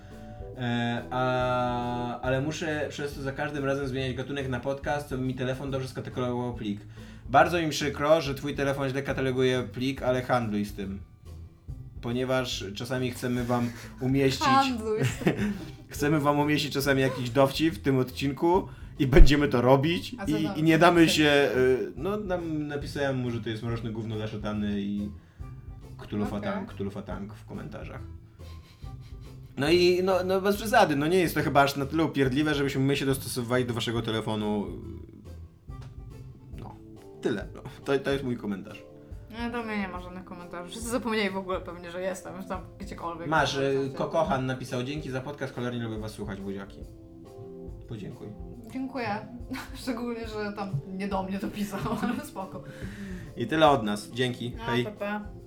E, 0.58 1.02
a, 1.10 2.20
ale 2.20 2.40
muszę 2.40 2.86
przez 2.88 3.14
to 3.14 3.22
za 3.22 3.32
każdym 3.32 3.64
razem 3.64 3.88
zmieniać 3.88 4.16
gatunek 4.16 4.48
na 4.48 4.60
podcast, 4.60 5.08
to 5.08 5.18
mi 5.18 5.34
telefon 5.34 5.70
dobrze 5.70 5.88
skatalogował 5.88 6.54
plik. 6.54 6.80
Bardzo 7.30 7.62
mi 7.62 7.70
przykro, 7.70 8.20
że 8.20 8.34
twój 8.34 8.54
telefon 8.54 8.88
źle 8.88 9.02
kataloguje 9.02 9.62
plik, 9.62 10.02
ale 10.02 10.22
handluj 10.22 10.64
z 10.64 10.74
tym. 10.74 11.00
Ponieważ 12.00 12.64
czasami 12.74 13.10
chcemy 13.10 13.44
wam 13.44 13.70
umieścić. 14.00 14.46
Handluj. 14.46 14.98
Chcemy 15.88 16.20
wam 16.20 16.38
umieścić 16.38 16.72
czasami 16.72 17.00
jakiś 17.00 17.30
dowcip 17.30 17.74
w 17.74 17.82
tym 17.82 17.98
odcinku 17.98 18.68
i 18.98 19.06
będziemy 19.06 19.48
to 19.48 19.60
robić 19.60 20.12
i, 20.12 20.58
i 20.60 20.62
nie 20.62 20.78
damy 20.78 21.08
się, 21.08 21.50
y, 21.56 21.92
no 21.96 22.16
nam 22.16 22.66
napisałem 22.66 23.16
mu, 23.16 23.30
że 23.30 23.40
to 23.40 23.48
jest 23.48 23.62
mroczne 23.62 23.90
gówno 23.90 24.16
dla 24.16 24.26
szatany 24.26 24.80
i 24.80 25.10
Okej. 26.58 26.66
Ktulufatang 26.66 27.34
w 27.34 27.46
komentarzach. 27.46 28.00
No 29.56 29.70
i 29.70 30.00
no, 30.02 30.24
no 30.24 30.40
bez 30.40 30.56
przesady, 30.56 30.96
no 30.96 31.06
nie 31.06 31.18
jest 31.18 31.34
to 31.34 31.42
chyba 31.42 31.62
aż 31.62 31.76
na 31.76 31.86
tyle 31.86 32.04
upierdliwe, 32.04 32.54
żebyśmy 32.54 32.80
my 32.80 32.96
się 32.96 33.06
dostosowywali 33.06 33.64
do 33.64 33.74
waszego 33.74 34.02
telefonu. 34.02 34.66
No, 36.58 36.76
tyle. 37.20 37.48
No. 37.54 37.62
To, 37.84 37.98
to 37.98 38.10
jest 38.10 38.24
mój 38.24 38.36
komentarz. 38.36 38.82
Nie, 39.30 39.50
do 39.50 39.62
mnie 39.62 39.78
nie 39.78 39.88
ma 39.88 40.00
żadnych 40.00 40.24
komentarzy. 40.24 40.70
Wszyscy 40.70 40.88
zapomnieli 40.88 41.30
w 41.30 41.36
ogóle 41.36 41.60
pewnie, 41.60 41.90
że 41.90 42.02
jestem, 42.02 42.42
że 42.42 42.48
tam 42.48 42.60
gdziekolwiek. 42.78 43.28
Masz, 43.28 43.56
y, 43.56 43.92
Kokochan 43.96 44.46
napisał, 44.46 44.82
dzięki 44.82 45.10
za 45.10 45.20
podcast, 45.20 45.54
cholernie 45.54 45.82
lubię 45.82 45.98
was 45.98 46.12
słuchać, 46.12 46.40
buziaki. 46.40 46.80
Podziękuj. 47.88 48.28
Dziękuję. 48.72 49.26
Szczególnie, 49.82 50.28
że 50.28 50.52
tam 50.52 50.70
nie 50.88 51.08
do 51.08 51.22
mnie 51.22 51.38
to 51.38 51.48
pisał, 51.48 51.80
ale 52.02 52.26
spoko. 52.26 52.62
I 53.36 53.46
tyle 53.46 53.70
od 53.70 53.82
nas. 53.82 54.10
Dzięki. 54.10 54.52
No, 54.58 54.64
Hej. 54.64 54.84
pa, 54.84 54.90
pa. 54.90 55.41